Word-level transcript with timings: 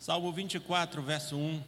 Salmo 0.00 0.32
24, 0.32 1.02
verso 1.02 1.36
1. 1.36 1.62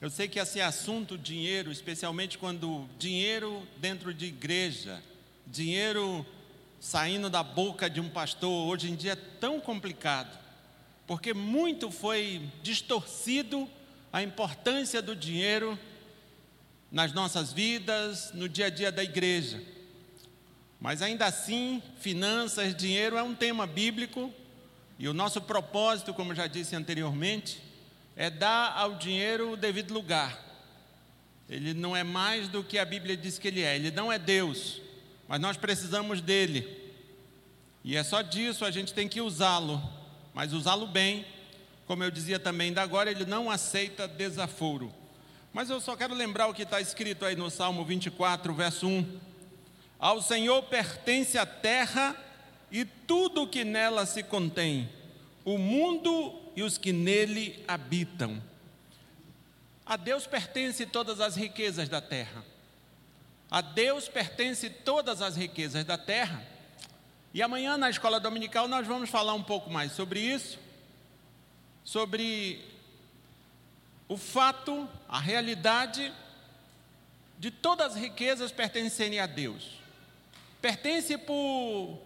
Eu 0.00 0.08
sei 0.08 0.26
que 0.26 0.38
esse 0.38 0.62
assunto 0.62 1.18
dinheiro, 1.18 1.70
especialmente 1.70 2.38
quando 2.38 2.88
dinheiro 2.98 3.68
dentro 3.76 4.14
de 4.14 4.24
igreja, 4.24 5.02
dinheiro 5.46 6.24
saindo 6.80 7.28
da 7.28 7.42
boca 7.42 7.90
de 7.90 8.00
um 8.00 8.08
pastor, 8.08 8.66
hoje 8.66 8.90
em 8.90 8.96
dia 8.96 9.12
é 9.12 9.16
tão 9.38 9.60
complicado, 9.60 10.38
porque 11.06 11.34
muito 11.34 11.90
foi 11.90 12.50
distorcido 12.62 13.68
a 14.10 14.22
importância 14.22 15.02
do 15.02 15.14
dinheiro 15.14 15.78
nas 16.90 17.12
nossas 17.12 17.52
vidas, 17.52 18.32
no 18.32 18.48
dia 18.48 18.68
a 18.68 18.70
dia 18.70 18.90
da 18.90 19.04
igreja. 19.04 19.62
Mas 20.80 21.02
ainda 21.02 21.26
assim, 21.26 21.82
finanças, 22.00 22.74
dinheiro 22.74 23.18
é 23.18 23.22
um 23.22 23.34
tema 23.34 23.66
bíblico 23.66 24.32
e 24.98 25.08
o 25.08 25.14
nosso 25.14 25.40
propósito, 25.40 26.14
como 26.14 26.34
já 26.34 26.46
disse 26.46 26.76
anteriormente, 26.76 27.62
é 28.14 28.30
dar 28.30 28.72
ao 28.76 28.94
dinheiro 28.94 29.52
o 29.52 29.56
devido 29.56 29.92
lugar. 29.92 30.38
Ele 31.48 31.74
não 31.74 31.96
é 31.96 32.02
mais 32.02 32.48
do 32.48 32.62
que 32.62 32.78
a 32.78 32.84
Bíblia 32.84 33.16
diz 33.16 33.38
que 33.38 33.48
ele 33.48 33.62
é. 33.62 33.76
Ele 33.76 33.90
não 33.90 34.12
é 34.12 34.18
Deus, 34.18 34.80
mas 35.26 35.40
nós 35.40 35.56
precisamos 35.56 36.20
dele. 36.20 36.80
E 37.84 37.96
é 37.96 38.02
só 38.02 38.22
disso 38.22 38.64
a 38.64 38.70
gente 38.70 38.94
tem 38.94 39.08
que 39.08 39.20
usá-lo, 39.20 39.82
mas 40.32 40.52
usá-lo 40.52 40.86
bem. 40.86 41.26
Como 41.86 42.04
eu 42.04 42.10
dizia 42.10 42.38
também, 42.38 42.68
ainda 42.68 42.80
agora 42.80 43.10
ele 43.10 43.24
não 43.24 43.50
aceita 43.50 44.06
desaforo. 44.06 44.92
Mas 45.52 45.68
eu 45.68 45.80
só 45.80 45.96
quero 45.96 46.14
lembrar 46.14 46.46
o 46.46 46.54
que 46.54 46.62
está 46.62 46.80
escrito 46.80 47.24
aí 47.24 47.36
no 47.36 47.50
Salmo 47.50 47.84
24, 47.84 48.54
verso 48.54 48.86
1. 48.86 49.20
Ao 49.98 50.22
Senhor 50.22 50.62
pertence 50.62 51.36
a 51.36 51.44
terra 51.44 52.16
e 52.72 52.86
tudo 52.86 53.42
o 53.42 53.46
que 53.46 53.64
nela 53.64 54.06
se 54.06 54.22
contém, 54.22 54.88
o 55.44 55.58
mundo 55.58 56.34
e 56.56 56.62
os 56.62 56.78
que 56.78 56.90
nele 56.90 57.62
habitam. 57.68 58.42
A 59.84 59.96
Deus 59.96 60.26
pertence 60.26 60.86
todas 60.86 61.20
as 61.20 61.36
riquezas 61.36 61.88
da 61.88 62.00
terra. 62.00 62.42
A 63.50 63.60
Deus 63.60 64.08
pertence 64.08 64.70
todas 64.70 65.20
as 65.20 65.36
riquezas 65.36 65.84
da 65.84 65.98
terra. 65.98 66.42
E 67.34 67.42
amanhã 67.42 67.76
na 67.76 67.90
escola 67.90 68.18
dominical 68.18 68.66
nós 68.66 68.86
vamos 68.86 69.10
falar 69.10 69.34
um 69.34 69.42
pouco 69.42 69.68
mais 69.68 69.92
sobre 69.92 70.20
isso, 70.20 70.58
sobre 71.84 72.64
o 74.08 74.16
fato, 74.16 74.88
a 75.08 75.18
realidade 75.18 76.12
de 77.38 77.50
todas 77.50 77.92
as 77.92 78.00
riquezas 78.00 78.52
pertencerem 78.52 79.18
a 79.18 79.26
Deus. 79.26 79.72
Pertence 80.60 81.18
por, 81.18 81.98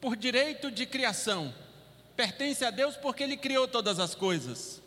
por 0.00 0.16
direito 0.16 0.70
de 0.70 0.86
criação, 0.86 1.52
pertence 2.16 2.64
a 2.64 2.70
Deus 2.70 2.96
porque 2.96 3.22
Ele 3.22 3.36
criou 3.36 3.68
todas 3.68 3.98
as 3.98 4.14
coisas, 4.14 4.80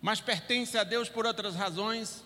mas 0.00 0.20
pertence 0.20 0.76
a 0.78 0.84
Deus 0.84 1.08
por 1.08 1.26
outras 1.26 1.54
razões, 1.54 2.22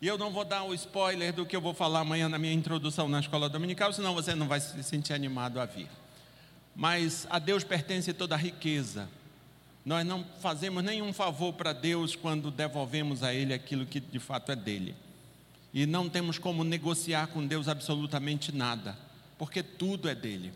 e 0.00 0.06
eu 0.06 0.16
não 0.16 0.30
vou 0.30 0.44
dar 0.44 0.62
o 0.62 0.72
spoiler 0.74 1.32
do 1.32 1.44
que 1.44 1.56
eu 1.56 1.60
vou 1.60 1.74
falar 1.74 2.00
amanhã 2.00 2.28
na 2.28 2.38
minha 2.38 2.52
introdução 2.52 3.08
na 3.08 3.18
escola 3.18 3.48
dominical, 3.48 3.92
senão 3.92 4.14
você 4.14 4.34
não 4.34 4.46
vai 4.46 4.60
se 4.60 4.82
sentir 4.84 5.12
animado 5.12 5.60
a 5.60 5.66
vir. 5.66 5.88
Mas 6.74 7.26
a 7.28 7.40
Deus 7.40 7.64
pertence 7.64 8.12
toda 8.12 8.36
a 8.36 8.38
riqueza. 8.38 9.08
Nós 9.84 10.06
não 10.06 10.24
fazemos 10.40 10.84
nenhum 10.84 11.12
favor 11.12 11.52
para 11.52 11.72
Deus 11.72 12.14
quando 12.14 12.52
devolvemos 12.52 13.24
a 13.24 13.34
Ele 13.34 13.52
aquilo 13.52 13.84
que 13.84 13.98
de 13.98 14.20
fato 14.20 14.52
é 14.52 14.56
dele. 14.56 14.94
E 15.74 15.86
não 15.86 16.08
temos 16.08 16.38
como 16.38 16.62
negociar 16.62 17.26
com 17.28 17.44
Deus 17.44 17.66
absolutamente 17.66 18.52
nada, 18.52 18.96
porque 19.36 19.62
tudo 19.62 20.08
é 20.08 20.14
dele. 20.14 20.52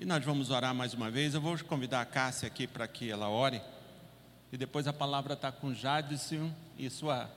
E 0.00 0.04
nós 0.04 0.24
vamos 0.24 0.50
orar 0.50 0.72
mais 0.72 0.94
uma 0.94 1.10
vez. 1.10 1.34
Eu 1.34 1.40
vou 1.40 1.58
convidar 1.64 2.00
a 2.00 2.04
Cássia 2.04 2.46
aqui 2.46 2.68
para 2.68 2.86
que 2.86 3.10
ela 3.10 3.28
ore. 3.28 3.60
E 4.52 4.56
depois 4.56 4.86
a 4.86 4.92
palavra 4.92 5.34
está 5.34 5.50
com 5.50 5.74
Jadson 5.74 6.52
e 6.78 6.88
sua, 6.88 7.28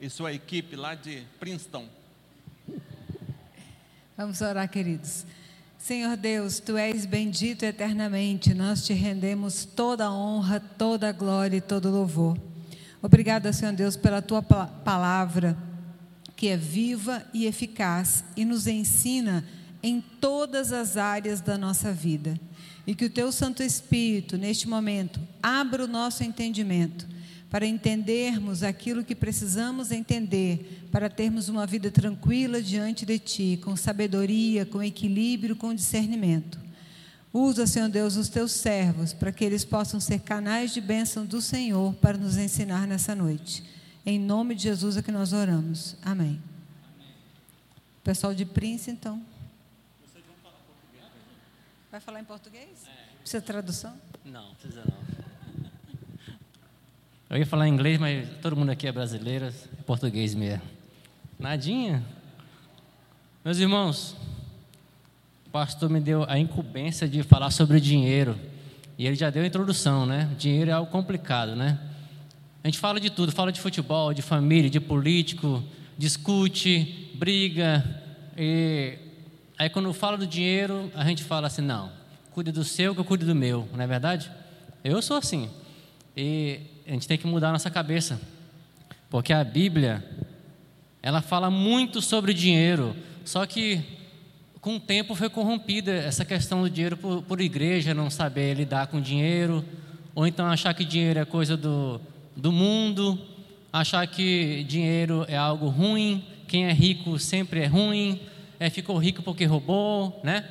e 0.00 0.10
sua 0.10 0.32
equipe 0.32 0.74
lá 0.74 0.96
de 0.96 1.22
Princeton. 1.38 1.86
Vamos 4.16 4.40
orar, 4.40 4.68
queridos. 4.68 5.24
Senhor 5.78 6.16
Deus, 6.16 6.58
tu 6.58 6.76
és 6.76 7.06
bendito 7.06 7.62
eternamente. 7.62 8.52
Nós 8.52 8.84
te 8.84 8.92
rendemos 8.94 9.64
toda 9.64 10.06
a 10.06 10.12
honra, 10.12 10.58
toda 10.58 11.10
a 11.10 11.12
glória 11.12 11.58
e 11.58 11.60
todo 11.60 11.88
o 11.88 11.92
louvor. 11.92 12.36
Obrigada, 13.00 13.52
Senhor 13.52 13.74
Deus, 13.74 13.96
pela 13.96 14.20
tua 14.20 14.42
palavra, 14.42 15.56
que 16.34 16.48
é 16.48 16.56
viva 16.56 17.24
e 17.32 17.46
eficaz 17.46 18.24
e 18.36 18.44
nos 18.44 18.66
ensina 18.66 19.44
em 19.82 20.00
todas 20.00 20.72
as 20.72 20.96
áreas 20.96 21.40
da 21.40 21.56
nossa 21.56 21.92
vida. 21.92 22.38
E 22.86 22.94
que 22.94 23.04
o 23.04 23.10
Teu 23.10 23.30
Santo 23.30 23.62
Espírito, 23.62 24.36
neste 24.36 24.68
momento, 24.68 25.20
abra 25.42 25.84
o 25.84 25.88
nosso 25.88 26.24
entendimento 26.24 27.06
para 27.50 27.66
entendermos 27.66 28.62
aquilo 28.62 29.04
que 29.04 29.14
precisamos 29.14 29.90
entender, 29.90 30.86
para 30.92 31.08
termos 31.08 31.48
uma 31.48 31.66
vida 31.66 31.90
tranquila 31.90 32.60
diante 32.60 33.06
de 33.06 33.18
Ti, 33.18 33.60
com 33.62 33.74
sabedoria, 33.74 34.66
com 34.66 34.82
equilíbrio, 34.82 35.56
com 35.56 35.74
discernimento. 35.74 36.58
Usa, 37.32 37.66
Senhor 37.66 37.88
Deus, 37.88 38.16
os 38.16 38.28
teus 38.28 38.52
servos 38.52 39.12
para 39.12 39.32
que 39.32 39.44
eles 39.44 39.64
possam 39.64 40.00
ser 40.00 40.20
canais 40.20 40.72
de 40.72 40.80
bênção 40.80 41.24
do 41.24 41.40
Senhor 41.40 41.94
para 41.94 42.18
nos 42.18 42.36
ensinar 42.36 42.86
nessa 42.86 43.14
noite. 43.14 43.62
Em 44.04 44.18
nome 44.18 44.54
de 44.54 44.62
Jesus 44.62 44.96
é 44.96 45.02
que 45.02 45.12
nós 45.12 45.32
oramos. 45.32 45.96
Amém. 46.02 46.40
Pessoal 48.02 48.34
de 48.34 48.46
Prince, 48.46 48.90
então. 48.90 49.22
Vai 51.90 52.00
falar 52.00 52.20
em 52.20 52.24
português? 52.24 52.86
É. 52.86 53.18
Precisa 53.20 53.40
de 53.40 53.46
tradução? 53.46 53.94
Não, 54.22 54.54
precisa 54.54 54.84
não. 54.84 54.98
Eu 57.30 57.38
ia 57.38 57.46
falar 57.46 57.66
em 57.66 57.72
inglês, 57.72 57.98
mas 57.98 58.28
todo 58.42 58.54
mundo 58.54 58.70
aqui 58.70 58.86
é 58.86 58.92
brasileiro, 58.92 59.46
é 59.46 59.52
português 59.86 60.34
mesmo. 60.34 60.62
Nadinha. 61.38 62.04
Meus 63.42 63.58
irmãos, 63.58 64.14
o 65.46 65.50
pastor 65.50 65.88
me 65.88 66.00
deu 66.00 66.24
a 66.28 66.38
incumbência 66.38 67.08
de 67.08 67.22
falar 67.22 67.50
sobre 67.50 67.80
dinheiro. 67.80 68.38
E 68.98 69.06
ele 69.06 69.16
já 69.16 69.30
deu 69.30 69.42
a 69.42 69.46
introdução, 69.46 70.04
né? 70.04 70.30
Dinheiro 70.38 70.70
é 70.70 70.74
algo 70.74 70.90
complicado, 70.90 71.56
né? 71.56 71.78
A 72.62 72.68
gente 72.68 72.78
fala 72.78 73.00
de 73.00 73.08
tudo, 73.08 73.32
fala 73.32 73.50
de 73.50 73.60
futebol, 73.60 74.12
de 74.12 74.20
família, 74.20 74.68
de 74.68 74.80
político, 74.80 75.64
discute, 75.96 77.12
briga, 77.14 77.82
e 78.36 79.07
Aí 79.58 79.68
quando 79.68 79.92
fala 79.92 80.16
do 80.16 80.26
dinheiro, 80.26 80.90
a 80.94 81.04
gente 81.04 81.24
fala 81.24 81.48
assim, 81.48 81.62
não, 81.62 81.90
cuide 82.30 82.52
do 82.52 82.62
seu 82.62 82.94
que 82.94 83.00
eu 83.00 83.04
cuide 83.04 83.24
do 83.24 83.34
meu, 83.34 83.68
não 83.74 83.82
é 83.82 83.86
verdade? 83.88 84.30
Eu 84.84 85.02
sou 85.02 85.16
assim. 85.16 85.50
E 86.16 86.60
a 86.86 86.92
gente 86.92 87.08
tem 87.08 87.18
que 87.18 87.26
mudar 87.26 87.48
a 87.48 87.52
nossa 87.52 87.68
cabeça. 87.68 88.20
Porque 89.10 89.32
a 89.32 89.42
Bíblia, 89.42 90.04
ela 91.02 91.20
fala 91.20 91.50
muito 91.50 92.00
sobre 92.00 92.32
dinheiro, 92.32 92.94
só 93.24 93.44
que 93.46 93.82
com 94.60 94.76
o 94.76 94.80
tempo 94.80 95.16
foi 95.16 95.28
corrompida 95.28 95.92
essa 95.92 96.24
questão 96.24 96.62
do 96.62 96.70
dinheiro 96.70 96.96
por, 96.96 97.22
por 97.22 97.40
igreja 97.40 97.92
não 97.92 98.10
saber 98.10 98.54
lidar 98.54 98.86
com 98.86 99.00
dinheiro, 99.00 99.64
ou 100.14 100.24
então 100.24 100.46
achar 100.46 100.72
que 100.72 100.84
dinheiro 100.84 101.18
é 101.18 101.24
coisa 101.24 101.56
do, 101.56 102.00
do 102.36 102.52
mundo, 102.52 103.18
achar 103.72 104.06
que 104.06 104.62
dinheiro 104.64 105.24
é 105.26 105.36
algo 105.36 105.68
ruim, 105.68 106.24
quem 106.46 106.66
é 106.66 106.72
rico 106.72 107.18
sempre 107.18 107.60
é 107.60 107.66
ruim, 107.66 108.20
é, 108.58 108.70
ficou 108.70 108.96
rico 108.98 109.22
porque 109.22 109.44
roubou, 109.44 110.20
né? 110.22 110.44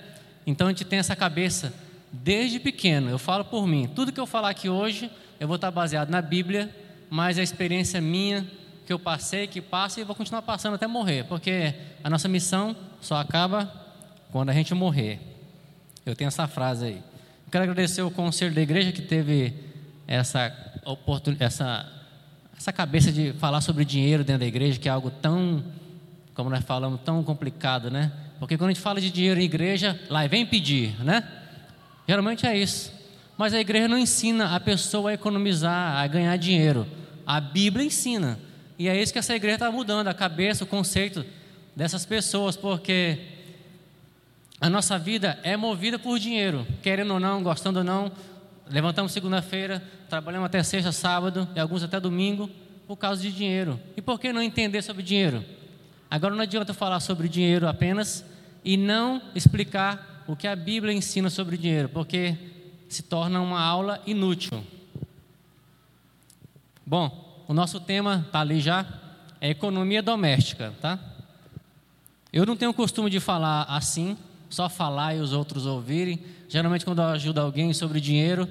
Então 0.45 0.67
a 0.67 0.69
gente 0.69 0.85
tem 0.85 0.99
essa 0.99 1.15
cabeça 1.15 1.73
desde 2.11 2.59
pequeno. 2.59 3.09
Eu 3.09 3.19
falo 3.19 3.43
por 3.43 3.67
mim. 3.67 3.89
Tudo 3.93 4.11
que 4.11 4.19
eu 4.19 4.25
falar 4.25 4.49
aqui 4.49 4.69
hoje, 4.69 5.09
eu 5.39 5.47
vou 5.47 5.55
estar 5.55 5.71
baseado 5.71 6.09
na 6.09 6.21
Bíblia, 6.21 6.73
mas 7.09 7.37
a 7.37 7.43
experiência 7.43 7.99
minha 7.99 8.45
que 8.85 8.93
eu 8.93 8.99
passei, 8.99 9.47
que 9.47 9.61
passa 9.61 9.99
e 9.99 10.03
vou 10.05 10.15
continuar 10.15 10.41
passando 10.41 10.75
até 10.75 10.87
morrer, 10.87 11.25
porque 11.25 11.73
a 12.01 12.09
nossa 12.09 12.29
missão 12.29 12.73
só 13.01 13.17
acaba 13.17 13.69
quando 14.31 14.49
a 14.49 14.53
gente 14.53 14.73
morrer. 14.73 15.19
Eu 16.05 16.15
tenho 16.15 16.29
essa 16.29 16.47
frase 16.47 16.85
aí. 16.85 17.03
quero 17.51 17.63
agradecer 17.65 18.01
o 18.01 18.09
conselho 18.09 18.55
da 18.55 18.61
igreja 18.61 18.93
que 18.93 19.01
teve 19.01 19.53
essa 20.07 20.55
oportunidade, 20.85 21.53
essa 21.53 21.93
essa 22.57 22.73
cabeça 22.73 23.11
de 23.11 23.33
falar 23.33 23.61
sobre 23.61 23.85
dinheiro 23.85 24.23
dentro 24.23 24.39
da 24.39 24.47
igreja, 24.47 24.79
que 24.79 24.89
é 24.89 24.91
algo 24.91 25.11
tão 25.11 25.63
como 26.37 26.51
nós 26.51 26.63
falamos, 26.63 27.01
tão 27.03 27.23
complicado, 27.23 27.89
né? 27.89 28.11
Porque 28.39 28.55
quando 28.59 28.69
a 28.69 28.73
gente 28.73 28.81
fala 28.81 29.01
de 29.01 29.09
dinheiro 29.09 29.39
em 29.39 29.43
igreja, 29.43 29.99
lá 30.07 30.27
vem 30.27 30.45
pedir, 30.45 30.95
né? 31.03 31.27
Geralmente 32.07 32.45
é 32.45 32.55
isso. 32.55 32.93
Mas 33.35 33.55
a 33.55 33.59
igreja 33.59 33.87
não 33.87 33.97
ensina 33.97 34.55
a 34.55 34.59
pessoa 34.59 35.09
a 35.09 35.13
economizar, 35.15 35.97
a 35.97 36.05
ganhar 36.05 36.37
dinheiro. 36.37 36.85
A 37.25 37.41
Bíblia 37.41 37.83
ensina. 37.83 38.39
E 38.77 38.87
é 38.87 39.01
isso 39.01 39.11
que 39.11 39.17
essa 39.17 39.35
igreja 39.35 39.55
está 39.55 39.71
mudando, 39.71 40.09
a 40.09 40.13
cabeça, 40.13 40.63
o 40.63 40.67
conceito 40.67 41.25
dessas 41.75 42.05
pessoas, 42.05 42.55
porque 42.55 43.17
a 44.61 44.69
nossa 44.69 44.99
vida 44.99 45.39
é 45.41 45.57
movida 45.57 45.97
por 45.97 46.19
dinheiro, 46.19 46.67
querendo 46.83 47.15
ou 47.15 47.19
não, 47.19 47.41
gostando 47.41 47.79
ou 47.79 47.83
não. 47.83 48.11
Levantamos 48.69 49.11
segunda-feira, 49.11 49.83
trabalhamos 50.07 50.45
até 50.45 50.61
sexta, 50.61 50.91
sábado 50.91 51.49
e 51.55 51.59
alguns 51.59 51.81
até 51.81 51.99
domingo 51.99 52.47
por 52.87 52.95
causa 52.95 53.23
de 53.23 53.31
dinheiro. 53.31 53.79
E 53.97 54.03
por 54.03 54.19
que 54.19 54.31
não 54.31 54.41
entender 54.43 54.83
sobre 54.83 55.01
dinheiro? 55.01 55.43
Agora 56.09 56.33
não 56.33 56.43
adianta 56.43 56.73
falar 56.73 56.99
sobre 56.99 57.27
dinheiro 57.27 57.67
apenas 57.67 58.23
e 58.63 58.77
não 58.77 59.21
explicar 59.35 60.23
o 60.27 60.35
que 60.35 60.47
a 60.47 60.55
Bíblia 60.55 60.93
ensina 60.93 61.29
sobre 61.29 61.57
dinheiro, 61.57 61.89
porque 61.89 62.35
se 62.89 63.03
torna 63.03 63.41
uma 63.41 63.61
aula 63.61 64.01
inútil. 64.05 64.63
Bom, 66.85 67.43
o 67.47 67.53
nosso 67.53 67.79
tema 67.79 68.23
está 68.25 68.41
ali 68.41 68.61
já, 68.61 68.85
é 69.41 69.49
economia 69.49 70.01
doméstica, 70.01 70.73
tá? 70.81 70.99
Eu 72.31 72.45
não 72.45 72.55
tenho 72.55 72.73
costume 72.73 73.09
de 73.09 73.19
falar 73.19 73.63
assim, 73.63 74.17
só 74.49 74.69
falar 74.69 75.15
e 75.15 75.19
os 75.19 75.33
outros 75.33 75.65
ouvirem. 75.65 76.19
Geralmente, 76.47 76.85
quando 76.85 77.01
eu 77.01 77.07
ajudo 77.07 77.39
alguém 77.39 77.73
sobre 77.73 77.99
dinheiro, 77.99 78.47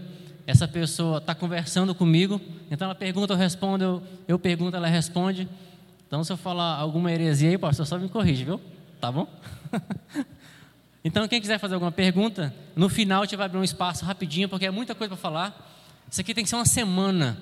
essa 0.47 0.69
pessoa 0.69 1.19
está 1.19 1.35
conversando 1.35 1.95
comigo, 1.95 2.41
então 2.71 2.87
ela 2.87 2.95
pergunta, 2.95 3.33
eu 3.33 3.37
respondo, 3.37 3.85
eu, 3.85 4.03
eu 4.29 4.39
pergunto, 4.39 4.77
ela 4.77 4.87
responde. 4.87 5.49
Então, 6.07 6.23
se 6.23 6.33
eu 6.33 6.37
falar 6.37 6.77
alguma 6.77 7.11
heresia 7.11 7.51
aí, 7.51 7.59
pastor, 7.59 7.87
só 7.87 7.99
me 7.99 8.09
corrige, 8.09 8.45
viu? 8.45 8.61
Tá 9.01 9.11
bom? 9.11 9.29
então, 11.05 11.27
quem 11.27 11.41
quiser 11.41 11.59
fazer 11.59 11.75
alguma 11.75 11.91
pergunta, 11.91 12.55
no 12.77 12.89
final 12.89 13.23
a 13.23 13.25
gente 13.25 13.37
vai 13.37 13.47
abrir 13.47 13.59
um 13.59 13.65
espaço 13.65 14.05
rapidinho, 14.05 14.49
porque 14.49 14.67
é 14.67 14.71
muita 14.71 14.95
coisa 14.95 15.09
para 15.15 15.21
falar. 15.21 15.77
Isso 16.09 16.21
aqui 16.21 16.33
tem 16.33 16.45
que 16.45 16.51
ser 16.51 16.57
uma 16.57 16.65
semana. 16.65 17.37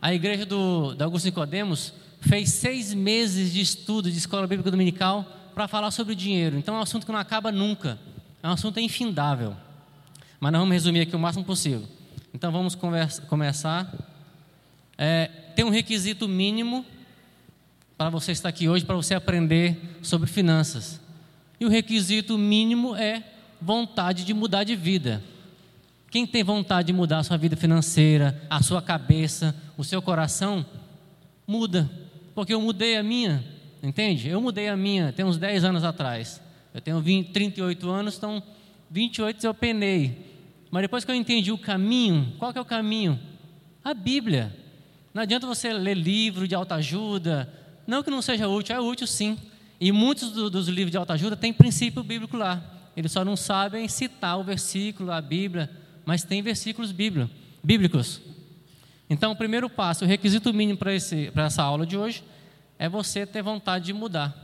A 0.00 0.14
igreja 0.14 0.46
do, 0.46 0.94
do 0.94 1.02
Augusto 1.02 1.24
Nicodemos 1.24 1.92
fez 2.20 2.50
seis 2.50 2.94
meses 2.94 3.52
de 3.52 3.60
estudo 3.60 4.10
de 4.10 4.18
escola 4.18 4.46
bíblica 4.46 4.70
dominical 4.70 5.24
para 5.54 5.66
falar 5.66 5.90
sobre 5.90 6.14
dinheiro. 6.14 6.56
Então 6.58 6.76
é 6.76 6.78
um 6.78 6.82
assunto 6.82 7.06
que 7.06 7.12
não 7.12 7.18
acaba 7.18 7.50
nunca. 7.50 7.98
É 8.42 8.48
um 8.48 8.52
assunto 8.52 8.78
infindável. 8.78 9.56
Mas 10.38 10.52
nós 10.52 10.60
vamos 10.60 10.74
resumir 10.74 11.00
aqui 11.00 11.16
o 11.16 11.18
máximo 11.18 11.44
possível. 11.44 11.88
Então 12.32 12.52
vamos 12.52 12.74
conversa, 12.74 13.22
começar. 13.22 13.92
É, 14.98 15.26
tem 15.56 15.64
um 15.64 15.70
requisito 15.70 16.28
mínimo 16.28 16.84
para 17.96 18.10
você 18.10 18.32
estar 18.32 18.48
aqui 18.48 18.68
hoje, 18.68 18.84
para 18.84 18.96
você 18.96 19.14
aprender 19.14 19.98
sobre 20.02 20.28
finanças. 20.28 21.00
E 21.58 21.64
o 21.64 21.68
requisito 21.68 22.36
mínimo 22.36 22.94
é 22.94 23.22
vontade 23.60 24.24
de 24.24 24.34
mudar 24.34 24.64
de 24.64 24.76
vida. 24.76 25.22
Quem 26.10 26.26
tem 26.26 26.44
vontade 26.44 26.88
de 26.88 26.92
mudar 26.92 27.18
a 27.18 27.22
sua 27.24 27.36
vida 27.36 27.56
financeira, 27.56 28.40
a 28.50 28.62
sua 28.62 28.82
cabeça, 28.82 29.54
o 29.76 29.84
seu 29.84 30.02
coração, 30.02 30.64
muda. 31.46 31.90
Porque 32.34 32.52
eu 32.52 32.60
mudei 32.60 32.96
a 32.96 33.02
minha, 33.02 33.42
entende? 33.82 34.28
Eu 34.28 34.40
mudei 34.40 34.68
a 34.68 34.76
minha 34.76 35.12
tem 35.12 35.24
uns 35.24 35.38
10 35.38 35.64
anos 35.64 35.84
atrás. 35.84 36.40
Eu 36.74 36.80
tenho 36.80 37.00
20, 37.00 37.32
38 37.32 37.88
anos, 37.88 38.16
então 38.18 38.42
28 38.90 39.46
eu 39.46 39.54
penei. 39.54 40.36
Mas 40.70 40.82
depois 40.82 41.04
que 41.04 41.10
eu 41.10 41.14
entendi 41.14 41.50
o 41.50 41.58
caminho, 41.58 42.34
qual 42.38 42.52
que 42.52 42.58
é 42.58 42.62
o 42.62 42.66
caminho? 42.66 43.18
A 43.82 43.94
Bíblia. 43.94 44.54
Não 45.14 45.22
adianta 45.22 45.46
você 45.46 45.72
ler 45.72 45.94
livro 45.94 46.46
de 46.46 46.54
autoajuda, 46.54 47.50
não 47.86 48.02
que 48.02 48.10
não 48.10 48.20
seja 48.20 48.48
útil, 48.48 48.74
é 48.74 48.80
útil 48.80 49.06
sim. 49.06 49.38
E 49.80 49.92
muitos 49.92 50.30
do, 50.30 50.50
dos 50.50 50.68
livros 50.68 50.90
de 50.90 50.96
autoajuda 50.96 51.36
têm 51.36 51.52
princípio 51.52 52.02
bíblico 52.02 52.36
lá. 52.36 52.62
Eles 52.96 53.12
só 53.12 53.24
não 53.24 53.36
sabem 53.36 53.86
citar 53.88 54.38
o 54.38 54.44
versículo, 54.44 55.12
a 55.12 55.20
Bíblia, 55.20 55.70
mas 56.04 56.24
tem 56.24 56.40
versículos 56.40 56.92
bíblicos. 56.92 58.22
Então, 59.08 59.32
o 59.32 59.36
primeiro 59.36 59.68
passo, 59.68 60.04
o 60.04 60.08
requisito 60.08 60.52
mínimo 60.52 60.78
para 60.78 61.44
essa 61.44 61.62
aula 61.62 61.86
de 61.86 61.96
hoje, 61.96 62.24
é 62.78 62.88
você 62.88 63.26
ter 63.26 63.42
vontade 63.42 63.86
de 63.86 63.92
mudar. 63.92 64.34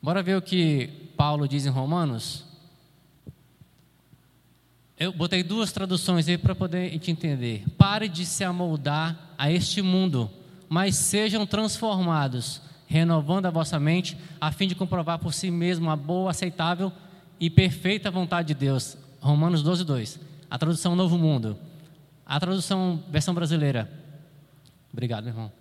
Bora 0.00 0.22
ver 0.22 0.36
o 0.36 0.42
que 0.42 0.88
Paulo 1.16 1.48
diz 1.48 1.64
em 1.64 1.70
Romanos? 1.70 2.44
Eu 4.98 5.12
botei 5.12 5.42
duas 5.42 5.72
traduções 5.72 6.28
aí 6.28 6.38
para 6.38 6.54
poder 6.54 6.96
te 6.98 7.10
entender. 7.10 7.64
Pare 7.78 8.08
de 8.08 8.26
se 8.26 8.44
amoldar 8.44 9.34
a 9.38 9.50
este 9.50 9.80
mundo 9.80 10.30
mas 10.72 10.96
sejam 10.96 11.44
transformados, 11.44 12.62
renovando 12.86 13.44
a 13.44 13.50
vossa 13.50 13.78
mente, 13.78 14.16
a 14.40 14.50
fim 14.50 14.66
de 14.66 14.74
comprovar 14.74 15.18
por 15.18 15.34
si 15.34 15.50
mesmo 15.50 15.90
a 15.90 15.94
boa, 15.94 16.30
aceitável 16.30 16.90
e 17.38 17.50
perfeita 17.50 18.10
vontade 18.10 18.48
de 18.48 18.54
Deus. 18.54 18.96
Romanos 19.20 19.62
12, 19.62 19.84
2. 19.84 20.18
A 20.50 20.56
tradução 20.56 20.96
Novo 20.96 21.18
Mundo. 21.18 21.58
A 22.24 22.40
tradução 22.40 23.02
versão 23.10 23.34
brasileira. 23.34 23.86
Obrigado, 24.90 25.24
meu 25.24 25.34
irmão. 25.34 25.52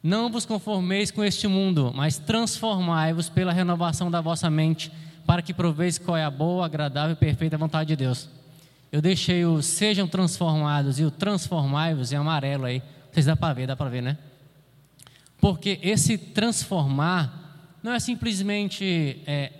Não 0.00 0.30
vos 0.30 0.46
conformeis 0.46 1.10
com 1.10 1.24
este 1.24 1.48
mundo, 1.48 1.92
mas 1.92 2.16
transformai-vos 2.16 3.28
pela 3.28 3.52
renovação 3.52 4.12
da 4.12 4.20
vossa 4.20 4.48
mente, 4.48 4.92
para 5.26 5.42
que 5.42 5.52
proveis 5.52 5.98
qual 5.98 6.16
é 6.16 6.22
a 6.22 6.30
boa, 6.30 6.66
agradável 6.66 7.14
e 7.14 7.16
perfeita 7.16 7.58
vontade 7.58 7.88
de 7.88 7.96
Deus. 7.96 8.28
Eu 8.92 9.02
deixei 9.02 9.44
o 9.44 9.60
sejam 9.60 10.06
transformados 10.06 11.00
e 11.00 11.04
o 11.04 11.10
transformai-vos 11.10 12.12
em 12.12 12.16
amarelo 12.16 12.66
aí. 12.66 12.80
Vocês 13.10 13.26
dá 13.26 13.34
para 13.34 13.52
ver, 13.52 13.66
dá 13.66 13.74
para 13.74 13.90
ver, 13.90 14.02
né? 14.02 14.16
Porque 15.40 15.78
esse 15.82 16.16
transformar 16.16 17.78
não 17.82 17.92
é 17.92 18.00
simplesmente 18.00 19.22
é, 19.26 19.52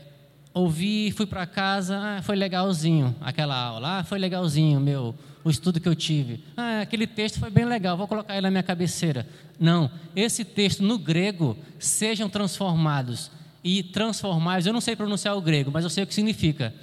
ouvir, 0.52 1.12
fui 1.12 1.26
para 1.26 1.46
casa, 1.46 1.98
ah, 1.98 2.22
foi 2.22 2.34
legalzinho 2.34 3.14
aquela 3.20 3.54
aula, 3.54 3.98
ah, 3.98 4.04
foi 4.04 4.18
legalzinho 4.18 4.80
meu, 4.80 5.14
o 5.44 5.50
estudo 5.50 5.78
que 5.78 5.88
eu 5.88 5.94
tive. 5.94 6.42
Ah, 6.56 6.80
aquele 6.80 7.06
texto 7.06 7.38
foi 7.38 7.50
bem 7.50 7.66
legal, 7.66 7.96
vou 7.96 8.08
colocar 8.08 8.32
ele 8.32 8.40
na 8.40 8.50
minha 8.50 8.62
cabeceira. 8.62 9.28
Não, 9.60 9.90
esse 10.14 10.44
texto 10.44 10.82
no 10.82 10.98
grego, 10.98 11.56
sejam 11.78 12.28
transformados. 12.28 13.30
E 13.62 13.82
transformados, 13.82 14.66
eu 14.66 14.72
não 14.72 14.80
sei 14.80 14.96
pronunciar 14.96 15.36
o 15.36 15.40
grego, 15.42 15.70
mas 15.70 15.84
eu 15.84 15.90
sei 15.90 16.04
o 16.04 16.06
que 16.06 16.14
significa. 16.14 16.74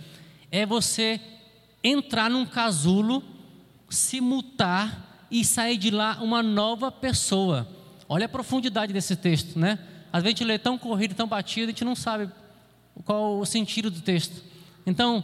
É 0.52 0.66
você 0.66 1.20
entrar 1.84 2.30
num 2.30 2.46
casulo, 2.46 3.24
se 3.90 4.22
mutar 4.22 5.26
e 5.32 5.44
sair 5.44 5.78
de 5.78 5.90
lá 5.90 6.20
uma 6.22 6.44
nova 6.44 6.92
pessoa. 6.92 7.68
Olha 8.14 8.28
a 8.28 8.30
profundidade 8.30 8.94
desse 8.94 9.16
texto, 9.16 9.58
né? 9.58 9.80
Às 10.12 10.22
vezes 10.22 10.36
a 10.36 10.38
gente 10.38 10.44
lê 10.44 10.60
tão 10.60 10.78
corrido, 10.78 11.16
tão 11.16 11.28
batido, 11.28 11.66
a 11.66 11.72
gente 11.72 11.84
não 11.84 11.96
sabe 11.96 12.30
qual 13.04 13.40
o 13.40 13.44
sentido 13.44 13.90
do 13.90 14.02
texto. 14.02 14.44
Então, 14.86 15.24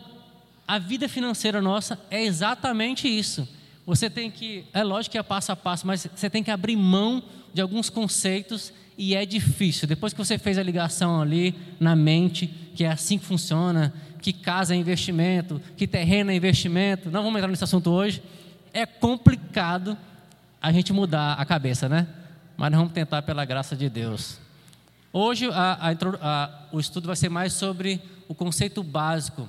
a 0.67 0.79
vida 0.79 1.07
financeira 1.07 1.61
nossa 1.61 1.99
é 2.09 2.23
exatamente 2.23 3.07
isso. 3.07 3.47
Você 3.85 4.09
tem 4.09 4.31
que, 4.31 4.65
é 4.73 4.83
lógico 4.83 5.11
que 5.11 5.19
é 5.19 5.21
passo 5.21 5.51
a 5.51 5.55
passo, 5.55 5.85
mas 5.85 6.07
você 6.15 6.31
tem 6.31 6.41
que 6.41 6.49
abrir 6.49 6.75
mão 6.75 7.21
de 7.53 7.61
alguns 7.61 7.91
conceitos 7.91 8.73
e 8.97 9.13
é 9.13 9.23
difícil. 9.23 9.87
Depois 9.87 10.11
que 10.11 10.17
você 10.17 10.39
fez 10.39 10.57
a 10.57 10.63
ligação 10.63 11.21
ali 11.21 11.53
na 11.79 11.95
mente, 11.95 12.47
que 12.73 12.85
é 12.85 12.89
assim 12.89 13.19
que 13.19 13.25
funciona, 13.25 13.93
que 14.19 14.33
casa 14.33 14.73
é 14.73 14.77
investimento, 14.77 15.61
que 15.77 15.85
terreno 15.85 16.31
é 16.31 16.35
investimento, 16.35 17.11
não 17.11 17.21
vamos 17.21 17.37
entrar 17.37 17.49
nesse 17.49 17.63
assunto 17.63 17.91
hoje, 17.91 18.19
é 18.73 18.87
complicado 18.87 19.95
a 20.59 20.71
gente 20.71 20.91
mudar 20.91 21.33
a 21.33 21.45
cabeça, 21.45 21.87
né? 21.87 22.07
Mas 22.59 22.73
vamos 22.73 22.91
tentar 22.91 23.21
pela 23.21 23.45
graça 23.45 23.73
de 23.73 23.89
Deus. 23.89 24.37
Hoje 25.13 25.49
a, 25.49 25.93
a, 26.21 26.49
o 26.73 26.79
estudo 26.81 27.07
vai 27.07 27.15
ser 27.15 27.29
mais 27.29 27.53
sobre 27.53 28.01
o 28.27 28.35
conceito 28.35 28.83
básico. 28.83 29.47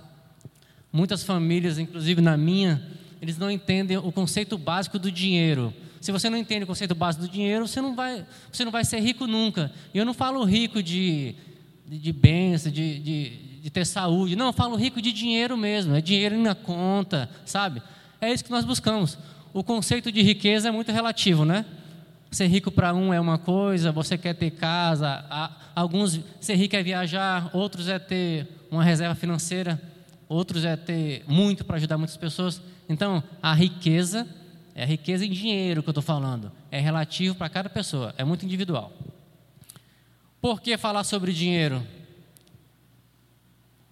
Muitas 0.93 1.25
famílias, 1.25 1.77
inclusive 1.77 2.21
na 2.21 2.37
minha, 2.37 2.81
eles 3.21 3.37
não 3.37 3.51
entendem 3.51 3.97
o 3.97 4.12
conceito 4.12 4.57
básico 4.57 4.96
do 4.96 5.11
dinheiro. 5.11 5.75
Se 6.01 6.13
você 6.13 6.31
não 6.31 6.39
entende 6.39 6.63
o 6.63 6.69
conceito 6.69 6.94
básico 6.94 7.27
do 7.27 7.32
dinheiro, 7.32 7.67
você 7.67 7.81
não 7.81 7.96
vai, 7.96 8.25
você 8.51 8.65
não 8.65 8.70
vai 8.70 8.84
ser 8.84 9.01
rico 9.01 9.27
nunca. 9.27 9.73
E 9.93 9.99
eu 9.99 10.05
não 10.05 10.15
falo 10.15 10.44
rico 10.44 10.81
de, 10.81 11.34
de, 11.89 11.99
de 11.99 12.13
bens, 12.13 12.63
de, 12.63 13.01
de, 13.01 13.61
de 13.61 13.70
ter 13.70 13.87
saúde. 13.87 14.37
Não, 14.37 14.46
eu 14.46 14.53
falo 14.53 14.77
rico 14.77 15.03
de 15.03 15.13
dinheiro 15.13 15.56
mesmo. 15.56 15.96
É 15.96 16.01
dinheiro 16.01 16.39
na 16.39 16.55
conta, 16.55 17.29
sabe? 17.44 17.82
É 18.20 18.32
isso 18.32 18.44
que 18.44 18.53
nós 18.53 18.65
buscamos. 18.65 19.19
O 19.53 19.65
conceito 19.65 20.13
de 20.13 20.23
riqueza 20.23 20.69
é 20.69 20.70
muito 20.70 20.93
relativo, 20.93 21.44
né? 21.44 21.67
Ser 22.31 22.46
rico 22.46 22.70
para 22.70 22.94
um 22.94 23.13
é 23.13 23.20
uma 23.20 23.39
coisa, 23.39 23.91
você 23.91 24.17
quer 24.17 24.34
ter 24.34 24.53
casa, 24.53 25.25
alguns 25.75 26.20
ser 26.41 26.55
rico 26.55 26.77
é 26.77 26.82
viajar, 26.82 27.51
outros 27.53 27.89
é 27.89 27.99
ter 27.99 28.46
uma 28.70 28.84
reserva 28.84 29.17
financeira, 29.17 29.81
outros 30.29 30.65
é 30.65 30.77
ter 30.77 31.25
muito 31.27 31.65
para 31.65 31.77
ajudar 31.77 31.99
muitas 31.99 32.17
pessoas. 32.17 32.63
Então, 32.89 33.22
a 33.43 33.53
riqueza 33.53 34.29
é 34.77 34.84
a 34.84 34.87
riqueza 34.87 35.27
em 35.27 35.31
dinheiro 35.31 35.82
que 35.82 35.89
eu 35.89 35.93
estou 35.93 36.03
falando, 36.03 36.53
é 36.70 36.79
relativo 36.79 37.34
para 37.34 37.49
cada 37.49 37.69
pessoa, 37.69 38.15
é 38.17 38.22
muito 38.22 38.44
individual. 38.44 38.93
Por 40.41 40.60
que 40.60 40.79
falar 40.79 41.05
sobre 41.05 41.32
dinheiro? 41.32 41.82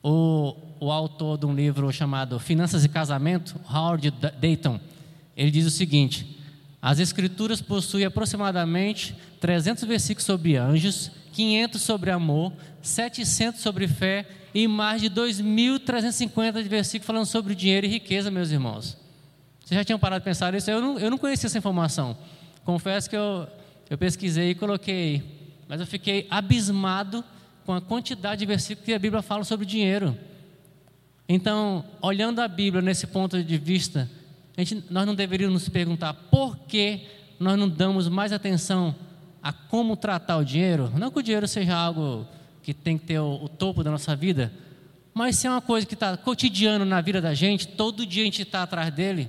O, 0.03 0.55
o 0.79 0.93
autor 0.93 1.37
de 1.37 1.45
um 1.45 1.53
livro 1.53 1.93
chamado 1.93 2.39
Finanças 2.39 2.85
e 2.85 2.89
Casamento, 2.89 3.61
Howard 3.69 4.13
Dayton, 4.41 4.81
ele 5.37 5.51
diz 5.51 5.67
o 5.67 5.71
seguinte: 5.71 6.38
as 6.89 6.99
Escrituras 6.99 7.61
possuem 7.61 8.07
aproximadamente 8.07 9.15
300 9.41 9.85
versículos 9.85 10.25
sobre 10.25 10.57
anjos, 10.57 11.11
500 11.35 11.83
sobre 11.83 12.11
amor, 12.11 12.51
700 12.81 13.61
sobre 13.61 13.87
fé 13.87 14.27
e 14.55 14.67
mais 14.67 15.03
de 15.03 15.11
2.350 15.11 16.63
de 16.63 16.69
versículos 16.71 17.07
falando 17.07 17.27
sobre 17.27 17.55
dinheiro 17.55 17.85
e 17.85 17.91
riqueza, 17.91 18.31
meus 18.31 18.51
irmãos. 18.51 18.97
Vocês 19.63 19.79
já 19.79 19.85
tinham 19.85 19.99
parado 19.99 20.23
de 20.23 20.25
pensar 20.25 20.51
nisso? 20.51 20.71
Eu 20.71 20.81
não, 20.81 20.99
eu 20.99 21.11
não 21.11 21.19
conhecia 21.19 21.47
essa 21.47 21.59
informação. 21.59 22.17
Confesso 22.65 23.11
que 23.11 23.17
eu, 23.17 23.47
eu 23.91 23.99
pesquisei 23.99 24.53
e 24.53 24.55
coloquei, 24.55 25.23
mas 25.69 25.81
eu 25.81 25.87
fiquei 25.87 26.27
abismado 26.31 27.23
com 27.67 27.75
a 27.75 27.83
quantidade 27.83 28.39
de 28.39 28.47
versículos 28.47 28.87
que 28.87 28.95
a 28.95 28.99
Bíblia 28.99 29.21
fala 29.21 29.45
sobre 29.45 29.67
dinheiro. 29.67 30.17
Então, 31.29 31.85
olhando 32.01 32.41
a 32.41 32.49
Bíblia 32.49 32.81
nesse 32.81 33.07
ponto 33.07 33.45
de 33.45 33.59
vista, 33.59 34.09
gente, 34.65 34.85
nós 34.91 35.07
não 35.07 35.15
deveríamos 35.15 35.55
nos 35.55 35.69
perguntar 35.69 36.13
por 36.15 36.57
que 36.59 37.03
nós 37.39 37.59
não 37.59 37.69
damos 37.69 38.09
mais 38.09 38.33
atenção 38.33 38.95
a 39.43 39.53
como 39.53 39.97
tratar 39.97 40.37
o 40.39 40.45
dinheiro. 40.45 40.93
Não 40.97 41.11
que 41.11 41.19
o 41.19 41.23
dinheiro 41.23 41.47
seja 41.47 41.77
algo 41.77 42.27
que 42.63 42.75
tem 42.75 42.99
que 42.99 43.07
ter 43.07 43.19
o, 43.19 43.45
o 43.45 43.49
topo 43.49 43.83
da 43.83 43.91
nossa 43.91 44.15
vida, 44.15 44.53
Mas 45.15 45.37
se 45.37 45.47
é 45.47 45.51
uma 45.51 45.61
coisa 45.61 45.87
que 45.87 45.95
está 45.95 46.17
cotidiano 46.17 46.85
na 46.85 47.01
vida 47.01 47.21
da 47.21 47.35
gente, 47.35 47.67
todo 47.67 48.07
dia 48.07 48.23
a 48.23 48.27
gente 48.27 48.43
está 48.43 48.63
atrás 48.63 48.93
dele, 48.93 49.29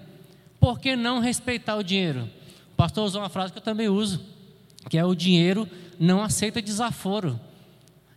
por 0.59 0.79
que 0.79 0.95
não 0.95 1.19
respeitar 1.19 1.75
o 1.77 1.83
dinheiro? 1.83 2.29
O 2.73 2.75
pastor 2.75 3.05
usou 3.05 3.21
uma 3.21 3.29
frase 3.29 3.51
que 3.51 3.57
eu 3.57 3.63
também 3.63 3.89
uso, 3.89 4.23
que 4.89 4.97
é 4.97 5.05
o 5.05 5.15
dinheiro 5.15 5.67
não 5.99 6.21
aceita 6.21 6.61
desaforo. 6.61 7.39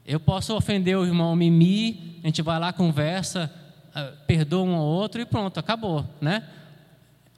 Eu 0.04 0.20
posso 0.20 0.54
ofender 0.54 0.98
o 0.98 1.04
irmão 1.04 1.34
Mimi, 1.34 2.20
a 2.22 2.26
gente 2.26 2.42
vai 2.42 2.58
lá, 2.58 2.72
conversa, 2.72 3.50
ah, 3.94 4.12
perdoa 4.26 4.64
um 4.64 4.74
ao 4.74 4.84
outro 4.84 5.20
e 5.20 5.24
pronto, 5.24 5.58
acabou, 5.58 6.04
né? 6.20 6.46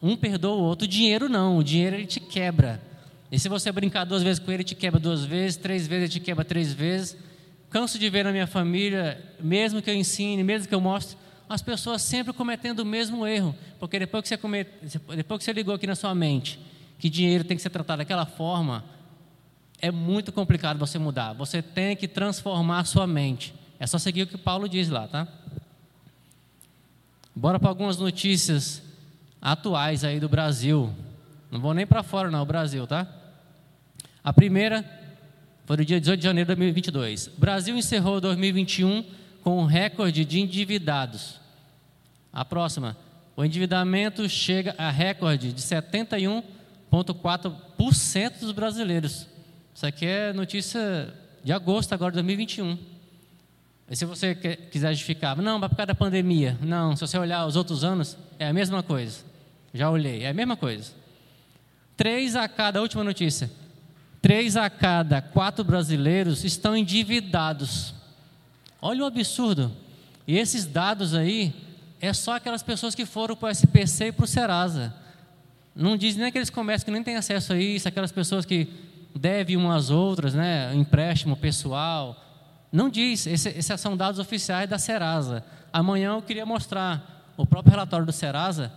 Um 0.04 0.18
perdoa 0.18 0.54
o 0.54 0.60
outro, 0.60 0.84
o 0.84 0.88
dinheiro 0.88 1.30
não, 1.30 1.56
o 1.56 1.64
dinheiro 1.64 1.96
ele 1.96 2.04
te 2.04 2.20
quebra. 2.20 2.78
E 3.32 3.38
se 3.38 3.48
você 3.48 3.72
brincar 3.72 4.04
duas 4.04 4.22
vezes 4.22 4.38
com 4.38 4.50
ele, 4.50 4.56
ele 4.56 4.64
te 4.64 4.74
quebra 4.74 5.00
duas 5.00 5.24
vezes, 5.24 5.56
três 5.56 5.86
vezes, 5.86 6.02
ele 6.02 6.12
te 6.12 6.20
quebra 6.20 6.44
três 6.44 6.74
vezes. 6.74 7.16
Canso 7.70 7.98
de 7.98 8.10
ver 8.10 8.22
na 8.22 8.30
minha 8.30 8.46
família, 8.46 9.18
mesmo 9.40 9.80
que 9.80 9.88
eu 9.88 9.94
ensine, 9.94 10.44
mesmo 10.44 10.68
que 10.68 10.74
eu 10.74 10.80
mostre, 10.80 11.16
as 11.48 11.62
pessoas 11.62 12.02
sempre 12.02 12.34
cometendo 12.34 12.80
o 12.80 12.84
mesmo 12.84 13.26
erro. 13.26 13.56
Porque 13.80 13.98
depois 13.98 14.28
que 14.28 14.36
você, 14.36 14.66
depois 15.16 15.38
que 15.38 15.44
você 15.44 15.52
ligou 15.54 15.74
aqui 15.74 15.86
na 15.86 15.94
sua 15.94 16.14
mente 16.14 16.60
que 16.98 17.08
dinheiro 17.08 17.42
tem 17.42 17.56
que 17.56 17.62
ser 17.62 17.70
tratado 17.70 17.98
daquela 17.98 18.26
forma, 18.26 18.84
é 19.80 19.90
muito 19.90 20.32
complicado 20.32 20.78
você 20.78 20.98
mudar. 20.98 21.32
Você 21.32 21.62
tem 21.62 21.96
que 21.96 22.06
transformar 22.06 22.80
a 22.80 22.84
sua 22.84 23.06
mente. 23.06 23.54
É 23.80 23.86
só 23.86 23.96
seguir 23.96 24.24
o 24.24 24.26
que 24.26 24.36
Paulo 24.36 24.68
diz 24.68 24.90
lá, 24.90 25.08
tá? 25.08 25.26
Bora 27.34 27.58
para 27.58 27.70
algumas 27.70 27.96
notícias 27.96 28.82
atuais 29.44 30.02
aí 30.02 30.18
do 30.18 30.28
Brasil. 30.28 30.92
Não 31.50 31.60
vou 31.60 31.74
nem 31.74 31.86
para 31.86 32.02
fora, 32.02 32.30
não, 32.30 32.40
o 32.40 32.46
Brasil, 32.46 32.86
tá? 32.86 33.06
A 34.24 34.32
primeira 34.32 34.82
foi 35.66 35.76
no 35.76 35.84
dia 35.84 36.00
18 36.00 36.18
de 36.18 36.24
janeiro 36.24 36.46
de 36.46 36.56
2022. 36.56 37.26
O 37.26 37.38
Brasil 37.38 37.76
encerrou 37.76 38.22
2021 38.22 39.04
com 39.42 39.60
um 39.60 39.66
recorde 39.66 40.24
de 40.24 40.40
endividados. 40.40 41.38
A 42.32 42.42
próxima. 42.42 42.96
O 43.36 43.44
endividamento 43.44 44.26
chega 44.28 44.76
a 44.78 44.88
recorde 44.90 45.52
de 45.52 45.60
71,4% 45.60 48.40
dos 48.40 48.52
brasileiros. 48.52 49.26
Isso 49.74 49.86
aqui 49.86 50.06
é 50.06 50.32
notícia 50.32 51.12
de 51.42 51.52
agosto 51.52 51.92
agora 51.92 52.12
de 52.12 52.16
2021. 52.16 52.78
E 53.90 53.96
se 53.96 54.06
você 54.06 54.34
quiser 54.34 54.92
justificar, 54.92 55.36
não, 55.36 55.58
mas 55.58 55.68
por 55.68 55.76
causa 55.76 55.88
da 55.88 55.94
pandemia. 55.94 56.56
Não, 56.62 56.96
se 56.96 57.06
você 57.06 57.18
olhar 57.18 57.44
os 57.46 57.56
outros 57.56 57.84
anos, 57.84 58.16
é 58.38 58.48
a 58.48 58.52
mesma 58.52 58.82
coisa. 58.82 59.33
Já 59.74 59.90
olhei, 59.90 60.22
é 60.22 60.28
a 60.28 60.32
mesma 60.32 60.56
coisa. 60.56 60.92
Três 61.96 62.36
a 62.36 62.48
cada, 62.48 62.80
última 62.80 63.02
notícia, 63.02 63.50
três 64.22 64.56
a 64.56 64.70
cada 64.70 65.20
quatro 65.20 65.64
brasileiros 65.64 66.44
estão 66.44 66.76
endividados. 66.76 67.92
Olha 68.80 69.02
o 69.02 69.06
absurdo. 69.06 69.72
E 70.26 70.38
esses 70.38 70.64
dados 70.64 71.14
aí, 71.14 71.52
é 72.00 72.12
só 72.12 72.36
aquelas 72.36 72.62
pessoas 72.62 72.94
que 72.94 73.04
foram 73.04 73.36
para 73.36 73.48
o 73.48 73.50
SPC 73.50 74.06
e 74.06 74.12
para 74.12 74.24
o 74.24 74.28
Serasa. 74.28 74.94
Não 75.74 75.96
diz 75.96 76.16
nem 76.16 76.26
aqueles 76.26 76.50
comércios 76.50 76.84
que 76.84 76.90
nem 76.90 77.02
têm 77.02 77.16
acesso 77.16 77.52
a 77.52 77.58
isso, 77.58 77.88
aquelas 77.88 78.12
pessoas 78.12 78.46
que 78.46 78.68
devem 79.14 79.56
umas 79.56 79.86
às 79.86 79.90
outras, 79.90 80.34
né, 80.34 80.74
empréstimo 80.74 81.36
pessoal, 81.36 82.20
não 82.74 82.88
diz, 82.88 83.26
esses 83.28 83.80
são 83.80 83.96
dados 83.96 84.18
oficiais 84.18 84.68
da 84.68 84.78
Serasa. 84.78 85.44
Amanhã 85.72 86.14
eu 86.14 86.22
queria 86.22 86.44
mostrar 86.44 87.32
o 87.36 87.46
próprio 87.46 87.70
relatório 87.70 88.04
do 88.04 88.10
Serasa 88.10 88.72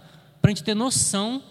para 0.47 0.51
a 0.51 0.55
gente 0.55 0.63
ter 0.63 0.75
noção 0.75 1.43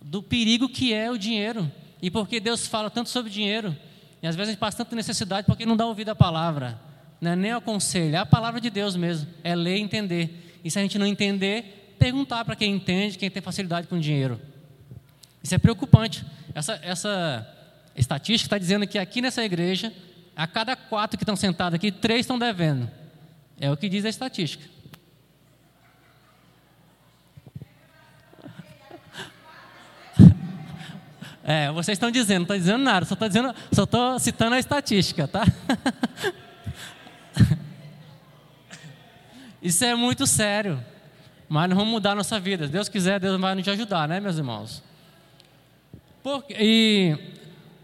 do 0.00 0.22
perigo 0.22 0.66
que 0.66 0.94
é 0.94 1.10
o 1.10 1.18
dinheiro 1.18 1.70
e 2.00 2.10
porque 2.10 2.40
Deus 2.40 2.66
fala 2.66 2.88
tanto 2.88 3.10
sobre 3.10 3.30
dinheiro. 3.30 3.76
E 4.22 4.26
às 4.26 4.34
vezes 4.34 4.48
a 4.48 4.52
gente 4.52 4.60
passa 4.60 4.78
tanta 4.78 4.96
necessidade 4.96 5.46
porque 5.46 5.66
não 5.66 5.76
dá 5.76 5.84
ouvido 5.84 6.08
à 6.08 6.14
palavra, 6.14 6.80
né? 7.20 7.36
nem 7.36 7.50
ao 7.50 7.60
conselho, 7.60 8.16
é 8.16 8.18
a 8.18 8.24
palavra 8.24 8.58
de 8.58 8.70
Deus 8.70 8.96
mesmo, 8.96 9.28
é 9.44 9.54
ler 9.54 9.76
e 9.76 9.82
entender. 9.82 10.58
E 10.64 10.70
se 10.70 10.78
a 10.78 10.82
gente 10.82 10.98
não 10.98 11.06
entender, 11.06 11.94
perguntar 11.98 12.42
para 12.46 12.56
quem 12.56 12.74
entende, 12.74 13.18
quem 13.18 13.30
tem 13.30 13.42
facilidade 13.42 13.88
com 13.88 14.00
dinheiro. 14.00 14.40
Isso 15.42 15.54
é 15.54 15.58
preocupante. 15.58 16.24
Essa, 16.54 16.80
essa 16.82 17.46
estatística 17.94 18.46
está 18.46 18.56
dizendo 18.56 18.86
que 18.86 18.98
aqui 18.98 19.20
nessa 19.20 19.44
igreja 19.44 19.92
a 20.34 20.46
cada 20.46 20.74
quatro 20.74 21.18
que 21.18 21.24
estão 21.24 21.36
sentados 21.36 21.74
aqui, 21.74 21.92
três 21.92 22.20
estão 22.20 22.38
devendo. 22.38 22.90
É 23.60 23.70
o 23.70 23.76
que 23.76 23.86
diz 23.86 24.06
a 24.06 24.08
estatística. 24.08 24.64
É, 31.42 31.70
vocês 31.72 31.96
estão 31.96 32.10
dizendo, 32.10 32.38
não 32.38 32.42
estou 32.42 32.58
dizendo 32.58 32.84
nada, 32.84 33.06
só 33.06 33.14
estou 33.14 33.28
dizendo, 33.28 33.54
só 33.72 33.84
estou 33.84 34.18
citando 34.18 34.54
a 34.54 34.58
estatística, 34.58 35.26
tá? 35.26 35.44
Isso 39.62 39.84
é 39.84 39.94
muito 39.94 40.26
sério. 40.26 40.82
Mas 41.48 41.68
nós 41.68 41.76
vamos 41.76 41.92
mudar 41.92 42.12
a 42.12 42.14
nossa 42.14 42.38
vida. 42.38 42.66
Se 42.66 42.72
Deus 42.72 42.88
quiser, 42.88 43.18
Deus 43.18 43.40
vai 43.40 43.54
nos 43.54 43.66
ajudar, 43.66 44.08
né, 44.08 44.20
meus 44.20 44.36
irmãos? 44.36 44.82
Por, 46.22 46.44
e 46.50 47.16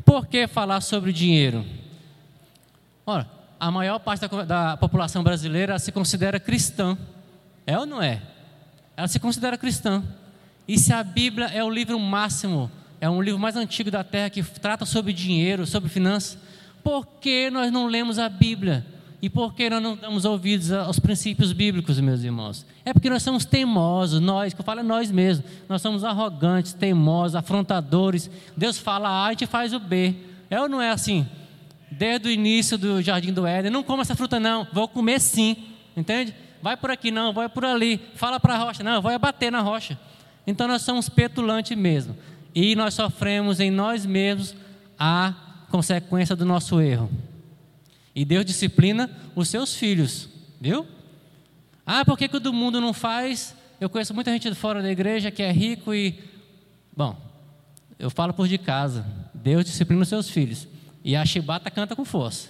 por 0.04 0.26
que 0.26 0.46
falar 0.46 0.80
sobre 0.80 1.12
dinheiro? 1.12 1.64
Ora, 3.04 3.28
a 3.58 3.70
maior 3.70 3.98
parte 3.98 4.28
da, 4.28 4.44
da 4.44 4.76
população 4.76 5.22
brasileira 5.22 5.78
se 5.78 5.90
considera 5.90 6.38
cristã. 6.38 6.96
É 7.66 7.78
ou 7.78 7.86
não 7.86 8.02
é? 8.02 8.22
Ela 8.96 9.08
se 9.08 9.18
considera 9.18 9.58
cristã. 9.58 10.02
E 10.68 10.78
se 10.78 10.92
a 10.92 11.02
Bíblia 11.02 11.46
é 11.46 11.64
o 11.64 11.70
livro 11.70 11.98
máximo, 11.98 12.70
é 13.00 13.08
um 13.08 13.20
livro 13.20 13.38
mais 13.38 13.56
antigo 13.56 13.90
da 13.90 14.02
Terra 14.02 14.30
que 14.30 14.42
trata 14.42 14.84
sobre 14.84 15.12
dinheiro, 15.12 15.66
sobre 15.66 15.88
finanças, 15.88 16.38
por 16.82 17.06
que 17.20 17.50
nós 17.50 17.70
não 17.72 17.86
lemos 17.86 18.18
a 18.18 18.28
Bíblia? 18.28 18.86
E 19.20 19.30
por 19.30 19.54
que 19.54 19.68
nós 19.70 19.82
não 19.82 19.96
damos 19.96 20.24
ouvidos 20.24 20.70
aos 20.70 20.98
princípios 20.98 21.52
bíblicos, 21.52 21.98
meus 22.00 22.22
irmãos? 22.22 22.66
É 22.84 22.92
porque 22.92 23.10
nós 23.10 23.22
somos 23.22 23.44
teimosos, 23.44 24.20
nós, 24.20 24.52
que 24.52 24.60
eu 24.60 24.64
falo 24.64 24.80
é 24.80 24.82
nós 24.82 25.10
mesmos, 25.10 25.46
nós 25.68 25.80
somos 25.82 26.04
arrogantes, 26.04 26.72
teimosos, 26.72 27.34
afrontadores. 27.34 28.30
Deus 28.56 28.78
fala 28.78 29.08
A, 29.08 29.26
a 29.26 29.30
gente 29.30 29.46
faz 29.46 29.72
o 29.72 29.80
B. 29.80 30.14
É 30.48 30.60
ou 30.60 30.68
não 30.68 30.80
é 30.80 30.90
assim? 30.90 31.26
desde 31.90 32.28
o 32.28 32.30
início 32.30 32.76
do 32.76 33.00
jardim 33.00 33.32
do 33.32 33.46
Éden, 33.46 33.70
não 33.70 33.82
coma 33.82 34.02
essa 34.02 34.14
fruta 34.14 34.40
não, 34.40 34.66
vou 34.72 34.88
comer 34.88 35.20
sim, 35.20 35.56
entende? 35.96 36.34
Vai 36.62 36.76
por 36.76 36.90
aqui 36.90 37.10
não, 37.10 37.32
vai 37.32 37.48
por 37.48 37.64
ali, 37.64 38.00
fala 38.14 38.40
para 38.40 38.54
a 38.54 38.58
rocha, 38.58 38.82
não, 38.82 39.00
vou 39.00 39.16
bater 39.18 39.50
na 39.50 39.60
rocha. 39.60 39.98
Então 40.46 40.68
nós 40.68 40.82
somos 40.82 41.08
petulantes 41.08 41.76
mesmo, 41.76 42.16
e 42.56 42.74
nós 42.74 42.94
sofremos 42.94 43.60
em 43.60 43.70
nós 43.70 44.06
mesmos 44.06 44.54
a 44.98 45.34
consequência 45.70 46.34
do 46.34 46.46
nosso 46.46 46.80
erro. 46.80 47.10
E 48.14 48.24
Deus 48.24 48.46
disciplina 48.46 49.10
os 49.34 49.50
seus 49.50 49.74
filhos, 49.74 50.26
viu? 50.58 50.86
Ah, 51.84 52.02
por 52.02 52.16
que, 52.16 52.26
que 52.26 52.36
o 52.38 52.40
do 52.40 52.54
mundo 52.54 52.80
não 52.80 52.94
faz? 52.94 53.54
Eu 53.78 53.90
conheço 53.90 54.14
muita 54.14 54.30
gente 54.32 54.54
fora 54.54 54.80
da 54.80 54.90
igreja 54.90 55.30
que 55.30 55.42
é 55.42 55.52
rico 55.52 55.92
e. 55.92 56.18
Bom, 56.96 57.14
eu 57.98 58.08
falo 58.08 58.32
por 58.32 58.48
de 58.48 58.56
casa. 58.56 59.04
Deus 59.34 59.66
disciplina 59.66 60.00
os 60.00 60.08
seus 60.08 60.30
filhos. 60.30 60.66
E 61.04 61.14
a 61.14 61.26
chibata 61.26 61.70
canta 61.70 61.94
com 61.94 62.06
força. 62.06 62.48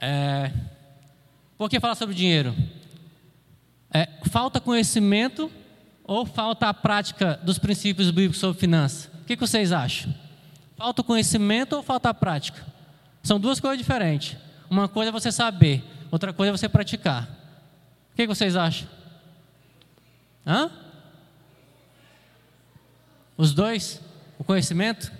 É, 0.00 0.50
por 1.58 1.68
que 1.68 1.78
falar 1.78 1.94
sobre 1.94 2.14
dinheiro? 2.14 2.56
É, 3.92 4.08
falta 4.30 4.58
conhecimento 4.58 5.52
ou 6.04 6.26
falta 6.26 6.68
a 6.68 6.74
prática 6.74 7.38
dos 7.42 7.58
princípios 7.58 8.10
bíblicos 8.10 8.38
sobre 8.38 8.58
finanças? 8.58 9.10
O 9.22 9.24
que, 9.24 9.36
vocês 9.36 9.72
acham? 9.72 10.12
Falta 10.76 11.02
conhecimento 11.02 11.74
ou 11.74 11.82
falta 11.82 12.10
a 12.10 12.14
prática? 12.14 12.66
São 13.22 13.38
duas 13.38 13.60
coisas 13.60 13.78
diferentes. 13.78 14.36
Uma 14.68 14.88
coisa 14.88 15.10
é 15.10 15.12
você 15.12 15.30
saber, 15.30 15.84
outra 16.10 16.32
coisa 16.32 16.50
é 16.50 16.56
você 16.56 16.68
praticar. 16.68 17.24
O 18.12 18.16
que, 18.16 18.22
que 18.22 18.26
vocês 18.26 18.56
acham? 18.56 18.88
Hã? 20.46 20.70
Os 23.36 23.54
dois? 23.54 24.00
O 24.38 24.44
conhecimento? 24.44 25.12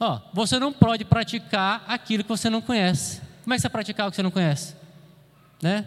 Ó, 0.00 0.20
você 0.32 0.58
não 0.58 0.72
pode 0.72 1.04
praticar 1.04 1.84
aquilo 1.88 2.22
que 2.22 2.28
você 2.28 2.48
não 2.48 2.62
conhece. 2.62 3.20
Como 3.42 3.52
é 3.52 3.56
que 3.56 3.62
você 3.62 3.68
vai 3.68 3.72
praticar 3.72 4.06
o 4.06 4.10
que 4.10 4.16
você 4.16 4.22
não 4.22 4.30
conhece? 4.30 4.76
Né? 5.60 5.84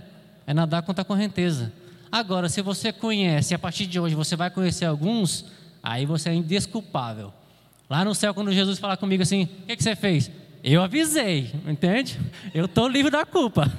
É 0.52 0.54
nadar 0.54 0.82
contra 0.82 1.02
a 1.02 1.06
correnteza. 1.06 1.72
Agora, 2.12 2.50
se 2.50 2.62
você 2.62 2.92
conhece, 2.92 3.56
a 3.56 3.58
partir 3.58 3.86
de 3.86 3.98
hoje 3.98 4.16
você 4.16 4.36
vai 4.36 4.52
conhecer 4.52 4.84
alguns, 4.84 5.46
aí 5.82 6.06
você 6.06 6.30
é 6.30 6.34
indesculpável. 6.34 7.32
Lá 7.90 8.04
no 8.04 8.14
céu, 8.14 8.34
quando 8.34 8.52
Jesus 8.52 8.78
falar 8.78 8.98
comigo 8.98 9.24
assim, 9.24 9.44
o 9.44 9.66
que, 9.66 9.78
que 9.78 9.82
você 9.82 9.96
fez? 9.96 10.30
Eu 10.62 10.84
avisei, 10.84 11.54
entende? 11.66 12.20
Eu 12.54 12.66
estou 12.66 12.90
livre 12.90 13.10
da 13.10 13.26
culpa. 13.26 13.72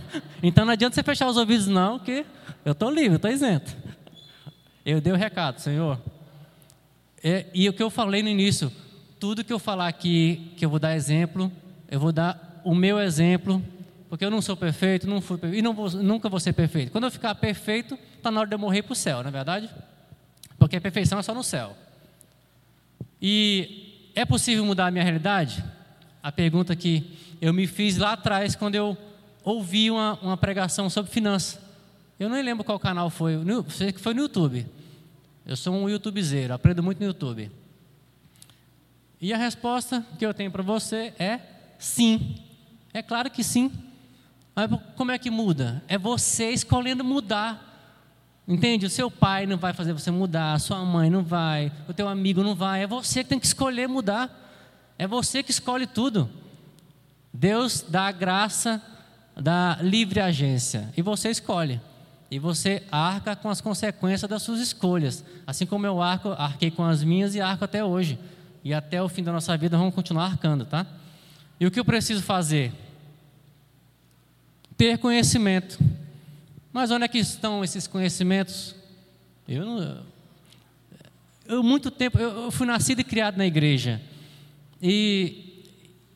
Então 0.42 0.64
não 0.64 0.72
adianta 0.72 0.94
você 0.94 1.02
fechar 1.02 1.28
os 1.28 1.36
ouvidos, 1.36 1.66
não, 1.66 1.98
que 1.98 2.24
eu 2.64 2.72
estou 2.72 2.90
livre, 2.90 3.16
estou 3.16 3.30
isento. 3.30 3.76
Eu 4.82 4.98
dei 4.98 5.12
o 5.12 5.16
recado, 5.16 5.58
Senhor. 5.58 6.00
É, 7.22 7.48
e 7.52 7.68
o 7.68 7.74
que 7.74 7.82
eu 7.82 7.90
falei 7.90 8.22
no 8.22 8.30
início, 8.30 8.72
tudo 9.20 9.44
que 9.44 9.52
eu 9.52 9.58
falar 9.58 9.88
aqui, 9.88 10.54
que 10.56 10.64
eu 10.64 10.70
vou 10.70 10.78
dar 10.78 10.96
exemplo, 10.96 11.52
eu 11.90 12.00
vou 12.00 12.12
dar 12.12 12.62
o 12.64 12.74
meu 12.74 12.98
exemplo, 12.98 13.62
porque 14.12 14.26
eu 14.26 14.30
não 14.30 14.42
sou 14.42 14.54
perfeito, 14.54 15.08
não 15.08 15.22
fui 15.22 15.38
perfeito, 15.38 15.58
e 15.58 15.62
não 15.62 15.72
vou, 15.72 15.90
nunca 15.90 16.28
vou 16.28 16.38
ser 16.38 16.52
perfeito. 16.52 16.92
Quando 16.92 17.04
eu 17.04 17.10
ficar 17.10 17.34
perfeito, 17.34 17.98
está 18.14 18.30
na 18.30 18.40
hora 18.40 18.48
de 18.50 18.54
eu 18.54 18.58
morrer 18.58 18.82
para 18.82 18.92
o 18.92 18.94
céu, 18.94 19.22
não 19.22 19.30
é 19.30 19.32
verdade? 19.32 19.70
Porque 20.58 20.76
a 20.76 20.80
perfeição 20.82 21.18
é 21.18 21.22
só 21.22 21.34
no 21.34 21.42
céu. 21.42 21.74
E 23.22 24.10
é 24.14 24.26
possível 24.26 24.66
mudar 24.66 24.88
a 24.88 24.90
minha 24.90 25.02
realidade? 25.02 25.64
a 26.22 26.30
pergunta 26.30 26.76
que 26.76 27.18
eu 27.40 27.54
me 27.54 27.66
fiz 27.66 27.96
lá 27.96 28.12
atrás 28.12 28.54
quando 28.54 28.74
eu 28.74 28.98
ouvi 29.42 29.90
uma, 29.90 30.18
uma 30.20 30.36
pregação 30.36 30.90
sobre 30.90 31.10
finanças. 31.10 31.58
Eu 32.20 32.28
não 32.28 32.38
lembro 32.38 32.62
qual 32.62 32.78
canal 32.78 33.08
foi, 33.08 33.38
sei 33.70 33.92
que 33.92 33.98
foi 33.98 34.12
no 34.12 34.20
YouTube. 34.20 34.66
Eu 35.46 35.56
sou 35.56 35.74
um 35.74 35.88
youtubezeiro, 35.88 36.52
aprendo 36.52 36.82
muito 36.82 37.00
no 37.00 37.06
YouTube. 37.06 37.50
E 39.18 39.32
a 39.32 39.38
resposta 39.38 40.06
que 40.18 40.26
eu 40.26 40.34
tenho 40.34 40.50
para 40.50 40.62
você 40.62 41.14
é 41.18 41.40
sim. 41.78 42.36
É 42.92 43.00
claro 43.00 43.30
que 43.30 43.42
sim. 43.42 43.72
Mas 44.54 44.70
como 44.96 45.10
é 45.10 45.18
que 45.18 45.30
muda? 45.30 45.82
É 45.88 45.96
você 45.96 46.50
escolhendo 46.50 47.02
mudar. 47.02 47.70
Entende? 48.46 48.86
O 48.86 48.90
seu 48.90 49.10
pai 49.10 49.46
não 49.46 49.56
vai 49.56 49.72
fazer 49.72 49.92
você 49.92 50.10
mudar, 50.10 50.54
a 50.54 50.58
sua 50.58 50.84
mãe 50.84 51.08
não 51.08 51.22
vai, 51.22 51.72
o 51.88 51.94
teu 51.94 52.08
amigo 52.08 52.42
não 52.42 52.54
vai. 52.54 52.82
É 52.82 52.86
você 52.86 53.22
que 53.22 53.30
tem 53.30 53.38
que 53.38 53.46
escolher 53.46 53.88
mudar. 53.88 54.30
É 54.98 55.06
você 55.06 55.42
que 55.42 55.50
escolhe 55.50 55.86
tudo. 55.86 56.28
Deus 57.32 57.84
dá 57.88 58.08
a 58.08 58.12
graça 58.12 58.82
da 59.34 59.78
livre 59.80 60.20
agência 60.20 60.92
e 60.96 61.02
você 61.02 61.30
escolhe. 61.30 61.80
E 62.30 62.38
você 62.38 62.82
arca 62.90 63.36
com 63.36 63.48
as 63.48 63.60
consequências 63.60 64.28
das 64.28 64.42
suas 64.42 64.60
escolhas. 64.60 65.24
Assim 65.46 65.66
como 65.66 65.86
eu 65.86 66.00
arco, 66.02 66.30
arquei 66.30 66.70
com 66.70 66.84
as 66.84 67.04
minhas 67.04 67.34
e 67.34 67.40
arco 67.40 67.64
até 67.64 67.84
hoje. 67.84 68.18
E 68.64 68.72
até 68.72 69.02
o 69.02 69.08
fim 69.08 69.22
da 69.22 69.32
nossa 69.32 69.56
vida 69.56 69.76
vamos 69.76 69.94
continuar 69.94 70.26
arcando, 70.26 70.64
tá? 70.64 70.86
E 71.60 71.66
o 71.66 71.70
que 71.70 71.78
eu 71.78 71.84
preciso 71.84 72.22
fazer? 72.22 72.72
Ter 74.76 74.98
conhecimento. 74.98 75.78
Mas 76.72 76.90
onde 76.90 77.04
é 77.04 77.08
que 77.08 77.18
estão 77.18 77.62
esses 77.62 77.86
conhecimentos? 77.86 78.74
Eu 79.46 79.64
não. 79.66 80.12
Eu, 81.46 81.62
muito 81.62 81.90
tempo, 81.90 82.18
eu, 82.18 82.44
eu 82.44 82.50
fui 82.50 82.66
nascido 82.66 83.00
e 83.00 83.04
criado 83.04 83.36
na 83.36 83.46
igreja. 83.46 84.00
E, 84.80 85.66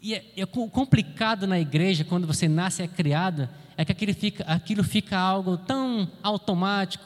e 0.01 0.15
é, 0.15 0.25
é, 0.37 0.47
complicado 0.47 1.47
na 1.47 1.61
igreja, 1.61 2.05
quando 2.05 2.27
você 2.27 2.49
nasce 2.49 2.83
e 2.83 2.85
é 2.85 2.89
criado, 2.89 3.49
é 3.77 3.85
que 3.85 3.93
aquilo 3.93 4.15
fica, 4.15 4.45
aquilo 4.45 4.83
fica 4.83 5.19
algo 5.19 5.59
tão 5.59 6.11
automático, 6.23 7.05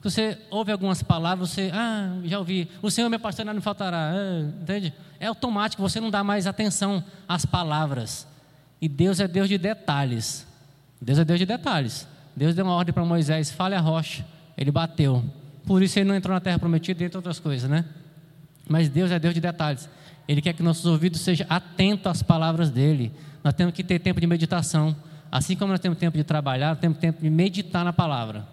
que 0.00 0.08
você 0.08 0.38
ouve 0.50 0.70
algumas 0.70 1.02
palavras, 1.02 1.50
você, 1.50 1.70
ah, 1.72 2.16
já 2.24 2.38
ouvi, 2.38 2.68
o 2.80 2.90
Senhor 2.90 3.08
meu 3.08 3.18
pastor 3.18 3.44
não 3.44 3.54
me 3.54 3.60
faltará, 3.60 4.12
ah, 4.12 4.42
entende? 4.62 4.94
É 5.18 5.26
automático, 5.26 5.82
você 5.82 6.00
não 6.00 6.10
dá 6.10 6.22
mais 6.22 6.46
atenção 6.46 7.02
às 7.26 7.44
palavras. 7.44 8.26
E 8.80 8.88
Deus 8.88 9.18
é 9.18 9.26
Deus 9.26 9.48
de 9.48 9.58
detalhes. 9.58 10.45
Deus 11.00 11.18
é 11.18 11.24
Deus 11.24 11.38
de 11.38 11.46
detalhes. 11.46 12.06
Deus 12.34 12.54
deu 12.54 12.64
uma 12.64 12.74
ordem 12.74 12.92
para 12.92 13.04
Moisés, 13.04 13.50
fale 13.50 13.74
a 13.74 13.80
rocha. 13.80 14.24
Ele 14.56 14.70
bateu. 14.70 15.24
Por 15.64 15.82
isso 15.82 15.98
ele 15.98 16.08
não 16.08 16.14
entrou 16.14 16.34
na 16.34 16.40
terra 16.40 16.58
prometida, 16.58 17.04
entre 17.04 17.16
outras 17.16 17.38
coisas, 17.38 17.68
né? 17.68 17.84
Mas 18.68 18.88
Deus 18.88 19.10
é 19.10 19.18
Deus 19.18 19.34
de 19.34 19.40
detalhes. 19.40 19.88
Ele 20.28 20.42
quer 20.42 20.52
que 20.52 20.62
nossos 20.62 20.86
ouvidos 20.86 21.20
sejam 21.20 21.46
atentos 21.48 22.06
às 22.06 22.22
palavras 22.22 22.70
dele. 22.70 23.12
Nós 23.42 23.54
temos 23.54 23.72
que 23.74 23.84
ter 23.84 23.98
tempo 23.98 24.20
de 24.20 24.26
meditação. 24.26 24.94
Assim 25.30 25.56
como 25.56 25.72
nós 25.72 25.80
temos 25.80 25.98
tempo 25.98 26.16
de 26.16 26.24
trabalhar, 26.24 26.76
temos 26.76 26.98
tempo 26.98 27.22
de 27.22 27.30
meditar 27.30 27.84
na 27.84 27.92
palavra. 27.92 28.46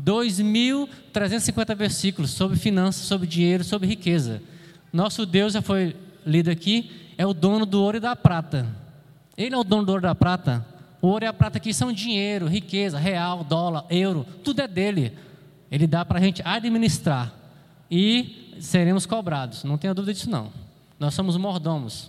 2.350 0.00 1.76
versículos 1.76 2.30
sobre 2.30 2.56
finanças, 2.58 3.06
sobre 3.06 3.26
dinheiro, 3.26 3.62
sobre 3.62 3.86
riqueza. 3.86 4.42
Nosso 4.92 5.26
Deus 5.26 5.52
já 5.52 5.62
foi 5.62 5.96
lido 6.24 6.50
aqui, 6.50 6.90
é 7.18 7.26
o 7.26 7.34
dono 7.34 7.66
do 7.66 7.80
ouro 7.80 7.98
e 7.98 8.00
da 8.00 8.16
prata. 8.16 8.66
Ele 9.36 9.54
é 9.54 9.58
o 9.58 9.64
dono 9.64 9.84
do 9.84 9.90
ouro 9.90 10.00
e 10.00 10.08
da 10.08 10.14
prata. 10.14 10.66
O 11.02 11.08
ouro 11.08 11.24
e 11.24 11.28
a 11.28 11.32
prata 11.32 11.58
aqui 11.58 11.74
são 11.74 11.92
dinheiro, 11.92 12.46
riqueza, 12.46 12.96
real, 12.96 13.42
dólar, 13.42 13.84
euro, 13.90 14.24
tudo 14.44 14.60
é 14.62 14.68
dele. 14.68 15.12
Ele 15.68 15.84
dá 15.84 16.04
para 16.04 16.20
a 16.20 16.22
gente 16.22 16.40
administrar 16.44 17.34
e 17.90 18.56
seremos 18.60 19.04
cobrados, 19.04 19.64
não 19.64 19.76
tenha 19.76 19.92
dúvida 19.92 20.14
disso 20.14 20.30
não. 20.30 20.52
Nós 21.00 21.12
somos 21.12 21.36
mordomos. 21.36 22.08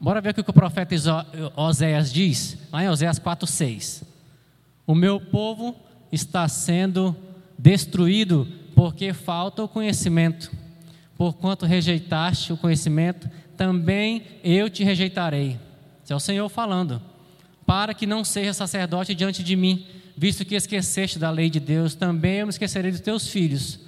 Bora 0.00 0.20
ver 0.20 0.30
o 0.30 0.34
que 0.34 0.48
o 0.48 0.52
profeta 0.52 0.94
Oséias 1.56 2.12
diz, 2.12 2.56
lá 2.72 2.84
em 2.84 2.88
Oséias 2.88 3.18
4,6. 3.18 4.04
O 4.86 4.94
meu 4.94 5.20
povo 5.20 5.74
está 6.12 6.46
sendo 6.46 7.16
destruído 7.58 8.46
porque 8.76 9.12
falta 9.12 9.62
o 9.62 9.68
conhecimento. 9.68 10.52
Porquanto 11.16 11.66
rejeitaste 11.66 12.52
o 12.52 12.56
conhecimento, 12.56 13.28
também 13.56 14.22
eu 14.44 14.70
te 14.70 14.84
rejeitarei. 14.84 15.58
Esse 16.02 16.12
é 16.12 16.16
o 16.16 16.20
Senhor 16.20 16.48
falando. 16.48 17.00
Para 17.66 17.94
que 17.94 18.06
não 18.06 18.24
seja 18.24 18.52
sacerdote 18.52 19.14
diante 19.14 19.42
de 19.42 19.54
mim, 19.54 19.86
visto 20.16 20.44
que 20.44 20.54
esqueceste 20.54 21.18
da 21.18 21.30
lei 21.30 21.48
de 21.48 21.60
Deus, 21.60 21.94
também 21.94 22.38
eu 22.38 22.46
me 22.46 22.50
esquecerei 22.50 22.90
dos 22.90 23.00
teus 23.00 23.28
filhos. 23.28 23.80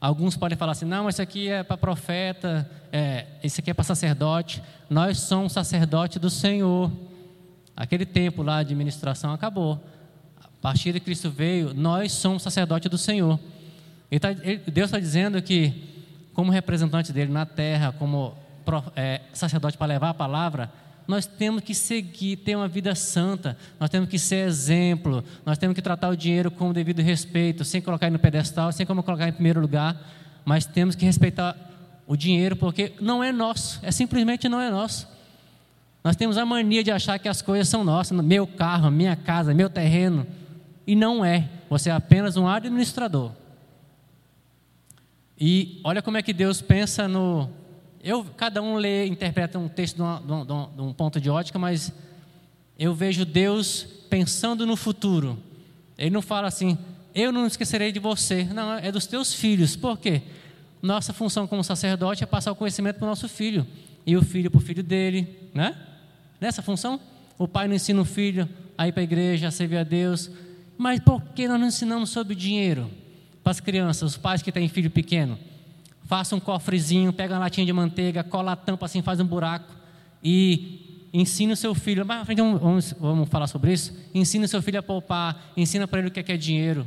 Alguns 0.00 0.36
podem 0.36 0.56
falar 0.56 0.72
assim: 0.72 0.86
não, 0.86 1.08
isso 1.08 1.20
aqui 1.20 1.48
é 1.48 1.62
para 1.62 1.76
profeta, 1.76 2.68
é, 2.90 3.26
isso 3.44 3.60
aqui 3.60 3.70
é 3.70 3.74
para 3.74 3.84
sacerdote. 3.84 4.62
Nós 4.88 5.18
somos 5.18 5.52
sacerdote 5.52 6.18
do 6.18 6.30
Senhor. 6.30 6.90
Aquele 7.76 8.06
tempo 8.06 8.42
lá 8.42 8.62
de 8.62 8.74
ministração 8.74 9.32
acabou. 9.32 9.78
A 10.42 10.48
partir 10.62 10.92
de 10.92 11.00
Cristo 11.00 11.30
veio, 11.30 11.74
nós 11.74 12.12
somos 12.12 12.42
sacerdote 12.42 12.88
do 12.88 12.96
Senhor. 12.96 13.38
Ele 14.10 14.20
tá, 14.20 14.32
ele, 14.32 14.58
Deus 14.70 14.88
está 14.88 14.98
dizendo 14.98 15.40
que, 15.40 15.72
como 16.34 16.50
representante 16.50 17.12
dele 17.12 17.30
na 17.30 17.46
terra, 17.46 17.92
como 17.92 18.34
é, 18.96 19.20
sacerdote 19.32 19.78
para 19.78 19.86
levar 19.86 20.10
a 20.10 20.14
palavra, 20.14 20.72
nós 21.06 21.26
temos 21.26 21.62
que 21.62 21.74
seguir, 21.74 22.36
ter 22.36 22.56
uma 22.56 22.68
vida 22.68 22.94
santa, 22.94 23.56
nós 23.78 23.90
temos 23.90 24.08
que 24.08 24.18
ser 24.18 24.46
exemplo, 24.46 25.24
nós 25.44 25.58
temos 25.58 25.74
que 25.74 25.82
tratar 25.82 26.08
o 26.08 26.16
dinheiro 26.16 26.50
com 26.50 26.70
o 26.70 26.72
devido 26.72 27.00
respeito, 27.00 27.64
sem 27.64 27.80
colocar 27.80 28.06
ele 28.06 28.14
no 28.14 28.18
pedestal, 28.18 28.70
sem 28.72 28.86
como 28.86 29.02
colocar 29.02 29.28
em 29.28 29.32
primeiro 29.32 29.60
lugar, 29.60 30.00
mas 30.44 30.66
temos 30.66 30.94
que 30.94 31.04
respeitar 31.04 31.56
o 32.06 32.16
dinheiro 32.16 32.56
porque 32.56 32.92
não 33.00 33.22
é 33.22 33.32
nosso, 33.32 33.80
é 33.82 33.90
simplesmente 33.90 34.48
não 34.48 34.60
é 34.60 34.70
nosso. 34.70 35.08
Nós 36.02 36.16
temos 36.16 36.38
a 36.38 36.46
mania 36.46 36.82
de 36.82 36.90
achar 36.90 37.18
que 37.18 37.28
as 37.28 37.42
coisas 37.42 37.68
são 37.68 37.84
nossas, 37.84 38.18
meu 38.24 38.46
carro, 38.46 38.90
minha 38.90 39.14
casa, 39.14 39.52
meu 39.52 39.68
terreno, 39.68 40.26
e 40.86 40.96
não 40.96 41.24
é. 41.24 41.48
Você 41.68 41.90
é 41.90 41.92
apenas 41.92 42.36
um 42.36 42.48
administrador. 42.48 43.32
E 45.38 45.80
olha 45.84 46.02
como 46.02 46.16
é 46.16 46.22
que 46.22 46.32
Deus 46.32 46.60
pensa 46.60 47.06
no, 47.08 47.48
eu, 48.02 48.24
cada 48.36 48.62
um 48.62 48.76
lê, 48.76 49.06
interpreta 49.06 49.58
um 49.58 49.68
texto 49.68 49.96
de, 49.96 50.02
uma, 50.02 50.20
de, 50.20 50.32
um, 50.52 50.68
de 50.74 50.82
um 50.82 50.92
ponto 50.92 51.20
de 51.20 51.28
ótica, 51.28 51.58
mas 51.58 51.92
eu 52.78 52.94
vejo 52.94 53.24
Deus 53.24 53.86
pensando 54.08 54.64
no 54.66 54.76
futuro. 54.76 55.38
Ele 55.98 56.10
não 56.10 56.22
fala 56.22 56.48
assim, 56.48 56.78
eu 57.14 57.30
não 57.30 57.46
esquecerei 57.46 57.92
de 57.92 57.98
você. 57.98 58.44
Não, 58.44 58.72
é 58.74 58.90
dos 58.90 59.06
teus 59.06 59.34
filhos. 59.34 59.76
Por 59.76 59.98
quê? 59.98 60.22
Nossa 60.80 61.12
função 61.12 61.46
como 61.46 61.62
sacerdote 61.62 62.24
é 62.24 62.26
passar 62.26 62.52
o 62.52 62.56
conhecimento 62.56 62.96
para 62.96 63.04
o 63.04 63.08
nosso 63.08 63.28
filho. 63.28 63.66
E 64.06 64.16
o 64.16 64.22
filho 64.24 64.50
para 64.50 64.58
o 64.58 64.62
filho 64.62 64.82
dele, 64.82 65.50
né? 65.52 65.76
Nessa 66.40 66.62
função, 66.62 66.98
o 67.36 67.46
pai 67.46 67.68
não 67.68 67.74
ensina 67.74 68.00
o 68.00 68.04
filho 68.04 68.48
a 68.78 68.88
ir 68.88 68.92
para 68.92 69.02
a 69.02 69.04
igreja, 69.04 69.48
a 69.48 69.50
servir 69.50 69.76
a 69.76 69.84
Deus. 69.84 70.30
Mas 70.78 71.00
por 71.00 71.22
que 71.34 71.46
nós 71.46 71.60
não 71.60 71.66
ensinamos 71.66 72.08
sobre 72.08 72.34
dinheiro 72.34 72.90
para 73.44 73.50
as 73.50 73.60
crianças, 73.60 74.12
os 74.12 74.16
pais 74.16 74.40
que 74.40 74.50
têm 74.50 74.68
filho 74.70 74.90
pequeno? 74.90 75.38
Faça 76.10 76.34
um 76.34 76.40
cofrezinho, 76.40 77.12
pega 77.12 77.34
uma 77.34 77.38
latinha 77.38 77.64
de 77.64 77.72
manteiga, 77.72 78.24
cola 78.24 78.50
a 78.50 78.56
tampa 78.56 78.86
assim, 78.86 79.00
faz 79.00 79.20
um 79.20 79.24
buraco 79.24 79.72
e 80.24 81.06
ensina 81.12 81.52
o 81.52 81.56
seu 81.56 81.72
filho. 81.72 82.04
Mas 82.04 82.26
vamos, 82.26 82.92
vamos 82.98 83.28
falar 83.28 83.46
sobre 83.46 83.72
isso? 83.72 83.96
Ensina 84.12 84.44
o 84.44 84.48
seu 84.48 84.60
filho 84.60 84.80
a 84.80 84.82
poupar, 84.82 85.52
ensina 85.56 85.86
para 85.86 86.00
ele 86.00 86.08
o 86.08 86.10
que 86.10 86.18
é, 86.18 86.22
que 86.24 86.32
é 86.32 86.36
dinheiro. 86.36 86.84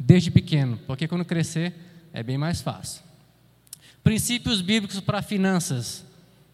Desde 0.00 0.30
pequeno, 0.30 0.78
porque 0.86 1.06
quando 1.06 1.22
crescer 1.22 1.74
é 2.14 2.22
bem 2.22 2.38
mais 2.38 2.62
fácil. 2.62 3.02
Princípios 4.02 4.62
bíblicos 4.62 4.98
para 5.00 5.20
finanças. 5.20 6.02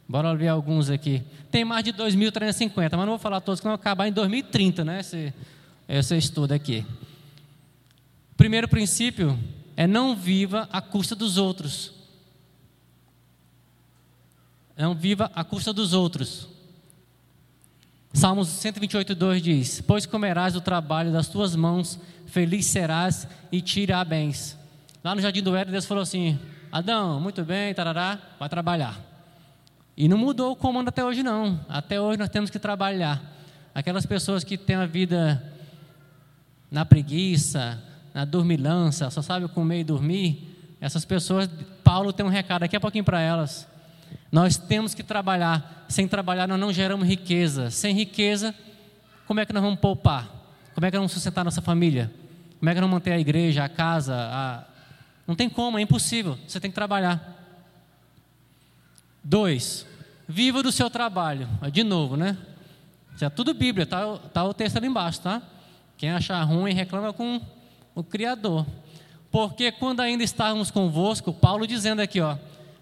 Bora 0.08 0.34
ver 0.34 0.48
alguns 0.48 0.90
aqui. 0.90 1.22
Tem 1.52 1.64
mais 1.64 1.84
de 1.84 1.92
2.350, 1.92 2.74
mas 2.74 2.90
não 2.90 3.06
vou 3.06 3.18
falar 3.18 3.40
todos, 3.40 3.60
que 3.60 3.64
vão 3.64 3.74
acabar 3.74 4.08
em 4.08 4.12
2030, 4.12 4.84
né? 4.84 4.98
Esse, 4.98 5.32
esse 5.88 6.16
estudo 6.16 6.50
aqui. 6.50 6.84
Primeiro 8.36 8.66
princípio 8.66 9.38
é 9.80 9.86
não 9.86 10.14
viva 10.14 10.68
à 10.70 10.82
custa 10.82 11.16
dos 11.16 11.38
outros. 11.38 11.90
Não 14.76 14.94
viva 14.94 15.30
à 15.34 15.42
custa 15.42 15.72
dos 15.72 15.94
outros. 15.94 16.46
Salmos 18.12 18.48
128, 18.48 19.14
2 19.14 19.42
diz: 19.42 19.80
Pois 19.80 20.04
comerás 20.04 20.54
o 20.54 20.60
trabalho 20.60 21.10
das 21.10 21.28
tuas 21.28 21.56
mãos, 21.56 21.98
feliz 22.26 22.66
serás 22.66 23.26
e 23.50 23.64
irá 23.80 24.04
bens. 24.04 24.54
Lá 25.02 25.14
no 25.14 25.22
jardim 25.22 25.42
do 25.42 25.56
Éden, 25.56 25.72
Deus 25.72 25.86
falou 25.86 26.02
assim: 26.02 26.38
Adão, 26.70 27.18
muito 27.18 27.42
bem, 27.42 27.72
tarará, 27.72 28.18
vai 28.38 28.50
trabalhar. 28.50 29.00
E 29.96 30.06
não 30.08 30.18
mudou 30.18 30.52
o 30.52 30.56
comando 30.56 30.88
até 30.88 31.02
hoje, 31.02 31.22
não. 31.22 31.58
Até 31.66 31.98
hoje 31.98 32.18
nós 32.18 32.28
temos 32.28 32.50
que 32.50 32.58
trabalhar. 32.58 33.22
Aquelas 33.74 34.04
pessoas 34.04 34.44
que 34.44 34.58
têm 34.58 34.76
a 34.76 34.84
vida 34.84 35.42
na 36.70 36.84
preguiça, 36.84 37.82
na 38.12 38.24
dormilança, 38.24 39.10
só 39.10 39.22
sabe 39.22 39.48
comer 39.48 39.80
e 39.80 39.84
dormir, 39.84 40.50
essas 40.80 41.04
pessoas, 41.04 41.48
Paulo 41.84 42.12
tem 42.12 42.24
um 42.24 42.30
recado 42.30 42.60
daqui 42.60 42.74
a 42.74 42.80
pouquinho 42.80 43.04
para 43.04 43.20
elas. 43.20 43.68
Nós 44.32 44.56
temos 44.56 44.94
que 44.94 45.02
trabalhar. 45.02 45.84
Sem 45.88 46.08
trabalhar, 46.08 46.46
nós 46.46 46.58
não 46.58 46.72
geramos 46.72 47.06
riqueza. 47.06 47.70
Sem 47.70 47.94
riqueza, 47.94 48.54
como 49.26 49.40
é 49.40 49.46
que 49.46 49.52
nós 49.52 49.62
vamos 49.62 49.78
poupar? 49.78 50.28
Como 50.74 50.86
é 50.86 50.90
que 50.90 50.96
nós 50.96 51.02
vamos 51.02 51.12
sustentar 51.12 51.44
nossa 51.44 51.60
família? 51.60 52.10
Como 52.58 52.70
é 52.70 52.74
que 52.74 52.80
nós 52.80 52.88
vamos 52.88 52.94
manter 52.94 53.12
a 53.12 53.18
igreja, 53.18 53.64
a 53.64 53.68
casa? 53.68 54.14
A... 54.16 54.64
Não 55.26 55.34
tem 55.34 55.50
como, 55.50 55.78
é 55.78 55.82
impossível. 55.82 56.38
Você 56.46 56.58
tem 56.58 56.70
que 56.70 56.74
trabalhar. 56.74 57.36
Dois, 59.22 59.86
viva 60.26 60.62
do 60.62 60.72
seu 60.72 60.88
trabalho. 60.88 61.48
De 61.70 61.84
novo, 61.84 62.16
né? 62.16 62.38
Isso 63.14 63.24
é 63.24 63.28
tudo 63.28 63.52
Bíblia, 63.52 63.84
tá, 63.84 64.16
tá 64.32 64.44
o 64.44 64.54
texto 64.54 64.78
ali 64.78 64.86
embaixo, 64.86 65.20
tá? 65.20 65.42
Quem 65.98 66.10
achar 66.10 66.42
ruim 66.42 66.72
reclama 66.72 67.12
com 67.12 67.40
o 68.00 68.04
Criador. 68.04 68.66
Porque 69.30 69.70
quando 69.70 70.00
ainda 70.00 70.24
estávamos 70.24 70.70
convosco, 70.70 71.32
Paulo 71.32 71.66
dizendo 71.66 72.00
aqui, 72.00 72.20
ó, 72.20 72.36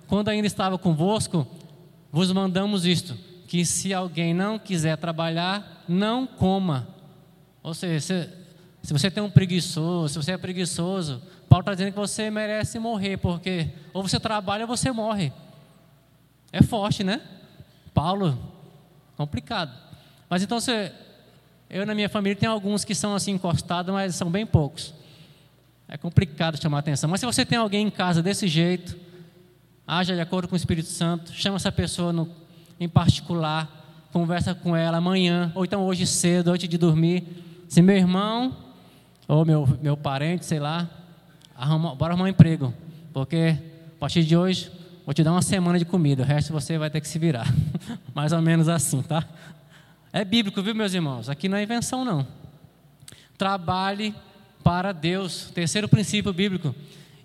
quando 0.06 0.28
ainda 0.28 0.46
estava 0.46 0.78
convosco, 0.78 1.46
vos 2.10 2.32
mandamos 2.32 2.86
isto, 2.86 3.14
que 3.46 3.64
se 3.64 3.92
alguém 3.92 4.32
não 4.32 4.58
quiser 4.58 4.96
trabalhar, 4.96 5.84
não 5.86 6.26
coma. 6.26 6.88
Ou 7.62 7.74
seja, 7.74 8.00
se, 8.00 8.30
se 8.82 8.92
você 8.92 9.10
tem 9.10 9.22
um 9.22 9.30
preguiçoso, 9.30 10.14
se 10.14 10.16
você 10.16 10.32
é 10.32 10.38
preguiçoso, 10.38 11.22
Paulo 11.48 11.62
está 11.62 11.74
dizendo 11.74 11.92
que 11.92 11.98
você 11.98 12.30
merece 12.30 12.78
morrer, 12.78 13.18
porque 13.18 13.68
ou 13.92 14.02
você 14.02 14.18
trabalha 14.18 14.64
ou 14.64 14.68
você 14.68 14.90
morre. 14.90 15.32
É 16.50 16.62
forte, 16.62 17.04
né? 17.04 17.20
Paulo, 17.92 18.38
complicado. 19.16 19.72
Mas 20.30 20.42
então 20.42 20.60
você, 20.60 20.92
eu 21.68 21.84
na 21.84 21.94
minha 21.94 22.08
família 22.08 22.36
tem 22.36 22.48
alguns 22.48 22.84
que 22.84 22.94
são 22.94 23.14
assim 23.14 23.32
encostados, 23.32 23.92
mas 23.92 24.14
são 24.14 24.30
bem 24.30 24.46
poucos. 24.46 24.94
É 25.88 25.96
complicado 25.96 26.60
chamar 26.60 26.80
atenção. 26.80 27.08
Mas 27.08 27.20
se 27.20 27.26
você 27.26 27.46
tem 27.46 27.56
alguém 27.56 27.86
em 27.86 27.90
casa 27.90 28.22
desse 28.22 28.46
jeito, 28.46 28.94
haja 29.86 30.14
de 30.14 30.20
acordo 30.20 30.46
com 30.46 30.54
o 30.54 30.56
Espírito 30.56 30.88
Santo, 30.88 31.32
chama 31.32 31.56
essa 31.56 31.72
pessoa 31.72 32.12
no, 32.12 32.28
em 32.78 32.86
particular, 32.86 34.06
conversa 34.12 34.54
com 34.54 34.76
ela 34.76 34.98
amanhã, 34.98 35.50
ou 35.54 35.64
então 35.64 35.86
hoje 35.86 36.06
cedo, 36.06 36.50
antes 36.50 36.68
de 36.68 36.76
dormir. 36.76 37.24
Se 37.68 37.80
meu 37.80 37.96
irmão, 37.96 38.54
ou 39.26 39.46
meu, 39.46 39.66
meu 39.80 39.96
parente, 39.96 40.44
sei 40.44 40.60
lá, 40.60 40.88
arruma, 41.56 41.94
bora 41.94 42.12
arrumar 42.12 42.26
um 42.26 42.28
emprego, 42.28 42.72
porque 43.12 43.56
a 43.96 43.98
partir 43.98 44.24
de 44.24 44.36
hoje 44.36 44.70
vou 45.06 45.14
te 45.14 45.22
dar 45.22 45.32
uma 45.32 45.42
semana 45.42 45.78
de 45.78 45.86
comida, 45.86 46.22
o 46.22 46.26
resto 46.26 46.52
você 46.52 46.76
vai 46.76 46.90
ter 46.90 47.00
que 47.00 47.08
se 47.08 47.18
virar. 47.18 47.46
Mais 48.14 48.32
ou 48.32 48.42
menos 48.42 48.68
assim, 48.68 49.00
tá? 49.00 49.24
É 50.12 50.22
bíblico, 50.22 50.62
viu, 50.62 50.74
meus 50.74 50.92
irmãos? 50.92 51.30
Aqui 51.30 51.48
não 51.48 51.56
é 51.56 51.62
invenção, 51.62 52.04
não. 52.04 52.26
Trabalhe 53.38 54.14
para 54.62 54.92
Deus. 54.92 55.50
Terceiro 55.54 55.88
princípio 55.88 56.32
bíblico. 56.32 56.74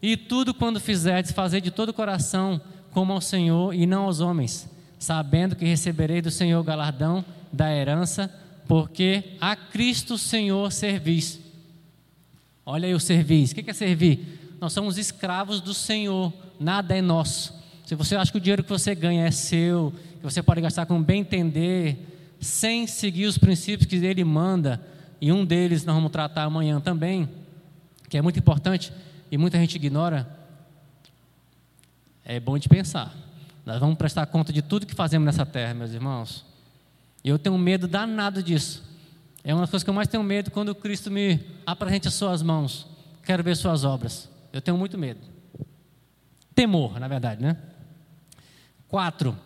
E 0.02 0.18
tudo 0.18 0.54
quando 0.54 0.80
fizerdes, 0.80 1.32
fazer 1.32 1.62
de 1.62 1.72
todo 1.72 1.90
o 1.90 1.94
coração, 1.94 2.60
como 2.92 3.14
ao 3.14 3.22
Senhor 3.22 3.74
e 3.74 3.86
não 3.86 4.04
aos 4.04 4.20
homens, 4.20 4.70
sabendo 5.00 5.56
que 5.56 5.66
receberei 5.66 6.22
do 6.22 6.30
Senhor 6.30 6.62
galardão 6.64 7.24
da 7.52 7.74
herança, 7.74 8.30
porque 8.68 9.36
a 9.40 9.56
Cristo 9.56 10.18
Senhor 10.18 10.72
servis. 10.72 11.40
Olha 12.66 12.88
aí 12.88 12.94
o 12.94 13.00
servis. 13.00 13.52
O 13.52 13.56
que 13.56 13.70
é 13.70 13.74
servir? 13.74 14.56
Nós 14.60 14.74
somos 14.74 14.98
escravos 14.98 15.60
do 15.60 15.74
Senhor, 15.74 16.32
nada 16.60 16.96
é 16.96 17.02
nosso. 17.02 17.54
Se 17.86 17.96
você 17.96 18.16
acha 18.16 18.32
que 18.32 18.38
o 18.38 18.42
dinheiro 18.42 18.64
que 18.64 18.70
você 18.70 18.96
ganha 18.96 19.26
é 19.26 19.32
seu, 19.32 19.94
que 20.18 20.24
você 20.24 20.42
pode 20.42 20.62
gastar 20.62 20.86
com 20.86 21.02
bem 21.02 21.22
entender, 21.22 22.36
sem 22.40 22.88
seguir 22.88 23.26
os 23.26 23.38
princípios 23.38 23.88
que 23.88 23.96
ele 23.98 24.24
manda, 24.24 24.82
e 25.24 25.32
um 25.32 25.46
deles 25.46 25.86
nós 25.86 25.96
vamos 25.96 26.12
tratar 26.12 26.44
amanhã 26.44 26.82
também, 26.82 27.30
que 28.10 28.18
é 28.18 28.22
muito 28.22 28.38
importante 28.38 28.92
e 29.32 29.38
muita 29.38 29.58
gente 29.58 29.74
ignora, 29.78 30.28
é 32.26 32.42
bom 32.42 32.58
de 32.58 32.68
pensar. 32.68 33.16
Nós 33.66 33.80
vamos 33.80 33.98
prestar 33.98 34.26
conta 34.26 34.52
de 34.52 34.62
tudo 34.62 34.86
que 34.86 34.94
fazemos 34.94 35.26
nessa 35.26 35.46
terra, 35.46 35.74
meus 35.74 35.94
irmãos. 35.94 36.46
E 37.24 37.30
eu 37.30 37.40
tenho 37.40 37.58
medo 37.58 37.88
danado 37.88 38.44
disso. 38.44 38.84
É 39.46 39.54
uma 39.54 39.62
das 39.62 39.70
coisas 39.70 39.86
que 39.86 39.90
eu 39.90 39.94
mais 39.94 40.10
tenho 40.10 40.22
medo 40.22 40.52
quando 40.52 40.76
Cristo 40.76 41.10
me 41.10 41.40
apresente 41.66 42.10
as 42.10 42.16
suas 42.16 42.42
mãos. 42.42 42.86
Quero 43.24 43.42
ver 43.42 43.56
suas 43.56 43.86
obras. 43.86 44.30
Eu 44.52 44.62
tenho 44.62 44.78
muito 44.78 44.98
medo. 44.98 45.22
Temor, 46.54 47.00
na 47.00 47.08
verdade, 47.08 47.42
né? 47.42 47.56
Quatro, 48.90 49.38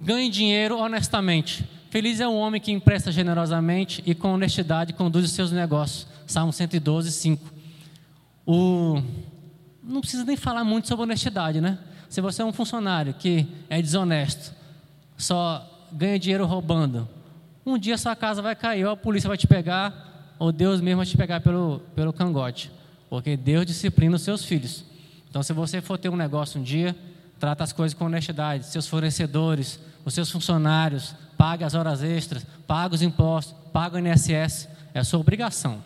ganhe 0.00 0.28
dinheiro 0.28 0.76
honestamente. 0.76 1.64
Feliz 1.90 2.20
é 2.20 2.28
o 2.28 2.34
homem 2.34 2.60
que 2.60 2.70
empresta 2.70 3.10
generosamente 3.10 4.00
e 4.06 4.14
com 4.14 4.32
honestidade 4.32 4.92
conduz 4.92 5.24
os 5.24 5.32
seus 5.32 5.50
negócios. 5.50 6.06
Salmo 6.24 6.52
112, 6.52 7.10
5. 7.10 7.52
O... 8.46 9.02
Não 9.82 10.00
precisa 10.00 10.24
nem 10.24 10.36
falar 10.36 10.62
muito 10.62 10.86
sobre 10.86 11.02
honestidade, 11.02 11.60
né? 11.60 11.78
Se 12.08 12.20
você 12.20 12.42
é 12.42 12.44
um 12.44 12.52
funcionário 12.52 13.12
que 13.14 13.44
é 13.68 13.82
desonesto, 13.82 14.54
só 15.18 15.68
ganha 15.92 16.16
dinheiro 16.16 16.46
roubando, 16.46 17.08
um 17.66 17.76
dia 17.76 17.98
sua 17.98 18.14
casa 18.14 18.40
vai 18.40 18.54
cair, 18.54 18.84
ou 18.84 18.92
a 18.92 18.96
polícia 18.96 19.26
vai 19.26 19.36
te 19.36 19.48
pegar, 19.48 20.36
ou 20.38 20.52
Deus 20.52 20.80
mesmo 20.80 20.98
vai 20.98 21.06
te 21.06 21.16
pegar 21.16 21.40
pelo, 21.40 21.80
pelo 21.96 22.12
cangote. 22.12 22.70
Porque 23.08 23.36
Deus 23.36 23.66
disciplina 23.66 24.14
os 24.14 24.22
seus 24.22 24.44
filhos. 24.44 24.84
Então, 25.28 25.42
se 25.42 25.52
você 25.52 25.80
for 25.80 25.98
ter 25.98 26.08
um 26.08 26.16
negócio 26.16 26.60
um 26.60 26.62
dia, 26.62 26.94
trata 27.40 27.64
as 27.64 27.72
coisas 27.72 27.98
com 27.98 28.04
honestidade. 28.04 28.66
Seus 28.66 28.86
fornecedores, 28.86 29.80
os 30.04 30.14
seus 30.14 30.30
funcionários, 30.30 31.16
pague 31.40 31.64
as 31.64 31.72
horas 31.72 32.02
extras, 32.02 32.44
pague 32.66 32.94
os 32.94 33.00
impostos, 33.00 33.56
pague 33.72 33.96
o 33.96 33.98
INSS, 33.98 34.68
é 34.92 35.02
sua 35.02 35.20
obrigação. 35.20 35.82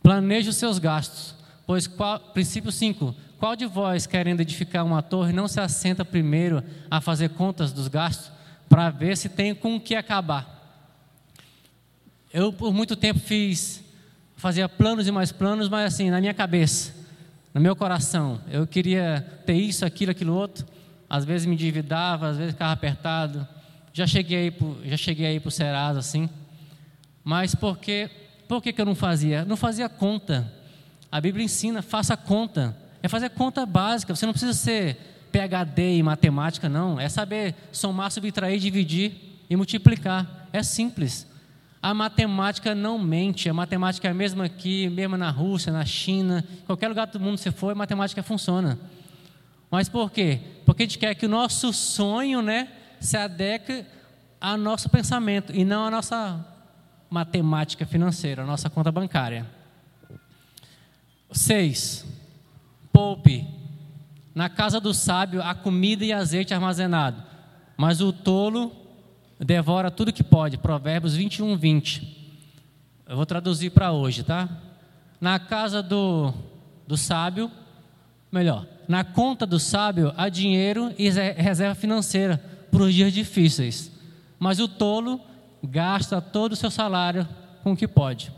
Planeje 0.00 0.48
os 0.48 0.54
seus 0.54 0.78
gastos, 0.78 1.34
pois 1.66 1.88
qual, 1.88 2.20
princípio 2.20 2.70
5, 2.70 3.12
qual 3.40 3.56
de 3.56 3.66
vós 3.66 4.06
querendo 4.06 4.42
edificar 4.42 4.86
uma 4.86 5.02
torre 5.02 5.32
não 5.32 5.48
se 5.48 5.58
assenta 5.58 6.04
primeiro 6.04 6.62
a 6.88 7.00
fazer 7.00 7.30
contas 7.30 7.72
dos 7.72 7.88
gastos 7.88 8.30
para 8.68 8.90
ver 8.90 9.16
se 9.16 9.28
tem 9.28 9.52
com 9.56 9.74
o 9.74 9.80
que 9.80 9.96
acabar? 9.96 10.78
Eu 12.32 12.52
por 12.52 12.72
muito 12.72 12.94
tempo 12.94 13.18
fiz, 13.18 13.82
fazia 14.36 14.68
planos 14.68 15.08
e 15.08 15.10
mais 15.10 15.32
planos, 15.32 15.68
mas 15.68 15.92
assim, 15.92 16.10
na 16.10 16.20
minha 16.20 16.32
cabeça, 16.32 16.94
no 17.52 17.60
meu 17.60 17.74
coração, 17.74 18.40
eu 18.48 18.68
queria 18.68 19.20
ter 19.44 19.54
isso, 19.54 19.84
aquilo, 19.84 20.12
aquilo 20.12 20.32
outro, 20.32 20.64
às 21.12 21.26
vezes 21.26 21.46
me 21.46 21.52
endividava, 21.52 22.28
às 22.28 22.38
vezes 22.38 22.54
ficava 22.54 22.72
apertado. 22.72 23.46
Já 23.92 24.06
cheguei 24.06 24.50
pro, 24.50 24.78
já 24.82 24.96
cheguei 24.96 25.26
aí 25.26 25.38
para 25.38 25.48
o 25.48 25.50
Serasa 25.50 25.98
assim. 25.98 26.26
Mas 27.22 27.54
por 27.54 27.76
que, 27.76 28.08
por 28.48 28.62
que, 28.62 28.72
que 28.72 28.80
eu 28.80 28.86
não 28.86 28.94
fazia? 28.94 29.44
Não 29.44 29.54
fazia 29.54 29.90
conta. 29.90 30.50
A 31.10 31.20
Bíblia 31.20 31.44
ensina, 31.44 31.82
faça 31.82 32.16
conta. 32.16 32.74
É 33.02 33.08
fazer 33.08 33.28
conta 33.28 33.66
básica. 33.66 34.16
Você 34.16 34.24
não 34.24 34.32
precisa 34.32 34.54
ser 34.54 34.96
PhD 35.30 35.82
em 35.98 36.02
matemática, 36.02 36.66
não. 36.66 36.98
É 36.98 37.10
saber 37.10 37.54
somar, 37.70 38.10
subtrair, 38.10 38.58
dividir 38.58 39.12
e 39.50 39.54
multiplicar. 39.54 40.48
É 40.50 40.62
simples. 40.62 41.30
A 41.82 41.92
matemática 41.92 42.74
não 42.74 42.98
mente. 42.98 43.50
A 43.50 43.54
matemática 43.54 44.08
é 44.08 44.12
a 44.12 44.14
mesma 44.14 44.46
aqui, 44.46 44.88
mesmo 44.88 45.18
na 45.18 45.28
Rússia, 45.28 45.70
na 45.70 45.84
China, 45.84 46.42
qualquer 46.64 46.88
lugar 46.88 47.06
do 47.08 47.20
mundo 47.20 47.36
você 47.36 47.50
for, 47.50 47.72
a 47.72 47.74
matemática 47.74 48.22
funciona. 48.22 48.78
Mas 49.72 49.88
por 49.88 50.10
quê? 50.10 50.38
Porque 50.72 50.84
a 50.84 50.86
gente 50.86 50.98
quer 50.98 51.14
que 51.14 51.26
o 51.26 51.28
nosso 51.28 51.70
sonho 51.70 52.40
né, 52.40 52.66
se 52.98 53.14
adeque 53.14 53.84
ao 54.40 54.56
nosso 54.56 54.88
pensamento 54.88 55.54
e 55.54 55.66
não 55.66 55.84
à 55.84 55.90
nossa 55.90 56.42
matemática 57.10 57.84
financeira, 57.84 58.42
à 58.42 58.46
nossa 58.46 58.70
conta 58.70 58.90
bancária. 58.90 59.46
Seis, 61.30 62.06
poupe. 62.90 63.46
Na 64.34 64.48
casa 64.48 64.80
do 64.80 64.94
sábio 64.94 65.42
há 65.42 65.54
comida 65.54 66.06
e 66.06 66.12
azeite 66.12 66.54
armazenado, 66.54 67.22
mas 67.76 68.00
o 68.00 68.10
tolo 68.10 68.74
devora 69.38 69.90
tudo 69.90 70.10
que 70.10 70.24
pode. 70.24 70.56
Provérbios 70.56 71.14
21, 71.14 71.54
20. 71.54 72.40
Eu 73.06 73.16
vou 73.16 73.26
traduzir 73.26 73.68
para 73.72 73.92
hoje, 73.92 74.22
tá? 74.22 74.48
Na 75.20 75.38
casa 75.38 75.82
do, 75.82 76.32
do 76.86 76.96
sábio, 76.96 77.52
melhor, 78.32 78.66
na 78.92 79.02
conta 79.02 79.46
do 79.46 79.58
sábio 79.58 80.12
há 80.18 80.28
dinheiro 80.28 80.92
e 80.98 81.08
reserva 81.08 81.74
financeira 81.74 82.36
para 82.70 82.82
os 82.82 82.92
dias 82.92 83.10
difíceis. 83.10 83.90
Mas 84.38 84.60
o 84.60 84.68
tolo 84.68 85.18
gasta 85.62 86.20
todo 86.20 86.52
o 86.52 86.56
seu 86.56 86.70
salário 86.70 87.26
com 87.62 87.72
o 87.72 87.76
que 87.76 87.88
pode. 87.88 88.30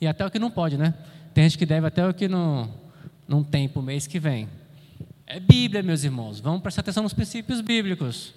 E 0.00 0.06
até 0.06 0.24
o 0.24 0.30
que 0.30 0.38
não 0.38 0.50
pode, 0.50 0.78
né? 0.78 0.94
Tem 1.34 1.44
gente 1.44 1.58
que 1.58 1.66
deve 1.66 1.86
até 1.86 2.08
o 2.08 2.14
que 2.14 2.26
não, 2.26 2.72
não 3.28 3.44
tem 3.44 3.68
para 3.68 3.80
o 3.80 3.82
mês 3.82 4.06
que 4.06 4.18
vem. 4.18 4.48
É 5.26 5.38
Bíblia, 5.38 5.82
meus 5.82 6.04
irmãos. 6.04 6.40
Vamos 6.40 6.62
prestar 6.62 6.80
atenção 6.80 7.02
nos 7.02 7.12
princípios 7.12 7.60
bíblicos. 7.60 8.32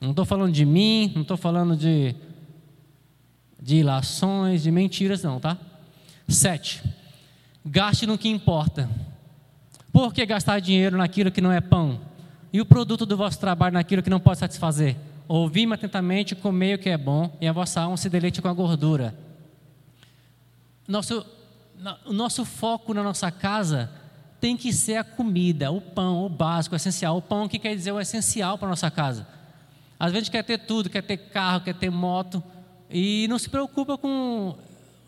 Não 0.00 0.10
estou 0.10 0.24
falando 0.24 0.52
de 0.52 0.64
mim, 0.64 1.10
não 1.12 1.22
estou 1.22 1.36
falando 1.36 1.76
de, 1.76 2.14
de 3.60 3.78
ilações, 3.78 4.62
de 4.62 4.70
mentiras, 4.70 5.24
não, 5.24 5.40
tá? 5.40 5.58
Sete. 6.28 6.84
Gaste 7.64 8.06
no 8.06 8.16
que 8.16 8.28
importa. 8.28 8.88
Por 9.96 10.12
que 10.12 10.26
gastar 10.26 10.60
dinheiro 10.60 10.98
naquilo 10.98 11.30
que 11.30 11.40
não 11.40 11.50
é 11.50 11.58
pão? 11.58 11.98
E 12.52 12.60
o 12.60 12.66
produto 12.66 13.06
do 13.06 13.16
vosso 13.16 13.40
trabalho 13.40 13.72
naquilo 13.72 14.02
que 14.02 14.10
não 14.10 14.20
pode 14.20 14.38
satisfazer? 14.38 14.94
Ouvi-me 15.26 15.72
atentamente, 15.72 16.34
comei 16.34 16.74
o 16.74 16.78
que 16.78 16.90
é 16.90 16.98
bom, 16.98 17.34
e 17.40 17.48
a 17.48 17.52
vossa 17.52 17.80
alma 17.80 17.96
se 17.96 18.10
deleite 18.10 18.42
com 18.42 18.46
a 18.46 18.52
gordura. 18.52 19.14
Nosso, 20.86 21.24
o 22.04 22.12
nosso 22.12 22.44
foco 22.44 22.92
na 22.92 23.02
nossa 23.02 23.30
casa 23.30 23.90
tem 24.38 24.54
que 24.54 24.70
ser 24.70 24.96
a 24.96 25.02
comida, 25.02 25.72
o 25.72 25.80
pão, 25.80 26.26
o 26.26 26.28
básico, 26.28 26.74
o 26.74 26.76
essencial. 26.76 27.16
O 27.16 27.22
pão 27.22 27.48
que 27.48 27.58
quer 27.58 27.74
dizer 27.74 27.92
o 27.92 27.98
essencial 27.98 28.58
para 28.58 28.68
a 28.68 28.72
nossa 28.72 28.90
casa. 28.90 29.26
Às 29.98 30.12
vezes 30.12 30.16
a 30.16 30.24
gente 30.26 30.30
quer 30.30 30.44
ter 30.44 30.58
tudo, 30.58 30.90
quer 30.90 31.04
ter 31.04 31.16
carro, 31.16 31.62
quer 31.62 31.74
ter 31.74 31.88
moto, 31.88 32.44
e 32.90 33.26
não 33.30 33.38
se 33.38 33.48
preocupa 33.48 33.96
com 33.96 34.56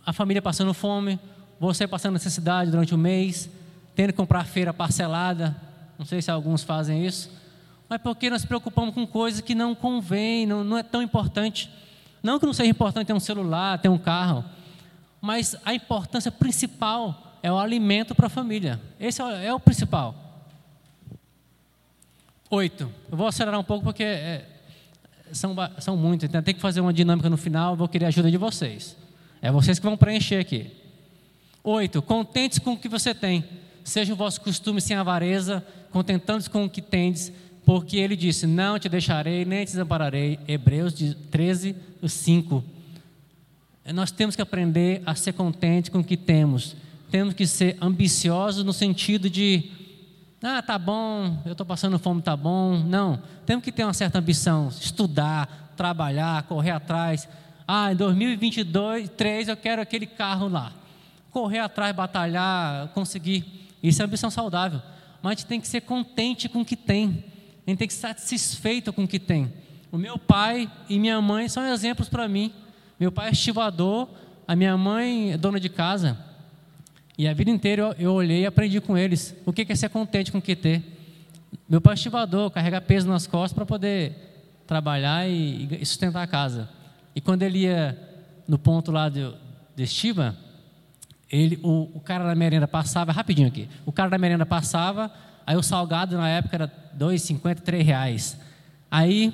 a 0.07 0.15
família 0.15 0.41
passando 0.41 0.73
fome, 0.73 1.21
você 1.61 1.87
passando 1.87 2.15
necessidade 2.15 2.71
durante 2.71 2.95
o 2.95 2.99
mês, 2.99 3.51
tendo 3.99 4.13
que 4.13 4.17
comprar 4.17 4.45
feira 4.45 4.73
parcelada, 4.73 5.57
não 5.99 6.07
sei 6.07 6.23
se 6.23 6.31
alguns 6.31 6.63
fazem 6.63 7.05
isso, 7.05 7.29
mas 7.89 8.01
porque 8.01 8.31
nós 8.31 8.43
nos 8.43 8.47
preocupamos 8.47 8.95
com 8.95 9.05
coisas 9.05 9.41
que 9.41 9.57
não 9.57 9.75
convém, 9.75 10.47
não, 10.47 10.63
não 10.63 10.79
é 10.79 10.85
tão 10.85 11.03
importante. 11.03 11.69
Não 12.23 12.39
que 12.39 12.47
não 12.47 12.53
seja 12.53 12.71
importante 12.71 13.09
ter 13.09 13.13
um 13.13 13.19
celular, 13.19 13.77
ter 13.81 13.89
um 13.89 13.99
carro, 13.99 14.45
mas 15.21 15.57
a 15.65 15.75
importância 15.75 16.31
principal 16.31 17.41
é 17.43 17.51
o 17.51 17.59
alimento 17.59 18.15
para 18.15 18.29
a 18.29 18.31
família. 18.31 18.81
Esse 19.01 19.21
é 19.21 19.25
o, 19.25 19.57
é 19.57 19.59
principal. 19.59 20.15
Oito. 22.51 22.89
Eu 23.11 23.17
vou 23.17 23.27
acelerar 23.27 23.59
um 23.59 23.65
pouco 23.65 23.83
porque 23.83 24.05
é, 24.05 24.49
são, 25.33 25.57
são 25.81 25.97
muitos, 25.97 26.29
então 26.29 26.41
tem 26.41 26.55
que 26.55 26.61
fazer 26.61 26.81
uma 26.81 26.93
dinâmica 26.93 27.29
no 27.29 27.37
final, 27.37 27.75
vou 27.75 27.89
querer 27.89 28.05
a 28.05 28.09
ajuda 28.09 28.31
de 28.31 28.37
vocês. 28.37 28.97
É 29.43 29.51
vocês 29.51 29.77
que 29.81 29.85
vão 29.85 29.97
preencher 29.97 30.37
aqui. 30.37 30.71
Oito. 31.65 32.01
Contentes 32.01 32.61
com 32.61 32.75
o 32.75 32.79
que 32.79 32.89
você 32.89 33.13
tem. 33.13 33.45
Seja 33.89 34.13
o 34.13 34.17
vosso 34.17 34.43
costume 34.43 34.83
sem 34.83 34.95
avareza, 34.95 35.65
contentando-se 35.91 36.51
com 36.51 36.63
o 36.67 36.69
que 36.69 36.83
tendes, 36.83 37.33
porque 37.65 37.97
ele 37.97 38.17
disse: 38.17 38.47
Não 38.47 38.79
te 38.79 38.87
deixarei, 38.87 39.47
nem 39.47 39.65
te 39.65 39.71
desampararei. 39.71 40.39
Hebreus 40.47 40.93
13, 41.31 41.75
5. 42.07 42.63
Nós 43.95 44.11
temos 44.11 44.37
que 44.37 44.43
aprender 44.43 45.01
a 45.07 45.15
ser 45.15 45.33
contentes 45.33 45.89
com 45.89 46.01
o 46.01 46.05
que 46.05 46.19
temos. 46.19 46.77
Temos 47.11 47.33
que 47.33 47.47
ser 47.47 47.79
ambiciosos 47.81 48.63
no 48.63 48.75
sentido 48.75 49.31
de 49.31 49.71
ah, 50.43 50.61
tá 50.61 50.79
bom, 50.79 51.39
eu 51.47 51.53
estou 51.53 51.65
passando 51.65 51.99
fome, 51.99 52.21
tá 52.21 52.37
bom. 52.37 52.77
Não, 52.77 53.23
temos 53.47 53.65
que 53.65 53.73
ter 53.73 53.85
uma 53.85 53.95
certa 53.95 54.19
ambição, 54.19 54.69
estudar, 54.69 55.73
trabalhar, 55.79 56.43
correr 56.43 56.73
atrás. 56.73 57.27
Ah, 57.67 57.91
em 57.91 57.97
2022, 57.97 59.09
3 59.17 59.49
eu 59.49 59.57
quero 59.57 59.81
aquele 59.81 60.05
carro 60.05 60.47
lá. 60.47 60.73
Correr 61.31 61.61
atrás, 61.61 61.97
batalhar, 61.97 62.89
conseguir. 62.89 63.67
Isso 63.83 64.03
é 64.03 64.05
ambição 64.05 64.31
saudável. 64.31 64.81
Mas 65.23 65.31
a 65.31 65.35
gente 65.35 65.47
tem 65.47 65.61
que 65.61 65.69
ser 65.69 65.83
contente 65.83 66.49
com 66.49 66.61
o 66.61 66.65
que 66.65 66.77
tem. 66.77 67.25
A 67.67 67.71
gente 67.71 67.79
tem 67.79 67.89
que 67.89 67.95
ser 67.95 68.09
satisfeito 68.09 68.93
com 68.93 69.05
o 69.05 69.09
que 69.09 69.19
tem. 69.19 69.53
O 69.91 69.99
meu 69.99 70.19
pai 70.19 70.71
e 70.89 70.99
minha 70.99 71.21
mãe 71.21 71.49
são 71.49 71.67
exemplos 71.67 72.09
para 72.09 72.29
mim. 72.29 72.53
Meu 72.99 73.13
pai 73.13 73.29
é 73.29 73.33
estivador, 73.33 74.09
a 74.47 74.57
minha 74.57 74.77
mãe 74.77 75.33
é 75.33 75.37
dona 75.37 75.61
de 75.61 75.69
casa. 75.69 76.19
E 77.17 77.27
a 77.27 77.35
vida 77.35 77.51
inteira 77.51 77.97
eu, 77.99 78.13
olhei 78.13 78.43
e 78.43 78.47
aprendi 78.47 78.81
com 78.81 78.97
eles 78.97 79.35
o 79.45 79.53
que 79.53 79.71
é 79.71 79.75
ser 79.75 79.89
contente 79.89 80.31
com 80.31 80.39
o 80.39 80.43
que 80.43 80.55
ter. 80.55 80.83
Meu 81.69 81.81
pai 81.81 81.95
é 81.95 81.97
estivador, 81.97 82.51
carrega 82.51 82.81
peso 82.81 83.09
nas 83.09 83.27
costas 83.27 83.53
para 83.53 83.67
poder 83.67 84.15
trabalhar 84.67 85.29
e, 85.29 85.69
e, 85.81 85.85
sustentar 85.85 86.23
a 86.23 86.27
casa. 86.27 86.69
E 87.15 87.21
quando 87.21 87.43
ele 87.43 87.61
ia 87.61 87.99
no 88.47 88.59
ponto 88.59 88.93
lá 88.93 89.09
de, 89.09 89.33
de 89.75 89.83
estiva, 89.83 90.37
ele, 91.31 91.59
o, 91.63 91.91
o, 91.95 92.01
cara 92.01 92.25
da 92.25 92.35
merenda 92.35 92.67
passava, 92.67 93.13
rapidinho 93.13 93.49
aqui, 93.49 93.69
o 93.85 93.93
cara 93.93 94.09
da 94.09 94.19
merenda 94.19 94.47
passava, 94.47 95.13
aí 95.47 95.57
o 95.57 95.63
salgado 95.63 96.17
na 96.17 96.29
época 96.29 96.57
era 96.57 96.65
R$ 96.67 96.99
2,50, 96.99 97.69
R$ 97.71 97.83
reais. 97.83 98.39
Aí 98.91 99.33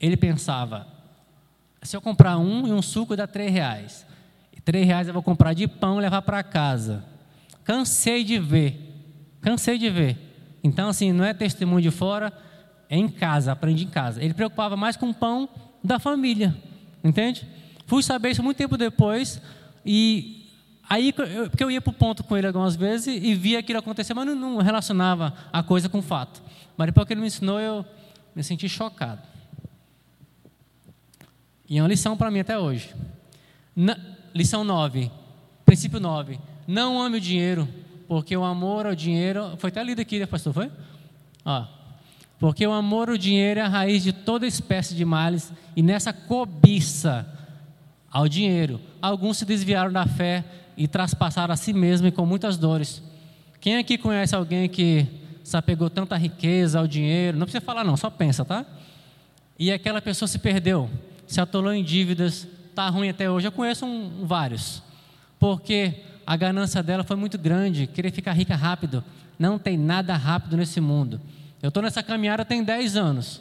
ele 0.00 0.16
pensava, 0.16 0.86
se 1.82 1.96
eu 1.96 2.00
comprar 2.00 2.36
um 2.36 2.66
e 2.66 2.72
um 2.72 2.82
suco 2.82 3.16
dá 3.16 3.24
R$ 3.24 3.48
reais. 3.48 4.06
Três 4.66 4.84
reais 4.84 5.06
eu 5.06 5.14
vou 5.14 5.22
comprar 5.22 5.54
de 5.54 5.68
pão 5.68 5.98
e 5.98 6.02
levar 6.02 6.22
para 6.22 6.42
casa. 6.42 7.04
Cansei 7.62 8.24
de 8.24 8.36
ver. 8.36 8.76
Cansei 9.40 9.78
de 9.78 9.88
ver. 9.88 10.18
Então, 10.62 10.88
assim, 10.88 11.12
não 11.12 11.24
é 11.24 11.32
testemunho 11.32 11.80
de 11.80 11.92
fora, 11.92 12.32
é 12.90 12.96
em 12.96 13.06
casa, 13.06 13.52
aprendi 13.52 13.84
em 13.84 13.88
casa. 13.88 14.20
Ele 14.20 14.34
preocupava 14.34 14.76
mais 14.76 14.96
com 14.96 15.10
o 15.10 15.14
pão 15.14 15.48
da 15.84 16.00
família. 16.00 16.52
Entende? 17.04 17.46
Fui 17.86 18.02
saber 18.02 18.32
isso 18.32 18.42
muito 18.42 18.56
tempo 18.56 18.76
depois. 18.76 19.40
E 19.84 20.45
aí, 20.88 21.12
porque 21.12 21.62
eu 21.62 21.70
ia 21.70 21.80
para 21.80 21.90
o 21.90 21.94
ponto 21.94 22.24
com 22.24 22.36
ele 22.36 22.46
algumas 22.46 22.76
vezes 22.76 23.06
e 23.06 23.34
via 23.34 23.58
aquilo 23.58 23.78
acontecer, 23.78 24.14
mas 24.14 24.26
não, 24.26 24.58
relacionava 24.58 25.34
a 25.52 25.62
coisa 25.62 25.88
com 25.88 25.98
o 25.98 26.02
fato. 26.02 26.42
Mas 26.76 26.86
depois 26.86 27.06
que 27.06 27.12
ele 27.12 27.20
me 27.20 27.26
ensinou, 27.26 27.58
eu 27.60 27.84
me 28.34 28.42
senti 28.42 28.68
chocado. 28.68 29.22
E 31.68 31.78
é 31.78 31.82
uma 31.82 31.88
lição 31.88 32.16
para 32.16 32.30
mim 32.30 32.40
até 32.40 32.58
hoje. 32.58 32.94
Na, 33.74 33.96
Lição 34.34 34.62
9, 34.64 35.10
princípio 35.64 35.98
9. 35.98 36.38
Não 36.66 37.00
ame 37.00 37.16
o 37.16 37.20
dinheiro, 37.20 37.66
porque 38.06 38.36
o 38.36 38.44
amor 38.44 38.86
ao 38.86 38.94
dinheiro. 38.94 39.56
Foi 39.56 39.70
até 39.70 39.82
lido 39.82 40.00
aqui, 40.00 40.18
né, 40.18 40.26
pastor? 40.26 40.52
Foi? 40.52 40.70
Ó. 41.44 41.64
Porque 42.38 42.66
o 42.66 42.72
amor 42.72 43.08
ao 43.08 43.16
dinheiro 43.16 43.60
é 43.60 43.62
a 43.62 43.68
raiz 43.68 44.02
de 44.02 44.12
toda 44.12 44.46
espécie 44.46 44.94
de 44.94 45.06
males, 45.06 45.50
e 45.74 45.82
nessa 45.82 46.12
cobiça 46.12 47.26
ao 48.10 48.28
dinheiro, 48.28 48.78
alguns 49.00 49.38
se 49.38 49.44
desviaram 49.44 49.90
da 49.90 50.06
fé 50.06 50.44
e 50.76 50.86
traspassaram 50.86 51.52
a 51.52 51.56
si 51.56 51.72
mesmo 51.72 52.10
com 52.12 52.26
muitas 52.26 52.56
dores. 52.56 53.02
Quem 53.60 53.78
aqui 53.78 53.96
conhece 53.96 54.34
alguém 54.34 54.68
que 54.68 55.06
se 55.42 55.56
apegou 55.56 55.88
tanta 55.88 56.16
riqueza 56.16 56.78
ao 56.78 56.86
dinheiro? 56.86 57.38
Não 57.38 57.46
precisa 57.46 57.64
falar, 57.64 57.84
não, 57.84 57.96
só 57.96 58.10
pensa, 58.10 58.44
tá? 58.44 58.66
E 59.58 59.72
aquela 59.72 60.02
pessoa 60.02 60.28
se 60.28 60.38
perdeu, 60.38 60.90
se 61.26 61.40
atolou 61.40 61.72
em 61.72 61.82
dívidas, 61.82 62.46
está 62.68 62.88
ruim 62.88 63.08
até 63.08 63.30
hoje. 63.30 63.46
Eu 63.46 63.52
conheço 63.52 63.86
um, 63.86 64.26
vários, 64.26 64.82
porque 65.38 65.94
a 66.26 66.36
ganância 66.36 66.82
dela 66.82 67.04
foi 67.04 67.16
muito 67.16 67.38
grande, 67.38 67.86
querer 67.86 68.10
ficar 68.10 68.32
rica 68.32 68.54
rápido. 68.54 69.02
Não 69.38 69.58
tem 69.58 69.78
nada 69.78 70.14
rápido 70.16 70.56
nesse 70.56 70.80
mundo. 70.80 71.20
Eu 71.62 71.68
estou 71.68 71.82
nessa 71.82 72.02
caminhada 72.02 72.44
tem 72.44 72.62
10 72.62 72.96
anos. 72.96 73.40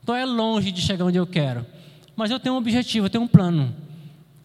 Estou 0.00 0.14
é 0.14 0.24
longe 0.24 0.70
de 0.70 0.80
chegar 0.80 1.04
onde 1.04 1.18
eu 1.18 1.26
quero. 1.26 1.66
Mas 2.14 2.30
eu 2.30 2.40
tenho 2.40 2.54
um 2.54 2.58
objetivo, 2.58 3.06
eu 3.06 3.10
tenho 3.10 3.24
um 3.24 3.28
plano. 3.28 3.74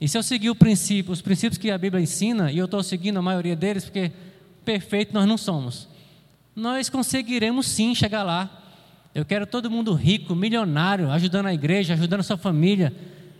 E 0.02 0.08
se 0.08 0.18
eu 0.18 0.24
seguir 0.24 0.50
o 0.50 0.56
princípio, 0.56 1.12
os 1.14 1.22
princípios 1.22 1.60
que 1.60 1.70
a 1.70 1.78
Bíblia 1.78 2.02
ensina, 2.02 2.52
e 2.52 2.58
eu 2.58 2.66
estou 2.66 2.82
seguindo 2.82 3.20
a 3.20 3.22
maioria 3.22 3.56
deles, 3.56 3.86
porque 3.86 4.12
perfeito 4.66 5.14
nós 5.14 5.28
não 5.28 5.38
somos, 5.38 5.88
nós 6.56 6.90
conseguiremos 6.90 7.68
sim 7.68 7.94
chegar 7.94 8.24
lá. 8.24 8.50
Eu 9.14 9.24
quero 9.24 9.46
todo 9.46 9.70
mundo 9.70 9.94
rico, 9.94 10.34
milionário, 10.36 11.12
ajudando 11.12 11.46
a 11.46 11.54
igreja, 11.54 11.94
ajudando 11.94 12.22
a 12.22 12.24
sua 12.24 12.38
família, 12.38 12.92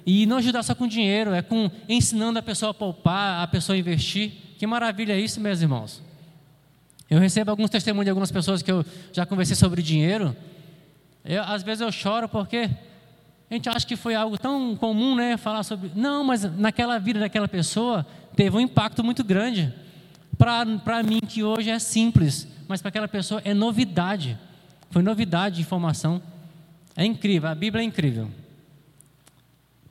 e 0.06 0.28
não 0.28 0.38
ajudar 0.38 0.62
só 0.62 0.76
com 0.76 0.88
dinheiro, 0.88 1.34
é 1.34 1.42
com 1.42 1.70
ensinando 1.90 2.38
a 2.38 2.44
pessoa 2.44 2.70
a 2.70 2.74
poupar, 2.76 3.42
a 3.42 3.48
pessoa 3.48 3.76
a 3.76 3.80
investir. 3.80 4.32
Que 4.60 4.68
maravilha 4.68 5.20
isso, 5.20 5.42
meus 5.42 5.62
irmãos. 5.62 6.00
Eu 7.10 7.20
recebo 7.20 7.50
alguns 7.50 7.72
testemunhos 7.72 8.06
de 8.06 8.12
algumas 8.12 8.32
pessoas 8.32 8.62
que 8.62 8.72
eu 8.72 8.86
já 9.12 9.26
conversei 9.26 9.56
sobre 9.56 9.82
dinheiro. 9.82 10.36
Eu, 11.26 11.42
às 11.44 11.64
vezes 11.64 11.82
eu 11.82 11.92
choro 11.92 12.30
porque 12.30 12.70
a 13.52 13.54
gente 13.54 13.68
acha 13.68 13.86
que 13.86 13.98
foi 13.98 14.16
algo 14.16 14.38
tão 14.38 14.78
comum, 14.78 15.14
né? 15.14 15.36
Falar 15.36 15.64
sobre. 15.64 15.92
Não, 15.94 16.24
mas 16.24 16.44
naquela 16.58 16.98
vida 16.98 17.20
daquela 17.20 17.50
pessoa 17.50 18.08
teve 18.34 18.56
um 18.56 18.62
impacto 18.62 19.04
muito 19.04 19.26
grande. 19.26 19.74
Para 20.38 21.04
mim, 21.04 21.20
que 21.20 21.44
hoje 21.44 21.70
é 21.70 21.78
simples, 21.78 22.48
mas 22.66 22.82
para 22.82 22.88
aquela 22.88 23.10
pessoa 23.10 23.42
é 23.44 23.54
novidade. 23.54 24.40
Foi 24.90 25.04
novidade 25.04 25.58
de 25.58 25.62
informação. 25.64 26.22
É 26.96 27.04
incrível, 27.04 27.50
a 27.50 27.56
Bíblia 27.56 27.84
é 27.84 27.86
incrível. 27.86 28.32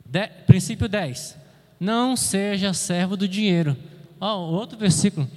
De, 0.07 0.27
princípio 0.46 0.88
10. 0.88 1.37
Não 1.79 2.16
seja 2.16 2.73
servo 2.73 3.14
do 3.14 3.29
dinheiro. 3.29 3.77
Oh, 4.18 4.38
outro 4.38 4.79
versículo. 4.79 5.29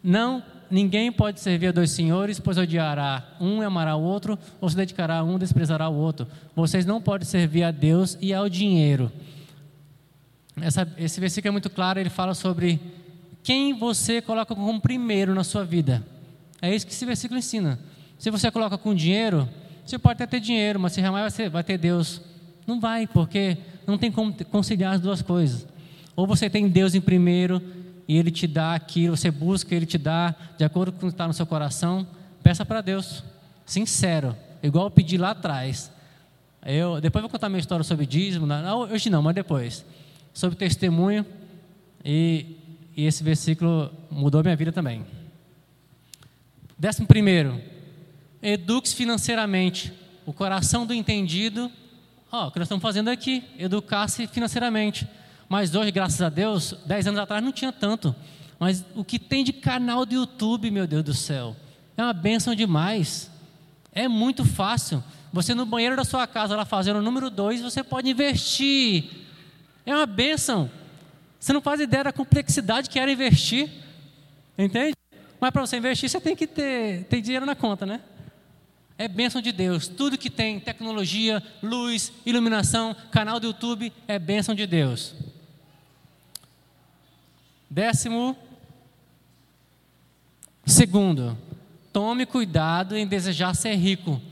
Não, 0.00 0.40
ninguém 0.70 1.10
pode 1.12 1.40
servir 1.40 1.68
a 1.68 1.72
dois 1.72 1.90
senhores, 1.90 2.38
pois 2.40 2.58
odiará 2.58 3.36
um 3.40 3.62
e 3.62 3.64
amará 3.64 3.96
o 3.96 4.02
outro, 4.02 4.38
ou 4.60 4.68
se 4.68 4.76
dedicará 4.76 5.18
a 5.18 5.24
um 5.24 5.36
e 5.36 5.38
desprezará 5.38 5.88
o 5.88 5.94
outro. 5.94 6.26
Vocês 6.54 6.84
não 6.84 7.00
podem 7.00 7.26
servir 7.26 7.64
a 7.64 7.70
Deus 7.70 8.16
e 8.20 8.32
ao 8.32 8.48
dinheiro. 8.48 9.10
Essa, 10.60 10.86
esse 10.98 11.20
versículo 11.20 11.48
é 11.48 11.52
muito 11.52 11.70
claro, 11.70 11.98
ele 11.98 12.10
fala 12.10 12.34
sobre 12.34 12.80
quem 13.42 13.74
você 13.74 14.22
coloca 14.22 14.54
como 14.54 14.80
primeiro 14.80 15.34
na 15.34 15.44
sua 15.44 15.64
vida. 15.64 16.04
É 16.62 16.74
isso 16.74 16.86
que 16.86 16.92
esse 16.92 17.04
versículo 17.04 17.38
ensina. 17.38 17.78
Se 18.18 18.30
você 18.30 18.50
coloca 18.50 18.78
com 18.78 18.94
dinheiro, 18.94 19.48
você 19.84 19.98
pode 19.98 20.14
até 20.14 20.26
ter 20.26 20.40
dinheiro, 20.40 20.80
mas 20.80 20.92
você 20.92 21.02
jamais 21.02 21.36
vai 21.50 21.62
ter 21.62 21.76
Deus. 21.76 22.22
Não 22.66 22.80
vai, 22.80 23.06
porque 23.06 23.58
não 23.86 23.98
tem 23.98 24.10
como 24.10 24.32
conciliar 24.46 24.94
as 24.94 25.00
duas 25.00 25.20
coisas. 25.20 25.66
Ou 26.16 26.26
você 26.26 26.48
tem 26.48 26.68
Deus 26.68 26.94
em 26.94 27.00
primeiro 27.00 27.60
e 28.06 28.16
Ele 28.16 28.30
te 28.30 28.46
dá 28.46 28.74
aquilo, 28.74 29.16
você 29.16 29.30
busca, 29.30 29.74
Ele 29.74 29.86
te 29.86 29.98
dá, 29.98 30.34
de 30.56 30.64
acordo 30.64 30.92
com 30.92 30.98
o 30.98 31.00
que 31.00 31.06
está 31.14 31.26
no 31.26 31.34
seu 31.34 31.46
coração, 31.46 32.06
peça 32.42 32.64
para 32.64 32.80
Deus, 32.80 33.24
sincero, 33.64 34.36
igual 34.62 34.86
eu 34.86 34.90
pedi 34.90 35.16
lá 35.16 35.30
atrás. 35.30 35.90
Eu, 36.64 37.00
depois 37.00 37.22
vou 37.22 37.30
contar 37.30 37.48
minha 37.48 37.60
história 37.60 37.84
sobre 37.84 38.06
dízimo, 38.06 38.46
não, 38.46 38.80
hoje 38.80 39.10
não, 39.10 39.22
mas 39.22 39.34
depois, 39.34 39.84
sobre 40.32 40.56
testemunho, 40.56 41.24
e, 42.04 42.56
e 42.96 43.06
esse 43.06 43.22
versículo 43.22 43.90
mudou 44.10 44.42
minha 44.42 44.56
vida 44.56 44.72
também. 44.72 45.04
Décimo 46.78 47.06
primeiro, 47.06 47.60
eduque-se 48.42 48.94
financeiramente, 48.94 49.92
o 50.26 50.32
coração 50.32 50.86
do 50.86 50.94
entendido 50.94 51.70
Ó, 52.36 52.48
o 52.48 52.50
que 52.50 52.58
nós 52.58 52.66
estamos 52.66 52.82
fazendo 52.82 53.10
aqui, 53.10 53.44
educar-se 53.56 54.26
financeiramente. 54.26 55.06
Mas 55.48 55.74
hoje, 55.74 55.90
graças 55.90 56.20
a 56.20 56.28
Deus, 56.28 56.74
dez 56.86 57.06
anos 57.06 57.20
atrás 57.20 57.42
não 57.42 57.52
tinha 57.52 57.72
tanto. 57.72 58.14
Mas 58.58 58.84
o 58.94 59.04
que 59.04 59.18
tem 59.18 59.44
de 59.44 59.52
canal 59.52 60.06
do 60.06 60.14
YouTube, 60.14 60.70
meu 60.70 60.86
Deus 60.86 61.04
do 61.04 61.14
céu, 61.14 61.56
é 61.96 62.02
uma 62.02 62.12
bênção 62.12 62.54
demais. 62.54 63.30
É 63.92 64.08
muito 64.08 64.44
fácil. 64.44 65.02
Você 65.32 65.54
no 65.54 65.66
banheiro 65.66 65.96
da 65.96 66.04
sua 66.04 66.26
casa, 66.26 66.56
lá 66.56 66.64
fazendo 66.64 66.98
o 66.98 67.02
número 67.02 67.28
dois, 67.28 67.60
você 67.60 67.82
pode 67.82 68.08
investir. 68.08 69.10
É 69.84 69.94
uma 69.94 70.06
bênção. 70.06 70.70
Você 71.38 71.52
não 71.52 71.60
faz 71.60 71.80
ideia 71.80 72.04
da 72.04 72.12
complexidade 72.12 72.88
que 72.88 72.98
era 72.98 73.10
investir. 73.10 73.70
Entende? 74.56 74.94
Mas 75.40 75.50
para 75.50 75.66
você 75.66 75.76
investir, 75.76 76.08
você 76.08 76.20
tem 76.20 76.34
que 76.34 76.46
ter, 76.46 77.04
ter 77.04 77.20
dinheiro 77.20 77.44
na 77.44 77.54
conta, 77.54 77.84
né? 77.84 78.00
É 78.96 79.08
bênção 79.08 79.42
de 79.42 79.50
Deus. 79.50 79.88
Tudo 79.88 80.16
que 80.16 80.30
tem 80.30 80.60
tecnologia, 80.60 81.42
luz, 81.62 82.12
iluminação, 82.24 82.94
canal 83.10 83.40
do 83.40 83.48
YouTube 83.48 83.92
é 84.06 84.18
bênção 84.18 84.54
de 84.54 84.66
Deus. 84.66 85.14
Décimo 87.74 88.36
segundo, 90.64 91.36
tome 91.92 92.24
cuidado 92.24 92.96
em 92.96 93.04
desejar 93.04 93.52
ser 93.52 93.74
rico. 93.74 94.22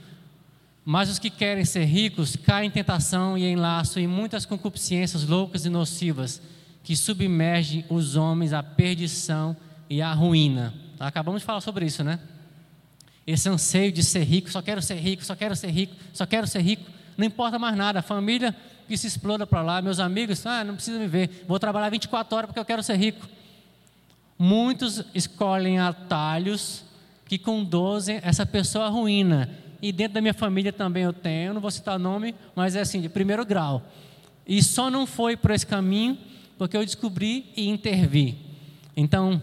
Mas 0.84 1.10
os 1.10 1.18
que 1.18 1.28
querem 1.28 1.64
ser 1.64 1.84
ricos 1.86 2.36
caem 2.36 2.68
em 2.68 2.70
tentação 2.70 3.36
e 3.36 3.42
em 3.42 3.56
laço 3.56 3.98
em 3.98 4.06
muitas 4.06 4.46
concupiscências 4.46 5.26
loucas 5.26 5.66
e 5.66 5.68
nocivas 5.68 6.40
que 6.84 6.94
submergem 6.94 7.84
os 7.88 8.14
homens 8.14 8.52
à 8.52 8.62
perdição 8.62 9.56
e 9.90 10.00
à 10.00 10.12
ruína. 10.12 10.72
Acabamos 11.00 11.40
de 11.40 11.46
falar 11.46 11.62
sobre 11.62 11.84
isso, 11.84 12.04
né? 12.04 12.20
Esse 13.26 13.48
anseio 13.48 13.90
de 13.90 14.04
ser 14.04 14.22
rico, 14.22 14.52
só 14.52 14.62
quero 14.62 14.80
ser 14.80 15.00
rico, 15.00 15.24
só 15.24 15.34
quero 15.34 15.56
ser 15.56 15.70
rico, 15.70 15.96
só 16.12 16.24
quero 16.24 16.46
ser 16.46 16.60
rico. 16.60 16.88
Não 17.16 17.26
importa 17.26 17.58
mais 17.58 17.76
nada, 17.76 17.98
a 17.98 18.02
família 18.02 18.54
que 18.92 18.98
se 18.98 19.06
exploda 19.06 19.46
para 19.46 19.62
lá, 19.62 19.80
meus 19.80 19.98
amigos, 19.98 20.44
ah, 20.44 20.62
não 20.62 20.74
precisa 20.74 20.98
me 20.98 21.06
ver, 21.06 21.46
vou 21.48 21.58
trabalhar 21.58 21.88
24 21.88 22.36
horas 22.36 22.46
porque 22.46 22.60
eu 22.60 22.64
quero 22.64 22.82
ser 22.82 22.96
rico. 22.96 23.26
Muitos 24.38 25.02
escolhem 25.14 25.78
atalhos 25.78 26.84
que 27.24 27.38
conduzem 27.38 28.20
essa 28.22 28.44
pessoa 28.44 28.84
à 28.84 28.88
ruína. 28.90 29.48
E 29.80 29.92
dentro 29.92 30.12
da 30.12 30.20
minha 30.20 30.34
família 30.34 30.74
também 30.74 31.04
eu 31.04 31.12
tenho, 31.14 31.54
não 31.54 31.60
vou 31.62 31.70
citar 31.70 31.98
nome, 31.98 32.34
mas 32.54 32.76
é 32.76 32.82
assim, 32.82 33.00
de 33.00 33.08
primeiro 33.08 33.46
grau. 33.46 33.82
E 34.46 34.62
só 34.62 34.90
não 34.90 35.06
foi 35.06 35.38
por 35.38 35.52
esse 35.52 35.66
caminho 35.66 36.18
porque 36.58 36.76
eu 36.76 36.84
descobri 36.84 37.50
e 37.56 37.70
intervi. 37.70 38.36
Então, 38.94 39.42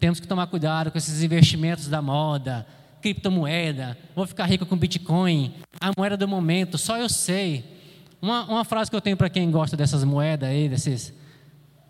temos 0.00 0.20
que 0.20 0.26
tomar 0.26 0.46
cuidado 0.46 0.90
com 0.90 0.96
esses 0.96 1.22
investimentos 1.22 1.86
da 1.86 2.00
moda, 2.00 2.66
criptomoeda, 3.02 3.98
vou 4.14 4.26
ficar 4.26 4.46
rico 4.46 4.64
com 4.64 4.74
Bitcoin, 4.74 5.52
a 5.78 5.90
moeda 5.94 6.16
do 6.16 6.26
momento, 6.26 6.78
só 6.78 6.96
eu 6.96 7.10
sei. 7.10 7.75
Uma, 8.20 8.44
uma 8.44 8.64
frase 8.64 8.90
que 8.90 8.96
eu 8.96 9.00
tenho 9.00 9.16
para 9.16 9.28
quem 9.28 9.50
gosta 9.50 9.76
dessas 9.76 10.04
moedas 10.04 10.48
aí, 10.48 10.68
desses, 10.68 11.12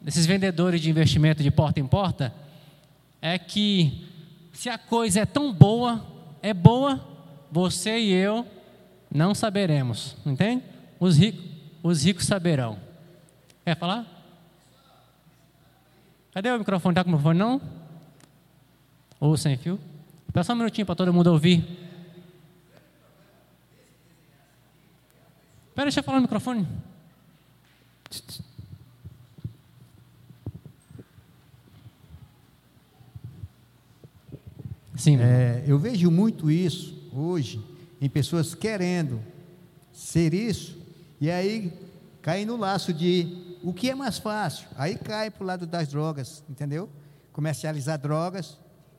desses 0.00 0.26
vendedores 0.26 0.80
de 0.80 0.90
investimento 0.90 1.42
de 1.42 1.50
porta 1.50 1.80
em 1.80 1.86
porta, 1.86 2.34
é 3.20 3.38
que 3.38 4.06
se 4.52 4.68
a 4.68 4.78
coisa 4.78 5.20
é 5.20 5.26
tão 5.26 5.52
boa, 5.52 6.04
é 6.42 6.52
boa, 6.52 7.00
você 7.50 7.98
e 7.98 8.12
eu 8.12 8.46
não 9.12 9.34
saberemos, 9.34 10.16
entende? 10.24 10.62
Os 10.98 11.16
ricos, 11.16 11.44
os 11.82 12.04
ricos 12.04 12.26
saberão. 12.26 12.78
Quer 13.64 13.76
falar? 13.76 14.06
Cadê 16.32 16.50
o 16.50 16.58
microfone? 16.58 16.92
Está 16.92 17.04
com 17.04 17.10
o 17.10 17.12
microfone 17.12 17.38
não? 17.38 17.60
Ou 19.18 19.36
sem 19.36 19.56
fio? 19.56 19.80
Espera 20.26 20.44
só 20.44 20.52
um 20.52 20.56
minutinho 20.56 20.86
para 20.86 20.94
todo 20.94 21.12
mundo 21.12 21.28
ouvir. 21.28 21.86
Espera, 25.76 25.88
deixa 25.88 26.00
eu 26.00 26.04
falar 26.04 26.16
no 26.16 26.22
microfone. 26.22 26.66
Sim. 34.96 35.18
É, 35.20 35.62
eu 35.66 35.78
vejo 35.78 36.10
muito 36.10 36.50
isso 36.50 36.98
hoje 37.12 37.62
em 38.00 38.08
pessoas 38.08 38.54
querendo 38.54 39.20
ser 39.92 40.32
isso 40.32 40.78
e 41.20 41.30
aí 41.30 41.70
cai 42.22 42.46
no 42.46 42.56
laço 42.56 42.90
de 42.90 43.58
o 43.62 43.74
que 43.74 43.90
é 43.90 43.94
mais 43.94 44.16
fácil. 44.16 44.66
Aí 44.78 44.96
cai 44.96 45.30
para 45.30 45.44
o 45.44 45.46
lado 45.46 45.66
das 45.66 45.88
drogas, 45.88 46.42
entendeu? 46.48 46.88
Comercializar 47.34 47.98
drogas 47.98 48.56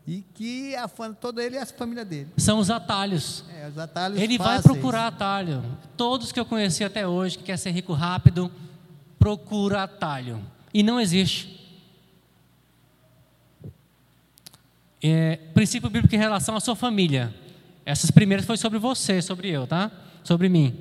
e 0.08 0.24
que 0.34 0.74
afana 0.78 1.14
todo 1.14 1.42
ele 1.42 1.58
e 1.58 1.60
a 1.60 1.66
família 1.66 2.06
dele. 2.06 2.30
São 2.38 2.60
os 2.60 2.70
atalhos. 2.70 3.44
É, 3.54 3.68
os 3.68 3.78
atalhos 3.78 4.18
ele 4.22 4.38
fáceis. 4.38 4.64
vai 4.64 4.74
procurar 4.74 5.08
atalho. 5.08 5.62
Todos 5.98 6.32
que 6.32 6.40
eu 6.40 6.46
conheci 6.46 6.82
até 6.82 7.06
hoje, 7.06 7.38
que 7.38 7.44
quer 7.44 7.58
ser 7.58 7.72
rico 7.72 7.92
rápido, 7.92 8.50
procura 9.20 9.84
atalho. 9.84 10.42
E 10.74 10.82
não 10.82 10.98
existe. 10.98 11.58
É, 15.04 15.36
princípio 15.54 15.90
bíblico 15.90 16.16
em 16.16 16.18
relação 16.18 16.56
à 16.56 16.62
sua 16.62 16.76
família. 16.76 17.36
Essas 17.86 18.10
primeiras 18.10 18.46
foi 18.46 18.56
sobre 18.56 18.80
você, 18.80 19.22
sobre 19.22 19.50
eu, 19.50 19.68
tá? 19.68 19.92
Sobre 20.24 20.48
mim. 20.48 20.74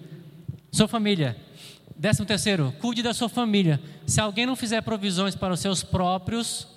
Sua 0.70 0.86
família. 0.86 1.36
Décimo 1.96 2.26
terceiro, 2.26 2.72
cuide 2.80 3.02
da 3.02 3.12
sua 3.12 3.28
família. 3.28 3.80
Se 4.06 4.20
alguém 4.20 4.46
não 4.46 4.54
fizer 4.54 4.82
provisões 4.82 5.34
para 5.34 5.52
os 5.52 5.58
seus 5.58 5.82
próprios, 5.82 6.68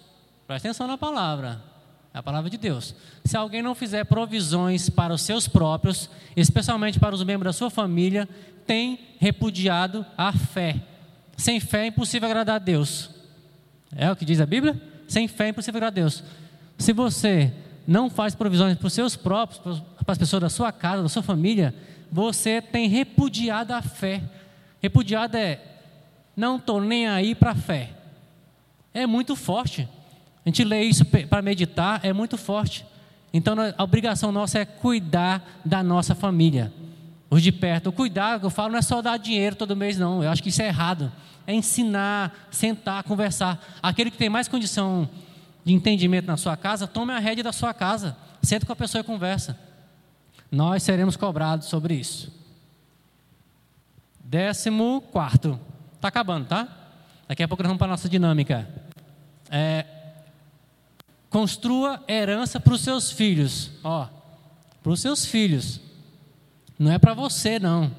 preste 0.47 0.65
atenção 0.65 0.87
na 0.87 0.97
palavra. 0.97 1.69
É 2.13 2.17
a 2.17 2.23
palavra 2.23 2.49
de 2.49 2.57
Deus. 2.57 2.95
Se 3.23 3.37
alguém 3.37 3.61
não 3.61 3.75
fizer 3.75 4.03
provisões 4.03 4.89
para 4.89 5.13
os 5.13 5.21
seus 5.21 5.47
próprios, 5.47 6.09
especialmente 6.35 6.99
para 6.99 7.13
os 7.13 7.23
membros 7.23 7.55
da 7.55 7.57
sua 7.57 7.69
família, 7.69 8.27
tem 8.65 8.99
repudiado 9.19 10.05
a 10.17 10.33
fé. 10.33 10.81
Sem 11.37 11.59
fé 11.59 11.83
é 11.83 11.87
impossível 11.87 12.27
agradar 12.27 12.55
a 12.55 12.59
Deus. 12.59 13.09
É 13.95 14.11
o 14.11 14.15
que 14.15 14.25
diz 14.25 14.41
a 14.41 14.45
Bíblia? 14.45 14.81
Sem 15.07 15.27
fé 15.27 15.45
é 15.45 15.49
impossível 15.49 15.77
agradar 15.77 15.97
a 15.97 16.01
Deus. 16.01 16.23
Se 16.77 16.93
você 16.93 17.53
não 17.87 18.09
faz 18.09 18.35
provisões 18.35 18.77
para 18.77 18.87
os 18.87 18.93
seus 18.93 19.15
próprios, 19.15 19.81
para 20.03 20.11
as 20.11 20.17
pessoas 20.17 20.41
da 20.41 20.49
sua 20.49 20.71
casa, 20.71 21.03
da 21.03 21.09
sua 21.09 21.23
família, 21.23 21.73
você 22.11 22.61
tem 22.61 22.87
repudiado 22.87 23.73
a 23.73 23.81
fé. 23.81 24.21
Repudiado 24.81 25.37
é 25.37 25.59
não 26.35 26.55
estou 26.55 26.79
nem 26.79 27.07
aí 27.07 27.35
para 27.35 27.51
a 27.51 27.55
fé. 27.55 27.89
É 28.93 29.05
muito 29.05 29.35
forte. 29.35 29.87
A 30.49 30.51
gente 30.51 30.63
lê 30.63 30.81
isso 30.81 31.05
para 31.05 31.43
meditar, 31.43 31.99
é 32.01 32.11
muito 32.11 32.35
forte. 32.35 32.83
Então 33.31 33.55
a 33.77 33.83
obrigação 33.83 34.31
nossa 34.31 34.57
é 34.57 34.65
cuidar 34.65 35.61
da 35.63 35.83
nossa 35.83 36.15
família. 36.15 36.73
Os 37.29 37.43
de 37.43 37.51
perto, 37.51 37.89
o 37.89 37.91
cuidar, 37.91 38.41
eu 38.41 38.49
falo, 38.49 38.71
não 38.71 38.79
é 38.79 38.81
só 38.81 38.99
dar 38.99 39.17
dinheiro 39.17 39.55
todo 39.55 39.75
mês, 39.75 39.95
não. 39.95 40.23
Eu 40.23 40.31
acho 40.31 40.41
que 40.41 40.49
isso 40.49 40.63
é 40.63 40.65
errado. 40.65 41.11
É 41.45 41.53
ensinar, 41.53 42.47
sentar, 42.49 43.03
conversar. 43.03 43.63
Aquele 43.79 44.09
que 44.09 44.17
tem 44.17 44.27
mais 44.27 44.47
condição 44.47 45.07
de 45.63 45.71
entendimento 45.71 46.25
na 46.25 46.35
sua 46.35 46.57
casa, 46.57 46.87
tome 46.87 47.13
a 47.13 47.19
rédea 47.19 47.43
da 47.43 47.53
sua 47.53 47.71
casa. 47.71 48.17
Senta 48.41 48.65
com 48.65 48.73
a 48.73 48.75
pessoa 48.75 49.01
e 49.01 49.03
conversa. 49.03 49.55
Nós 50.51 50.81
seremos 50.81 51.15
cobrados 51.15 51.67
sobre 51.67 51.93
isso. 51.93 52.33
Décimo 54.19 54.99
quarto. 55.11 55.59
Está 55.93 56.07
acabando, 56.07 56.47
tá? 56.47 56.67
Daqui 57.27 57.43
a 57.43 57.47
pouco 57.47 57.61
nós 57.61 57.69
vamos 57.69 57.77
para 57.77 57.85
a 57.85 57.91
nossa 57.91 58.09
dinâmica. 58.09 58.67
É, 59.51 59.85
Construa 61.29 62.03
herança 62.07 62.59
para 62.59 62.73
os 62.73 62.81
seus 62.81 63.11
filhos. 63.11 63.71
Ó, 63.83 64.07
para 64.81 64.91
os 64.91 64.99
seus 64.99 65.25
filhos. 65.25 65.79
Não 66.77 66.91
é 66.91 66.97
para 66.97 67.13
você, 67.13 67.59
não. 67.59 67.91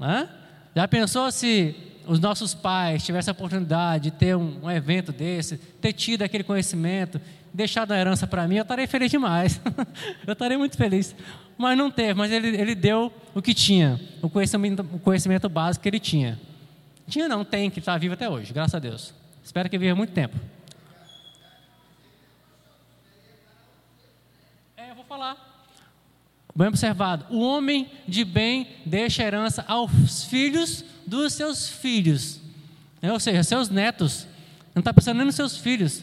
Hã? 0.00 0.28
Já 0.74 0.88
pensou 0.88 1.30
se 1.30 1.76
os 2.06 2.18
nossos 2.18 2.54
pais 2.54 3.04
tivessem 3.04 3.30
a 3.30 3.34
oportunidade 3.34 4.04
de 4.04 4.10
ter 4.10 4.36
um, 4.36 4.64
um 4.64 4.70
evento 4.70 5.12
desse, 5.12 5.56
ter 5.56 5.92
tido 5.92 6.22
aquele 6.22 6.44
conhecimento, 6.44 7.20
deixado 7.52 7.92
a 7.92 7.98
herança 7.98 8.26
para 8.26 8.48
mim, 8.48 8.56
eu 8.56 8.62
estaria 8.62 8.88
feliz 8.88 9.10
demais. 9.10 9.60
eu 10.26 10.32
estaria 10.32 10.58
muito 10.58 10.76
feliz. 10.76 11.14
Mas 11.56 11.78
não 11.78 11.90
teve, 11.90 12.14
mas 12.14 12.32
ele, 12.32 12.48
ele 12.48 12.74
deu 12.74 13.12
o 13.32 13.40
que 13.40 13.54
tinha, 13.54 14.00
o 14.20 14.28
conhecimento, 14.28 14.80
o 14.92 14.98
conhecimento 14.98 15.48
básico 15.48 15.82
que 15.82 15.88
ele 15.88 16.00
tinha. 16.00 16.38
Tinha 17.06 17.28
não, 17.28 17.44
tem, 17.44 17.70
que 17.70 17.78
está 17.78 17.96
vivo 17.96 18.14
até 18.14 18.28
hoje, 18.28 18.52
graças 18.52 18.74
a 18.74 18.78
Deus. 18.78 19.14
Espero 19.44 19.68
que 19.68 19.78
viva 19.78 19.94
muito 19.94 20.12
tempo. 20.12 20.36
Falar. 25.14 25.36
Bem 26.56 26.66
observado. 26.66 27.26
O 27.30 27.40
homem 27.40 27.88
de 28.06 28.24
bem 28.24 28.66
deixa 28.84 29.22
herança 29.22 29.64
aos 29.68 30.24
filhos 30.24 30.84
dos 31.06 31.34
seus 31.34 31.68
filhos. 31.68 32.40
É, 33.00 33.12
ou 33.12 33.20
seja, 33.20 33.44
seus 33.44 33.68
netos. 33.68 34.26
Não 34.74 34.80
está 34.80 34.92
pensando 34.92 35.18
nem 35.18 35.26
nos 35.26 35.36
seus 35.36 35.56
filhos. 35.56 36.02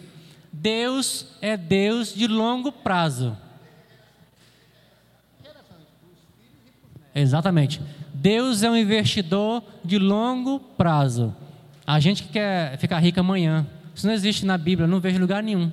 Deus 0.51 1.27
é 1.41 1.57
Deus 1.57 2.15
de 2.15 2.25
longo 2.25 2.71
prazo. 2.71 3.35
Exatamente. 7.13 7.81
Deus 8.13 8.63
é 8.63 8.69
um 8.69 8.77
investidor 8.77 9.61
de 9.83 9.99
longo 9.99 10.57
prazo. 10.59 11.35
A 11.85 11.99
gente 11.99 12.23
que 12.23 12.29
quer 12.29 12.77
ficar 12.77 12.99
rico 12.99 13.19
amanhã. 13.19 13.67
Isso 13.93 14.07
não 14.07 14.13
existe 14.13 14.45
na 14.45 14.57
Bíblia, 14.57 14.87
não 14.87 15.01
vejo 15.01 15.19
lugar 15.19 15.43
nenhum. 15.43 15.69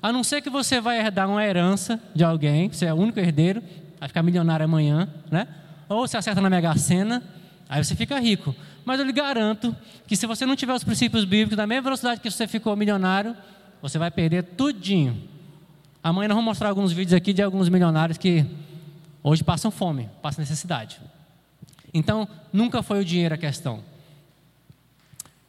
A 0.00 0.12
não 0.12 0.22
ser 0.22 0.40
que 0.40 0.50
você 0.50 0.80
vai 0.80 0.98
herdar 0.98 1.28
uma 1.28 1.44
herança 1.44 2.00
de 2.14 2.22
alguém, 2.22 2.68
você 2.68 2.86
é 2.86 2.94
o 2.94 2.96
único 2.96 3.18
herdeiro, 3.18 3.62
vai 3.98 4.08
ficar 4.08 4.22
milionário 4.22 4.64
amanhã, 4.64 5.08
né? 5.30 5.48
Ou 5.88 6.06
você 6.06 6.16
acerta 6.16 6.40
na 6.40 6.48
Mega 6.48 6.76
Sena, 6.76 7.22
aí 7.68 7.82
você 7.82 7.96
fica 7.96 8.18
rico. 8.18 8.54
Mas 8.84 9.00
eu 9.00 9.06
lhe 9.06 9.12
garanto 9.12 9.74
que 10.06 10.16
se 10.16 10.26
você 10.26 10.46
não 10.46 10.54
tiver 10.54 10.72
os 10.72 10.84
princípios 10.84 11.24
bíblicos 11.24 11.56
na 11.56 11.66
mesma 11.66 11.82
velocidade 11.82 12.20
que 12.20 12.30
você 12.30 12.46
ficou 12.46 12.74
milionário, 12.76 13.36
você 13.82 13.98
vai 13.98 14.10
perder 14.10 14.42
tudinho. 14.42 15.28
Amanhã 16.02 16.28
nós 16.28 16.36
vamos 16.36 16.50
mostrar 16.50 16.68
alguns 16.68 16.92
vídeos 16.92 17.14
aqui 17.14 17.32
de 17.32 17.42
alguns 17.42 17.68
milionários 17.68 18.16
que 18.16 18.46
hoje 19.22 19.42
passam 19.42 19.70
fome, 19.70 20.08
passam 20.22 20.42
necessidade. 20.42 21.00
Então, 21.92 22.28
nunca 22.52 22.82
foi 22.82 23.00
o 23.00 23.04
dinheiro 23.04 23.34
a 23.34 23.38
questão. 23.38 23.82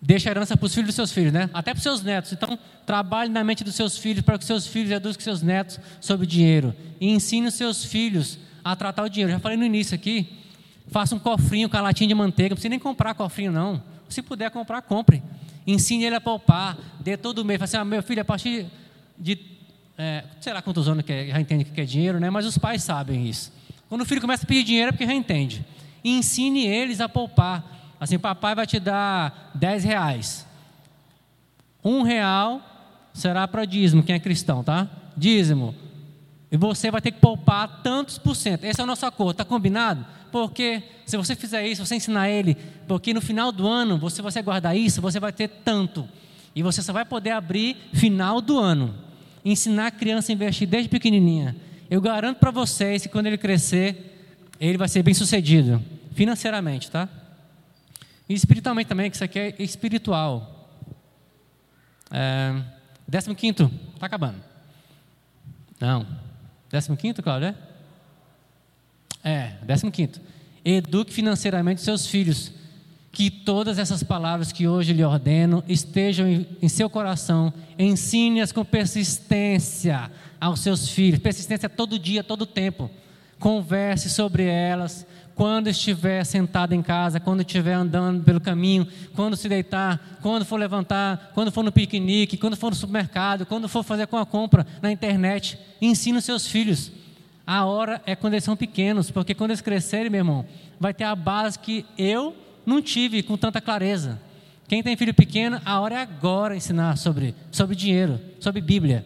Deixa 0.02 0.30
a 0.30 0.32
herança 0.32 0.56
para 0.56 0.66
os 0.66 0.74
filhos 0.74 0.88
dos 0.88 0.96
seus 0.96 1.12
filhos, 1.12 1.34
né? 1.34 1.50
Até 1.54 1.74
para 1.74 1.78
os 1.78 1.84
seus 1.84 2.02
netos. 2.02 2.32
Então, 2.32 2.58
trabalhe 2.86 3.30
na 3.30 3.44
mente 3.44 3.64
dos 3.64 3.76
seus 3.76 3.98
filhos 3.98 4.24
para 4.24 4.38
que 4.38 4.46
seus 4.46 4.66
filhos 4.66 4.92
eduquem 4.92 5.20
seus 5.20 5.42
netos 5.42 5.80
sobre 6.00 6.26
dinheiro. 6.26 6.74
E 7.02 7.10
ensine 7.10 7.48
os 7.48 7.54
seus 7.54 7.84
filhos 7.84 8.40
a 8.64 8.76
tratar 8.76 9.04
o 9.04 9.10
dinheiro. 9.10 9.32
Já 9.32 9.40
falei 9.40 9.58
no 9.58 9.66
início 9.66 9.94
aqui, 9.94 10.30
faça 10.88 11.14
um 11.14 11.20
cofrinho 11.20 11.68
com 11.68 11.76
a 11.76 11.82
latinha 11.82 12.08
de 12.08 12.16
manteiga, 12.16 12.52
não 12.52 12.56
precisa 12.56 12.70
nem 12.70 12.80
comprar 12.80 13.14
cofrinho 13.14 13.52
não. 13.52 13.84
Se 14.08 14.22
puder 14.22 14.50
comprar, 14.52 14.82
compre. 14.82 15.22
Ensine 15.68 16.06
ele 16.06 16.16
a 16.16 16.22
poupar, 16.22 16.78
dê 17.02 17.18
todo 17.18 17.44
mês. 17.44 17.60
Fala 17.60 17.66
assim, 17.66 17.78
ah, 17.78 17.86
meu 17.86 18.02
filho, 18.02 18.22
a 18.22 18.26
partir 18.26 18.68
de, 19.18 19.38
é, 19.98 20.24
sei 20.40 20.54
lá 20.54 20.62
quantos 20.62 20.88
anos 20.88 21.04
que 21.04 21.12
é, 21.12 21.28
já 21.28 21.42
entende 21.42 21.66
que 21.66 21.82
é 21.82 21.86
dinheiro, 21.86 22.20
né? 22.20 22.30
mas 22.30 22.46
os 22.46 22.58
pais 22.58 22.82
sabem 22.84 23.28
isso. 23.28 23.52
Quando 23.90 24.02
o 24.02 24.06
filho 24.06 24.22
começa 24.22 24.46
a 24.46 24.48
pedir 24.48 24.64
dinheiro 24.64 24.90
é 24.90 24.92
porque 24.94 25.06
já 25.06 25.14
entende. 25.14 25.66
E 26.04 26.18
ensine 26.18 26.66
eles 26.66 27.02
a 27.02 27.10
poupar. 27.10 27.79
Assim, 28.00 28.18
papai 28.18 28.56
vai 28.56 28.66
te 28.66 28.80
dar 28.80 29.52
10 29.56 29.84
reais. 29.84 30.48
Um 31.84 32.02
real 32.02 32.62
será 33.14 33.48
para 33.48 33.66
dízimo, 33.66 34.04
quem 34.04 34.16
é 34.16 34.20
cristão, 34.20 34.64
tá? 34.64 34.88
Dízimo. 35.18 35.76
E 36.52 36.58
você 36.58 36.90
vai 36.90 37.02
ter 37.02 37.12
que 37.12 37.20
poupar 37.20 37.82
tantos 37.84 38.18
por 38.18 38.36
cento. 38.36 38.64
Esse 38.64 38.80
é 38.82 38.84
o 38.84 38.88
nosso 38.88 39.06
acordo, 39.06 39.38
tá 39.38 39.46
combinado? 39.46 40.06
Porque 40.32 40.82
se 41.06 41.18
você 41.18 41.36
fizer 41.36 41.68
isso, 41.68 41.86
você 41.86 41.96
ensinar 41.96 42.30
ele, 42.30 42.56
porque 42.88 43.14
no 43.14 43.22
final 43.22 43.52
do 43.52 43.68
ano, 43.68 43.98
você 43.98 44.22
você 44.22 44.42
guardar 44.42 44.76
isso, 44.76 45.02
você 45.02 45.20
vai 45.20 45.32
ter 45.32 45.48
tanto. 45.48 46.08
E 46.56 46.64
você 46.64 46.82
só 46.82 46.92
vai 46.94 47.06
poder 47.06 47.32
abrir 47.32 47.78
final 47.94 48.42
do 48.42 48.58
ano. 48.58 48.96
Ensinar 49.44 49.88
a 49.88 49.92
criança 49.92 50.32
a 50.32 50.34
investir 50.34 50.68
desde 50.68 50.90
pequenininha. 50.90 51.56
Eu 51.90 52.02
garanto 52.02 52.38
para 52.38 52.52
vocês 52.52 53.04
que 53.04 53.10
quando 53.10 53.28
ele 53.28 53.38
crescer, 53.38 54.16
ele 54.60 54.78
vai 54.78 54.88
ser 54.88 55.04
bem 55.04 55.14
sucedido. 55.14 55.82
Financeiramente, 56.14 56.90
tá? 56.90 57.08
E 58.30 58.36
espiritualmente 58.36 58.88
também, 58.88 59.10
que 59.10 59.16
isso 59.16 59.24
aqui 59.24 59.40
é 59.40 59.56
espiritual. 59.58 60.70
É, 62.12 62.62
décimo 63.08 63.34
quinto, 63.34 63.72
está 63.96 64.06
acabando. 64.06 64.38
Não. 65.80 66.06
Décimo 66.70 66.96
quinto, 66.96 67.24
Cláudio, 67.24 67.48
é? 67.50 67.56
É, 69.24 69.54
décimo 69.64 69.92
quinto. 69.92 70.22
Eduque 70.64 71.12
financeiramente 71.12 71.82
seus 71.82 72.06
filhos. 72.06 72.52
Que 73.12 73.32
todas 73.32 73.80
essas 73.80 74.04
palavras 74.04 74.52
que 74.52 74.68
hoje 74.68 74.94
lhe 74.94 75.04
ordeno 75.04 75.64
estejam 75.68 76.28
em, 76.28 76.48
em 76.62 76.70
seu 76.70 76.88
coração. 76.88 77.52
Ensine-as 77.80 78.52
com 78.52 78.64
persistência 78.64 80.12
aos 80.40 80.60
seus 80.60 80.90
filhos. 80.90 81.20
Persistência 81.20 81.68
todo 81.68 81.98
dia, 81.98 82.24
todo 82.24 82.46
tempo. 82.46 82.92
Converse 83.40 84.10
sobre 84.10 84.44
elas 84.44 85.08
quando 85.40 85.70
estiver 85.70 86.26
sentado 86.26 86.76
em 86.76 86.82
casa, 86.82 87.18
quando 87.18 87.40
estiver 87.40 87.72
andando 87.72 88.22
pelo 88.26 88.42
caminho, 88.42 88.86
quando 89.16 89.38
se 89.38 89.48
deitar, 89.48 90.18
quando 90.22 90.44
for 90.44 90.60
levantar, 90.60 91.32
quando 91.34 91.50
for 91.50 91.64
no 91.64 91.72
piquenique, 91.72 92.36
quando 92.36 92.58
for 92.58 92.72
no 92.72 92.76
supermercado, 92.76 93.46
quando 93.46 93.70
for 93.70 93.82
fazer 93.82 94.06
com 94.08 94.18
a 94.18 94.26
compra 94.26 94.68
na 94.82 94.92
internet, 94.92 95.58
ensine 95.82 96.18
os 96.18 96.26
seus 96.26 96.46
filhos. 96.46 96.92
A 97.48 97.64
hora 97.64 98.02
é 98.06 98.18
quando 98.18 98.34
eles 98.34 98.44
são 98.44 98.58
pequenos, 98.58 99.12
porque 99.12 99.34
quando 99.34 99.52
eles 99.52 99.62
crescerem, 99.62 100.10
meu 100.10 100.20
irmão, 100.20 100.46
vai 100.78 100.94
ter 100.94 101.06
a 101.06 101.16
base 101.16 101.58
que 101.58 101.86
eu 101.98 102.36
não 102.66 102.82
tive 102.82 103.24
com 103.24 103.38
tanta 103.38 103.62
clareza. 103.62 104.20
Quem 104.68 104.84
tem 104.84 104.98
filho 104.98 105.14
pequeno, 105.14 105.62
a 105.64 105.80
hora 105.80 105.96
é 105.96 106.02
agora 106.02 106.54
ensinar 106.54 106.98
sobre, 106.98 107.34
sobre 107.50 107.78
dinheiro, 107.78 108.20
sobre 108.42 108.60
Bíblia. 108.60 109.06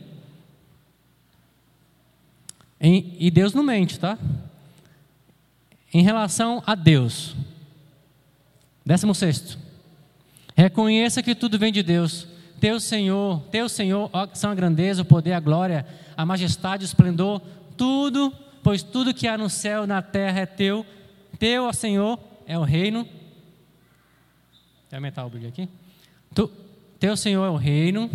E 2.82 3.30
Deus 3.30 3.54
não 3.54 3.62
mente, 3.62 4.00
tá? 4.00 4.18
Em 5.94 6.02
relação 6.02 6.64
a 6.66 6.76
Deus. 6.76 7.36
Décimo 8.86 9.14
sexto. 9.14 9.58
Reconheça 10.56 11.22
que 11.22 11.36
tudo 11.36 11.60
vem 11.60 11.72
de 11.72 11.84
Deus. 11.84 12.28
Teu 12.60 12.80
Senhor, 12.80 13.42
teu 13.52 13.68
Senhor 13.68 14.10
são 14.34 14.52
a 14.52 14.56
grandeza, 14.56 15.02
o 15.02 15.06
poder, 15.06 15.34
a 15.34 15.40
glória, 15.40 15.86
a 16.16 16.26
majestade, 16.26 16.84
o 16.84 16.86
esplendor, 16.86 17.42
tudo, 17.76 18.34
pois 18.64 18.82
tudo 18.82 19.14
que 19.14 19.28
há 19.28 19.38
no 19.38 19.50
céu 19.50 19.84
e 19.84 19.88
na 19.88 20.02
terra 20.02 20.42
é 20.42 20.46
teu. 20.46 20.86
Teu, 21.38 21.66
ó 21.66 21.74
Senhor, 21.74 22.18
é 22.48 22.58
o 22.58 22.64
reino. 22.64 23.08
Quer 24.90 24.98
aumentar 24.98 25.26
o 25.26 25.30
brilho 25.30 25.50
aqui? 25.50 25.68
Tu, 26.34 26.50
teu 27.00 27.18
Senhor 27.18 27.46
é 27.46 27.50
o 27.50 27.58
reino, 27.58 28.10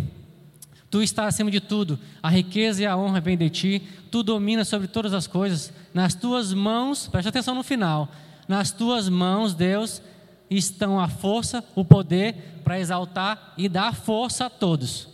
Tu 0.89 1.03
estás 1.03 1.27
acima 1.27 1.51
de 1.51 1.59
tudo, 1.59 1.99
a 2.21 2.29
riqueza 2.29 2.81
e 2.81 2.85
a 2.85 2.97
honra 2.97 3.21
vêm 3.21 3.37
de 3.37 3.49
ti, 3.49 3.83
tu 4.09 4.23
dominas 4.23 4.67
sobre 4.67 4.87
todas 4.87 5.13
as 5.13 5.27
coisas. 5.27 5.71
Nas 5.93 6.15
tuas 6.15 6.51
mãos, 6.53 7.07
preste 7.07 7.27
atenção 7.27 7.53
no 7.53 7.63
final, 7.63 8.09
nas 8.47 8.71
tuas 8.71 9.07
mãos, 9.07 9.53
Deus, 9.53 10.01
estão 10.49 10.99
a 10.99 11.07
força, 11.07 11.63
o 11.75 11.85
poder 11.85 12.61
para 12.63 12.79
exaltar 12.79 13.53
e 13.55 13.69
dar 13.69 13.93
força 13.93 14.47
a 14.47 14.49
todos. 14.49 15.07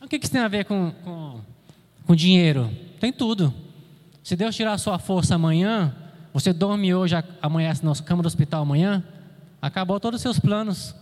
O 0.00 0.08
que 0.08 0.16
isso 0.16 0.32
tem 0.32 0.40
a 0.40 0.48
ver 0.48 0.64
com, 0.64 0.92
com, 1.04 1.40
com 2.06 2.16
dinheiro? 2.16 2.70
Tem 2.98 3.12
tudo. 3.12 3.52
Se 4.24 4.34
Deus 4.34 4.56
tirar 4.56 4.72
a 4.72 4.78
sua 4.78 4.98
força 4.98 5.34
amanhã, 5.34 5.94
você 6.32 6.52
dorme 6.52 6.94
hoje, 6.94 7.14
amanhece 7.42 7.84
na 7.84 7.94
cama 7.96 8.22
do 8.22 8.26
hospital 8.26 8.62
amanhã, 8.62 9.04
acabou 9.60 10.00
todos 10.00 10.18
os 10.18 10.22
seus 10.22 10.38
planos. 10.38 10.94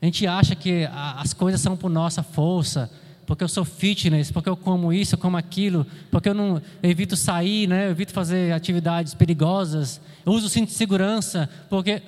A 0.00 0.04
gente 0.04 0.26
acha 0.26 0.54
que 0.54 0.86
as 0.92 1.32
coisas 1.32 1.60
são 1.60 1.76
por 1.76 1.88
nossa 1.88 2.22
força, 2.22 2.90
porque 3.28 3.44
eu 3.44 3.48
sou 3.48 3.62
fitness, 3.62 4.30
porque 4.30 4.48
eu 4.48 4.56
como 4.56 4.90
isso, 4.90 5.14
eu 5.14 5.18
como 5.18 5.36
aquilo, 5.36 5.86
porque 6.10 6.30
eu 6.30 6.34
não 6.34 6.62
eu 6.82 6.90
evito 6.90 7.14
sair, 7.14 7.66
né? 7.68 7.84
Eu 7.84 7.90
evito 7.90 8.10
fazer 8.10 8.54
atividades 8.54 9.12
perigosas, 9.12 10.00
eu 10.24 10.32
uso 10.32 10.48
cinto 10.48 10.68
de 10.68 10.74
segurança, 10.74 11.46
porque 11.68 12.02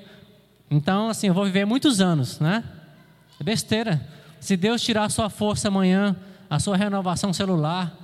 então 0.70 1.10
assim, 1.10 1.26
eu 1.26 1.34
vou 1.34 1.44
viver 1.44 1.66
muitos 1.66 2.00
anos, 2.00 2.40
né? 2.40 2.64
É 3.38 3.44
besteira. 3.44 4.00
Se 4.40 4.56
Deus 4.56 4.80
tirar 4.80 5.04
a 5.04 5.08
sua 5.10 5.28
força 5.28 5.68
amanhã, 5.68 6.16
a 6.48 6.58
sua 6.58 6.74
renovação 6.74 7.34
celular, 7.34 7.94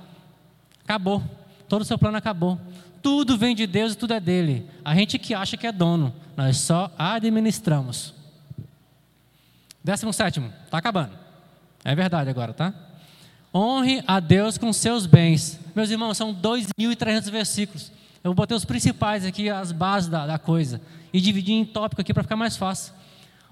acabou. 0.83 1.23
Todo 1.67 1.81
o 1.81 1.85
seu 1.85 1.97
plano 1.97 2.17
acabou. 2.17 2.61
Tudo 3.01 3.35
vem 3.35 3.55
de 3.55 3.65
Deus 3.65 3.93
e 3.93 3.97
tudo 3.97 4.13
é 4.13 4.19
dele. 4.19 4.69
A 4.85 4.93
gente 4.93 5.17
que 5.17 5.33
acha 5.33 5.57
que 5.57 5.65
é 5.65 5.71
dono, 5.71 6.13
nós 6.35 6.57
só 6.57 6.93
administramos. 6.99 8.13
Décimo 9.83 10.13
sétimo, 10.13 10.53
está 10.65 10.77
acabando. 10.77 11.13
É 11.83 11.95
verdade 11.95 12.29
agora, 12.29 12.53
tá? 12.53 12.86
Honre 13.57 14.03
a 14.05 14.19
Deus 14.19 14.55
com 14.55 14.71
seus 14.71 15.07
bens. 15.07 15.59
Meus 15.75 15.89
irmãos, 15.89 16.15
são 16.15 16.31
2.300 16.31 17.31
versículos. 17.31 17.91
Eu 18.23 18.31
botei 18.31 18.55
os 18.55 18.63
principais 18.63 19.25
aqui, 19.25 19.49
as 19.49 19.71
bases 19.71 20.07
da, 20.07 20.27
da 20.27 20.37
coisa. 20.37 20.79
E 21.11 21.19
dividi 21.19 21.53
em 21.53 21.65
tópico 21.65 22.01
aqui 22.01 22.13
para 22.13 22.21
ficar 22.21 22.35
mais 22.35 22.55
fácil. 22.55 22.93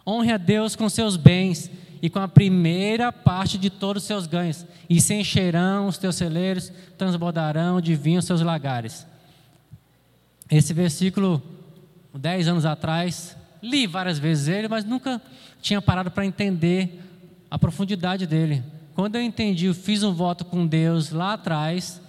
Honre 0.06 0.32
a 0.32 0.38
Deus 0.38 0.76
com 0.76 0.88
seus 0.90 1.18
bens 1.18 1.72
e 2.04 2.08
com 2.08 2.20
a 2.20 2.28
primeira 2.28 3.12
parte 3.12 3.58
de 3.58 3.72
todos 3.72 4.04
os 4.04 4.08
seus 4.08 4.28
ganhos. 4.28 4.64
E 4.88 5.02
se 5.02 5.16
encherão 5.16 5.88
os 5.88 5.98
teus 5.98 6.16
celeiros, 6.16 6.72
transbordarão 7.00 7.82
de 7.82 7.96
vinho 7.96 8.20
os 8.20 8.26
seus 8.26 8.42
lagares. 8.42 9.08
Esse 10.52 10.72
versículo, 10.72 11.42
dez 12.14 12.48
anos 12.48 12.64
atrás, 12.64 13.36
li 13.60 13.88
várias 13.88 14.20
vezes 14.20 14.50
ele, 14.50 14.68
mas 14.68 14.86
nunca 14.86 15.20
tinha 15.64 15.82
parado 15.82 16.12
para 16.12 16.28
entender 16.28 17.02
a 17.50 17.58
profundidade 17.58 18.28
dele. 18.28 18.75
Quando 18.96 19.18
eu 19.18 19.22
entendi, 19.22 19.66
eu 19.66 19.74
fiz 19.74 20.04
um 20.04 20.14
voto 20.14 20.46
com 20.46 20.66
Deus 20.66 21.12
lá 21.12 21.34
atrás, 21.34 22.02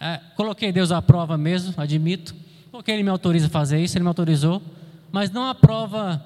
é, 0.00 0.20
coloquei 0.34 0.72
Deus 0.72 0.90
à 0.90 1.00
prova 1.00 1.38
mesmo, 1.38 1.72
admito, 1.76 2.34
porque 2.72 2.90
Ele 2.90 3.04
me 3.04 3.10
autoriza 3.10 3.46
a 3.46 3.48
fazer 3.48 3.80
isso, 3.80 3.96
Ele 3.96 4.02
me 4.02 4.08
autorizou, 4.08 4.60
mas 5.12 5.30
não 5.30 5.48
a 5.48 5.54
prova, 5.54 6.20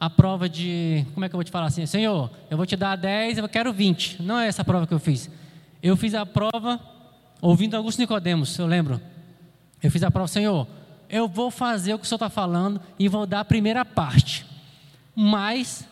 a 0.00 0.08
prova 0.08 0.48
de, 0.48 1.04
como 1.12 1.26
é 1.26 1.28
que 1.28 1.34
eu 1.34 1.36
vou 1.36 1.44
te 1.44 1.50
falar 1.50 1.66
assim, 1.66 1.84
Senhor, 1.84 2.30
eu 2.50 2.56
vou 2.56 2.64
te 2.64 2.76
dar 2.76 2.96
10, 2.96 3.36
eu 3.36 3.48
quero 3.48 3.74
20, 3.74 4.22
não 4.22 4.38
é 4.38 4.48
essa 4.48 4.64
prova 4.64 4.86
que 4.86 4.94
eu 4.94 4.98
fiz. 4.98 5.28
Eu 5.82 5.98
fiz 5.98 6.14
a 6.14 6.24
prova 6.24 6.80
ouvindo 7.42 7.76
Augusto 7.76 7.98
Nicodemos, 7.98 8.58
eu 8.58 8.66
lembro. 8.66 8.98
Eu 9.82 9.90
fiz 9.90 10.02
a 10.02 10.10
prova, 10.10 10.28
Senhor, 10.28 10.66
eu 11.10 11.28
vou 11.28 11.50
fazer 11.50 11.92
o 11.92 11.98
que 11.98 12.06
o 12.06 12.08
Senhor 12.08 12.16
está 12.16 12.30
falando 12.30 12.80
e 12.98 13.06
vou 13.06 13.26
dar 13.26 13.40
a 13.40 13.44
primeira 13.44 13.84
parte, 13.84 14.46
mas 15.14 15.86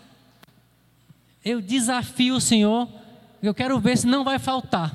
eu 1.45 1.61
desafio 1.61 2.37
o 2.37 2.41
Senhor 2.41 3.02
eu 3.47 3.55
quero 3.55 3.79
ver 3.81 3.97
se 3.99 4.07
não 4.07 4.25
vai 4.25 4.39
faltar 4.39 4.93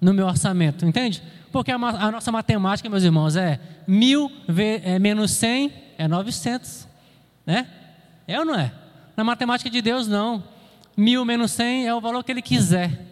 no 0.00 0.14
meu 0.14 0.26
orçamento, 0.26 0.84
entende? 0.84 1.22
Porque 1.52 1.70
a, 1.70 1.76
a 1.76 2.10
nossa 2.10 2.30
matemática, 2.30 2.88
meus 2.88 3.02
irmãos, 3.02 3.36
é 3.36 3.60
mil 3.86 4.30
é, 4.84 4.98
menos 4.98 5.32
cem 5.32 5.72
é 5.98 6.06
900, 6.06 6.88
né? 7.44 7.66
É 8.26 8.38
ou 8.38 8.44
não 8.44 8.54
é? 8.54 8.72
Na 9.16 9.24
matemática 9.24 9.68
de 9.68 9.82
Deus, 9.82 10.06
não. 10.06 10.42
Mil 10.96 11.24
menos 11.24 11.50
cem 11.52 11.86
é 11.86 11.94
o 11.94 12.00
valor 12.00 12.22
que 12.22 12.30
Ele 12.30 12.42
quiser, 12.42 13.06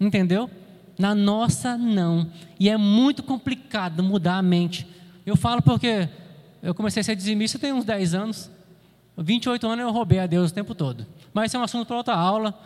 entendeu? 0.00 0.50
Na 0.98 1.14
nossa, 1.14 1.76
não. 1.76 2.30
E 2.58 2.68
é 2.68 2.76
muito 2.76 3.22
complicado 3.22 4.02
mudar 4.02 4.38
a 4.38 4.42
mente. 4.42 4.86
Eu 5.24 5.36
falo 5.36 5.60
porque 5.60 6.08
eu 6.62 6.74
comecei 6.74 7.00
a 7.00 7.04
ser 7.04 7.14
dizimista 7.14 7.58
tem 7.58 7.72
uns 7.72 7.84
10 7.84 8.14
anos. 8.14 8.50
28 9.16 9.66
anos 9.66 9.84
eu 9.84 9.92
roubei 9.92 10.18
a 10.18 10.26
Deus 10.26 10.50
o 10.50 10.54
tempo 10.54 10.74
todo. 10.74 11.06
Mas 11.32 11.50
isso 11.50 11.56
é 11.56 11.60
um 11.60 11.64
assunto 11.64 11.86
para 11.86 11.96
outra 11.96 12.14
aula. 12.14 12.58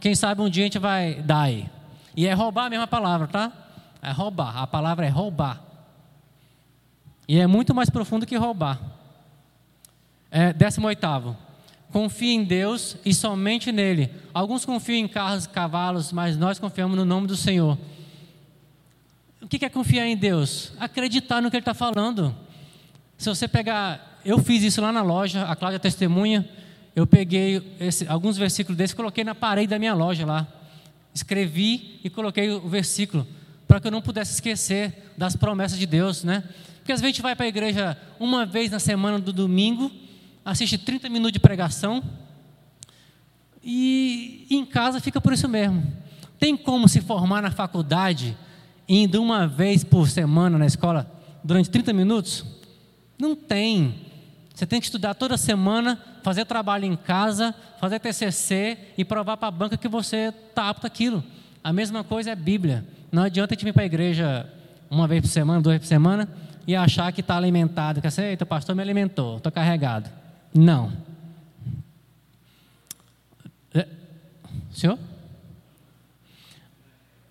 Quem 0.00 0.14
sabe 0.14 0.42
um 0.42 0.48
dia 0.48 0.64
a 0.64 0.66
gente 0.66 0.78
vai 0.78 1.14
dar 1.22 1.42
aí. 1.42 1.68
E 2.16 2.26
é 2.26 2.32
roubar 2.32 2.66
a 2.66 2.70
mesma 2.70 2.86
palavra, 2.86 3.26
tá? 3.26 3.52
É 4.02 4.10
roubar. 4.10 4.56
A 4.56 4.66
palavra 4.66 5.06
é 5.06 5.08
roubar. 5.08 5.62
E 7.28 7.38
é 7.38 7.46
muito 7.46 7.74
mais 7.74 7.90
profundo 7.90 8.26
que 8.26 8.36
roubar. 8.36 8.80
É, 10.30 10.52
décimo 10.52 10.86
oitavo. 10.86 11.36
Confie 11.90 12.34
em 12.34 12.44
Deus 12.44 12.96
e 13.04 13.14
somente 13.14 13.72
nele. 13.72 14.10
Alguns 14.34 14.64
confiam 14.64 14.98
em 14.98 15.08
carros 15.08 15.46
cavalos, 15.46 16.12
mas 16.12 16.36
nós 16.36 16.58
confiamos 16.58 16.96
no 16.96 17.04
nome 17.04 17.26
do 17.26 17.36
Senhor. 17.36 17.78
O 19.40 19.48
que 19.48 19.64
é 19.64 19.68
confiar 19.68 20.06
em 20.06 20.16
Deus? 20.16 20.72
Acreditar 20.78 21.40
no 21.40 21.50
que 21.50 21.56
Ele 21.56 21.62
está 21.62 21.74
falando. 21.74 22.34
Se 23.16 23.28
você 23.28 23.48
pegar, 23.48 24.20
eu 24.24 24.38
fiz 24.38 24.62
isso 24.62 24.80
lá 24.80 24.92
na 24.92 25.02
loja, 25.02 25.44
a 25.44 25.56
Cláudia 25.56 25.78
testemunha, 25.78 26.48
eu 26.96 27.06
peguei 27.06 27.76
esse, 27.78 28.08
alguns 28.08 28.38
versículos 28.38 28.74
desses, 28.74 28.94
coloquei 28.94 29.22
na 29.22 29.34
parede 29.34 29.68
da 29.68 29.78
minha 29.78 29.92
loja 29.92 30.24
lá. 30.24 30.48
Escrevi 31.12 32.00
e 32.02 32.08
coloquei 32.08 32.50
o 32.50 32.66
versículo, 32.66 33.26
para 33.68 33.78
que 33.78 33.86
eu 33.86 33.90
não 33.90 34.00
pudesse 34.00 34.32
esquecer 34.32 35.12
das 35.14 35.36
promessas 35.36 35.78
de 35.78 35.84
Deus, 35.84 36.24
né? 36.24 36.42
Porque 36.78 36.92
às 36.92 37.00
vezes 37.00 37.12
a 37.12 37.14
gente 37.14 37.22
vai 37.22 37.36
para 37.36 37.44
a 37.44 37.48
igreja 37.48 37.98
uma 38.18 38.46
vez 38.46 38.70
na 38.70 38.78
semana 38.78 39.18
do 39.18 39.30
domingo, 39.30 39.92
assiste 40.42 40.78
30 40.78 41.10
minutos 41.10 41.32
de 41.32 41.38
pregação, 41.38 42.02
e 43.62 44.46
em 44.48 44.64
casa 44.64 44.98
fica 44.98 45.20
por 45.20 45.34
isso 45.34 45.48
mesmo. 45.50 45.82
Tem 46.38 46.56
como 46.56 46.88
se 46.88 47.02
formar 47.02 47.42
na 47.42 47.50
faculdade 47.50 48.34
indo 48.88 49.22
uma 49.22 49.46
vez 49.46 49.84
por 49.84 50.08
semana 50.08 50.56
na 50.56 50.64
escola 50.64 51.10
durante 51.44 51.68
30 51.68 51.92
minutos? 51.92 52.42
Não 53.18 53.36
tem. 53.36 54.05
Você 54.56 54.64
tem 54.64 54.80
que 54.80 54.86
estudar 54.86 55.12
toda 55.12 55.36
semana, 55.36 56.00
fazer 56.22 56.46
trabalho 56.46 56.86
em 56.86 56.96
casa, 56.96 57.54
fazer 57.78 58.00
TCC 58.00 58.78
e 58.96 59.04
provar 59.04 59.36
para 59.36 59.48
a 59.48 59.50
banca 59.50 59.76
que 59.76 59.86
você 59.86 60.32
está 60.48 60.70
apto 60.70 60.86
àquilo. 60.86 61.22
A 61.62 61.74
mesma 61.74 62.02
coisa 62.02 62.30
é 62.30 62.34
Bíblia. 62.34 62.82
Não 63.12 63.24
adianta 63.24 63.52
a 63.52 63.54
gente 63.54 63.66
vir 63.66 63.74
para 63.74 63.82
a 63.82 63.86
igreja 63.86 64.50
uma 64.90 65.06
vez 65.06 65.20
por 65.20 65.28
semana, 65.28 65.60
duas 65.60 65.78
por 65.78 65.84
semana 65.84 66.26
e 66.66 66.74
achar 66.74 67.12
que 67.12 67.20
está 67.20 67.36
alimentado. 67.36 68.00
Que 68.00 68.06
assim, 68.06 68.22
eita, 68.22 68.44
o 68.44 68.46
pastor 68.46 68.74
me 68.74 68.80
alimentou, 68.80 69.36
estou 69.36 69.52
carregado. 69.52 70.08
Não. 70.54 70.90
É, 73.74 73.86
senhor? 74.72 74.98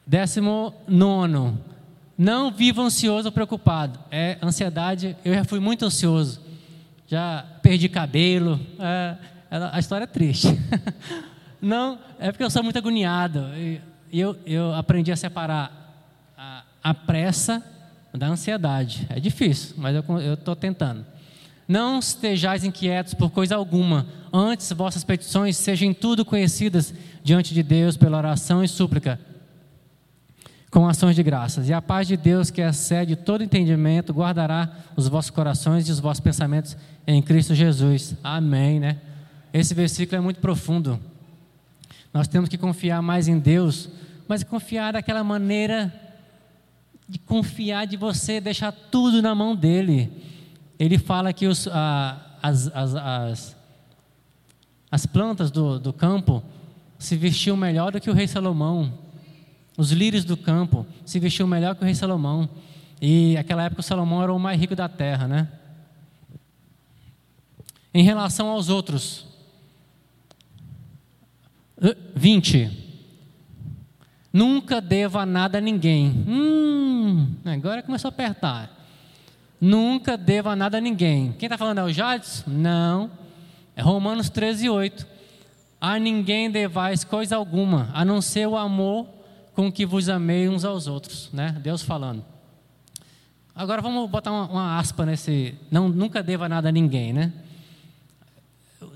Décimo 0.06 0.76
nono. 0.88 1.60
Não 2.16 2.52
viva 2.52 2.84
ansioso 2.84 3.30
ou 3.30 3.32
preocupado. 3.32 3.98
É 4.12 4.38
ansiedade. 4.44 5.18
Eu 5.26 5.34
já 5.34 5.44
fui 5.44 5.60
muito 5.60 5.84
ansioso. 5.84 6.45
Já 7.08 7.46
perdi 7.62 7.88
cabelo. 7.88 8.60
É, 8.80 9.16
a 9.72 9.80
história 9.80 10.06
é 10.06 10.08
triste. 10.08 10.48
Não, 11.62 12.00
é 12.20 12.32
porque 12.32 12.44
eu 12.44 12.50
sou 12.50 12.64
muito 12.64 12.78
agoniado. 12.78 13.46
Eu, 14.12 14.38
eu 14.46 14.74
aprendi 14.74 15.12
a 15.12 15.16
separar 15.16 15.96
a, 16.38 16.64
a 16.84 16.94
pressa 16.94 17.64
da 18.14 18.28
ansiedade. 18.28 19.08
É 19.10 19.20
difícil, 19.20 19.76
mas 19.78 19.96
eu 19.96 20.34
estou 20.34 20.56
tentando. 20.56 21.06
Não 21.68 22.00
estejais 22.00 22.64
inquietos 22.64 23.14
por 23.14 23.32
coisa 23.32 23.56
alguma, 23.56 24.06
antes 24.32 24.72
vossas 24.72 25.04
petições 25.04 25.58
sejam 25.58 25.94
tudo 25.94 26.24
conhecidas 26.24 26.94
diante 27.24 27.54
de 27.54 27.64
Deus 27.64 27.98
pela 27.98 28.18
oração 28.18 28.64
e 28.64 28.68
súplica 28.68 29.20
com 30.76 30.90
ações 30.90 31.16
de 31.16 31.24
graças. 31.24 31.70
E 31.70 31.74
a 31.74 31.82
paz 31.82 32.06
de 32.06 32.18
Deus, 32.18 32.52
que 32.52 32.60
excede 32.60 33.16
todo 33.16 33.42
entendimento, 33.42 34.12
guardará 34.12 34.70
os 34.94 35.08
vossos 35.08 35.32
corações 35.32 35.88
e 35.88 35.92
os 35.94 36.02
vossos 36.02 36.20
pensamentos 36.20 36.76
em 37.08 37.22
Cristo 37.22 37.56
Jesus. 37.56 38.14
Amém, 38.22 38.82
né? 38.82 38.98
Esse 39.54 39.74
versículo 39.74 40.18
é 40.18 40.20
muito 40.20 40.42
profundo. 40.42 41.00
Nós 42.14 42.28
temos 42.28 42.50
que 42.50 42.58
confiar 42.58 43.02
mais 43.02 43.30
em 43.30 43.40
Deus, 43.40 43.88
mas 44.28 44.44
confiar 44.44 44.92
daquela 44.92 45.24
maneira 45.24 45.94
de 47.08 47.20
confiar 47.20 47.88
de 47.88 47.96
você, 47.96 48.42
deixar 48.42 48.74
tudo 48.74 49.22
na 49.22 49.34
mão 49.34 49.56
dele. 49.56 50.12
Ele 50.78 50.98
fala 50.98 51.32
que 51.32 51.48
os, 51.48 51.70
ah, 51.72 52.20
as, 52.44 52.68
as, 52.76 52.96
as, 52.96 53.56
as 54.92 55.06
plantas 55.06 55.50
do, 55.52 55.80
do 55.80 55.94
campo 55.94 56.44
se 57.00 57.16
vestiam 57.16 57.56
melhor 57.56 57.94
do 57.94 58.02
que 58.02 58.10
o 58.10 58.14
rei 58.14 58.28
Salomão. 58.28 59.05
Os 59.78 59.92
lírios 59.92 60.24
do 60.24 60.38
campo 60.38 60.86
se 61.06 61.20
vestiam 61.20 61.48
melhor 61.48 61.76
que 61.76 61.82
o 61.82 61.86
rei 61.86 61.96
Salomão. 61.96 62.50
E 63.02 63.34
naquela 63.36 63.64
época 63.64 63.82
o 63.82 63.84
Salomão 63.84 64.24
era 64.24 64.34
o 64.34 64.40
mais 64.40 64.60
rico 64.60 64.76
da 64.76 64.88
terra, 64.88 65.28
né? 65.28 65.50
Em 67.94 68.04
relação 68.04 68.48
aos 68.48 68.70
outros. 68.70 69.26
20. 72.16 72.72
Nunca 74.32 74.82
deva 74.82 75.26
nada 75.26 75.58
a 75.58 75.62
ninguém. 75.62 76.26
Hum, 76.28 77.36
agora 77.46 77.84
começou 77.84 78.10
a 78.10 78.14
apertar. 78.14 78.72
Nunca 79.60 80.18
deva 80.18 80.56
nada 80.56 80.78
a 80.78 80.82
ninguém. 80.82 81.34
Quem 81.34 81.48
está 81.48 81.58
falando 81.58 81.80
é 81.80 81.84
o 81.84 81.92
Jades? 81.92 82.44
Não. 82.46 83.10
É 83.76 83.82
Romanos 83.82 84.30
13, 84.30 84.70
8. 84.70 85.08
A 85.80 86.00
ninguém 86.00 86.50
devais 86.50 87.04
coisa 87.04 87.36
alguma, 87.36 87.90
a 87.94 88.04
não 88.04 88.22
ser 88.22 88.48
o 88.48 88.58
amor 88.58 89.15
com 89.56 89.72
que 89.72 89.86
vos 89.86 90.10
amei 90.10 90.50
uns 90.50 90.66
aos 90.66 90.86
outros, 90.86 91.30
né? 91.32 91.58
Deus 91.64 91.82
falando. 91.82 92.24
Agora 93.56 93.82
vamos 93.82 94.10
botar 94.10 94.32
uma, 94.32 94.48
uma 94.50 94.78
aspa 94.78 95.06
nesse, 95.06 95.56
não 95.72 95.88
nunca 95.88 96.22
deva 96.22 96.50
nada 96.50 96.68
a 96.68 96.72
ninguém, 96.72 97.14
né? 97.14 97.34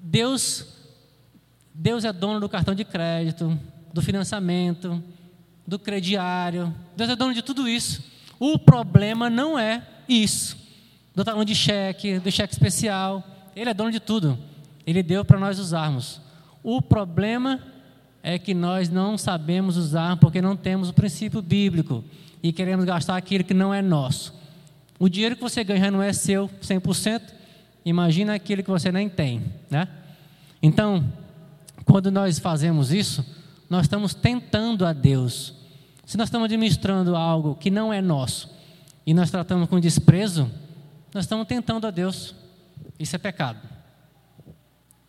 Deus 0.03 0.67
Deus 1.73 2.03
é 2.03 2.11
dono 2.11 2.41
do 2.41 2.49
cartão 2.49 2.75
de 2.75 2.83
crédito, 2.83 3.57
do 3.93 4.01
financiamento, 4.01 5.01
do 5.65 5.79
crediário. 5.79 6.75
Deus 6.97 7.09
é 7.09 7.15
dono 7.15 7.33
de 7.33 7.41
tudo 7.41 7.69
isso. 7.69 8.03
O 8.37 8.59
problema 8.59 9.29
não 9.29 9.57
é 9.57 9.87
isso. 10.09 10.57
Do 11.15 11.23
talão 11.23 11.45
de 11.45 11.55
cheque, 11.55 12.19
do 12.19 12.29
cheque 12.29 12.51
especial. 12.51 13.23
Ele 13.55 13.69
é 13.69 13.73
dono 13.73 13.91
de 13.91 13.99
tudo. 14.01 14.37
Ele 14.85 15.01
deu 15.01 15.23
para 15.23 15.39
nós 15.39 15.57
usarmos. 15.57 16.19
O 16.61 16.81
problema 16.81 17.61
é 18.21 18.37
que 18.37 18.53
nós 18.53 18.89
não 18.89 19.17
sabemos 19.17 19.77
usar 19.77 20.17
porque 20.17 20.41
não 20.41 20.55
temos 20.55 20.89
o 20.89 20.93
princípio 20.93 21.41
bíblico 21.41 22.03
e 22.43 22.51
queremos 22.51 22.85
gastar 22.85 23.15
aquilo 23.15 23.43
que 23.43 23.53
não 23.53 23.73
é 23.73 23.81
nosso. 23.81 24.33
O 24.97 25.07
dinheiro 25.07 25.35
que 25.35 25.41
você 25.41 25.63
ganha 25.63 25.89
não 25.89 26.01
é 26.01 26.11
seu 26.11 26.49
100%, 26.61 27.21
imagina 27.85 28.33
aquilo 28.33 28.63
que 28.63 28.69
você 28.69 28.91
nem 28.91 29.07
tem, 29.07 29.41
né? 29.69 29.87
Então, 30.61 31.11
quando 31.85 32.11
nós 32.11 32.37
fazemos 32.37 32.91
isso, 32.91 33.25
nós 33.69 33.83
estamos 33.85 34.13
tentando 34.13 34.85
a 34.85 34.91
Deus. 34.91 35.53
Se 36.05 36.17
nós 36.17 36.27
estamos 36.27 36.45
administrando 36.45 37.15
algo 37.15 37.55
que 37.55 37.69
não 37.69 37.93
é 37.93 38.01
nosso 38.01 38.49
e 39.05 39.13
nós 39.13 39.31
tratamos 39.31 39.69
com 39.69 39.79
desprezo, 39.79 40.51
nós 41.13 41.23
estamos 41.25 41.47
tentando 41.47 41.87
a 41.87 41.91
Deus. 41.91 42.35
Isso 42.99 43.15
é 43.15 43.19
pecado. 43.19 43.59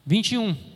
21. 0.06 0.69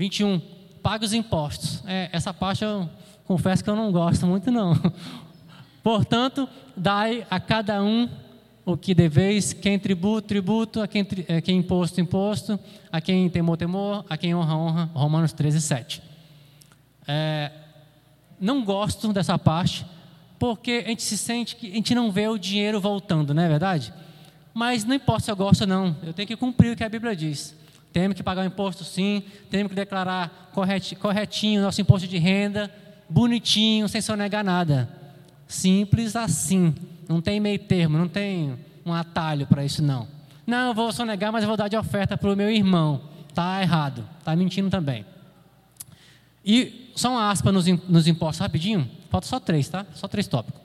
21. 0.00 0.40
Pague 0.82 1.04
os 1.04 1.12
impostos. 1.12 1.82
É, 1.86 2.08
essa 2.10 2.32
parte 2.32 2.64
eu 2.64 2.88
confesso 3.26 3.62
que 3.62 3.68
eu 3.68 3.76
não 3.76 3.92
gosto 3.92 4.26
muito, 4.26 4.50
não. 4.50 4.74
Portanto, 5.84 6.48
dai 6.74 7.26
a 7.30 7.38
cada 7.38 7.82
um 7.82 8.08
o 8.64 8.78
que 8.78 8.94
deveis, 8.94 9.52
quem 9.52 9.78
tributo, 9.78 10.26
tributo, 10.28 10.80
a 10.80 10.88
quem, 10.88 11.06
a 11.36 11.40
quem 11.42 11.58
imposto, 11.58 12.00
imposto, 12.00 12.58
a 12.90 12.98
quem 12.98 13.28
temor, 13.28 13.58
temor, 13.58 14.06
a 14.08 14.16
quem 14.16 14.34
honra, 14.34 14.56
honra. 14.56 14.90
Romanos 14.94 15.34
13, 15.34 15.60
7. 15.60 16.02
É, 17.06 17.52
não 18.40 18.64
gosto 18.64 19.12
dessa 19.12 19.38
parte, 19.38 19.84
porque 20.38 20.82
a 20.86 20.88
gente 20.88 21.02
se 21.02 21.18
sente 21.18 21.56
que 21.56 21.70
a 21.70 21.74
gente 21.74 21.94
não 21.94 22.10
vê 22.10 22.26
o 22.26 22.38
dinheiro 22.38 22.80
voltando, 22.80 23.34
não 23.34 23.42
é 23.42 23.48
verdade? 23.48 23.92
Mas 24.54 24.82
não 24.82 24.94
importa 24.94 25.24
se 25.24 25.30
eu 25.30 25.36
gosto 25.36 25.60
ou 25.62 25.66
não, 25.66 25.94
eu 26.02 26.14
tenho 26.14 26.26
que 26.26 26.36
cumprir 26.36 26.72
o 26.72 26.76
que 26.76 26.84
a 26.84 26.88
Bíblia 26.88 27.14
diz. 27.14 27.59
Temos 27.92 28.16
que 28.16 28.22
pagar 28.22 28.42
o 28.42 28.44
imposto 28.44 28.84
sim, 28.84 29.22
temos 29.50 29.70
que 29.70 29.74
declarar 29.74 30.50
corretinho 30.52 31.62
nosso 31.62 31.80
imposto 31.80 32.06
de 32.06 32.18
renda, 32.18 32.72
bonitinho, 33.08 33.88
sem 33.88 34.00
sonegar 34.00 34.44
nada. 34.44 34.88
Simples 35.48 36.14
assim. 36.14 36.74
Não 37.08 37.20
tem 37.20 37.40
meio 37.40 37.58
termo, 37.58 37.98
não 37.98 38.06
tem 38.06 38.56
um 38.86 38.92
atalho 38.92 39.46
para 39.46 39.64
isso 39.64 39.82
não. 39.82 40.06
Não, 40.46 40.68
eu 40.68 40.74
vou 40.74 40.92
sonegar, 40.92 41.32
mas 41.32 41.42
eu 41.42 41.48
vou 41.48 41.56
dar 41.56 41.68
de 41.68 41.76
oferta 41.76 42.16
para 42.16 42.32
o 42.32 42.36
meu 42.36 42.50
irmão. 42.50 43.02
Está 43.28 43.60
errado, 43.60 44.04
está 44.18 44.34
mentindo 44.34 44.70
também. 44.70 45.04
E 46.44 46.90
só 46.94 47.10
uma 47.10 47.30
aspa 47.30 47.52
nos, 47.52 47.66
nos 47.66 48.06
impostos, 48.06 48.40
rapidinho. 48.40 48.88
Falta 49.10 49.26
só 49.26 49.40
três, 49.40 49.68
tá? 49.68 49.84
Só 49.94 50.06
três 50.06 50.26
tópicos. 50.26 50.60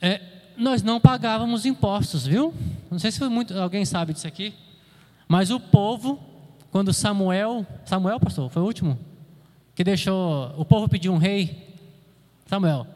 É, 0.00 0.20
nós 0.56 0.82
não 0.82 1.00
pagávamos 1.00 1.66
impostos, 1.66 2.26
viu? 2.26 2.54
Não 2.90 2.98
sei 2.98 3.10
se 3.10 3.22
muito, 3.28 3.58
alguém 3.58 3.84
sabe 3.84 4.12
disso 4.12 4.26
aqui. 4.26 4.54
Mas 5.34 5.50
o 5.50 5.58
povo, 5.58 6.20
quando 6.70 6.92
Samuel, 6.92 7.66
Samuel, 7.84 8.20
pastor, 8.20 8.48
foi 8.48 8.62
o 8.62 8.66
último 8.66 8.96
que 9.74 9.82
deixou, 9.82 10.54
o 10.56 10.64
povo 10.64 10.88
pediu 10.88 11.12
um 11.12 11.16
rei. 11.16 11.74
Samuel, 12.46 12.86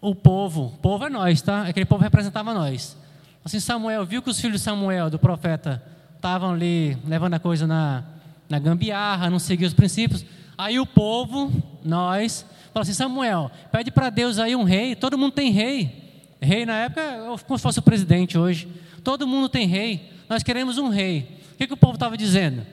o 0.00 0.14
povo, 0.14 0.66
o 0.66 0.78
povo 0.78 1.06
é 1.06 1.10
nós, 1.10 1.42
tá? 1.42 1.62
Aquele 1.62 1.84
povo 1.84 2.00
representava 2.00 2.54
nós. 2.54 2.96
Assim, 3.44 3.58
Samuel 3.58 4.06
viu 4.06 4.22
que 4.22 4.30
os 4.30 4.40
filhos 4.40 4.60
de 4.60 4.62
Samuel, 4.62 5.10
do 5.10 5.18
profeta, 5.18 5.82
estavam 6.14 6.52
ali 6.52 6.96
levando 7.04 7.34
a 7.34 7.40
coisa 7.40 7.66
na, 7.66 8.04
na 8.48 8.60
gambiarra, 8.60 9.28
não 9.28 9.40
seguiam 9.40 9.66
os 9.66 9.74
princípios. 9.74 10.24
Aí 10.56 10.78
o 10.78 10.86
povo, 10.86 11.52
nós, 11.84 12.46
falou 12.72 12.82
assim: 12.82 12.92
Samuel, 12.92 13.50
pede 13.72 13.90
para 13.90 14.10
Deus 14.10 14.38
aí 14.38 14.54
um 14.54 14.62
rei. 14.62 14.94
Todo 14.94 15.18
mundo 15.18 15.32
tem 15.32 15.50
rei. 15.50 16.30
Rei 16.40 16.64
na 16.64 16.74
época 16.74 17.00
é 17.00 17.36
como 17.44 17.58
se 17.58 17.62
fosse 17.64 17.80
o 17.80 17.82
presidente 17.82 18.38
hoje. 18.38 18.68
Todo 19.02 19.26
mundo 19.26 19.48
tem 19.48 19.66
rei. 19.66 20.08
Nós 20.28 20.44
queremos 20.44 20.78
um 20.78 20.88
rei 20.88 21.36
que, 21.58 21.66
que 21.66 21.74
o 21.74 21.76
povo 21.76 21.94
estava 21.94 22.16
dizendo? 22.16 22.64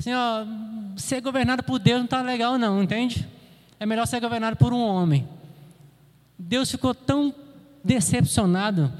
Assim, 0.00 0.12
ó, 0.12 0.44
ser 0.96 1.20
governado 1.20 1.62
por 1.62 1.78
Deus 1.78 1.98
não 1.98 2.06
está 2.06 2.22
legal, 2.22 2.58
não, 2.58 2.82
entende? 2.82 3.28
É 3.78 3.86
melhor 3.86 4.06
ser 4.06 4.20
governado 4.20 4.56
por 4.56 4.72
um 4.72 4.80
homem. 4.80 5.28
Deus 6.38 6.70
ficou 6.70 6.94
tão 6.94 7.34
decepcionado 7.84 8.92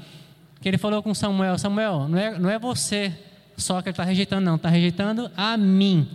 que 0.61 0.69
ele 0.69 0.77
falou 0.77 1.01
com 1.01 1.13
Samuel: 1.13 1.57
Samuel, 1.57 2.07
não 2.07 2.17
é, 2.17 2.39
não 2.39 2.49
é 2.49 2.59
você 2.59 3.11
só 3.57 3.81
que 3.81 3.89
ele 3.89 3.93
está 3.93 4.03
rejeitando, 4.03 4.45
não, 4.45 4.55
está 4.55 4.69
rejeitando 4.69 5.31
a 5.35 5.57
mim. 5.57 6.07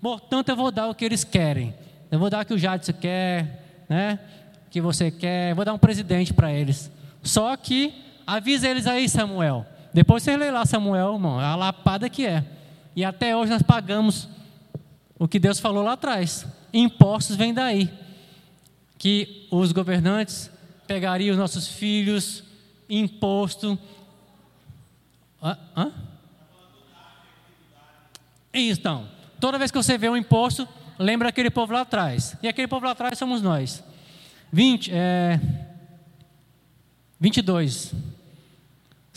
Portanto, 0.00 0.48
eu 0.48 0.56
vou 0.56 0.70
dar 0.70 0.88
o 0.88 0.94
que 0.94 1.04
eles 1.04 1.24
querem. 1.24 1.74
Eu 2.10 2.18
vou 2.18 2.30
dar 2.30 2.42
o 2.42 2.46
que 2.46 2.54
o 2.54 2.58
Jadson 2.58 2.92
quer, 2.92 3.84
né? 3.88 4.18
O 4.66 4.70
que 4.70 4.80
você 4.80 5.10
quer. 5.10 5.50
Eu 5.50 5.56
vou 5.56 5.64
dar 5.64 5.74
um 5.74 5.78
presidente 5.78 6.32
para 6.32 6.52
eles. 6.52 6.90
Só 7.22 7.56
que 7.56 7.92
avisa 8.26 8.68
eles 8.68 8.86
aí, 8.86 9.08
Samuel. 9.08 9.66
Depois 9.98 10.22
você 10.22 10.36
lê 10.36 10.48
lá, 10.48 10.64
Samuel, 10.64 11.14
irmão, 11.14 11.40
a 11.40 11.56
lapada 11.56 12.08
que 12.08 12.24
é. 12.24 12.44
E 12.94 13.04
até 13.04 13.36
hoje 13.36 13.50
nós 13.50 13.64
pagamos 13.64 14.28
o 15.18 15.26
que 15.26 15.40
Deus 15.40 15.58
falou 15.58 15.82
lá 15.82 15.94
atrás. 15.94 16.46
Impostos 16.72 17.34
vêm 17.34 17.52
daí. 17.52 17.92
Que 18.96 19.48
os 19.50 19.72
governantes 19.72 20.52
pegariam 20.86 21.32
os 21.32 21.36
nossos 21.36 21.66
filhos, 21.66 22.44
imposto. 22.88 23.76
Hã? 25.42 25.58
Hã? 25.76 25.92
Então, 28.54 29.08
toda 29.40 29.58
vez 29.58 29.72
que 29.72 29.78
você 29.78 29.98
vê 29.98 30.08
um 30.08 30.16
imposto, 30.16 30.68
lembra 30.96 31.30
aquele 31.30 31.50
povo 31.50 31.72
lá 31.72 31.80
atrás. 31.80 32.36
E 32.40 32.46
aquele 32.46 32.68
povo 32.68 32.86
lá 32.86 32.92
atrás 32.92 33.18
somos 33.18 33.42
nós. 33.42 33.82
20, 34.52 34.92
é, 34.94 35.40
22. 37.18 37.92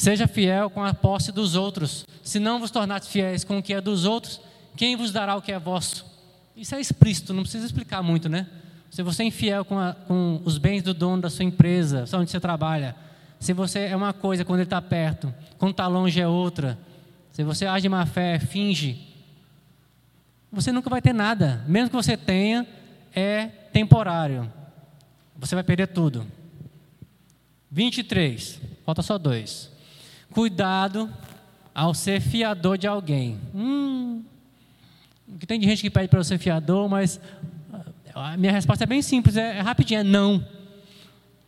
Seja 0.02 0.28
fiel 0.28 0.68
com 0.72 0.84
a 0.84 0.96
posse 0.96 1.32
dos 1.32 1.54
outros. 1.54 2.08
Se 2.24 2.40
não 2.40 2.60
vos 2.60 2.72
tornares 2.72 3.08
fiéis 3.08 3.44
com 3.44 3.60
o 3.60 3.62
que 3.62 3.72
é 3.72 3.80
dos 3.80 4.04
outros, 4.04 4.42
quem 4.76 4.96
vos 4.96 5.12
dará 5.12 5.36
o 5.36 5.44
que 5.44 5.52
é 5.52 5.60
vosso? 5.60 6.04
Isso 6.58 6.74
é 6.74 6.82
explícito, 6.82 7.36
não 7.36 7.44
precisa 7.44 7.68
explicar 7.68 8.02
muito, 8.02 8.28
né? 8.28 8.48
Se 8.90 9.04
você 9.04 9.22
é 9.22 9.28
infiel 9.28 9.64
com, 9.64 9.78
a, 9.78 9.94
com 9.94 10.42
os 10.44 10.58
bens 10.58 10.82
do 10.82 10.92
dono 10.92 11.22
da 11.22 11.30
sua 11.30 11.46
empresa, 11.46 12.04
onde 12.16 12.32
você 12.32 12.40
trabalha, 12.40 12.96
se 13.40 13.54
você 13.54 13.82
é 13.82 13.96
uma 13.96 14.12
coisa 14.12 14.44
quando 14.44 14.62
ele 14.62 14.66
está 14.66 14.82
perto, 14.82 15.32
quando 15.60 15.70
está 15.70 15.86
longe 15.86 16.20
é 16.20 16.28
outra, 16.28 16.80
se 17.32 17.44
você 17.44 17.68
age 17.68 17.84
de 17.84 17.90
má 17.90 18.04
fé, 18.04 18.40
finge, 18.40 19.08
você 20.52 20.72
nunca 20.72 20.90
vai 20.90 21.04
ter 21.04 21.14
nada. 21.14 21.64
Mesmo 21.68 21.92
que 21.92 21.96
você 21.96 22.18
tenha, 22.18 22.66
é 23.14 23.46
temporário. 23.72 24.52
Você 25.38 25.54
vai 25.54 25.64
perder 25.64 25.90
tudo. 25.90 26.26
23, 27.70 28.60
falta 28.84 29.04
só 29.04 29.20
dois. 29.20 29.71
Cuidado 30.32 31.10
ao 31.74 31.94
ser 31.94 32.20
fiador 32.22 32.78
de 32.78 32.88
alguém. 32.88 33.40
Hum, 33.54 34.24
tem 35.46 35.62
gente 35.62 35.82
que 35.82 35.90
pede 35.90 36.08
para 36.08 36.20
eu 36.20 36.24
ser 36.24 36.38
fiador, 36.38 36.90
mas 36.90 37.20
a 38.14 38.36
minha 38.38 38.52
resposta 38.52 38.84
é 38.84 38.88
bem 38.88 39.02
simples, 39.02 39.38
é, 39.38 39.60
é 39.60 39.94
é 39.96 40.04
não. 40.04 40.46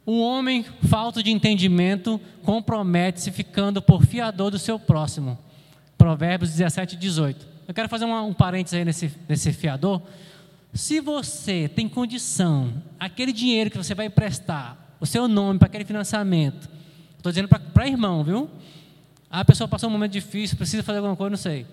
Um 0.06 0.20
homem 0.22 0.66
falto 0.88 1.24
de 1.24 1.32
entendimento 1.32 2.20
compromete-se 2.44 3.32
ficando 3.32 3.82
por 3.82 4.06
fiador 4.06 4.52
do 4.52 4.60
seu 4.60 4.78
próximo. 4.78 5.38
Provérbios 5.98 6.52
17, 6.52 6.98
18. 6.98 7.48
Eu 7.68 7.74
quero 7.74 7.88
fazer 7.88 8.06
um, 8.06 8.28
um 8.28 8.34
parênteses 8.34 8.78
aí 8.78 8.84
nesse, 8.84 9.12
nesse 9.30 9.54
fiador. 9.54 10.02
Se 10.74 11.00
você 11.00 11.70
tem 11.70 11.88
condição, 11.88 12.74
aquele 13.00 13.32
dinheiro 13.32 13.70
que 13.70 13.78
você 13.78 13.96
vai 13.96 14.08
emprestar, 14.08 14.78
o 15.00 15.06
seu 15.06 15.28
nome 15.28 15.60
para 15.60 15.68
aquele 15.68 15.86
financiamento, 15.86 16.70
estou 17.24 17.32
dizendo 17.32 17.48
para 17.48 17.88
irmão, 17.88 18.22
viu? 18.22 18.50
A 19.32 19.46
pessoa 19.46 19.66
passou 19.66 19.88
um 19.90 19.94
momento 19.94 20.12
difícil, 20.12 20.58
precisa 20.58 20.84
fazer 20.84 20.98
alguma 20.98 21.16
coisa, 21.16 21.30
não 21.30 21.38
sei. 21.38 21.66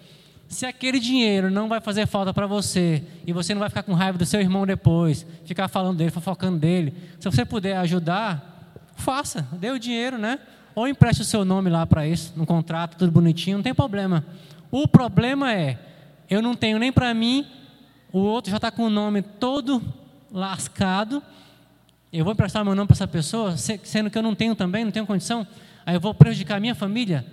Se 0.48 0.64
aquele 0.64 1.00
dinheiro 1.00 1.50
não 1.50 1.68
vai 1.68 1.80
fazer 1.80 2.06
falta 2.06 2.32
para 2.32 2.46
você 2.46 3.02
e 3.26 3.32
você 3.32 3.52
não 3.52 3.58
vai 3.58 3.68
ficar 3.68 3.82
com 3.82 3.92
raiva 3.92 4.16
do 4.16 4.24
seu 4.24 4.40
irmão 4.40 4.64
depois, 4.64 5.26
ficar 5.44 5.66
falando 5.66 5.98
dele, 5.98 6.10
fofocando 6.10 6.56
dele, 6.56 6.94
se 7.18 7.28
você 7.28 7.44
puder 7.44 7.76
ajudar, 7.78 8.80
faça, 8.94 9.46
dê 9.52 9.70
o 9.70 9.78
dinheiro, 9.78 10.16
né? 10.18 10.38
Ou 10.72 10.86
empreste 10.86 11.22
o 11.22 11.24
seu 11.24 11.44
nome 11.44 11.68
lá 11.68 11.84
para 11.84 12.06
isso, 12.06 12.32
no 12.36 12.46
contrato, 12.46 12.96
tudo 12.96 13.10
bonitinho, 13.10 13.56
não 13.58 13.64
tem 13.64 13.74
problema. 13.74 14.24
O 14.70 14.86
problema 14.86 15.52
é, 15.52 15.78
eu 16.28 16.40
não 16.40 16.54
tenho 16.54 16.78
nem 16.78 16.92
para 16.92 17.12
mim, 17.12 17.44
o 18.12 18.20
outro 18.20 18.50
já 18.50 18.56
está 18.56 18.70
com 18.70 18.84
o 18.84 18.90
nome 18.90 19.22
todo 19.22 19.82
lascado. 20.32 21.20
Eu 22.12 22.24
vou 22.24 22.32
emprestar 22.32 22.64
meu 22.64 22.74
nome 22.74 22.88
para 22.88 22.94
essa 22.94 23.06
pessoa, 23.06 23.56
sendo 23.56 24.10
que 24.10 24.18
eu 24.18 24.22
não 24.22 24.34
tenho 24.34 24.54
também, 24.54 24.84
não 24.84 24.90
tenho 24.90 25.06
condição. 25.06 25.46
Aí 25.86 25.94
eu 25.94 26.00
vou 26.00 26.12
prejudicar 26.12 26.56
a 26.56 26.60
minha 26.60 26.74
família? 26.74 27.24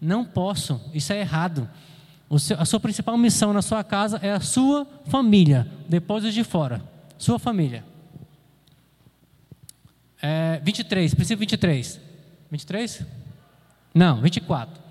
Não 0.00 0.24
posso, 0.24 0.80
isso 0.92 1.12
é 1.12 1.20
errado. 1.20 1.68
Seu, 2.38 2.60
a 2.60 2.64
sua 2.64 2.80
principal 2.80 3.16
missão 3.16 3.52
na 3.52 3.62
sua 3.62 3.82
casa 3.84 4.18
é 4.22 4.32
a 4.32 4.40
sua 4.40 4.86
família, 5.06 5.68
depois 5.88 6.24
os 6.24 6.34
de 6.34 6.42
fora. 6.42 6.82
Sua 7.16 7.38
família. 7.38 7.84
É, 10.20 10.60
23, 10.64 11.14
princípio 11.14 11.38
23. 11.38 12.00
23? 12.50 13.02
Não, 13.94 14.20
24. 14.20 14.82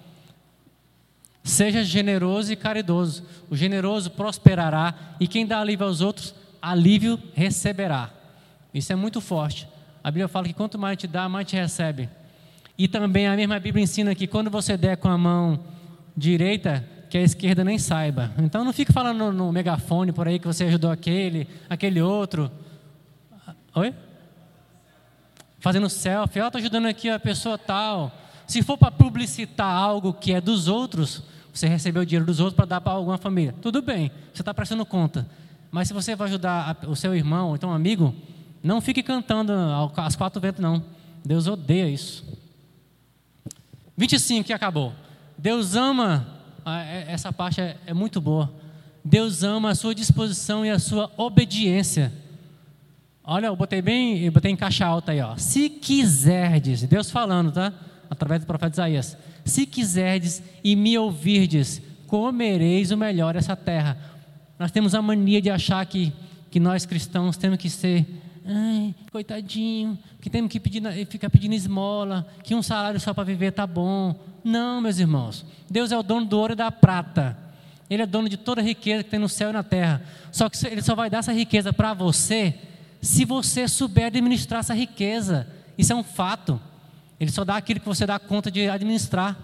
Seja 1.43 1.83
generoso 1.83 2.51
e 2.51 2.55
caridoso. 2.55 3.25
O 3.49 3.55
generoso 3.55 4.11
prosperará 4.11 5.15
e 5.19 5.27
quem 5.27 5.45
dá 5.45 5.59
alívio 5.59 5.85
aos 5.85 6.01
outros, 6.01 6.33
alívio 6.61 7.21
receberá. 7.33 8.16
Isso 8.77 8.93
é 8.93 8.95
muito 8.95 9.19
forte. 9.19 9.67
A 10.03 10.11
Bíblia 10.11 10.27
fala 10.27 10.45
que 10.45 10.53
quanto 10.53 10.77
mais 10.77 10.97
te 10.97 11.07
dá, 11.07 11.27
mais 11.27 11.47
te 11.47 11.55
recebe. 11.55 12.09
E 12.77 12.87
também 12.87 13.27
a 13.27 13.35
mesma 13.35 13.59
Bíblia 13.59 13.83
ensina 13.83 14.13
que 14.13 14.27
quando 14.27 14.51
você 14.51 14.77
der 14.77 14.97
com 14.97 15.09
a 15.09 15.17
mão 15.17 15.59
direita, 16.15 16.87
que 17.09 17.17
a 17.17 17.21
esquerda 17.21 17.63
nem 17.63 17.79
saiba. 17.79 18.31
Então 18.37 18.63
não 18.63 18.71
fique 18.71 18.93
falando 18.93 19.31
no, 19.31 19.51
megafone 19.51 20.11
por 20.11 20.27
aí 20.27 20.37
que 20.37 20.45
você 20.45 20.65
ajudou 20.65 20.91
aquele, 20.91 21.47
aquele 21.67 22.01
outro. 22.01 22.51
Oi? 23.73 23.93
Fazendo 25.59 25.89
selfie, 25.89 26.39
ó, 26.39 26.47
estou 26.47 26.59
ajudando 26.59 26.85
aqui 26.85 27.09
a 27.09 27.19
pessoa 27.19 27.57
tal. 27.57 28.11
Se 28.45 28.61
for 28.61 28.77
para 28.77 28.91
publicitar 28.91 29.73
algo 29.75 30.13
que 30.13 30.33
é 30.33 30.39
dos 30.39 30.67
outros, 30.67 31.23
você 31.51 31.67
recebeu 31.67 32.03
o 32.03 32.05
dinheiro 32.05 32.25
dos 32.25 32.39
outros 32.39 32.55
para 32.55 32.65
dar 32.65 32.81
para 32.81 32.93
alguma 32.93 33.17
família. 33.17 33.55
Tudo 33.59 33.81
bem, 33.81 34.11
você 34.31 34.43
está 34.43 34.53
prestando 34.53 34.85
conta. 34.85 35.27
Mas 35.71 35.87
se 35.87 35.93
você 35.93 36.15
vai 36.15 36.27
ajudar 36.27 36.77
o 36.87 36.95
seu 36.95 37.15
irmão, 37.15 37.49
ou 37.49 37.55
então 37.55 37.71
um 37.71 37.73
amigo, 37.73 38.15
não 38.63 38.81
fique 38.81 39.03
cantando 39.03 39.53
às 39.95 40.15
quatro 40.15 40.41
ventos, 40.41 40.61
não. 40.61 40.83
Deus 41.25 41.47
odeia 41.47 41.89
isso. 41.89 42.25
25 43.95 44.45
que 44.45 44.53
acabou. 44.53 44.93
Deus 45.37 45.75
ama, 45.75 46.27
é, 46.65 47.05
essa 47.11 47.31
parte 47.31 47.61
é, 47.61 47.77
é 47.85 47.93
muito 47.93 48.19
boa. 48.21 48.53
Deus 49.03 49.43
ama 49.43 49.71
a 49.71 49.75
sua 49.75 49.95
disposição 49.95 50.65
e 50.65 50.69
a 50.69 50.79
sua 50.79 51.11
obediência. 51.17 52.11
Olha, 53.23 53.47
eu 53.47 53.55
botei 53.55 53.81
bem, 53.81 54.19
eu 54.19 54.31
botei 54.31 54.51
em 54.51 54.55
caixa 54.55 54.85
alta 54.85 55.11
aí, 55.11 55.21
ó. 55.21 55.35
Se 55.37 55.69
quiserdes, 55.69 56.83
Deus 56.83 57.11
falando, 57.11 57.51
tá? 57.51 57.73
Através 58.09 58.41
do 58.41 58.47
profeta 58.47 58.75
Isaías. 58.75 59.17
Se 59.43 59.65
quiserdes 59.65 60.41
e 60.63 60.75
me 60.75 60.97
ouvirdes, 60.97 61.81
comereis 62.07 62.91
o 62.91 62.97
melhor 62.97 63.33
dessa 63.33 63.55
terra. 63.55 63.97
Nós 64.57 64.71
temos 64.71 64.95
a 64.95 65.01
mania 65.01 65.41
de 65.41 65.49
achar 65.49 65.85
que, 65.85 66.11
que 66.49 66.59
nós 66.59 66.85
cristãos 66.85 67.37
temos 67.37 67.57
que 67.57 67.69
ser, 67.69 68.05
ai, 68.47 68.95
coitadinho, 69.11 69.97
que 70.21 70.29
temos 70.29 70.51
que 70.51 70.59
pedir, 70.59 70.81
ficar 71.07 71.29
pedindo 71.29 71.53
esmola, 71.53 72.27
que 72.43 72.55
um 72.55 72.63
salário 72.63 72.99
só 72.99 73.13
para 73.13 73.23
viver 73.23 73.51
tá 73.51 73.67
bom. 73.67 74.15
Não, 74.43 74.79
meus 74.81 74.99
irmãos. 74.99 75.45
Deus 75.69 75.91
é 75.91 75.97
o 75.97 76.03
dono 76.03 76.25
do 76.25 76.39
ouro 76.39 76.53
e 76.53 76.55
da 76.55 76.71
prata. 76.71 77.37
Ele 77.89 78.03
é 78.03 78.05
dono 78.05 78.27
de 78.27 78.37
toda 78.37 78.61
a 78.61 78.63
riqueza 78.63 79.03
que 79.03 79.09
tem 79.09 79.19
no 79.19 79.29
céu 79.29 79.49
e 79.49 79.53
na 79.53 79.63
terra. 79.63 80.01
Só 80.31 80.49
que 80.49 80.65
ele 80.67 80.81
só 80.81 80.95
vai 80.95 81.09
dar 81.09 81.19
essa 81.19 81.33
riqueza 81.33 81.71
para 81.71 81.93
você 81.93 82.55
se 83.01 83.25
você 83.25 83.67
souber 83.67 84.07
administrar 84.07 84.61
essa 84.61 84.73
riqueza. 84.73 85.47
Isso 85.77 85.93
é 85.93 85.95
um 85.95 86.03
fato. 86.03 86.59
Ele 87.19 87.31
só 87.31 87.43
dá 87.43 87.57
aquilo 87.57 87.79
que 87.79 87.85
você 87.85 88.05
dá 88.05 88.19
conta 88.19 88.51
de 88.51 88.69
administrar. 88.69 89.37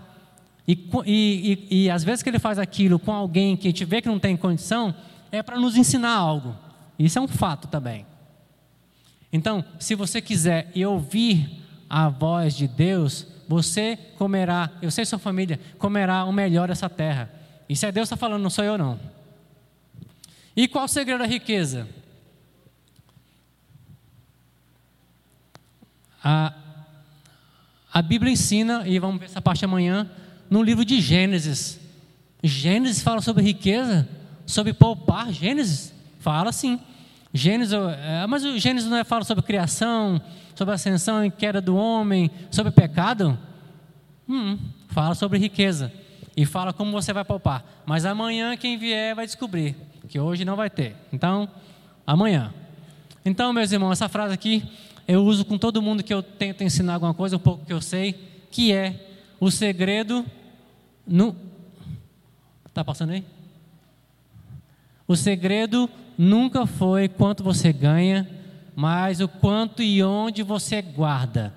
E, 0.67 0.73
e, 1.05 1.67
e, 1.69 1.83
e 1.83 1.89
às 1.89 2.03
vezes 2.03 2.23
que 2.23 2.29
ele 2.29 2.39
faz 2.39 2.57
aquilo 2.57 2.97
com 2.97 3.11
alguém 3.11 3.57
que 3.57 3.67
a 3.67 3.71
gente 3.71 3.85
vê 3.85 4.01
que 4.01 4.07
não 4.07 4.19
tem 4.19 4.35
condição, 4.37 4.95
é 5.31 5.41
para 5.41 5.59
nos 5.59 5.75
ensinar 5.75 6.13
algo. 6.13 6.55
Isso 6.97 7.17
é 7.17 7.21
um 7.21 7.27
fato 7.27 7.67
também. 7.67 8.05
Então, 9.33 9.65
se 9.79 9.95
você 9.95 10.21
quiser 10.21 10.71
e 10.75 10.85
ouvir 10.85 11.59
a 11.89 12.07
voz 12.07 12.55
de 12.55 12.67
Deus, 12.67 13.25
você 13.47 13.97
comerá, 14.15 14.69
eu 14.79 14.91
sei 14.91 15.05
sua 15.05 15.17
família, 15.17 15.59
comerá 15.79 16.23
o 16.23 16.31
melhor 16.31 16.67
dessa 16.67 16.87
terra. 16.87 17.33
Isso 17.67 17.83
é 17.83 17.91
Deus 17.91 18.05
está 18.05 18.15
falando, 18.15 18.43
não 18.43 18.49
sou 18.51 18.63
eu 18.63 18.77
não. 18.77 18.99
E 20.55 20.67
qual 20.67 20.85
o 20.85 20.87
segredo 20.87 21.19
da 21.19 21.25
riqueza? 21.25 21.87
A, 26.23 26.53
a 27.91 28.01
Bíblia 28.03 28.31
ensina, 28.31 28.87
e 28.87 28.99
vamos 28.99 29.19
ver 29.19 29.25
essa 29.25 29.41
parte 29.41 29.65
amanhã, 29.65 30.09
no 30.47 30.61
livro 30.61 30.85
de 30.85 31.01
Gênesis. 31.01 31.79
Gênesis 32.43 33.01
fala 33.01 33.19
sobre 33.19 33.43
riqueza, 33.43 34.07
sobre 34.45 34.73
poupar. 34.73 35.33
Gênesis 35.33 35.91
fala 36.19 36.51
sim. 36.51 36.79
Gênesis, 37.33 37.73
é, 37.73 38.27
mas 38.27 38.43
o 38.45 38.57
Gênesis 38.59 38.89
não 38.89 38.97
é 38.97 39.03
fala 39.03 39.23
sobre 39.23 39.43
criação, 39.43 40.21
sobre 40.55 40.73
ascensão 40.73 41.25
e 41.25 41.31
queda 41.31 41.59
do 41.59 41.75
homem, 41.75 42.29
sobre 42.51 42.71
pecado? 42.71 43.37
Hum, 44.29 44.57
fala 44.89 45.15
sobre 45.15 45.39
riqueza 45.39 45.91
e 46.37 46.45
fala 46.45 46.71
como 46.71 46.91
você 46.91 47.11
vai 47.11 47.25
poupar. 47.25 47.63
Mas 47.85 48.05
amanhã 48.05 48.55
quem 48.55 48.77
vier 48.77 49.15
vai 49.15 49.25
descobrir 49.25 49.75
que 50.07 50.19
hoje 50.19 50.45
não 50.45 50.55
vai 50.55 50.69
ter. 50.69 50.95
Então, 51.11 51.49
amanhã. 52.05 52.53
Então, 53.25 53.51
meus 53.51 53.71
irmãos, 53.71 53.93
essa 53.93 54.07
frase 54.07 54.33
aqui 54.33 54.63
eu 55.07 55.23
uso 55.25 55.43
com 55.43 55.57
todo 55.57 55.81
mundo 55.81 56.03
que 56.03 56.13
eu 56.13 56.21
tento 56.21 56.63
ensinar 56.63 56.93
alguma 56.93 57.13
coisa, 57.13 57.35
um 57.35 57.39
pouco 57.39 57.65
que 57.65 57.73
eu 57.73 57.81
sei, 57.81 58.13
que 58.51 58.71
é 58.71 59.09
o 59.39 59.49
segredo 59.49 60.25
no 61.05 61.35
Tá 62.73 62.83
passando 62.83 63.11
aí? 63.11 63.23
O 65.07 65.15
segredo 65.15 65.87
nunca 66.17 66.65
foi 66.65 67.07
quanto 67.07 67.43
você 67.43 67.71
ganha, 67.71 68.27
mas 68.75 69.19
o 69.19 69.27
quanto 69.27 69.81
e 69.81 70.03
onde 70.03 70.43
você 70.43 70.81
guarda. 70.81 71.53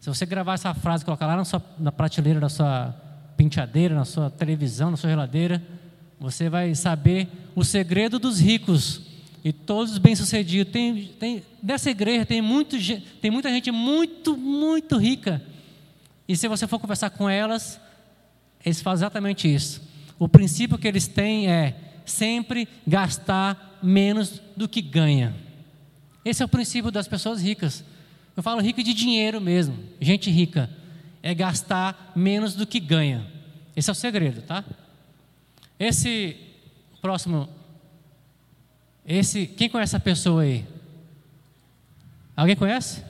Se 0.00 0.08
você 0.08 0.26
gravar 0.26 0.54
essa 0.54 0.74
frase 0.74 1.02
e 1.02 1.04
colocar 1.04 1.26
lá 1.26 1.36
na, 1.36 1.44
sua, 1.44 1.62
na 1.78 1.92
prateleira 1.92 2.40
da 2.40 2.48
sua 2.48 2.94
penteadeira, 3.36 3.94
na 3.94 4.04
sua 4.04 4.30
televisão, 4.30 4.90
na 4.90 4.96
sua 4.96 5.10
geladeira, 5.10 5.62
você 6.18 6.48
vai 6.48 6.74
saber 6.74 7.28
o 7.54 7.64
segredo 7.64 8.18
dos 8.18 8.40
ricos 8.40 9.02
e 9.44 9.52
todos 9.52 9.92
os 9.92 9.98
bem-sucedidos. 9.98 10.72
Tem, 10.72 11.04
tem, 11.18 11.42
dessa 11.62 11.90
igreja 11.90 12.24
tem, 12.24 12.40
muito, 12.40 12.76
tem 13.20 13.30
muita 13.30 13.50
gente 13.50 13.70
muito, 13.70 14.36
muito 14.36 14.96
rica. 14.96 15.42
E 16.26 16.36
se 16.36 16.48
você 16.48 16.66
for 16.66 16.78
conversar 16.78 17.10
com 17.10 17.28
elas, 17.28 17.80
eles 18.64 18.80
fazem 18.80 19.04
exatamente 19.04 19.52
isso. 19.52 19.82
O 20.18 20.28
princípio 20.28 20.78
que 20.78 20.86
eles 20.86 21.06
têm 21.08 21.48
é 21.50 21.74
sempre 22.04 22.68
gastar 22.86 23.78
menos 23.82 24.40
do 24.56 24.68
que 24.68 24.80
ganha. 24.80 25.34
Esse 26.24 26.42
é 26.42 26.46
o 26.46 26.48
princípio 26.48 26.90
das 26.90 27.08
pessoas 27.08 27.42
ricas. 27.42 27.84
Eu 28.36 28.42
falo 28.42 28.60
rico 28.60 28.82
de 28.82 28.94
dinheiro 28.94 29.40
mesmo, 29.40 29.76
gente 30.00 30.30
rica. 30.30 30.70
É 31.22 31.34
gastar 31.34 32.12
menos 32.16 32.54
do 32.54 32.66
que 32.66 32.80
ganha. 32.80 33.26
Esse 33.76 33.90
é 33.90 33.92
o 33.92 33.96
segredo, 33.96 34.42
tá? 34.42 34.64
Esse 35.78 36.36
próximo. 37.00 37.48
Esse, 39.04 39.46
quem 39.46 39.68
conhece 39.68 39.96
essa 39.96 40.00
pessoa 40.00 40.42
aí? 40.42 40.64
Alguém 42.36 42.56
conhece? 42.56 43.02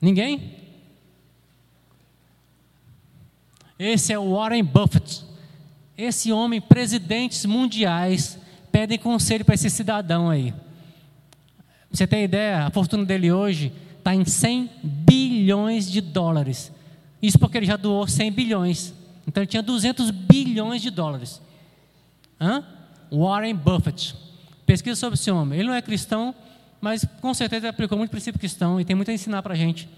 Ninguém? 0.00 0.56
Esse 3.78 4.12
é 4.12 4.18
o 4.18 4.34
Warren 4.34 4.64
Buffett. 4.64 5.24
Esse 5.98 6.30
homem, 6.30 6.60
presidentes 6.60 7.44
mundiais 7.44 8.38
pedem 8.70 8.96
conselho 8.96 9.44
para 9.44 9.56
esse 9.56 9.68
cidadão 9.68 10.30
aí. 10.30 10.54
Você 11.90 12.06
tem 12.06 12.22
ideia? 12.22 12.66
A 12.66 12.70
fortuna 12.70 13.04
dele 13.04 13.32
hoje 13.32 13.72
está 13.98 14.14
em 14.14 14.24
100 14.24 14.70
bilhões 14.84 15.90
de 15.90 16.00
dólares. 16.00 16.70
Isso 17.20 17.36
porque 17.36 17.58
ele 17.58 17.66
já 17.66 17.76
doou 17.76 18.06
100 18.06 18.30
bilhões. 18.30 18.94
Então 19.26 19.42
ele 19.42 19.48
tinha 19.48 19.62
200 19.62 20.12
bilhões 20.12 20.80
de 20.80 20.90
dólares. 20.90 21.42
Hã? 22.40 22.64
Warren 23.10 23.56
Buffett. 23.56 24.14
Pesquisa 24.64 24.94
sobre 24.94 25.18
esse 25.18 25.32
homem. 25.32 25.58
Ele 25.58 25.66
não 25.66 25.74
é 25.74 25.82
cristão, 25.82 26.32
mas 26.80 27.04
com 27.20 27.34
certeza 27.34 27.68
aplicou 27.68 27.98
muito 27.98 28.10
princípio 28.10 28.38
cristão 28.38 28.80
e 28.80 28.84
tem 28.84 28.94
muito 28.94 29.10
a 29.10 29.14
ensinar 29.14 29.42
para 29.42 29.54
a 29.54 29.56
gente. 29.56 29.88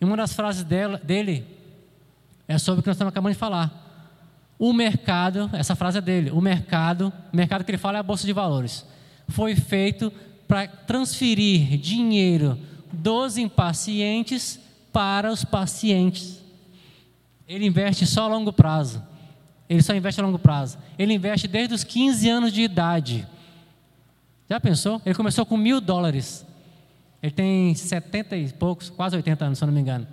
E 0.00 0.04
uma 0.04 0.16
das 0.16 0.34
frases 0.34 0.62
dela, 0.62 1.00
dele 1.02 1.44
é 2.46 2.58
sobre 2.58 2.78
o 2.78 2.82
que 2.82 2.88
nós 2.88 2.94
estamos 2.94 3.10
acabando 3.10 3.32
de 3.32 3.38
falar. 3.38 3.91
O 4.64 4.72
mercado, 4.72 5.50
essa 5.54 5.74
frase 5.74 5.98
é 5.98 6.00
dele, 6.00 6.30
o 6.30 6.40
mercado, 6.40 7.12
o 7.32 7.36
mercado 7.36 7.64
que 7.64 7.70
ele 7.72 7.78
fala 7.78 7.98
é 7.98 8.00
a 8.00 8.02
bolsa 8.04 8.24
de 8.24 8.32
valores, 8.32 8.86
foi 9.26 9.56
feito 9.56 10.12
para 10.46 10.68
transferir 10.68 11.76
dinheiro 11.78 12.56
dos 12.92 13.36
impacientes 13.36 14.60
para 14.92 15.32
os 15.32 15.44
pacientes. 15.44 16.40
Ele 17.48 17.66
investe 17.66 18.06
só 18.06 18.26
a 18.26 18.28
longo 18.28 18.52
prazo. 18.52 19.02
Ele 19.68 19.82
só 19.82 19.96
investe 19.96 20.20
a 20.20 20.24
longo 20.24 20.38
prazo. 20.38 20.78
Ele 20.96 21.12
investe 21.12 21.48
desde 21.48 21.74
os 21.74 21.82
15 21.82 22.28
anos 22.28 22.52
de 22.52 22.62
idade. 22.62 23.26
Já 24.48 24.60
pensou? 24.60 25.02
Ele 25.04 25.16
começou 25.16 25.44
com 25.44 25.56
mil 25.56 25.80
dólares. 25.80 26.46
Ele 27.20 27.32
tem 27.32 27.74
70 27.74 28.36
e 28.36 28.52
poucos, 28.52 28.88
quase 28.88 29.16
80 29.16 29.44
anos, 29.44 29.58
se 29.58 29.64
eu 29.64 29.66
não 29.66 29.74
me 29.74 29.80
engano. 29.80 30.06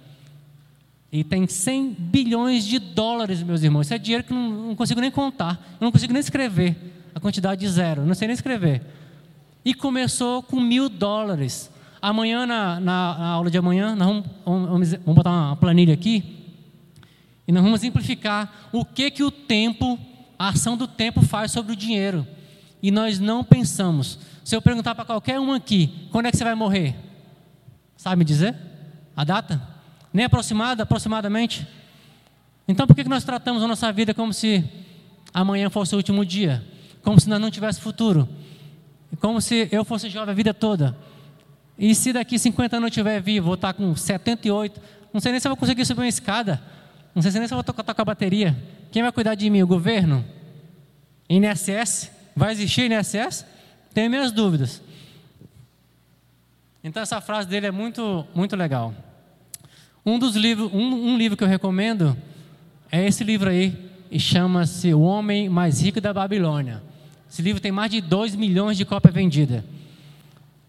E 1.12 1.24
tem 1.24 1.48
100 1.48 1.96
bilhões 1.98 2.66
de 2.66 2.78
dólares, 2.78 3.42
meus 3.42 3.64
irmãos. 3.64 3.88
Isso 3.88 3.94
é 3.94 3.98
dinheiro 3.98 4.24
que 4.24 4.34
não, 4.34 4.68
não 4.68 4.76
consigo 4.76 5.02
nem 5.02 5.10
contar. 5.10 5.60
Eu 5.80 5.86
não 5.86 5.92
consigo 5.92 6.14
nem 6.14 6.20
escrever 6.20 6.76
a 7.16 7.20
quantidade 7.20 7.62
de 7.62 7.68
zero. 7.68 8.06
Não 8.06 8.14
sei 8.14 8.28
nem 8.28 8.36
escrever. 8.36 8.84
E 9.66 9.74
começou 9.74 10.44
com 10.44 10.60
mil 10.60 10.88
dólares. 10.88 11.72
Amanhã, 12.02 12.46
na, 12.46 12.80
na, 12.80 13.18
na 13.18 13.28
aula 13.28 13.50
de 13.50 13.58
amanhã, 13.58 13.96
vamos, 13.96 14.26
vamos, 14.46 14.92
vamos, 14.92 15.16
botar 15.16 15.32
uma 15.32 15.56
planilha 15.56 15.94
aqui. 15.94 16.38
E 17.48 17.52
nós 17.52 17.64
vamos 17.64 17.82
simplificar 17.82 18.70
o 18.72 18.86
que, 18.86 19.10
que 19.10 19.24
o 19.24 19.32
tempo, 19.32 19.98
a 20.38 20.50
ação 20.50 20.78
do 20.78 20.88
tempo 20.88 21.22
faz 21.24 21.52
sobre 21.52 21.74
o 21.74 21.76
dinheiro. 21.76 22.26
E 22.84 22.92
nós 22.92 23.20
não 23.20 23.44
pensamos. 23.44 24.20
Se 24.44 24.56
eu 24.56 24.62
perguntar 24.62 24.94
para 24.94 25.06
qualquer 25.06 25.40
um 25.40 25.52
aqui, 25.52 26.08
quando 26.12 26.28
é 26.28 26.32
que 26.32 26.38
você 26.38 26.44
vai 26.44 26.56
morrer? 26.56 26.96
Sabe 27.98 28.18
me 28.18 28.26
dizer? 28.26 28.56
A 29.16 29.24
data? 29.24 29.79
Nem 30.14 30.26
aproximada, 30.26 30.84
aproximadamente. 30.84 31.68
Então 32.68 32.86
por 32.86 32.96
que 32.96 33.04
nós 33.06 33.24
tratamos 33.24 33.64
a 33.64 33.68
nossa 33.68 33.92
vida 33.92 34.14
como 34.14 34.34
se 34.34 34.64
amanhã 35.34 35.70
fosse 35.70 35.96
o 35.96 35.98
último 35.98 36.26
dia? 36.26 36.64
Como 37.02 37.20
se 37.20 37.30
nós 37.30 37.40
não 37.40 37.50
tivéssemos 37.50 37.84
futuro? 37.84 38.28
Como 39.20 39.42
se 39.42 39.68
eu 39.72 39.84
fosse 39.84 40.10
jovem 40.10 40.32
a 40.32 40.36
vida 40.36 40.54
toda? 40.54 40.96
E 41.78 41.96
se 41.96 42.12
daqui 42.12 42.38
50 42.38 42.78
anos 42.78 42.88
eu 42.88 42.90
estiver 42.90 43.22
vivo, 43.22 43.46
vou 43.46 43.56
estar 43.56 43.74
com 43.74 43.96
78, 43.96 44.82
não 45.14 45.22
sei 45.22 45.32
nem 45.32 45.40
se 45.40 45.48
eu 45.48 45.52
vou 45.52 45.58
conseguir 45.58 45.86
subir 45.86 46.02
uma 46.02 46.08
escada, 46.08 46.62
não 47.16 47.22
sei 47.22 47.32
nem 47.32 47.48
se 47.48 47.54
eu 47.54 47.58
vou 47.58 47.64
tocar, 47.64 47.84
tocar 47.84 48.02
a 48.02 48.06
bateria. 48.06 48.56
Quem 48.92 49.02
vai 49.02 49.12
cuidar 49.12 49.36
de 49.36 49.50
mim? 49.50 49.62
O 49.62 49.68
governo? 49.68 50.26
INSS? 51.30 52.12
Vai 52.36 52.52
existir 52.52 52.92
INSS? 52.92 53.46
Tenho 53.94 54.10
minhas 54.10 54.32
dúvidas. 54.32 54.82
Então 56.84 57.02
essa 57.02 57.20
frase 57.22 57.48
dele 57.48 57.68
é 57.68 57.72
muito, 57.72 58.28
muito 58.34 58.56
legal. 58.56 58.94
Um 60.10 60.18
dos 60.18 60.36
livros, 60.36 60.74
um, 60.74 61.12
um 61.12 61.18
livro 61.20 61.38
que 61.38 61.44
eu 61.44 61.48
recomendo 61.48 62.18
é 62.92 63.06
esse 63.06 63.24
livro 63.24 63.48
aí, 63.48 63.78
e 64.10 64.20
chama-se 64.20 64.92
O 64.92 65.02
Homem 65.02 65.48
Mais 65.48 65.82
Rico 65.84 66.02
da 66.02 66.12
Babilônia. 66.12 66.82
Esse 67.30 67.44
livro 67.44 67.62
tem 67.62 67.72
mais 67.72 67.92
de 67.92 68.02
2 68.02 68.34
milhões 68.34 68.76
de 68.76 68.86
cópias 68.86 69.14
vendidas. 69.14 69.64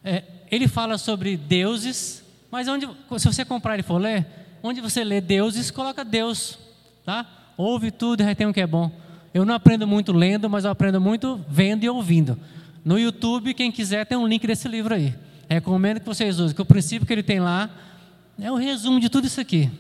É, 0.05 0.25
ele 0.51 0.69
fala 0.69 0.99
sobre 0.99 1.39
deuses, 1.39 2.23
mas 2.51 2.69
onde, 2.69 2.87
se 3.17 3.27
você 3.27 3.43
comprar 3.43 3.79
e 3.79 3.83
for 3.83 3.97
ler, 3.97 4.27
onde 4.63 4.83
você 4.83 5.03
lê 5.03 5.23
deuses, 5.23 5.71
coloca 5.71 6.05
Deus, 6.05 6.59
tá? 7.07 7.25
Ouve 7.57 7.91
tudo 7.91 8.21
e 8.21 8.27
retém 8.27 8.47
o 8.47 8.53
que 8.53 8.61
é 8.61 8.67
bom. 8.67 8.93
Eu 9.33 9.47
não 9.47 9.55
aprendo 9.55 9.87
muito 9.87 10.13
lendo, 10.13 10.51
mas 10.51 10.67
eu 10.67 10.71
aprendo 10.71 11.01
muito 11.01 11.41
vendo 11.49 11.83
e 11.83 11.89
ouvindo. 11.89 12.39
No 12.85 12.99
YouTube, 12.99 13.55
quem 13.55 13.73
quiser, 13.73 14.05
tem 14.05 14.19
um 14.19 14.27
link 14.27 14.47
desse 14.47 14.69
livro 14.69 14.95
aí. 14.95 15.15
Recomendo 15.49 15.99
que 15.99 16.07
vocês 16.07 16.39
usem, 16.39 16.55
que 16.55 16.61
o 16.61 16.67
princípio 16.67 17.07
que 17.07 17.13
ele 17.15 17.23
tem 17.23 17.41
lá 17.41 17.71
é 18.39 18.51
o 18.51 18.57
resumo 18.57 19.01
de 19.01 19.09
tudo 19.09 19.27
isso 19.27 19.41
aqui. 19.41 19.71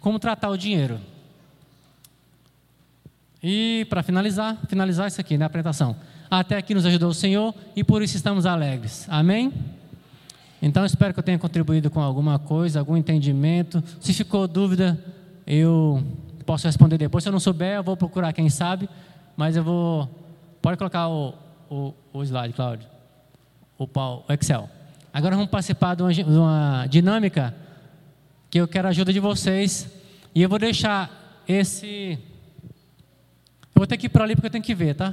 Como 0.00 0.18
tratar 0.18 0.50
o 0.50 0.56
dinheiro. 0.56 1.00
E 3.42 3.86
para 3.90 4.02
finalizar, 4.02 4.56
finalizar 4.68 5.08
isso 5.08 5.20
aqui, 5.20 5.36
né, 5.36 5.44
a 5.44 5.46
apresentação. 5.46 5.96
Até 6.30 6.56
aqui 6.56 6.74
nos 6.74 6.86
ajudou 6.86 7.10
o 7.10 7.14
Senhor 7.14 7.54
e 7.76 7.84
por 7.84 8.02
isso 8.02 8.16
estamos 8.16 8.46
alegres. 8.46 9.06
Amém? 9.08 9.52
Então 10.62 10.84
espero 10.84 11.12
que 11.12 11.20
eu 11.20 11.24
tenha 11.24 11.38
contribuído 11.38 11.90
com 11.90 12.00
alguma 12.00 12.38
coisa, 12.38 12.78
algum 12.78 12.96
entendimento. 12.96 13.84
Se 14.00 14.14
ficou 14.14 14.48
dúvida, 14.48 14.98
eu 15.46 16.02
posso 16.46 16.66
responder 16.66 16.96
depois. 16.96 17.22
Se 17.22 17.28
eu 17.28 17.32
não 17.32 17.40
souber, 17.40 17.76
eu 17.76 17.82
vou 17.82 17.96
procurar 17.96 18.32
quem 18.32 18.48
sabe. 18.48 18.88
Mas 19.36 19.56
eu 19.56 19.62
vou. 19.62 20.08
Pode 20.62 20.78
colocar 20.78 21.08
o, 21.08 21.34
o, 21.68 21.94
o 22.14 22.22
slide, 22.22 22.54
Cláudio. 22.54 22.88
O, 23.78 23.84
o 23.84 24.32
Excel. 24.32 24.70
Agora 25.12 25.36
vamos 25.36 25.50
participar 25.50 25.94
de 25.94 26.02
uma, 26.02 26.12
de 26.12 26.22
uma 26.22 26.86
dinâmica 26.86 27.54
que 28.54 28.60
eu 28.60 28.68
quero 28.68 28.86
a 28.86 28.90
ajuda 28.90 29.12
de 29.12 29.18
vocês. 29.18 29.88
E 30.32 30.40
eu 30.40 30.48
vou 30.48 30.60
deixar 30.60 31.42
esse. 31.48 32.16
Eu 33.74 33.74
vou 33.74 33.84
ter 33.84 33.96
que 33.96 34.06
ir 34.06 34.08
para 34.08 34.22
ali 34.22 34.36
porque 34.36 34.46
eu 34.46 34.50
tenho 34.52 34.62
que 34.62 34.76
ver, 34.76 34.94
tá? 34.94 35.12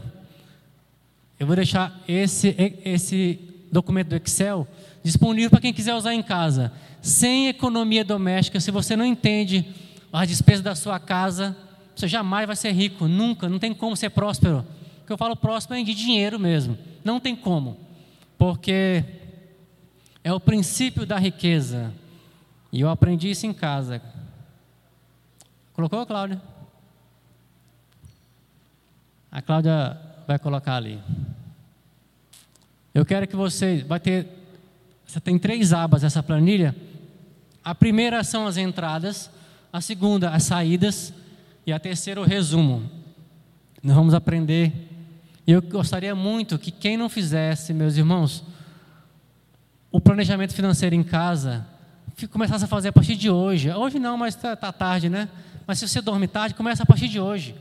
Eu 1.40 1.48
vou 1.48 1.56
deixar 1.56 2.00
esse, 2.08 2.56
esse 2.86 3.40
documento 3.72 4.10
do 4.10 4.16
Excel 4.16 4.68
disponível 5.04 5.50
para 5.50 5.60
quem 5.60 5.74
quiser 5.74 5.96
usar 5.96 6.14
em 6.14 6.22
casa. 6.22 6.72
Sem 7.02 7.48
economia 7.48 8.06
doméstica, 8.06 8.60
se 8.60 8.70
você 8.70 8.96
não 8.96 9.04
entende 9.04 9.66
as 10.14 10.28
despesas 10.28 10.62
da 10.62 10.76
sua 10.76 11.00
casa, 11.00 11.58
você 11.96 12.08
jamais 12.08 12.46
vai 12.46 12.56
ser 12.56 12.72
rico, 12.74 13.08
nunca, 13.08 13.50
não 13.50 13.58
tem 13.58 13.74
como 13.74 13.98
ser 13.98 14.12
próspero. 14.12 14.64
O 15.02 15.08
que 15.08 15.12
eu 15.12 15.18
falo 15.18 15.36
próspero 15.36 15.80
é 15.80 15.84
de 15.84 15.96
dinheiro 15.96 16.40
mesmo, 16.40 16.78
não 17.04 17.20
tem 17.20 17.36
como, 17.36 17.76
porque 18.38 19.04
é 20.24 20.32
o 20.32 20.40
princípio 20.40 21.08
da 21.08 21.18
riqueza. 21.18 21.92
E 22.72 22.82
eu 22.82 22.90
aprendi 22.90 23.30
isso 23.30 23.46
em 23.46 23.54
casa. 23.54 24.02
Colocou, 25.74 26.06
Cláudia? 26.06 26.42
A 29.32 29.42
Cláudia 29.42 30.00
vai 30.28 30.40
colocar 30.40 30.76
ali. 30.76 31.02
Eu 32.94 33.06
quero 33.06 33.28
que 33.28 33.36
você 33.36 33.84
vai 33.84 34.00
ter 34.00 34.28
você 35.06 35.20
tem 35.20 35.38
três 35.38 35.74
abas 35.74 36.04
nessa 36.04 36.24
planilha. 36.24 36.74
A 37.62 37.76
primeira 37.76 38.24
são 38.24 38.48
as 38.48 38.56
entradas, 38.56 39.30
a 39.72 39.82
segunda 39.82 40.30
as 40.30 40.44
saídas 40.44 41.14
e 41.66 41.74
a 41.74 41.80
terceira 41.80 42.22
o 42.22 42.24
resumo. 42.24 42.90
Nós 43.84 43.94
vamos 43.94 44.14
aprender. 44.14 44.72
E 45.46 45.52
eu 45.52 45.62
gostaria 45.62 46.16
muito 46.16 46.58
que 46.58 46.72
quem 46.72 46.96
não 46.96 47.10
fizesse, 47.10 47.74
meus 47.74 47.98
irmãos, 47.98 48.42
o 49.92 50.00
planejamento 50.00 50.54
financeiro 50.54 50.96
em 50.96 51.04
casa 51.04 51.68
começasse 52.28 52.66
a 52.66 52.68
fazer 52.68 52.90
a 52.90 52.94
partir 52.94 53.16
de 53.16 53.30
hoje. 53.30 53.72
Hoje 53.72 54.00
não, 54.00 54.18
mas 54.18 54.36
está 54.36 54.56
tá 54.56 54.72
tarde, 54.72 55.10
né? 55.10 55.30
Mas 55.66 55.80
se 55.80 55.88
você 55.88 56.02
dorme 56.02 56.28
tarde, 56.28 56.56
começa 56.56 56.84
a 56.84 56.86
partir 56.86 57.08
de 57.08 57.20
hoje. 57.20 57.56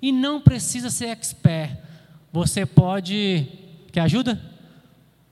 E 0.00 0.12
não 0.12 0.40
precisa 0.40 0.90
ser 0.90 1.06
expert. 1.06 1.76
Você 2.32 2.66
pode. 2.66 3.46
Quer 3.92 4.00
ajuda? 4.00 4.40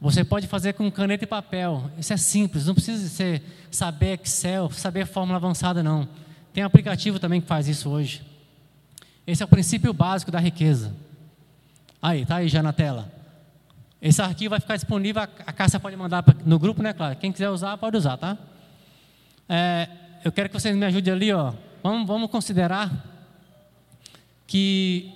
Você 0.00 0.24
pode 0.24 0.46
fazer 0.46 0.72
com 0.72 0.90
caneta 0.90 1.24
e 1.24 1.26
papel. 1.26 1.90
Isso 1.98 2.12
é 2.12 2.16
simples, 2.16 2.66
não 2.66 2.74
precisa 2.74 3.08
ser 3.08 3.42
saber 3.70 4.20
Excel, 4.20 4.70
saber 4.70 5.06
fórmula 5.06 5.36
avançada, 5.36 5.82
não. 5.82 6.08
Tem 6.52 6.64
um 6.64 6.66
aplicativo 6.66 7.18
também 7.18 7.40
que 7.40 7.46
faz 7.46 7.68
isso 7.68 7.88
hoje. 7.88 8.22
Esse 9.26 9.42
é 9.42 9.46
o 9.46 9.48
princípio 9.48 9.92
básico 9.92 10.30
da 10.30 10.40
riqueza. 10.40 10.92
Aí, 12.00 12.26
tá 12.26 12.36
aí 12.36 12.48
já 12.48 12.62
na 12.62 12.72
tela. 12.72 13.12
Esse 14.00 14.20
arquivo 14.20 14.50
vai 14.50 14.60
ficar 14.60 14.74
disponível, 14.74 15.22
a 15.22 15.52
Cássia 15.52 15.78
pode 15.78 15.96
mandar 15.96 16.24
no 16.44 16.58
grupo, 16.58 16.82
né, 16.82 16.92
claro? 16.92 17.14
Quem 17.14 17.30
quiser 17.30 17.48
usar, 17.48 17.78
pode 17.78 17.96
usar, 17.96 18.16
tá? 18.16 18.36
É, 19.48 19.88
eu 20.24 20.32
quero 20.32 20.48
que 20.48 20.58
vocês 20.58 20.74
me 20.76 20.86
ajudem 20.86 21.12
ali, 21.12 21.32
ó. 21.32 21.52
Vamos, 21.82 22.06
vamos 22.06 22.30
considerar 22.30 22.90
que 24.46 25.12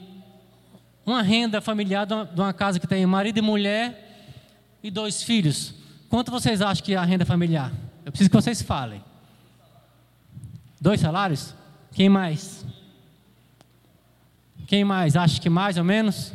uma 1.05 1.23
renda 1.23 1.61
familiar 1.61 2.07
de 2.07 2.15
uma, 2.15 2.25
de 2.25 2.41
uma 2.41 2.53
casa 2.53 2.81
que 2.81 2.87
tem 2.87 3.07
marido 3.07 3.39
e 3.39 3.43
mulher 3.43 4.39
e 4.83 4.91
dois 4.91 5.23
filhos. 5.23 5.75
Quanto 6.09 6.31
vocês 6.31 6.61
acham 6.61 6.85
que 6.85 6.95
é 6.95 6.97
a 6.97 7.05
renda 7.05 7.25
familiar? 7.25 7.73
Eu 8.05 8.11
preciso 8.11 8.31
que 8.31 8.37
vocês 8.37 8.63
falem. 8.63 9.03
Dois 10.81 11.01
salários? 11.01 11.55
Quem 11.93 12.09
mais? 12.09 12.65
Quem 14.67 14.85
mais? 14.85 15.17
Acha 15.17 15.41
que 15.41 15.49
mais 15.49 15.77
ou 15.77 15.85
menos? 15.85 16.33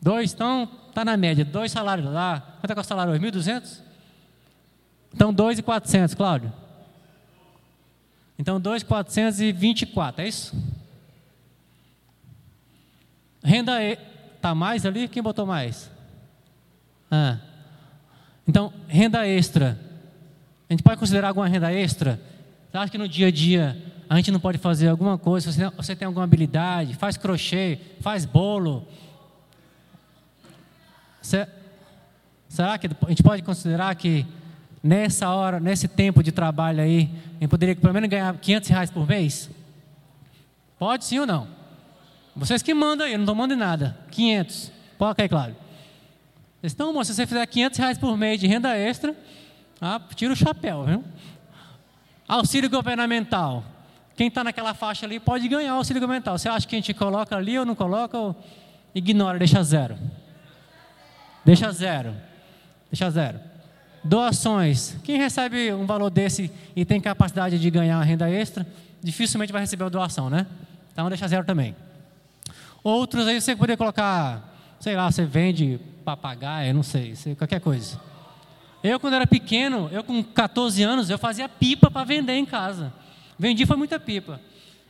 Dois, 0.00 0.32
então, 0.32 0.68
está 0.88 1.04
na 1.04 1.16
média. 1.16 1.44
Dois 1.44 1.72
salários 1.72 2.10
lá. 2.10 2.40
Quanto 2.60 2.70
é 2.70 2.74
que 2.74 2.78
é 2.78 2.82
o 2.82 2.84
salário 2.84 3.12
hoje? 3.12 3.20
1.200? 3.20 3.85
Então, 5.16 5.32
2.400, 5.32 6.14
Cláudio. 6.14 6.52
Então, 8.38 8.60
2.424, 8.60 10.18
é 10.18 10.28
isso? 10.28 10.54
Renda 13.42 13.82
está 13.82 14.54
mais 14.54 14.84
ali? 14.84 15.08
Quem 15.08 15.22
botou 15.22 15.46
mais? 15.46 15.90
Ah. 17.10 17.38
Então, 18.46 18.70
renda 18.86 19.26
extra. 19.26 19.80
A 20.68 20.74
gente 20.74 20.82
pode 20.82 20.98
considerar 21.00 21.28
alguma 21.28 21.48
renda 21.48 21.72
extra? 21.72 22.20
Você 22.70 22.76
acha 22.76 22.92
que 22.92 22.98
no 22.98 23.08
dia 23.08 23.28
a 23.28 23.30
dia 23.30 23.82
a 24.10 24.16
gente 24.16 24.30
não 24.30 24.38
pode 24.38 24.58
fazer 24.58 24.88
alguma 24.88 25.16
coisa? 25.16 25.50
Você, 25.50 25.66
você 25.70 25.96
tem 25.96 26.04
alguma 26.04 26.24
habilidade? 26.24 26.94
Faz 26.94 27.16
crochê, 27.16 27.78
faz 28.00 28.26
bolo. 28.26 28.86
Será 31.22 32.76
que 32.76 32.86
a 32.86 33.08
gente 33.08 33.22
pode 33.22 33.42
considerar 33.42 33.94
que 33.94 34.26
nessa 34.82 35.30
hora, 35.30 35.58
nesse 35.58 35.88
tempo 35.88 36.22
de 36.22 36.32
trabalho 36.32 36.80
aí, 36.80 37.10
gente 37.40 37.48
poderia 37.48 37.76
pelo 37.76 37.92
menos 37.92 38.08
ganhar 38.08 38.36
500 38.36 38.68
reais 38.68 38.90
por 38.90 39.06
mês? 39.06 39.50
Pode 40.78 41.04
sim 41.04 41.18
ou 41.18 41.26
não? 41.26 41.48
Vocês 42.34 42.62
que 42.62 42.74
mandam 42.74 43.06
aí, 43.06 43.12
eu 43.12 43.18
não 43.18 43.24
estou 43.24 43.34
mandando 43.34 43.60
nada. 43.60 43.96
500. 44.10 44.72
Coloca 44.98 45.22
aí, 45.22 45.28
claro. 45.28 45.56
Então, 46.62 46.92
moça, 46.92 47.12
se 47.12 47.16
você 47.16 47.26
fizer 47.26 47.46
500 47.46 47.78
reais 47.78 47.98
por 47.98 48.16
mês 48.16 48.40
de 48.40 48.46
renda 48.46 48.76
extra, 48.76 49.14
ah, 49.80 50.00
tira 50.14 50.32
o 50.32 50.36
chapéu, 50.36 50.84
viu? 50.84 51.04
Auxílio 52.26 52.68
governamental. 52.68 53.64
Quem 54.16 54.28
está 54.28 54.42
naquela 54.42 54.74
faixa 54.74 55.06
ali 55.06 55.20
pode 55.20 55.46
ganhar 55.46 55.72
auxílio 55.72 56.00
governamental. 56.00 56.38
Você 56.38 56.48
acha 56.48 56.66
que 56.66 56.74
a 56.74 56.78
gente 56.78 56.92
coloca 56.94 57.36
ali 57.36 57.58
ou 57.58 57.64
não 57.64 57.74
coloca? 57.74 58.18
Ou 58.18 58.34
ignora, 58.94 59.38
deixa 59.38 59.62
zero. 59.62 59.96
Deixa 61.44 61.70
zero. 61.70 62.14
Deixa 62.90 63.10
zero. 63.10 63.38
Doações. 64.06 64.96
Quem 65.02 65.18
recebe 65.18 65.72
um 65.72 65.84
valor 65.84 66.10
desse 66.10 66.50
e 66.76 66.84
tem 66.84 67.00
capacidade 67.00 67.58
de 67.58 67.70
ganhar 67.70 68.00
renda 68.02 68.30
extra, 68.30 68.64
dificilmente 69.02 69.52
vai 69.52 69.60
receber 69.60 69.84
a 69.84 69.88
doação, 69.88 70.30
né? 70.30 70.46
Então 70.92 71.08
deixa 71.08 71.26
zero 71.26 71.44
também. 71.44 71.74
Outros 72.84 73.26
aí 73.26 73.40
você 73.40 73.56
poderia 73.56 73.76
colocar, 73.76 74.54
sei 74.78 74.94
lá, 74.94 75.10
você 75.10 75.24
vende 75.24 75.80
papagaio, 76.04 76.72
não 76.72 76.84
sei, 76.84 77.14
qualquer 77.36 77.60
coisa. 77.60 78.00
Eu, 78.82 79.00
quando 79.00 79.14
era 79.14 79.26
pequeno, 79.26 79.88
eu 79.90 80.04
com 80.04 80.22
14 80.22 80.80
anos, 80.84 81.10
eu 81.10 81.18
fazia 81.18 81.48
pipa 81.48 81.90
para 81.90 82.04
vender 82.04 82.34
em 82.34 82.46
casa. 82.46 82.92
Vendi 83.36 83.66
foi 83.66 83.76
muita 83.76 83.98
pipa. 83.98 84.40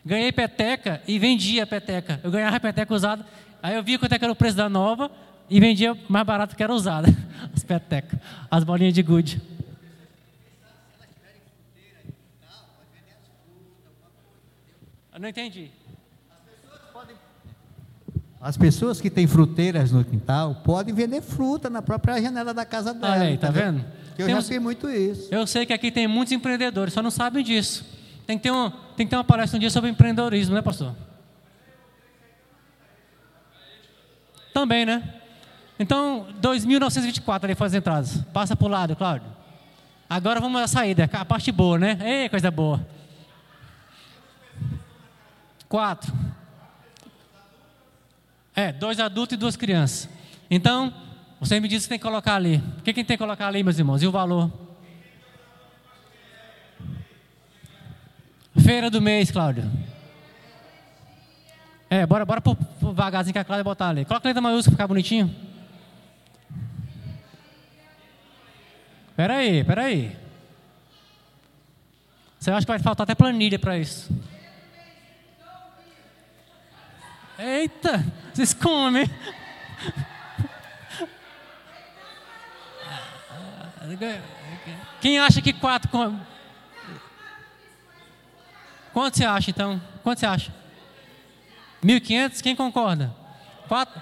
Ganhei 0.05 0.31
peteca 0.31 1.01
e 1.09 1.19
vendia 1.19 1.63
a 1.63 1.67
peteca. 1.67 2.21
Eu 2.23 2.31
ganhava 2.31 2.61
peteca 2.61 2.95
usada, 2.95 3.25
aí 3.63 3.75
eu 3.75 3.83
via 3.83 3.99
quanto 3.99 4.13
é 4.13 4.19
era 4.21 4.31
o 4.31 4.37
preço 4.37 4.59
da 4.59 4.69
nova 4.69 5.11
e 5.49 5.61
vendia 5.61 5.97
mais 6.09 6.27
barato 6.27 6.57
que 6.57 6.63
era 6.63 6.73
usada. 6.73 7.09
As 7.55 7.63
petecas, 7.63 8.19
as 8.51 8.65
bolinhas 8.65 8.93
de 8.93 9.03
gude. 9.03 9.41
Eu 15.13 15.21
não 15.21 15.29
entendi. 15.29 15.71
As 18.39 18.57
pessoas 18.57 19.01
que 19.01 19.09
têm 19.09 19.27
fruteiras 19.27 19.91
no 19.91 20.05
quintal 20.05 20.57
podem 20.57 20.95
vender 20.95 21.23
fruta 21.23 21.71
na 21.71 21.81
própria 21.81 22.21
janela 22.21 22.53
da 22.53 22.67
casa 22.67 22.93
dela. 22.93 23.15
Olha 23.15 23.23
aí, 23.29 23.39
tá 23.39 23.51
vendo? 23.51 23.85
Eu 24.19 24.27
Temos, 24.27 24.45
já 24.45 24.49
sei 24.49 24.59
muito 24.59 24.89
isso. 24.89 25.35
Eu 25.35 25.47
sei 25.47 25.65
que 25.65 25.73
aqui 25.73 25.91
tem 25.91 26.07
muitos 26.07 26.33
empreendedores, 26.33 26.93
só 26.93 27.03
não 27.03 27.11
sabem 27.11 27.43
disso. 27.43 27.85
Tem 28.27 28.37
que 28.37 28.43
ter, 28.43 28.51
um, 28.51 28.71
tem 28.97 29.07
que 29.07 29.11
ter 29.11 29.17
uma 29.17 29.25
palestra 29.25 29.57
um 29.57 29.61
dia 29.61 29.71
sobre 29.71 29.89
empreendedorismo, 29.89 30.55
né, 30.55 30.61
pastor? 30.61 30.95
Também, 34.53 34.85
né? 34.85 35.23
Então, 35.79 36.27
2.924 36.41 37.45
ali 37.45 37.55
foi 37.55 37.67
as 37.67 37.75
entradas. 37.75 38.23
Passa 38.33 38.57
para 38.57 38.67
o 38.67 38.71
lado, 38.71 38.97
Cláudio. 38.97 39.29
Agora 40.09 40.41
vamos 40.41 40.61
à 40.61 40.67
saída, 40.67 41.09
a 41.13 41.25
parte 41.25 41.51
boa, 41.51 41.79
né? 41.79 41.99
Ei, 42.01 42.29
coisa 42.29 42.51
boa. 42.51 42.87
Quatro. 45.69 46.13
É, 48.55 48.73
dois 48.73 48.99
adultos 49.01 49.35
e 49.35 49.37
duas 49.37 49.57
crianças. 49.57 50.09
Então, 50.51 50.95
você 51.41 51.61
me 51.61 51.69
disse 51.69 51.87
que 51.87 51.91
tem 51.91 51.99
que 51.99 52.05
colocar 52.05 52.37
ali. 52.37 52.63
O 52.79 52.83
que, 52.83 52.93
que 52.93 53.05
tem 53.05 53.17
que 53.17 53.23
colocar 53.23 53.49
ali, 53.49 53.63
meus 53.63 53.79
irmãos? 53.79 54.03
E 54.03 54.07
o 54.07 54.13
valor? 54.13 54.51
Feira 58.59 58.89
do 58.89 59.03
mês, 59.03 59.31
Cláudio. 59.31 59.71
É, 61.91 62.07
bora, 62.07 62.25
bora 62.25 62.41
pro 62.41 62.57
vagarzinho 62.81 63.33
que 63.33 63.39
a 63.39 63.45
Cláudia 63.45 63.63
botar 63.63 63.91
ali. 63.91 64.05
Coloca 64.05 64.27
a 64.27 64.31
letra 64.31 64.41
maiúscula 64.41 64.77
para 64.77 64.85
ficar 64.85 64.89
bonitinho. 64.89 65.46
Espera 69.17 69.37
aí, 69.37 69.61
espera 69.61 69.85
aí. 69.85 70.15
Você 72.39 72.51
acha 72.51 72.67
que 72.67 72.71
vai 72.71 72.79
faltar 72.79 73.05
até 73.05 73.15
planilha 73.15 73.59
para 73.59 73.79
isso? 73.79 74.11
Eita, 77.39 78.05
vocês 78.31 78.53
comem. 78.53 79.11
Quem 85.01 85.19
acha 85.19 85.41
que 85.41 85.55
quatro 85.55 85.91
come? 85.91 86.21
Quanto 88.93 89.17
você 89.17 89.25
acha 89.25 89.49
então? 89.49 89.81
Quanto 90.03 90.21
você 90.21 90.27
acha? 90.27 90.53
1.500? 91.83 92.43
Quem 92.43 92.55
concorda? 92.55 93.17
Quatro? 93.67 93.99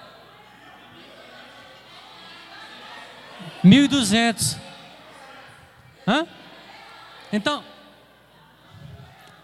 1.200. 3.63 4.64
Hã? 6.07 6.25
Então, 7.33 7.63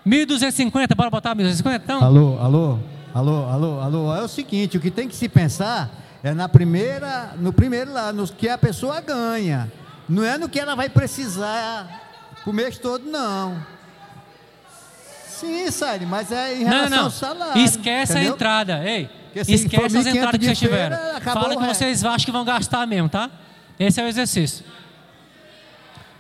1.250, 0.06 0.96
bora 0.96 1.10
botar 1.10 1.36
1.250 1.36 1.76
então? 1.76 2.04
Alô, 2.04 2.38
alô. 2.40 2.80
Alô, 3.14 3.46
alô, 3.46 3.80
alô. 3.80 4.16
É 4.16 4.22
o 4.24 4.28
seguinte, 4.28 4.78
o 4.78 4.80
que 4.80 4.90
tem 4.90 5.08
que 5.08 5.16
se 5.16 5.28
pensar 5.28 5.90
é 6.24 6.34
na 6.34 6.48
primeira, 6.48 7.34
no 7.38 7.52
primeiro 7.52 7.92
lá, 7.92 8.12
no 8.12 8.28
que 8.28 8.48
a 8.48 8.58
pessoa 8.58 9.02
ganha. 9.02 9.72
Não 10.08 10.24
é 10.24 10.38
no 10.38 10.50
que 10.50 10.60
ela 10.60 10.76
vai 10.76 10.90
precisar 10.90 11.88
o 12.46 12.52
mês 12.52 12.78
todo, 12.78 13.06
não. 13.06 13.64
Sim, 15.28 15.70
Sérgio, 15.72 16.08
mas 16.08 16.32
é 16.32 16.56
em 16.56 16.64
relação 16.64 16.90
não, 16.90 16.98
não. 16.98 17.04
ao 17.06 17.12
salário. 17.12 17.62
Esquece 17.64 18.14
entendeu? 18.14 18.32
a 18.32 18.36
entrada, 18.36 18.84
ei. 18.84 19.10
esquece 19.36 19.98
as 19.98 20.06
entradas 20.06 20.40
que 20.40 20.46
vocês 20.46 20.60
tiveram. 20.60 20.98
Fala 21.22 21.56
que 21.58 21.66
vocês 21.66 22.04
acham 22.04 22.26
que 22.26 22.32
vão 22.32 22.46
gastar 22.46 22.88
mesmo, 22.88 23.10
tá? 23.10 23.30
Esse 23.80 24.00
é 24.00 24.04
o 24.04 24.08
exercício. 24.08 24.64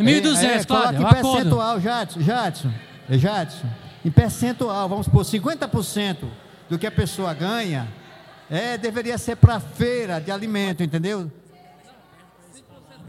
1.200, 0.01 0.43
é, 0.43 0.55
é, 0.55 0.63
claro, 0.63 0.97
em 0.97 1.09
percentual, 1.09 1.79
Jadson, 1.79 2.19
Jadson, 2.21 2.73
Jadson, 3.09 3.69
em 4.03 4.11
percentual, 4.11 4.89
vamos 4.89 5.07
por 5.07 5.23
50% 5.23 6.27
do 6.69 6.79
que 6.79 6.87
a 6.87 6.91
pessoa 6.91 7.33
ganha, 7.33 7.87
é, 8.49 8.77
deveria 8.77 9.17
ser 9.17 9.35
para 9.35 9.59
feira 9.59 10.19
de 10.19 10.31
alimento, 10.31 10.83
entendeu? 10.83 11.31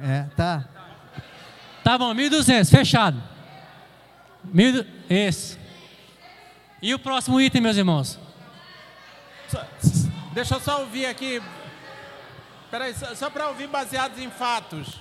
É, 0.01 0.24
tá. 0.36 0.64
Tá 1.84 1.99
bom, 1.99 2.14
1.200, 2.14 2.70
fechado. 2.70 3.22
Mil, 4.45 4.84
esse. 5.09 5.59
E 6.80 6.93
o 6.95 6.99
próximo 6.99 7.40
item, 7.40 7.61
meus 7.61 7.76
irmãos? 7.76 8.18
Deixa 10.32 10.55
eu 10.55 10.61
só 10.61 10.80
ouvir 10.80 11.07
aqui. 11.07 11.40
Peraí, 12.70 12.95
só, 12.95 13.14
só 13.14 13.30
para 13.30 13.49
ouvir 13.49 13.68
baseados 13.68 14.18
em 14.18 14.30
fatos. 14.30 15.01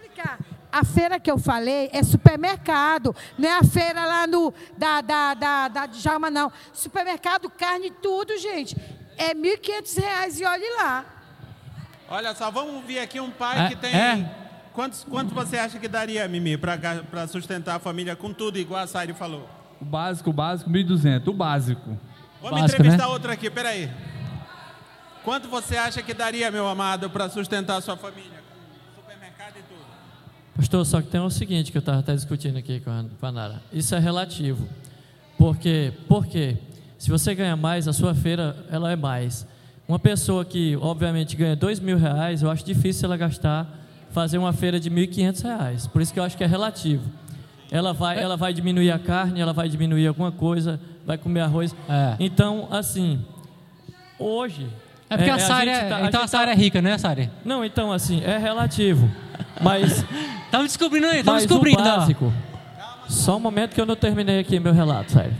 explicar. 0.00 0.38
A 0.76 0.82
feira 0.84 1.20
que 1.20 1.30
eu 1.30 1.38
falei 1.38 1.88
é 1.92 2.02
supermercado, 2.02 3.14
não 3.38 3.48
é 3.48 3.58
a 3.58 3.62
feira 3.62 4.04
lá 4.04 4.26
no 4.26 4.52
da 4.76 5.00
da 5.00 5.34
da, 5.34 5.68
da 5.68 5.86
Djalma, 5.86 6.28
não. 6.30 6.50
Supermercado, 6.72 7.48
carne, 7.48 7.90
tudo, 7.92 8.36
gente. 8.38 8.76
É 9.16 9.28
R$ 9.28 9.34
1.500 9.34 10.40
e 10.40 10.44
olhe 10.44 10.68
lá. 10.76 11.04
Olha 12.08 12.34
só, 12.34 12.50
vamos 12.50 12.84
ver 12.84 12.98
aqui 12.98 13.20
um 13.20 13.30
pai 13.30 13.66
É, 13.66 13.68
que 13.68 13.76
tem. 13.76 13.94
é. 13.94 14.30
Quantos, 14.72 15.04
quantos 15.04 15.32
você 15.32 15.56
acha 15.56 15.78
que 15.78 15.86
daria, 15.86 16.26
Mimi, 16.26 16.56
para 16.58 17.28
sustentar 17.28 17.76
a 17.76 17.78
família 17.78 18.16
com 18.16 18.32
tudo, 18.32 18.58
igual 18.58 18.82
a 18.82 18.86
Sairi 18.88 19.12
falou? 19.14 19.48
O 19.80 19.84
básico, 19.84 20.30
o 20.30 20.32
básico, 20.32 20.68
1.200. 20.68 21.28
O 21.28 21.32
básico. 21.32 21.96
Vamos 22.42 22.60
Básico, 22.62 22.82
entrevistar 22.82 23.06
né? 23.06 23.12
outro 23.12 23.30
aqui, 23.30 23.48
peraí. 23.48 23.88
Quanto 25.22 25.48
você 25.48 25.76
acha 25.76 26.02
que 26.02 26.12
daria, 26.12 26.50
meu 26.50 26.66
amado, 26.66 27.08
para 27.08 27.28
sustentar 27.30 27.76
a 27.76 27.80
sua 27.80 27.96
família? 27.96 28.33
Pastor, 30.56 30.86
só 30.86 31.02
que 31.02 31.08
tem 31.08 31.20
o 31.20 31.30
seguinte 31.30 31.72
que 31.72 31.78
eu 31.78 31.80
estava 31.80 31.98
até 31.98 32.14
discutindo 32.14 32.56
aqui 32.56 32.80
com 32.80 32.90
a, 32.90 33.04
com 33.20 33.26
a 33.26 33.32
Nara. 33.32 33.62
Isso 33.72 33.94
é 33.94 33.98
relativo. 33.98 34.68
Porque, 35.36 35.92
por 36.08 36.26
quê? 36.26 36.56
Se 36.96 37.10
você 37.10 37.34
ganha 37.34 37.56
mais, 37.56 37.88
a 37.88 37.92
sua 37.92 38.14
feira 38.14 38.56
ela 38.70 38.90
é 38.92 38.96
mais. 38.96 39.46
Uma 39.86 39.98
pessoa 39.98 40.44
que, 40.44 40.76
obviamente, 40.80 41.36
ganha 41.36 41.56
dois 41.56 41.80
mil 41.80 41.98
reais, 41.98 42.42
eu 42.42 42.50
acho 42.50 42.64
difícil 42.64 43.06
ela 43.06 43.16
gastar, 43.16 43.68
fazer 44.10 44.38
uma 44.38 44.52
feira 44.52 44.78
de 44.78 44.88
mil 44.88 45.04
e 45.04 45.06
quinhentos 45.08 45.42
reais. 45.42 45.86
Por 45.86 46.00
isso 46.00 46.14
que 46.14 46.20
eu 46.20 46.24
acho 46.24 46.36
que 46.36 46.44
é 46.44 46.46
relativo. 46.46 47.02
Ela 47.70 47.92
vai, 47.92 48.18
ela 48.18 48.36
vai 48.36 48.54
diminuir 48.54 48.92
a 48.92 48.98
carne, 48.98 49.40
ela 49.40 49.52
vai 49.52 49.68
diminuir 49.68 50.06
alguma 50.06 50.30
coisa, 50.30 50.80
vai 51.04 51.18
comer 51.18 51.40
arroz. 51.40 51.74
É. 51.88 52.14
Então, 52.20 52.68
assim, 52.70 53.24
hoje... 54.18 54.68
É 55.10 55.16
porque 55.16 55.30
a 55.30 55.36
gente 55.36 55.46
Sari 55.46 55.66
tá- 55.66 55.72
é, 55.72 55.92
a 55.92 56.06
então 56.06 56.20
a 56.20 56.22
gente 56.22 56.30
Sari 56.30 56.50
é 56.50 56.54
rica, 56.54 56.80
né, 56.80 56.96
Sari? 56.96 57.30
Não, 57.44 57.64
então, 57.64 57.92
assim, 57.92 58.22
é 58.22 58.38
relativo. 58.38 59.10
Mas 59.62 60.04
Estamos 60.44 60.68
descobrindo 60.68 61.06
aí, 61.06 61.18
estamos 61.20 61.42
descobrindo. 61.42 61.80
o 61.80 61.84
básico. 61.84 62.32
Só 63.08 63.36
um 63.36 63.40
momento 63.40 63.74
que 63.74 63.80
eu 63.80 63.86
não 63.86 63.96
terminei 63.96 64.38
aqui 64.40 64.58
meu 64.60 64.72
relato, 64.72 65.12
sério. 65.12 65.34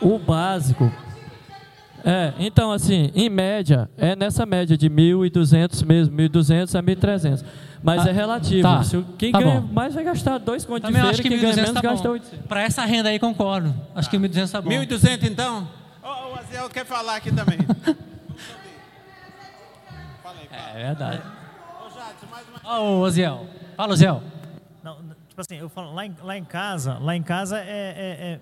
O 0.00 0.18
básico. 0.18 0.90
É, 2.04 2.32
então 2.38 2.70
assim, 2.70 3.10
em 3.14 3.28
média, 3.28 3.90
é 3.98 4.14
nessa 4.14 4.46
média 4.46 4.76
de 4.76 4.88
1.200 4.88 5.84
mesmo, 5.84 6.16
1.200 6.16 6.78
a 6.78 6.82
1.300. 6.82 7.44
Mas 7.82 8.06
Ah, 8.06 8.08
é 8.10 8.12
relativo. 8.12 8.62
tá, 8.62 8.82
Se 8.82 9.04
quem 9.18 9.30
tá 9.32 9.40
ganha 9.40 9.60
bom. 9.60 9.72
mais 9.72 9.94
vai 9.94 10.02
gastar 10.04 10.38
dois 10.38 10.64
contos 10.64 10.82
de 10.82 10.86
Também 10.88 11.02
feira 11.02 11.10
acho 11.10 11.20
e 11.20 11.22
que 11.22 11.28
quem 11.28 11.38
ganha 11.40 11.52
1.200 11.52 11.56
menos 11.56 11.72
tá 11.72 11.80
gasta 11.82 12.08
bom. 12.08 12.14
800. 12.14 12.46
Para 12.46 12.62
essa 12.62 12.84
renda 12.84 13.08
aí, 13.10 13.18
concordo. 13.18 13.74
Acho 13.94 14.08
que 14.10 14.16
1.200 14.18 14.50
tá 14.50 14.60
bom. 14.62 14.70
1.200 14.70 15.22
então? 15.24 15.68
Ô, 16.02 16.06
o 16.34 16.38
Aziel 16.38 16.68
quer 16.70 16.84
falar 16.86 17.16
aqui 17.16 17.30
também. 17.32 17.58
Fala 20.22 20.36
aí, 20.40 20.48
fala. 20.48 20.70
É 20.74 20.84
verdade. 20.86 21.18
Uma... 21.22 21.45
Ó, 22.66 22.80
ô, 22.82 23.00
Oziel. 23.00 23.46
Fala, 23.76 23.92
Oziel. 23.92 24.22
Não, 24.82 24.96
tipo 25.28 25.40
assim, 25.40 25.56
eu 25.56 25.68
falo, 25.68 25.94
lá 25.94 26.04
em, 26.06 26.14
lá 26.22 26.36
em 26.36 26.44
casa, 26.44 26.98
lá 26.98 27.14
em 27.16 27.22
casa 27.22 27.58
é, 27.58 27.62
é- 27.62 28.32
é- 28.34 28.40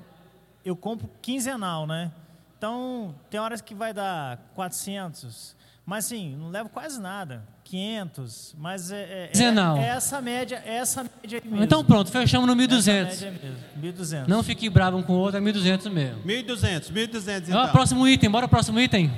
eu 0.65 0.75
compro 0.75 1.09
quinzenal, 1.21 1.87
né? 1.87 2.11
Então, 2.57 3.15
tem 3.29 3.39
horas 3.39 3.61
que 3.61 3.75
vai 3.75 3.93
dar 3.93 4.39
400, 4.55 5.55
mas 5.85 6.07
assim, 6.07 6.35
não 6.37 6.49
levo 6.49 6.71
quase 6.71 6.99
nada, 6.99 7.43
500, 7.65 8.55
mas 8.59 8.91
é, 8.91 8.97
é, 9.03 9.25
é- 9.25 9.27
Quinzenal. 9.29 9.77
é 9.77 9.89
essa 9.89 10.21
média, 10.23 10.63
é 10.65 10.77
essa 10.77 11.03
média 11.05 11.41
aí 11.45 11.49
mesmo. 11.51 11.65
Então 11.65 11.85
pronto, 11.85 12.11
fechamos 12.11 12.47
no 12.47 12.55
Essa 12.63 12.75
1.200. 12.81 13.05
média 13.21 13.31
mesmo, 13.43 13.59
1.200. 13.83 14.29
Não 14.29 14.43
fique 14.43 14.71
bravo 14.71 14.97
um 14.97 15.03
com 15.03 15.13
o 15.13 15.19
outro, 15.19 15.37
é 15.37 15.41
1.200 15.43 15.91
mesmo. 15.91 16.23
1.200, 16.25 16.91
1.200 16.91 17.55
Ó, 17.55 17.61
então. 17.63 17.69
próximo 17.73 18.09
item, 18.09 18.31
bora 18.31 18.49
próximo 18.49 18.81
item. 18.81 19.13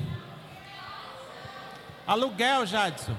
Aluguel, 2.06 2.66
Jadson. 2.66 3.16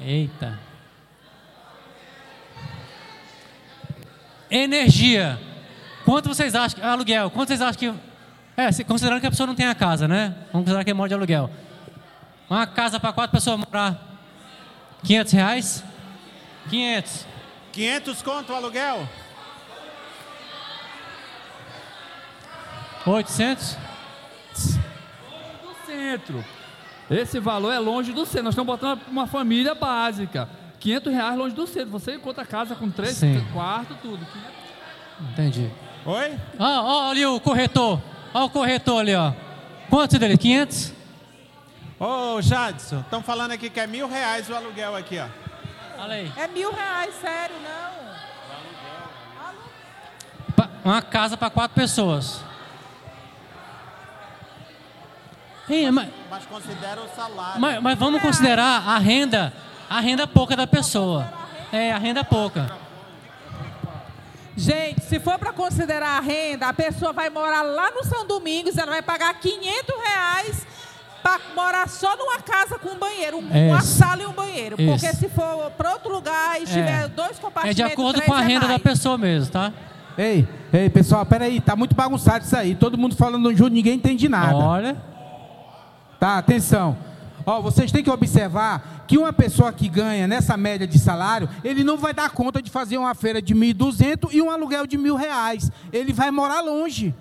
Eita. 0.00 0.58
Energia. 4.50 5.38
Quanto 6.04 6.28
vocês 6.28 6.54
acham? 6.54 6.78
que- 6.80 6.84
Aluguel. 6.86 7.30
Quanto 7.30 7.48
vocês 7.48 7.60
acham 7.60 7.78
que. 7.78 7.94
É, 8.56 8.84
considerando 8.84 9.20
que 9.20 9.26
a 9.26 9.30
pessoa 9.30 9.46
não 9.46 9.54
tem 9.54 9.66
a 9.66 9.74
casa, 9.74 10.06
né? 10.06 10.28
Vamos 10.52 10.64
considerar 10.64 10.84
que 10.84 10.90
é 10.90 10.94
mora 10.94 11.08
de 11.08 11.14
aluguel. 11.14 11.50
Uma 12.48 12.66
casa 12.66 13.00
para 13.00 13.12
quatro 13.12 13.32
pessoas 13.32 13.58
morar. 13.58 13.98
500 15.02 15.32
reais? 15.32 15.84
500. 16.70 17.26
500 17.72 18.22
conto 18.22 18.52
o 18.52 18.56
aluguel? 18.56 19.08
800? 23.06 23.76
do 25.62 25.74
centro. 25.86 26.44
Esse 27.10 27.38
valor 27.38 27.72
é 27.72 27.78
longe 27.78 28.12
do 28.12 28.24
centro. 28.24 28.44
Nós 28.44 28.54
estamos 28.54 28.66
botando 28.66 29.00
uma 29.08 29.26
família 29.26 29.74
básica. 29.74 30.48
500 30.80 31.12
reais 31.12 31.38
longe 31.38 31.54
do 31.54 31.66
centro. 31.66 31.90
Você 31.90 32.14
encontra 32.14 32.44
casa 32.44 32.74
com 32.74 32.90
três 32.90 33.16
Sim. 33.16 33.44
quartos, 33.52 33.96
tudo. 34.02 34.26
Entendi. 35.32 35.70
Oi? 36.06 36.38
Ó, 36.58 37.10
ali 37.10 37.24
o 37.24 37.40
corretor. 37.40 38.00
Ó 38.32 38.44
o 38.44 38.50
corretor 38.50 39.00
ali, 39.00 39.14
ó. 39.14 39.32
Quanto 39.88 40.18
dele? 40.18 40.36
500? 40.36 40.92
Ô, 41.98 42.42
Jadson, 42.42 43.00
estão 43.00 43.22
falando 43.22 43.52
aqui 43.52 43.70
que 43.70 43.78
é 43.80 43.86
mil 43.86 44.08
reais 44.08 44.50
o 44.50 44.54
aluguel 44.54 44.96
aqui, 44.96 45.18
ó. 45.18 45.26
Olha 46.02 46.14
aí. 46.14 46.32
É 46.36 46.48
mil 46.48 46.72
reais, 46.72 47.14
sério, 47.20 47.54
não. 47.62 47.94
Uma 50.84 51.00
casa 51.00 51.36
para 51.36 51.48
quatro 51.48 51.74
pessoas. 51.74 52.40
Ih, 55.68 55.90
mas, 55.90 56.08
Mas 56.30 56.44
considera 56.46 57.00
o 57.00 57.08
salário. 57.16 57.60
mas, 57.60 57.80
mas 57.82 57.98
vamos 57.98 58.20
considerar 58.20 58.86
a 58.86 58.98
renda, 58.98 59.52
a 59.88 60.00
renda 60.00 60.26
pouca 60.26 60.54
da 60.56 60.66
pessoa. 60.66 61.26
É, 61.72 61.92
a 61.92 61.98
renda 61.98 62.22
pouca. 62.22 62.70
Gente, 64.56 65.02
se 65.02 65.18
for 65.18 65.36
para 65.38 65.52
considerar 65.52 66.18
a 66.18 66.20
renda, 66.20 66.68
a 66.68 66.72
pessoa 66.72 67.12
vai 67.12 67.28
morar 67.28 67.62
lá 67.62 67.90
no 67.90 68.04
São 68.04 68.24
Domingos, 68.26 68.78
ela 68.78 68.92
vai 68.92 69.02
pagar 69.02 69.34
500 69.34 69.94
reais 70.06 70.66
para 71.22 71.40
morar 71.56 71.88
só 71.88 72.16
numa 72.16 72.38
casa 72.38 72.78
com 72.78 72.90
um 72.90 72.98
banheiro, 72.98 73.38
um- 73.38 73.68
uma 73.70 73.80
sala 73.80 74.22
e 74.22 74.26
um 74.26 74.32
banheiro. 74.32 74.76
Porque 74.76 75.12
se 75.14 75.28
for 75.30 75.70
para 75.72 75.92
outro 75.94 76.12
lugar 76.12 76.60
e 76.62 76.66
tiver 76.66 77.08
dois 77.08 77.36
É 77.38 77.40
compartimentos, 77.40 77.76
de 77.76 77.82
acordo 77.82 78.22
com 78.22 78.32
a 78.34 78.42
é 78.42 78.46
renda 78.46 78.68
da 78.68 78.78
pessoa 78.78 79.18
mesmo, 79.18 79.50
tá? 79.50 79.72
Ei, 80.16 80.46
ei, 80.72 80.88
pessoal, 80.88 81.26
peraí, 81.26 81.60
tá 81.60 81.74
muito 81.74 81.96
bagunçado 81.96 82.44
isso 82.44 82.56
aí. 82.56 82.76
Todo 82.76 82.96
mundo 82.96 83.16
falando 83.16 83.52
junto, 83.56 83.70
ninguém 83.72 83.94
entende 83.94 84.28
nada. 84.28 84.54
Olha. 84.54 84.96
Tá, 86.24 86.38
atenção. 86.38 86.96
Ó, 87.44 87.60
vocês 87.60 87.92
têm 87.92 88.02
que 88.02 88.08
observar 88.08 89.04
que 89.06 89.18
uma 89.18 89.30
pessoa 89.30 89.70
que 89.70 89.90
ganha 89.90 90.26
nessa 90.26 90.56
média 90.56 90.86
de 90.86 90.98
salário, 90.98 91.46
ele 91.62 91.84
não 91.84 91.98
vai 91.98 92.14
dar 92.14 92.30
conta 92.30 92.62
de 92.62 92.70
fazer 92.70 92.96
uma 92.96 93.14
feira 93.14 93.42
de 93.42 93.54
1.200 93.54 94.30
e 94.32 94.40
um 94.40 94.50
aluguel 94.50 94.86
de 94.86 94.96
mil 94.96 95.16
reais. 95.16 95.70
Ele 95.92 96.14
vai 96.14 96.30
morar 96.30 96.62
longe. 96.62 97.14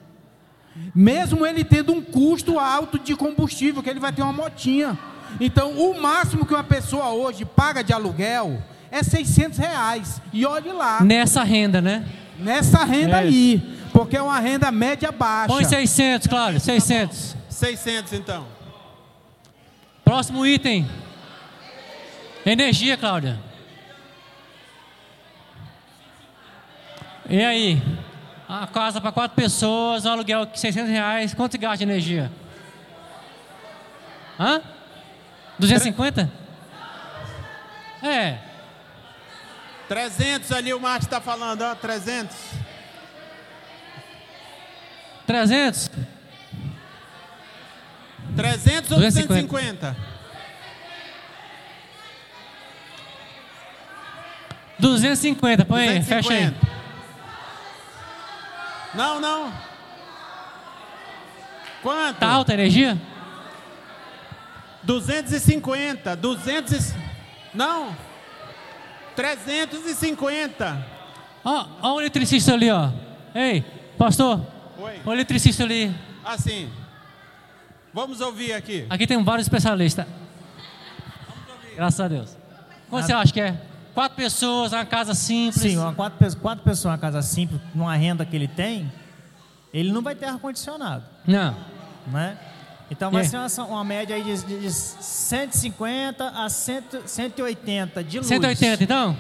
Mesmo 0.96 1.46
ele 1.46 1.66
tendo 1.66 1.92
um 1.92 2.02
custo 2.02 2.58
alto 2.58 2.98
de 2.98 3.14
combustível, 3.14 3.84
que 3.84 3.90
ele 3.90 4.00
vai 4.00 4.14
ter 4.14 4.22
uma 4.22 4.32
motinha. 4.32 4.98
Então, 5.38 5.72
o 5.74 6.02
máximo 6.02 6.46
que 6.46 6.54
uma 6.54 6.64
pessoa 6.64 7.10
hoje 7.10 7.44
paga 7.44 7.84
de 7.84 7.92
aluguel 7.92 8.64
é 8.90 9.04
600 9.04 9.58
reais. 9.60 10.22
E 10.32 10.46
olhe 10.46 10.72
lá, 10.72 11.04
Nessa 11.04 11.44
renda, 11.44 11.82
né? 11.82 12.06
nessa 12.40 12.86
renda 12.86 13.18
É. 13.18 13.24
aí. 13.24 13.80
Porque 13.92 14.16
é 14.16 14.22
uma 14.22 14.40
renda 14.40 14.72
média 14.72 15.12
baixa. 15.12 15.54
Põe 15.54 15.66
600, 15.66 16.26
claro, 16.26 16.58
600. 16.58 17.36
600 17.50 18.14
então. 18.14 18.63
Próximo 20.04 20.46
item. 20.46 20.88
Energia, 22.46 22.98
Cláudia. 22.98 23.40
E 27.30 27.44
aí? 27.44 27.82
A 28.48 28.68
casa 28.68 29.00
para 29.00 29.12
quatro 29.12 29.36
pessoas, 29.36 30.06
um 30.06 30.12
aluguel 30.12 30.46
de 30.46 30.60
600 30.60 30.90
reais. 30.92 31.34
Quanto 31.34 31.58
gasta 31.58 31.78
de 31.78 31.84
energia? 31.84 32.32
Hã? 34.40 34.62
250? 35.58 36.30
É. 38.04 38.38
300 39.88 40.52
ali 40.52 40.74
o 40.74 40.80
Márcio 40.80 41.08
está 41.08 41.22
falando, 41.22 41.62
ó, 41.62 41.76
300. 41.76 42.36
300? 45.26 45.90
300 48.36 48.92
ou 48.92 48.98
250? 48.98 49.96
250? 49.96 50.14
250, 54.80 55.66
põe 55.66 55.88
aí, 55.88 56.04
fecha 56.04 56.34
aí. 56.34 56.46
250. 56.46 56.74
Não, 58.96 59.20
não. 59.20 59.54
Quanto? 61.82 62.18
Tá 62.18 62.28
alta 62.30 62.52
a 62.52 62.56
energia? 62.56 63.00
250. 64.84 66.16
200 66.16 66.90
e... 66.90 66.94
Não. 67.54 67.96
350. 69.16 70.86
Ó, 71.44 71.66
ó 71.82 71.94
o 71.96 72.02
eletricista 72.02 72.54
ali, 72.54 72.70
ó. 72.70 72.90
Ei, 73.34 73.64
pastor. 73.98 74.46
Oi. 74.78 75.02
O 75.06 75.14
eletricista 75.14 75.64
ali. 75.64 75.94
Assim. 76.24 76.70
Vamos 77.94 78.22
ouvir 78.22 78.54
aqui. 78.54 78.86
Aqui 78.90 79.06
tem 79.06 79.22
vários 79.24 79.46
especialistas. 79.46 80.06
Graças 81.76 82.00
a 82.00 82.08
Deus. 82.08 82.38
Quanto 82.90 83.06
você 83.06 83.14
acha 83.14 83.32
que 83.34 83.42
é? 83.42 83.56
Quatro 83.94 84.16
pessoas, 84.16 84.74
uma 84.74 84.86
casa 84.86 85.14
simples. 85.14 85.62
Sim, 85.62 85.78
uma 85.78 85.94
quatro, 85.94 86.38
quatro 86.38 86.64
pessoas 86.64 86.92
uma 86.94 86.98
casa 86.98 87.22
simples, 87.22 87.62
numa 87.76 87.96
renda 87.96 88.26
que 88.26 88.36
ele 88.36 88.48
tem, 88.48 88.92
ele 89.72 89.92
não 89.92 90.02
vai 90.02 90.16
ter 90.16 90.26
ar-condicionado. 90.26 91.04
Não. 91.28 91.56
Né? 92.08 92.38
Então 92.90 93.12
vai 93.12 93.22
É. 93.22 93.26
ser 93.26 93.38
uma, 93.38 93.66
uma 93.68 93.84
média 93.84 94.16
aí 94.16 94.24
de, 94.24 94.44
de, 94.44 94.60
de 94.62 94.72
150 94.72 96.28
a 96.30 96.50
100, 96.50 96.84
180 97.06 98.04
de 98.04 98.18
luz. 98.18 98.28
180 98.28 98.84
então? 98.84 99.16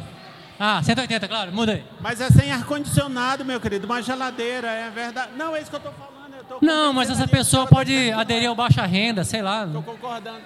Ah, 0.60 0.82
180, 0.84 1.28
claro, 1.28 1.52
muda 1.52 1.74
aí. 1.74 1.84
Mas 2.00 2.20
é 2.22 2.30
sem 2.30 2.52
ar-condicionado, 2.52 3.44
meu 3.46 3.60
querido. 3.60 3.86
Uma 3.86 4.02
geladeira, 4.02 4.68
é 4.68 4.90
verdade. 4.90 5.32
Não, 5.36 5.56
é 5.56 5.62
isso 5.62 5.70
que 5.70 5.76
eu 5.76 5.80
estou 5.80 5.94
falando. 5.94 6.13
Não, 6.62 6.94
mas 6.94 7.10
essa 7.10 7.28
pessoa 7.28 7.66
pode 7.68 8.12
aderir 8.12 8.48
ao 8.50 8.56
baixa 8.56 8.86
renda, 8.86 9.24
sei 9.24 9.42
lá. 9.42 9.66
Estou 9.66 9.84
concordando. 9.84 10.42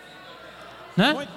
Né? 0.96 1.14
Muito. 1.14 1.32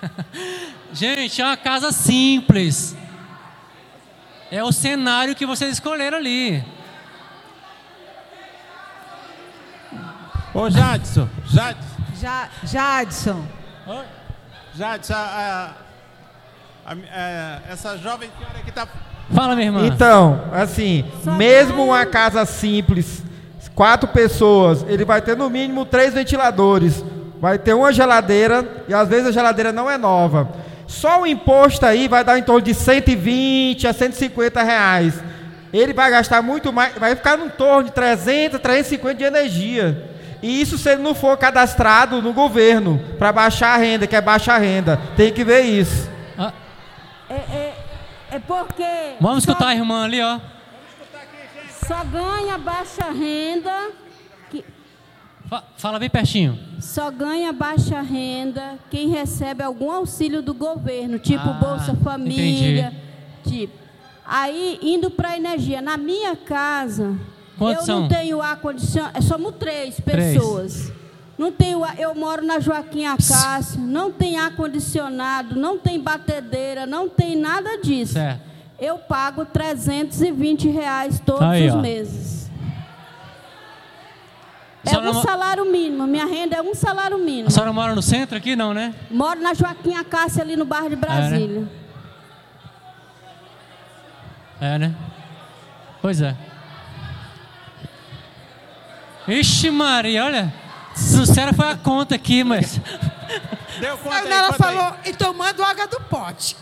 Gente, 0.92 1.40
é 1.40 1.44
uma 1.44 1.56
casa 1.56 1.92
simples. 1.92 2.96
É 4.50 4.62
o 4.64 4.72
cenário 4.72 5.34
que 5.34 5.44
vocês 5.44 5.72
escolheram 5.74 6.16
ali. 6.18 6.64
Ô, 10.54 10.70
Jadson. 10.70 11.28
Jadson. 11.46 11.98
Ja, 12.20 12.48
Jadson. 12.64 13.46
Jadson, 14.74 15.14
a- 15.14 15.18
a- 15.18 15.87
a- 16.88 17.18
é, 17.18 17.72
essa 17.72 17.96
jovem 17.98 18.30
senhora 18.38 18.58
que 18.64 18.70
está... 18.70 18.86
Fala, 19.34 19.54
minha 19.54 19.66
irmã. 19.66 19.86
Então, 19.86 20.40
assim, 20.52 21.04
mesmo 21.36 21.84
uma 21.84 22.06
casa 22.06 22.44
simples, 22.46 23.22
quatro 23.74 24.08
pessoas, 24.08 24.84
ele 24.88 25.04
vai 25.04 25.20
ter 25.20 25.36
no 25.36 25.50
mínimo 25.50 25.84
três 25.84 26.14
ventiladores, 26.14 27.04
vai 27.40 27.58
ter 27.58 27.74
uma 27.74 27.92
geladeira 27.92 28.84
e 28.88 28.94
às 28.94 29.06
vezes 29.08 29.26
a 29.28 29.32
geladeira 29.32 29.70
não 29.72 29.88
é 29.90 29.98
nova. 29.98 30.48
Só 30.86 31.20
o 31.20 31.26
imposto 31.26 31.84
aí 31.84 32.08
vai 32.08 32.24
dar 32.24 32.38
em 32.38 32.42
torno 32.42 32.62
de 32.62 32.72
120 32.72 33.86
a 33.86 33.92
150 33.92 34.62
reais. 34.62 35.22
Ele 35.72 35.92
vai 35.92 36.10
gastar 36.10 36.40
muito 36.40 36.72
mais, 36.72 36.94
vai 36.94 37.14
ficar 37.14 37.36
no 37.36 37.50
torno 37.50 37.84
de 37.84 37.92
300, 37.92 38.58
350 38.58 39.14
de 39.14 39.24
energia. 39.24 40.10
E 40.42 40.60
isso 40.62 40.78
se 40.78 40.88
ele 40.88 41.02
não 41.02 41.14
for 41.14 41.36
cadastrado 41.36 42.22
no 42.22 42.32
governo 42.32 42.98
para 43.18 43.30
baixar 43.30 43.74
a 43.74 43.76
renda, 43.76 44.06
que 44.06 44.16
é 44.16 44.20
baixa 44.22 44.56
renda. 44.56 44.98
Tem 45.16 45.30
que 45.30 45.44
ver 45.44 45.60
isso. 45.62 46.08
É, 47.30 47.34
é, 47.34 47.84
é 48.32 48.38
porque. 48.38 48.82
Vamos 49.20 49.44
só- 49.44 49.50
escutar 49.52 49.68
a 49.68 49.74
irmã 49.74 50.04
ali, 50.04 50.20
ó. 50.20 50.38
Só 51.86 52.04
ganha 52.04 52.58
baixa 52.58 53.10
renda. 53.10 53.90
Que, 54.50 54.64
Fa- 55.48 55.64
Fala 55.76 55.98
bem 55.98 56.10
pertinho. 56.10 56.58
só 56.80 57.10
ganha 57.10 57.52
baixa 57.52 58.00
renda 58.02 58.78
quem 58.90 59.08
recebe 59.08 59.62
algum 59.62 59.90
auxílio 59.90 60.42
do 60.42 60.52
governo, 60.52 61.18
tipo 61.18 61.48
Ah, 61.48 61.52
Bolsa 61.54 61.94
Família. 61.96 62.92
Tipo. 63.46 63.72
Aí, 64.26 64.78
indo 64.82 65.10
para 65.10 65.36
energia. 65.36 65.80
Na 65.80 65.96
minha 65.96 66.36
casa, 66.36 67.16
Quantos 67.56 67.88
eu 67.88 67.94
não 67.94 68.00
são? 68.02 68.08
tenho 68.08 68.42
ar-condicionado. 68.42 69.22
Somos 69.22 69.54
três 69.58 69.96
Três. 70.04 70.92
Não 71.38 71.52
ar- 71.84 71.98
eu 72.00 72.14
moro 72.16 72.44
na 72.44 72.58
Joaquim 72.58 73.06
Acácio, 73.06 73.78
não 73.80 74.10
tem 74.10 74.36
ar-condicionado, 74.38 75.54
não 75.54 75.78
tem 75.78 76.00
batedeira, 76.00 76.84
não 76.84 77.08
tem 77.08 77.36
nada 77.36 77.78
disso. 77.78 78.14
Certo. 78.14 78.40
Eu 78.80 78.98
pago 78.98 79.44
320 79.44 80.68
reais 80.68 81.20
todos 81.24 81.42
Aí, 81.42 81.68
os 81.68 81.74
ó. 81.74 81.78
meses. 81.78 82.50
É 84.84 84.98
um 84.98 85.22
salário 85.22 85.64
mínimo. 85.70 86.06
Minha 86.06 86.26
renda 86.26 86.56
é 86.56 86.62
um 86.62 86.74
salário 86.74 87.18
mínimo. 87.18 87.48
A 87.48 87.50
senhora 87.50 87.72
mora 87.72 87.94
no 87.94 88.02
centro 88.02 88.36
aqui, 88.36 88.56
não, 88.56 88.72
né? 88.72 88.94
Moro 89.10 89.40
na 89.40 89.52
Joaquim 89.54 89.94
Acácio, 89.94 90.40
ali 90.40 90.56
no 90.56 90.64
bairro 90.64 90.88
de 90.90 90.96
Brasília. 90.96 91.68
É, 94.60 94.78
né? 94.78 94.94
Pois 96.00 96.20
é. 96.20 96.34
Ixi, 99.26 99.70
Maria, 99.70 100.24
olha. 100.24 100.52
Trouxeram 101.12 101.52
foi 101.52 101.68
a 101.68 101.76
conta 101.76 102.14
aqui, 102.14 102.44
mas. 102.44 102.80
Deu 103.80 103.96
conta 103.98 104.16
aí, 104.16 104.32
ela 104.32 104.48
conta 104.50 104.68
aí. 104.68 104.76
falou, 104.76 104.96
e 105.04 105.12
tomando 105.12 105.62
água 105.62 105.86
do 105.86 106.00
pote. 106.00 106.56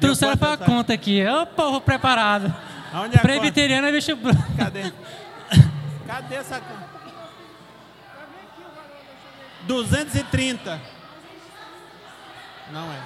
Trouxeram 0.00 0.36
foi 0.36 0.52
a 0.52 0.56
conta 0.56 0.92
aqui. 0.92 1.24
Ô, 1.26 1.46
povo 1.46 1.80
preparado. 1.80 2.54
Aonde 2.92 3.16
é 3.16 3.18
a 3.18 3.22
Presbiteriano 3.22 3.86
é 3.86 3.92
bicho 3.92 4.14
branco. 4.16 4.42
Cadê? 4.56 4.92
Cadê 6.06 6.34
essa 6.34 6.60
conta? 6.60 6.92
230. 9.66 10.80
Não 12.72 12.92
é. 12.92 12.98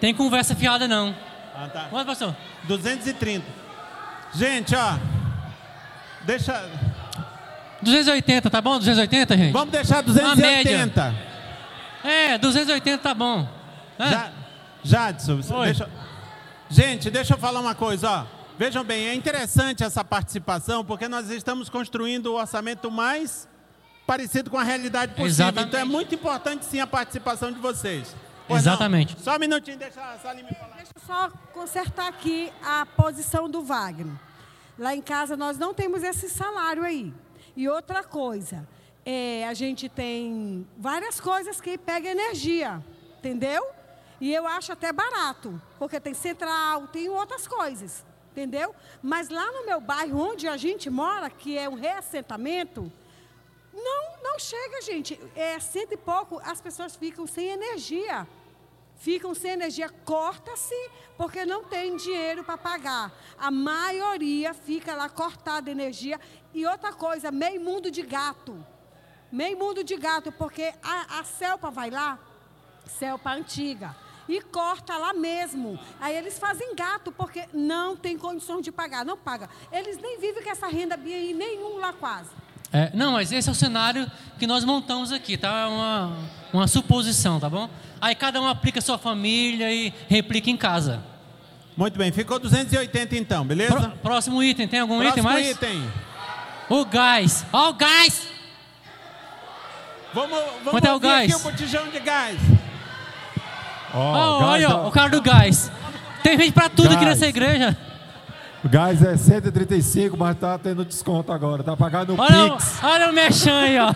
Tem 0.00 0.14
conversa 0.14 0.54
fiada, 0.54 0.86
não. 0.86 1.14
Ah, 1.54 1.68
tá. 1.68 1.86
Quanto, 1.90 2.06
pastor? 2.06 2.34
230. 2.64 3.44
Gente, 4.34 4.74
ó. 4.74 4.98
Deixa. 6.22 6.68
280, 7.82 8.50
tá 8.50 8.60
bom? 8.60 8.78
280, 8.78 9.36
gente? 9.36 9.52
Vamos 9.52 9.70
deixar 9.70 10.04
Uma 10.04 10.36
média. 10.36 10.86
280. 10.86 11.32
É, 12.04 12.38
280 12.38 12.98
tá 13.02 13.14
bom. 13.14 13.48
Hã? 13.98 14.10
Já, 14.10 14.32
Jadson, 14.82 15.40
deixa. 15.64 15.88
Gente, 16.68 17.10
deixa 17.10 17.34
eu 17.34 17.38
falar 17.38 17.60
uma 17.60 17.74
coisa, 17.74 18.10
ó. 18.10 18.42
Vejam 18.58 18.84
bem, 18.84 19.08
é 19.08 19.14
interessante 19.14 19.82
essa 19.82 20.04
participação, 20.04 20.84
porque 20.84 21.08
nós 21.08 21.30
estamos 21.30 21.68
construindo 21.68 22.26
o 22.26 22.34
orçamento 22.34 22.90
mais 22.90 23.48
parecido 24.06 24.50
com 24.50 24.58
a 24.58 24.62
realidade 24.62 25.12
possível. 25.12 25.26
Exatamente. 25.26 25.68
Então 25.68 25.80
é 25.80 25.84
muito 25.84 26.14
importante 26.14 26.64
sim 26.64 26.80
a 26.80 26.86
participação 26.86 27.52
de 27.52 27.58
vocês. 27.58 28.14
Pois 28.46 28.62
Exatamente. 28.62 29.16
Não? 29.16 29.22
Só 29.22 29.36
um 29.36 29.38
minutinho, 29.38 29.78
deixa 29.78 30.00
a 30.00 30.18
Salim 30.18 30.42
me 30.42 30.54
falar. 30.54 30.76
Deixa 30.76 30.92
eu 30.94 31.02
só 31.06 31.30
consertar 31.52 32.08
aqui 32.08 32.52
a 32.64 32.84
posição 32.84 33.48
do 33.48 33.62
Wagner. 33.62 34.14
Lá 34.78 34.94
em 34.94 35.00
casa 35.00 35.36
nós 35.36 35.58
não 35.58 35.72
temos 35.72 36.02
esse 36.02 36.28
salário 36.28 36.82
aí. 36.82 37.12
E 37.56 37.68
outra 37.68 38.02
coisa, 38.02 38.66
é, 39.04 39.46
a 39.46 39.54
gente 39.54 39.88
tem 39.88 40.66
várias 40.76 41.20
coisas 41.20 41.60
que 41.60 41.76
pegam 41.76 42.10
energia, 42.12 42.82
entendeu? 43.18 43.66
E 44.20 44.32
eu 44.32 44.46
acho 44.46 44.72
até 44.72 44.92
barato, 44.92 45.60
porque 45.78 45.98
tem 45.98 46.14
central, 46.14 46.86
tem 46.88 47.08
outras 47.08 47.46
coisas, 47.46 48.04
entendeu? 48.30 48.74
Mas 49.02 49.28
lá 49.28 49.50
no 49.52 49.66
meu 49.66 49.80
bairro, 49.80 50.18
onde 50.18 50.46
a 50.46 50.56
gente 50.56 50.88
mora, 50.88 51.28
que 51.28 51.58
é 51.58 51.68
um 51.68 51.74
reassentamento, 51.74 52.90
não, 53.72 54.22
não 54.22 54.38
chega, 54.38 54.82
gente. 54.82 55.18
É 55.34 55.58
cento 55.58 55.92
e 55.92 55.96
pouco, 55.96 56.40
as 56.44 56.60
pessoas 56.60 56.94
ficam 56.94 57.26
sem 57.26 57.48
energia. 57.48 58.26
Ficam 58.96 59.34
sem 59.34 59.50
energia, 59.50 59.88
corta-se, 60.04 60.90
porque 61.16 61.44
não 61.44 61.64
tem 61.64 61.96
dinheiro 61.96 62.44
para 62.44 62.56
pagar. 62.56 63.12
A 63.36 63.50
maioria 63.50 64.54
fica 64.54 64.94
lá 64.94 65.08
cortada 65.08 65.70
energia. 65.70 66.20
E 66.54 66.66
outra 66.66 66.92
coisa, 66.92 67.30
meio 67.30 67.60
mundo 67.60 67.90
de 67.90 68.02
gato. 68.02 68.64
Meio 69.30 69.58
mundo 69.58 69.82
de 69.82 69.96
gato, 69.96 70.30
porque 70.32 70.72
a, 70.82 71.20
a 71.20 71.24
Celpa 71.24 71.70
vai 71.70 71.88
lá, 71.90 72.18
Celpa 72.98 73.32
antiga, 73.32 73.96
e 74.28 74.42
corta 74.42 74.94
lá 74.98 75.14
mesmo. 75.14 75.78
Aí 75.98 76.14
eles 76.14 76.38
fazem 76.38 76.74
gato, 76.74 77.10
porque 77.10 77.44
não 77.54 77.96
tem 77.96 78.18
condições 78.18 78.62
de 78.62 78.70
pagar, 78.70 79.04
não 79.06 79.16
paga. 79.16 79.48
Eles 79.72 79.96
nem 79.96 80.20
vivem 80.20 80.42
com 80.42 80.50
essa 80.50 80.66
renda 80.68 80.96
BI 80.98 81.32
nenhum 81.32 81.78
lá 81.78 81.94
quase. 81.94 82.28
É, 82.70 82.90
não, 82.94 83.12
mas 83.12 83.32
esse 83.32 83.48
é 83.48 83.52
o 83.52 83.54
cenário 83.54 84.10
que 84.38 84.46
nós 84.46 84.64
montamos 84.64 85.12
aqui, 85.12 85.36
tá? 85.38 85.60
É 85.60 85.66
uma, 85.66 86.16
uma 86.52 86.68
suposição, 86.68 87.40
tá 87.40 87.48
bom? 87.48 87.68
Aí 88.00 88.14
cada 88.14 88.40
um 88.40 88.46
aplica 88.46 88.78
a 88.80 88.82
sua 88.82 88.98
família 88.98 89.72
e 89.72 89.92
replica 90.08 90.50
em 90.50 90.56
casa. 90.56 91.02
Muito 91.76 91.98
bem, 91.98 92.12
ficou 92.12 92.38
280 92.38 93.16
então, 93.16 93.46
beleza? 93.46 93.72
Pró- 93.74 93.90
próximo 94.02 94.42
item, 94.42 94.68
tem 94.68 94.80
algum 94.80 94.98
Próximo 94.98 95.30
item 95.30 95.32
mais? 95.32 95.50
item. 95.50 95.92
O 96.74 96.86
gás. 96.86 97.44
Ó, 97.52 97.68
o 97.68 97.72
gás! 97.74 98.28
Vamos, 100.14 100.30
vamos 100.30 100.70
Quanto 100.70 100.86
é 100.86 100.94
o 100.94 100.98
gás? 100.98 101.24
aqui 101.30 101.34
o 101.34 101.50
botijão 101.50 101.88
de 101.88 102.00
gás. 102.00 102.38
Ó, 103.92 104.10
o 104.36 104.40
gás 104.40 104.50
olha, 104.50 104.68
da- 104.68 104.76
ó, 104.78 104.88
o 104.88 104.90
cara 104.90 105.10
do 105.10 105.20
gás. 105.20 105.70
Tem 106.22 106.38
gente 106.38 106.52
pra 106.52 106.70
tudo 106.70 106.86
aqui 106.86 107.04
Gás. 107.04 107.08
nessa 107.08 107.26
igreja. 107.26 107.76
O 108.64 108.68
gás 108.70 109.02
é 109.02 109.16
135, 109.18 110.16
mas 110.16 110.34
tá 110.38 110.56
tendo 110.58 110.82
desconto 110.84 111.30
agora. 111.30 111.62
Tá 111.62 111.76
pagando 111.76 112.14
no 112.16 112.22
Olha, 112.22 112.44
o- 112.44 112.50
Pix. 112.56 112.78
olha 112.82 113.10
o 113.10 113.12
mechan 113.12 113.58
aí, 113.60 113.78
ó. 113.78 113.92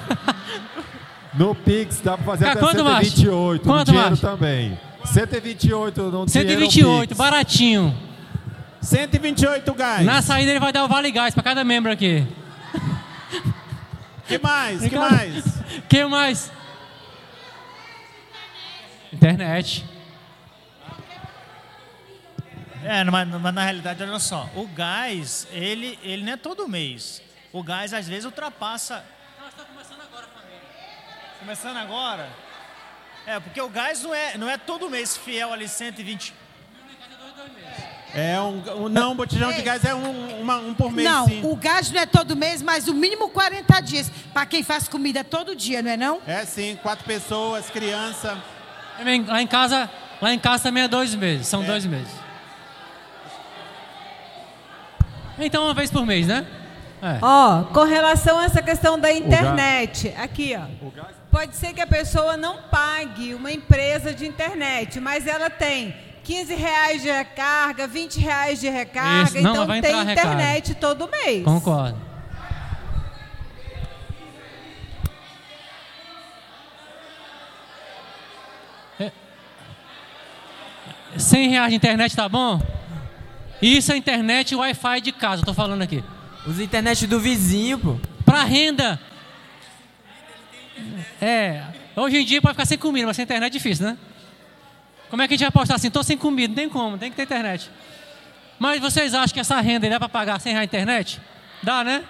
No 1.32 1.54
Pix 1.54 2.00
dá 2.02 2.16
pra 2.18 2.24
fazer 2.26 2.44
Tá 2.46 2.50
até 2.52 2.60
quanto, 2.60 2.84
macho? 2.84 3.04
128. 3.10 3.66
No 3.66 3.72
Quanto, 3.72 3.86
dinheiro 3.86 4.10
macho? 4.10 4.22
também. 4.22 4.78
128 5.04 6.02
no 6.02 6.10
dinheiro 6.26 6.30
128, 6.30 7.08
Pix. 7.10 7.18
baratinho. 7.18 7.96
128 8.82 9.72
gás. 9.72 10.04
Na 10.04 10.20
saída 10.20 10.50
ele 10.50 10.60
vai 10.60 10.72
dar 10.72 10.84
o 10.84 10.88
Vale 10.88 11.10
Gás 11.10 11.32
pra 11.32 11.42
cada 11.42 11.64
membro 11.64 11.90
aqui. 11.92 12.26
Que 14.26 14.38
mais? 14.38 14.80
Que 14.80 14.96
mais? 14.96 15.44
que 15.88 16.04
mais? 16.04 16.52
Internet. 19.12 19.84
É, 22.84 23.02
mas, 23.04 23.28
mas 23.28 23.54
na 23.54 23.64
realidade, 23.64 24.02
olha 24.02 24.18
só, 24.18 24.48
o 24.54 24.66
gás, 24.68 25.46
ele, 25.50 25.98
ele 26.02 26.22
não 26.22 26.32
é 26.32 26.36
todo 26.36 26.68
mês. 26.68 27.22
O 27.52 27.62
gás 27.62 27.92
às 27.92 28.06
vezes 28.06 28.24
ultrapassa. 28.24 29.04
Nós 29.40 29.48
estamos 29.48 29.72
começando 29.72 30.00
agora, 30.02 30.26
família. 30.26 30.60
Começando 31.40 31.76
agora? 31.78 32.28
É, 33.26 33.40
porque 33.40 33.60
o 33.60 33.68
gás 33.68 34.02
não 34.02 34.14
é, 34.14 34.38
não 34.38 34.48
é 34.48 34.56
todo 34.56 34.88
mês 34.88 35.16
fiel 35.16 35.52
ali 35.52 35.68
120. 35.68 36.32
É 36.32 37.95
um, 38.40 38.84
um 38.84 38.88
não, 38.88 39.14
botijão 39.14 39.52
de 39.52 39.62
gás 39.62 39.84
é 39.84 39.94
um, 39.94 40.40
uma- 40.40 40.58
um 40.58 40.74
por 40.74 40.90
mês, 40.90 41.08
não, 41.08 41.26
sim. 41.26 41.40
o 41.44 41.54
gás 41.56 41.90
não 41.90 42.00
é 42.00 42.06
todo 42.06 42.34
mês, 42.36 42.62
mas 42.62 42.88
o 42.88 42.94
mínimo 42.94 43.28
40 43.28 43.80
dias. 43.80 44.10
Para 44.32 44.46
quem 44.46 44.62
faz 44.62 44.88
comida 44.88 45.22
todo 45.24 45.54
dia, 45.54 45.82
não 45.82 45.90
é 45.90 45.96
não? 45.96 46.20
É 46.26 46.44
sim, 46.44 46.78
quatro 46.82 47.04
pessoas, 47.04 47.68
criança. 47.70 48.36
Também, 48.96 49.24
Lá 49.24 49.42
em 49.42 49.46
casa, 49.46 49.90
lá 50.22 50.32
em 50.32 50.38
casa 50.38 50.64
também 50.64 50.84
é 50.84 50.88
dois 50.88 51.14
meses, 51.14 51.46
são 51.46 51.62
dois 51.62 51.84
meses. 51.84 52.12
Então 55.38 55.64
uma 55.64 55.74
vez 55.74 55.90
por 55.90 56.06
mês, 56.06 56.26
né? 56.26 56.46
É. 57.02 57.18
Ó, 57.20 57.64
com 57.64 57.82
relação 57.84 58.38
a 58.38 58.44
essa 58.44 58.62
questão 58.62 58.98
da 58.98 59.12
internet, 59.12 60.14
aqui, 60.16 60.56
ó. 60.58 60.64
Pode 61.30 61.54
ser 61.54 61.74
que 61.74 61.80
a 61.82 61.86
pessoa 61.86 62.36
não 62.38 62.62
pague 62.70 63.34
uma 63.34 63.52
empresa 63.52 64.14
de 64.14 64.26
internet, 64.26 64.98
mas 64.98 65.26
ela 65.26 65.50
tem 65.50 65.94
15 66.26 66.54
reais 66.56 67.02
de 67.02 67.08
recarga, 67.08 67.86
20 67.86 68.18
reais 68.18 68.58
de 68.60 68.68
recarga, 68.68 69.38
Isso, 69.38 69.40
não, 69.40 69.52
então 69.52 69.66
tem 69.68 69.78
entrar 69.78 70.02
recarga. 70.02 70.32
internet 70.32 70.74
todo 70.74 71.08
mês. 71.08 71.44
Concordo. 71.44 71.96
É. 78.98 79.12
100 81.16 81.48
reais 81.48 81.70
de 81.70 81.76
internet 81.76 82.16
tá 82.16 82.28
bom? 82.28 82.60
Isso 83.62 83.92
é 83.92 83.96
internet 83.96 84.50
e 84.50 84.56
Wi-Fi 84.56 85.00
de 85.00 85.12
casa, 85.12 85.42
eu 85.42 85.46
tô 85.46 85.54
falando 85.54 85.82
aqui. 85.82 86.02
Usa 86.44 86.60
internet 86.60 87.06
do 87.06 87.20
vizinho, 87.20 87.78
pô. 87.78 88.00
Pra 88.24 88.42
renda. 88.42 89.00
É. 91.22 91.62
Hoje 91.94 92.16
em 92.16 92.24
dia 92.24 92.42
pode 92.42 92.54
ficar 92.54 92.66
sem 92.66 92.76
comida, 92.76 93.06
mas 93.06 93.14
sem 93.14 93.22
internet 93.22 93.52
é 93.52 93.58
difícil, 93.58 93.86
né? 93.86 93.96
Como 95.08 95.22
é 95.22 95.28
que 95.28 95.34
a 95.34 95.36
gente 95.36 95.46
vai 95.46 95.52
postar 95.52 95.76
assim? 95.76 95.90
Tô 95.90 96.02
sem 96.02 96.18
comida, 96.18 96.54
tem 96.54 96.68
como, 96.68 96.98
tem 96.98 97.10
que 97.10 97.16
ter 97.16 97.22
internet. 97.22 97.70
Mas 98.58 98.80
vocês 98.80 99.14
acham 99.14 99.34
que 99.34 99.40
essa 99.40 99.60
renda 99.60 99.88
dá 99.88 99.98
para 99.98 100.08
pagar 100.08 100.40
sem 100.40 100.56
a 100.56 100.64
internet? 100.64 101.20
Dá, 101.62 101.84
né? 101.84 102.04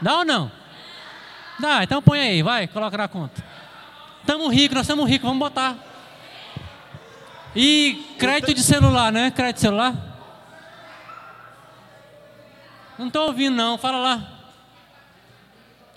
Dá 0.00 0.18
ou 0.18 0.24
não? 0.24 0.50
Dá, 1.58 1.82
então 1.82 2.02
põe 2.02 2.20
aí, 2.20 2.42
vai, 2.42 2.66
coloca 2.66 2.96
na 2.96 3.08
conta. 3.08 3.44
Tamo 4.26 4.48
rico, 4.48 4.74
nós 4.74 4.84
estamos 4.84 5.08
ricos, 5.08 5.26
vamos 5.26 5.38
botar. 5.38 5.76
E 7.54 8.14
crédito 8.18 8.54
de 8.54 8.62
celular, 8.62 9.12
né? 9.12 9.30
Crédito 9.30 9.56
de 9.56 9.60
celular? 9.62 9.94
Não 12.98 13.10
tô 13.10 13.26
ouvindo 13.26 13.56
não, 13.56 13.76
fala 13.76 13.98
lá. 13.98 14.28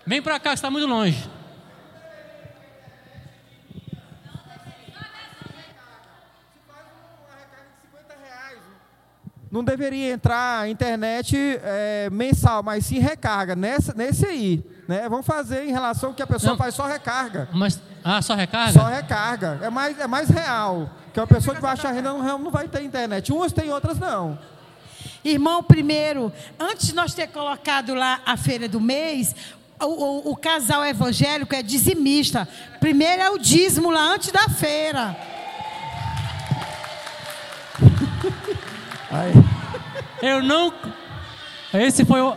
Vem 0.06 0.22
pra 0.22 0.40
cá, 0.40 0.50
você 0.52 0.56
está 0.56 0.70
muito 0.70 0.88
longe. 0.88 1.35
Não 9.56 9.64
deveria 9.64 10.12
entrar 10.12 10.68
internet 10.70 11.36
é, 11.64 12.10
mensal, 12.12 12.62
mas 12.62 12.86
sim 12.88 13.00
recarga. 13.00 13.56
Nessa, 13.56 13.94
nesse 13.94 14.26
aí. 14.26 14.62
Né? 14.88 15.08
Vamos 15.08 15.26
fazer 15.26 15.64
em 15.64 15.72
relação 15.72 16.10
ao 16.10 16.16
que 16.16 16.22
a 16.22 16.28
pessoa 16.28 16.52
Não. 16.52 16.58
faz 16.58 16.76
só 16.76 16.86
recarga. 16.86 17.48
Mas, 17.54 17.82
ah, 18.04 18.22
só 18.22 18.36
recarga? 18.36 18.74
Só 18.74 18.86
recarga. 18.86 19.60
É 19.62 19.70
mais, 19.70 19.98
é 20.00 20.08
mais 20.08 20.30
real. 20.30 20.90
Que 21.14 21.20
uma 21.22 21.26
pessoa 21.28 21.56
de 21.56 21.62
baixa 21.62 21.90
renda 21.90 22.10
não, 22.12 22.38
não 22.38 22.52
vai 22.52 22.68
ter 22.68 22.84
internet. 22.84 23.32
Umas 23.32 23.54
tem, 23.54 23.72
outras 23.72 23.98
não. 23.98 24.38
Irmão, 25.24 25.64
primeiro, 25.64 26.34
antes 26.60 26.88
de 26.88 26.94
nós 26.94 27.14
ter 27.14 27.28
colocado 27.28 27.94
lá 27.96 28.20
a 28.26 28.36
feira 28.36 28.68
do 28.68 28.82
mês, 28.82 29.34
o, 29.82 29.86
o- 29.86 30.32
o 30.32 30.36
casal 30.36 30.84
evangélico 30.86 31.56
é 31.56 31.64
dizimista. 31.64 32.46
Primeiro 32.82 33.22
é 33.22 33.30
o 33.30 33.38
dízimo 33.40 33.90
lá 33.90 34.02
antes 34.14 34.32
da 34.34 34.50
feira. 34.50 35.16
Eu 40.22 40.42
não. 40.42 40.74
Esse 41.74 42.06
foi 42.06 42.22
o. 42.22 42.36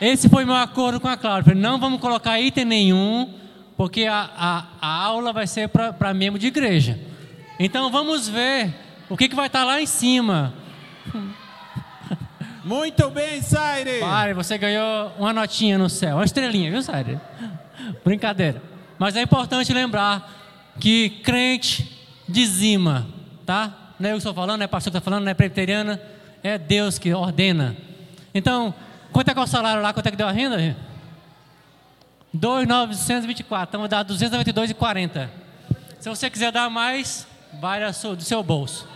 Esse 0.00 0.28
foi 0.28 0.44
meu 0.44 0.54
acordo 0.54 1.00
com 1.00 1.08
a 1.08 1.16
Cláudia. 1.16 1.44
Falei, 1.44 1.60
Não 1.60 1.78
vamos 1.78 2.00
colocar 2.00 2.40
item 2.40 2.64
nenhum, 2.64 3.34
porque 3.76 4.06
a, 4.06 4.30
a, 4.36 4.64
a 4.80 5.02
aula 5.04 5.32
vai 5.32 5.46
ser 5.46 5.68
para 5.68 6.14
membro 6.14 6.38
de 6.38 6.46
igreja. 6.46 6.98
Então 7.58 7.90
vamos 7.90 8.28
ver 8.28 8.74
o 9.08 9.16
que, 9.16 9.28
que 9.28 9.34
vai 9.34 9.46
estar 9.46 9.64
lá 9.64 9.80
em 9.80 9.86
cima. 9.86 10.54
Muito 12.64 13.10
bem, 13.10 13.42
Saire. 13.42 14.00
Pare, 14.00 14.34
você 14.34 14.56
ganhou 14.56 15.12
uma 15.18 15.32
notinha 15.32 15.76
no 15.76 15.88
céu, 15.88 16.16
uma 16.16 16.24
estrelinha, 16.24 16.70
viu, 16.70 16.82
Saire? 16.82 17.18
Brincadeira. 18.04 18.62
Mas 18.98 19.16
é 19.16 19.22
importante 19.22 19.72
lembrar 19.72 20.30
que 20.78 21.10
crente 21.24 21.98
dizima, 22.28 23.06
tá? 23.44 23.79
Não 24.00 24.08
é 24.08 24.12
eu 24.12 24.14
que 24.14 24.20
estou 24.20 24.32
falando, 24.32 24.60
não 24.60 24.64
é 24.64 24.66
pastor 24.66 24.90
que 24.90 24.96
está 24.96 25.04
falando, 25.04 25.24
não 25.24 25.30
é 25.30 25.34
presbiteriana, 25.34 26.00
é 26.42 26.56
Deus 26.56 26.98
que 26.98 27.12
ordena. 27.12 27.76
Então, 28.34 28.74
quanto 29.12 29.28
é 29.30 29.34
que 29.34 29.38
é 29.38 29.42
o 29.42 29.46
salário 29.46 29.82
lá? 29.82 29.92
Quanto 29.92 30.06
é 30.06 30.10
que 30.10 30.16
deu 30.16 30.26
a 30.26 30.32
renda? 30.32 30.74
2.924, 32.34 33.68
então 33.68 33.80
vai 33.80 33.88
dar 33.90 34.02
292,40. 34.02 35.28
Se 35.98 36.08
você 36.08 36.30
quiser 36.30 36.50
dar 36.50 36.70
mais, 36.70 37.26
vai 37.60 37.80
do 37.92 38.22
seu 38.22 38.42
bolso. 38.42 38.88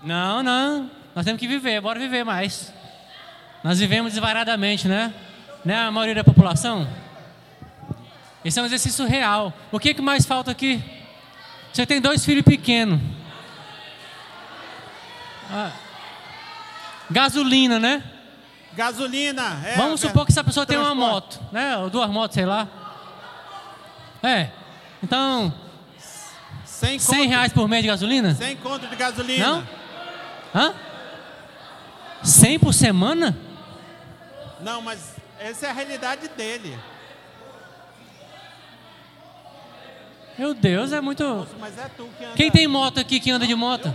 Não, 0.00 0.40
não. 0.40 0.88
Nós 1.16 1.24
temos 1.24 1.40
que 1.40 1.48
viver, 1.48 1.80
bora 1.80 1.98
viver 1.98 2.22
mais. 2.22 2.72
Nós 3.64 3.80
vivemos 3.80 4.12
desvairadamente, 4.12 4.86
né? 4.86 5.12
Né, 5.64 5.76
a 5.76 5.90
maioria 5.90 6.14
da 6.14 6.24
população? 6.24 6.86
Esse 8.44 8.60
é 8.60 8.62
um 8.62 8.66
exercício 8.66 9.04
real. 9.04 9.52
O 9.72 9.80
que, 9.80 9.94
que 9.94 10.02
mais 10.02 10.24
falta 10.24 10.52
aqui? 10.52 11.01
Você 11.72 11.86
tem 11.86 12.00
dois 12.00 12.24
filhos 12.24 12.44
pequenos. 12.44 13.00
Ah, 15.50 15.70
gasolina, 17.10 17.78
né? 17.78 18.02
Gasolina. 18.74 19.60
É, 19.64 19.76
Vamos 19.76 20.00
supor 20.00 20.24
que 20.24 20.32
essa 20.32 20.44
pessoa 20.44 20.64
tem 20.66 20.78
uma 20.78 20.94
moto, 20.94 21.40
né? 21.50 21.76
Ou 21.78 21.90
duas 21.90 22.10
motos, 22.10 22.34
sei 22.34 22.46
lá. 22.46 22.68
É. 24.22 24.50
Então, 25.02 25.52
100, 26.64 26.98
100 26.98 27.28
reais 27.28 27.52
por 27.52 27.68
mês 27.68 27.82
de 27.82 27.88
gasolina? 27.88 28.34
100 28.34 28.56
conto 28.56 28.86
de 28.86 28.96
gasolina. 28.96 29.46
Não? 29.46 29.68
Hã? 30.54 30.74
100 32.22 32.58
por 32.58 32.72
semana? 32.72 33.36
Não, 34.60 34.80
mas 34.80 35.16
essa 35.38 35.66
é 35.66 35.70
a 35.70 35.72
realidade 35.72 36.28
dele. 36.28 36.78
Meu 40.38 40.54
Deus, 40.54 40.92
é 40.92 41.00
muito. 41.00 41.46
Mas 41.60 41.78
é 41.78 41.88
tu 41.96 42.08
que 42.18 42.24
anda. 42.24 42.34
Quem 42.34 42.50
tem 42.50 42.66
moto 42.66 42.98
aqui 42.98 43.20
que 43.20 43.30
anda 43.30 43.46
de 43.46 43.54
moto? 43.54 43.94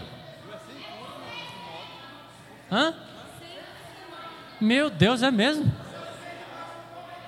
Hã? 2.72 2.94
Meu 4.60 4.90
Deus, 4.90 5.22
é 5.24 5.32
mesmo? 5.32 5.72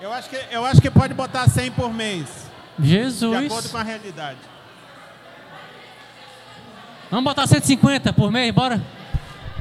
Eu 0.02 0.14
acho, 0.14 0.30
que, 0.30 0.40
eu 0.52 0.66
acho 0.66 0.82
que 0.82 0.90
pode 0.90 1.14
botar 1.14 1.48
100 1.50 1.72
por 1.72 1.94
mês. 1.94 2.50
De 2.78 2.88
Jesus. 2.90 3.46
acordo 3.46 3.70
com 3.70 3.78
a 3.78 3.84
realidade. 3.84 4.38
Vamos 7.12 7.26
botar 7.26 7.46
150 7.48 8.14
por 8.14 8.32
mês, 8.32 8.54
bora? 8.54 8.82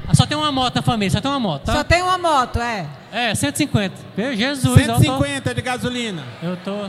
Ah, 0.07 0.15
Só 0.15 0.25
tem 0.27 0.37
uma 0.37 0.53
moto 0.53 0.81
família, 0.83 1.11
só 1.11 1.20
tem 1.20 1.31
uma 1.31 1.41
moto, 1.41 1.65
tá? 1.65 1.73
Só 1.73 1.85
tem 1.85 2.03
uma 2.03 2.16
moto, 2.16 2.61
é. 2.61 2.87
É, 3.12 3.35
150. 3.35 3.95
Meu 4.16 4.37
Jesus, 4.37 4.79
eu 4.79 4.95
tô- 4.95 5.01
150 5.01 5.55
de 5.55 5.62
gasolina. 5.62 6.23
Eu 6.43 6.57
tô. 6.59 6.89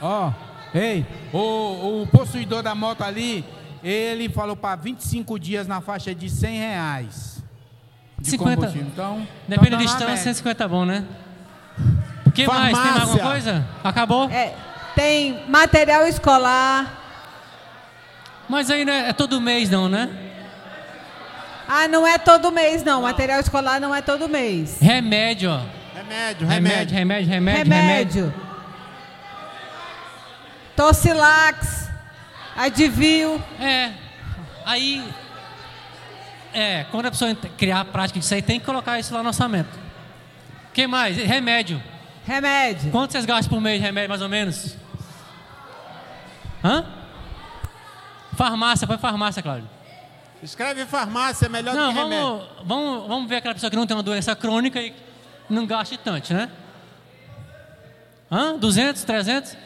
Ó, 0.00 0.32
ei, 0.74 1.06
o, 1.32 2.02
o 2.02 2.06
possuidor 2.08 2.62
da 2.62 2.74
moto 2.74 3.02
ali, 3.02 3.44
ele 3.82 4.28
falou 4.28 4.56
para 4.56 4.76
25 4.76 5.38
dias 5.38 5.66
na 5.66 5.80
faixa 5.80 6.14
de 6.14 6.28
100 6.28 6.58
reais. 6.58 7.42
De 8.18 8.30
50. 8.30 8.56
combustível. 8.56 8.88
Então, 8.92 9.28
Depende 9.48 9.48
então 9.48 9.58
da 9.58 9.70
tá 9.70 9.76
na 9.76 9.82
distância, 9.82 10.06
média. 10.06 10.22
150 10.22 10.64
é 10.64 10.68
bom, 10.68 10.84
né? 10.84 11.04
O 12.26 12.30
que 12.30 12.46
mais? 12.46 12.62
Tem 12.64 12.72
mais 12.72 13.00
alguma 13.00 13.18
Farmácia. 13.18 13.52
coisa? 13.52 13.68
Acabou? 13.82 14.30
É, 14.30 14.54
tem 14.94 15.44
material 15.48 16.06
escolar. 16.06 17.02
Mas 18.48 18.70
aí 18.70 18.84
não 18.84 18.92
é, 18.92 19.08
é 19.08 19.12
todo 19.12 19.40
mês, 19.40 19.70
não, 19.70 19.88
né? 19.88 20.10
Ah, 21.66 21.88
não 21.88 22.06
é 22.06 22.18
todo 22.18 22.52
mês, 22.52 22.82
não. 22.82 23.02
Material 23.02 23.40
escolar 23.40 23.80
não 23.80 23.94
é 23.94 24.02
todo 24.02 24.28
mês. 24.28 24.78
Remédio, 24.80 25.50
ó. 25.50 25.60
Remédio, 25.94 26.46
Remédio, 26.46 26.94
remédio, 26.94 27.30
remédio, 27.30 27.72
Remédio. 27.72 28.34
Tocilax. 30.76 31.88
Advil. 32.56 33.42
É. 33.60 33.92
Aí. 34.64 35.04
É, 36.52 36.84
quando 36.90 37.06
a 37.06 37.10
pessoa 37.10 37.34
criar 37.34 37.80
a 37.80 37.84
prática 37.84 38.20
disso 38.20 38.32
aí, 38.32 38.40
tem 38.40 38.60
que 38.60 38.66
colocar 38.66 38.98
isso 38.98 39.12
lá 39.12 39.22
no 39.22 39.28
orçamento. 39.28 39.76
O 40.68 40.72
que 40.72 40.86
mais? 40.86 41.16
Remédio. 41.16 41.82
Remédio. 42.24 42.90
Quanto 42.90 43.12
vocês 43.12 43.24
gastam 43.24 43.50
por 43.50 43.60
mês 43.60 43.80
de 43.80 43.84
remédio, 43.84 44.08
mais 44.08 44.22
ou 44.22 44.28
menos? 44.28 44.76
Hã? 46.62 46.84
Farmácia, 48.36 48.86
põe 48.86 48.98
farmácia, 48.98 49.42
Cláudio. 49.42 49.68
Escreve 50.42 50.84
farmácia, 50.86 51.46
é 51.46 51.48
melhor 51.48 51.74
Não, 51.74 51.88
do 51.88 51.94
que 51.94 51.98
remédio. 52.02 52.24
vamos, 52.26 52.48
vamos, 52.64 53.08
vamos 53.08 53.28
ver 53.28 53.36
aquela 53.36 53.54
pessoa 53.54 53.70
que 53.70 53.76
não 53.76 53.86
tem 53.86 53.96
uma 53.96 54.02
doença 54.02 54.34
crônica 54.36 54.80
e 54.80 54.94
não 55.48 55.66
gaste 55.66 55.98
tanto, 55.98 56.32
né? 56.32 56.50
Hã? 58.30 58.56
200, 58.56 59.02
300? 59.04 59.56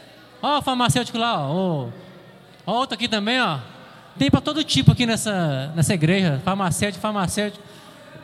Ó, 0.43 0.59
o 0.59 0.63
farmacêutico 0.63 1.19
lá, 1.19 1.39
ó. 1.41 1.51
Ó, 1.53 1.89
ó, 2.67 2.73
outro 2.73 2.95
aqui 2.95 3.09
também, 3.09 3.41
ó. 3.41 3.59
Tem 4.19 4.31
para 4.31 4.41
todo 4.41 4.63
tipo 4.65 4.93
aqui 4.93 5.07
nessa, 5.07 5.69
nessa 5.77 5.95
igreja. 5.95 6.41
Farmacêutico, 6.45 7.01
farmacêutico, 7.01 7.63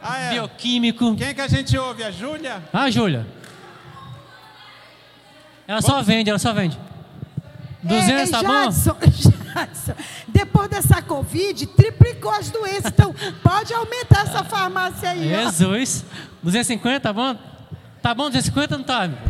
Ah, 0.03 0.19
é. 0.19 0.31
bioquímico. 0.35 1.15
Quem 1.17 1.29
é 1.29 1.35
que 1.35 1.41
a 1.41 1.49
gente 1.49 1.77
ouve? 1.79 2.03
A 2.05 2.11
Júlia? 2.11 2.63
Ah, 2.73 2.91
Júlia. 2.91 3.27
Ela 5.67 5.81
só 5.81 6.03
vende, 6.03 6.29
ela 6.31 6.39
só 6.39 6.53
vende. 6.53 6.79
200, 7.83 8.31
tá 8.31 8.43
bom? 8.43 8.49
Jadson, 8.71 8.97
Jadson, 9.55 9.93
depois 10.29 10.69
dessa 10.69 11.03
Covid, 11.03 11.67
triplicou 11.69 12.31
as 12.31 12.51
doenças. 12.51 12.87
Então, 12.87 13.15
pode 13.43 13.73
aumentar 13.75 14.23
essa 14.23 14.43
farmácia 14.45 15.11
aí. 15.11 15.33
ó. 15.35 15.45
Jesus. 15.45 16.05
250, 16.43 17.01
tá 17.01 17.13
bom? 17.13 17.37
Tá 18.03 18.15
bom 18.15 18.25
250 18.29 18.75
ou 18.75 18.79
não 18.79 18.85
tá? 18.87 19.03
amigo? 19.05 19.21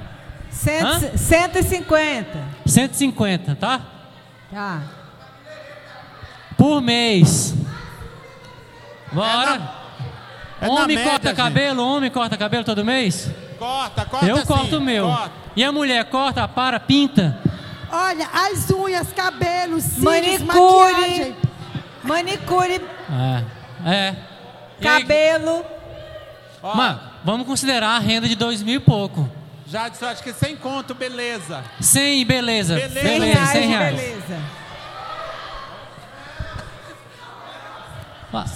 Cento, 0.51 1.19
150. 1.19 2.54
150, 2.67 3.55
tá? 3.57 3.81
Tá. 4.53 4.83
Por 6.57 6.81
mês. 6.81 7.55
Bora. 9.13 9.61
é 10.61 10.67
na 10.67 10.73
homem 10.73 10.97
média, 10.97 11.11
corta 11.13 11.29
gente. 11.29 11.37
cabelo, 11.37 11.87
homem 11.87 12.11
corta 12.11 12.37
cabelo 12.37 12.65
todo 12.65 12.85
mês? 12.85 13.31
Corta, 13.59 14.05
corta 14.05 14.27
Eu 14.27 14.39
sim, 14.39 14.47
corto 14.47 14.79
o 14.79 14.81
meu. 14.81 15.07
corta. 15.07 15.33
E 15.57 15.63
a 15.65 15.71
mulher 15.71 16.05
corta, 16.07 16.47
para, 16.49 16.81
pinta. 16.81 17.39
Olha, 17.91 18.29
as 18.33 18.71
unhas, 18.71 19.13
cabelos, 19.13 19.85
cílios, 19.85 20.43
Manicure. 20.43 20.93
maquiagem. 20.93 21.37
Manicure, 22.03 22.81
É. 23.11 23.45
É. 23.87 24.09
Aí, 24.09 24.17
cabelo. 24.83 25.65
Mas, 26.75 26.97
vamos 27.25 27.47
considerar 27.47 27.91
a 27.97 27.99
renda 27.99 28.27
de 28.27 28.35
dois 28.35 28.63
mil 28.63 28.77
e 28.77 28.81
pouco. 28.81 29.29
Jadson, 29.67 30.07
acho 30.07 30.23
que 30.23 30.33
sem 30.33 30.57
conto, 30.57 30.95
beleza. 30.95 31.65
100 31.81 32.21
e 32.21 32.25
beleza. 32.25 32.75
Beleza. 32.75 33.01
Beleza, 33.01 33.47
100 33.47 33.69
reais. 33.69 34.01
Beleza. 34.01 34.65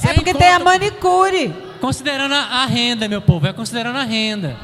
É 0.08 0.12
porque 0.14 0.34
tem 0.34 0.48
a 0.48 0.58
manicure. 0.58 1.54
Considerando 1.80 2.34
a, 2.34 2.62
a 2.62 2.66
renda, 2.66 3.08
meu 3.08 3.22
povo, 3.22 3.46
é 3.46 3.52
considerando 3.52 3.98
a 3.98 4.02
renda. 4.02 4.56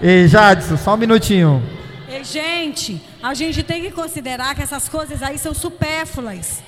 Ei, 0.00 0.28
Jadson, 0.28 0.76
só 0.76 0.94
um 0.94 0.98
minutinho. 0.98 1.62
E, 2.08 2.22
gente, 2.22 3.00
a 3.22 3.32
gente 3.34 3.62
tem 3.62 3.80
que 3.80 3.90
considerar 3.90 4.54
que 4.54 4.62
essas 4.62 4.88
coisas 4.88 5.22
aí 5.22 5.38
são 5.38 5.54
supérfluas. 5.54 6.62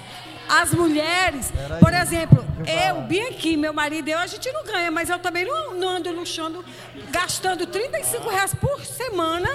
As 0.48 0.72
mulheres, 0.72 1.52
por 1.80 1.92
exemplo, 1.92 2.44
eu, 2.66 3.02
bem 3.02 3.28
aqui, 3.28 3.56
meu 3.56 3.72
marido 3.72 4.08
e 4.08 4.12
eu, 4.12 4.18
a 4.18 4.26
gente 4.26 4.50
não 4.52 4.64
ganha, 4.64 4.90
mas 4.90 5.08
eu 5.08 5.18
também 5.18 5.44
não, 5.44 5.74
não 5.74 5.88
ando 5.96 6.10
luxando, 6.12 6.64
gastando 7.10 7.66
35 7.66 8.28
reais 8.28 8.54
por 8.54 8.84
semana 8.84 9.48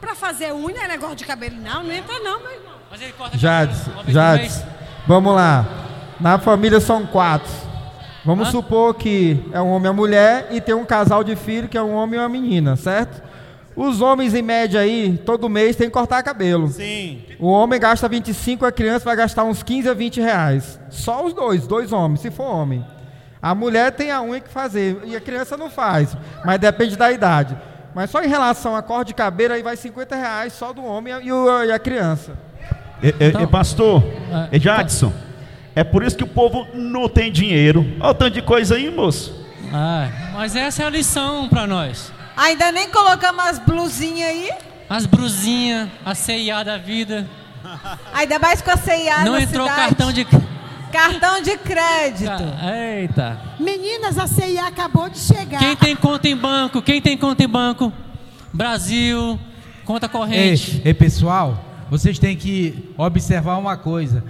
para 0.00 0.14
fazer 0.14 0.52
unha, 0.52 0.84
é 0.84 0.88
negócio 0.88 1.16
de 1.16 1.24
cabelo. 1.24 1.56
Não, 1.56 1.82
não 1.82 1.92
entra 1.92 2.18
não, 2.20 2.40
meu 2.40 2.52
irmão. 2.52 2.74
Mas 2.90 3.00
ele 3.00 3.12
corta 3.12 3.32
por 3.32 3.38
Jadson. 3.38 3.90
mês. 4.36 4.64
Vamos 5.06 5.34
lá. 5.34 5.66
Na 6.20 6.38
família 6.38 6.80
são 6.80 7.06
quatro. 7.06 7.50
Vamos 8.24 8.48
Hã? 8.48 8.50
supor 8.52 8.94
que 8.94 9.44
é 9.52 9.60
um 9.60 9.70
homem 9.70 9.86
e 9.86 9.90
uma 9.90 9.92
mulher 9.92 10.48
e 10.50 10.60
tem 10.60 10.74
um 10.74 10.84
casal 10.84 11.22
de 11.22 11.36
filho 11.36 11.68
que 11.68 11.76
é 11.76 11.82
um 11.82 11.94
homem 11.94 12.18
e 12.18 12.22
uma 12.22 12.28
menina, 12.28 12.76
certo? 12.76 13.22
Os 13.76 14.00
homens, 14.00 14.34
em 14.34 14.42
média 14.42 14.80
aí, 14.80 15.18
todo 15.26 15.48
mês 15.48 15.74
tem 15.74 15.88
que 15.88 15.92
cortar 15.92 16.22
cabelo. 16.22 16.68
Sim. 16.68 17.22
O 17.40 17.48
homem 17.48 17.80
gasta 17.80 18.08
25, 18.08 18.64
a 18.64 18.70
criança 18.70 19.04
vai 19.04 19.16
gastar 19.16 19.42
uns 19.44 19.62
15 19.64 19.88
a 19.88 19.94
20 19.94 20.20
reais. 20.20 20.78
Só 20.90 21.24
os 21.26 21.32
dois, 21.34 21.66
dois 21.66 21.92
homens, 21.92 22.20
se 22.20 22.30
for 22.30 22.44
homem. 22.44 22.84
A 23.42 23.54
mulher 23.54 23.90
tem 23.92 24.10
a 24.10 24.22
unha 24.22 24.40
que 24.40 24.48
fazer 24.48 25.00
e 25.04 25.14
a 25.16 25.20
criança 25.20 25.56
não 25.56 25.68
faz, 25.68 26.16
mas 26.44 26.58
depende 26.58 26.96
da 26.96 27.10
idade. 27.12 27.56
Mas 27.94 28.10
só 28.10 28.22
em 28.22 28.28
relação 28.28 28.74
a 28.76 28.82
corte 28.82 29.08
de 29.08 29.14
cabelo 29.14 29.54
aí 29.54 29.62
vai 29.62 29.76
50 29.76 30.16
reais 30.16 30.52
só 30.52 30.72
do 30.72 30.82
homem 30.84 31.12
e, 31.22 31.30
o- 31.32 31.64
e 31.64 31.70
a 31.72 31.78
criança. 31.78 32.32
E, 33.02 33.08
e- 33.08 33.14
Então, 33.28 33.46
pastor, 33.48 34.02
é, 34.50 34.58
Jadson, 34.58 35.12
é 35.76 35.84
por 35.84 36.02
isso 36.02 36.16
que 36.16 36.24
o 36.24 36.28
povo 36.28 36.66
não 36.74 37.08
tem 37.08 37.30
dinheiro. 37.30 37.84
Olha 38.00 38.10
o 38.10 38.14
tanto 38.14 38.34
de 38.34 38.42
coisa 38.42 38.76
aí, 38.76 38.88
moço. 38.90 39.44
Ah, 39.72 40.08
mas 40.32 40.54
essa 40.56 40.82
é 40.84 40.86
a 40.86 40.90
lição 40.90 41.48
para 41.48 41.66
nós. 41.66 42.12
Ainda 42.36 42.72
nem 42.72 42.90
colocamos 42.90 43.44
as 43.44 43.58
blusinhas 43.58 44.28
aí. 44.28 44.50
As 44.88 45.06
brusinhas, 45.06 45.88
a 46.04 46.14
CIA 46.14 46.64
da 46.64 46.76
vida. 46.76 47.26
Ainda 48.12 48.38
mais 48.38 48.60
com 48.60 48.70
a 48.70 48.76
CIA 48.76 49.24
Não 49.24 49.32
na 49.32 49.42
entrou 49.42 49.66
cidade. 49.68 49.80
cartão 49.88 50.12
de. 50.12 50.26
Cartão 50.92 51.42
de 51.42 51.56
crédito. 51.58 52.42
Eita. 53.00 53.40
Meninas, 53.58 54.16
a 54.18 54.26
CIA 54.26 54.66
acabou 54.66 55.08
de 55.08 55.18
chegar. 55.18 55.58
Quem 55.58 55.74
tem 55.74 55.96
conta 55.96 56.28
em 56.28 56.36
banco? 56.36 56.80
Quem 56.82 57.00
tem 57.02 57.16
conta 57.16 57.42
em 57.42 57.48
banco? 57.48 57.92
Brasil, 58.52 59.38
conta 59.84 60.06
Ei, 60.06 60.10
corrente. 60.10 60.82
ei, 60.84 60.94
pessoal, 60.94 61.58
vocês 61.90 62.18
têm 62.18 62.36
que 62.36 62.92
observar 62.96 63.56
uma 63.56 63.76
coisa. 63.76 64.22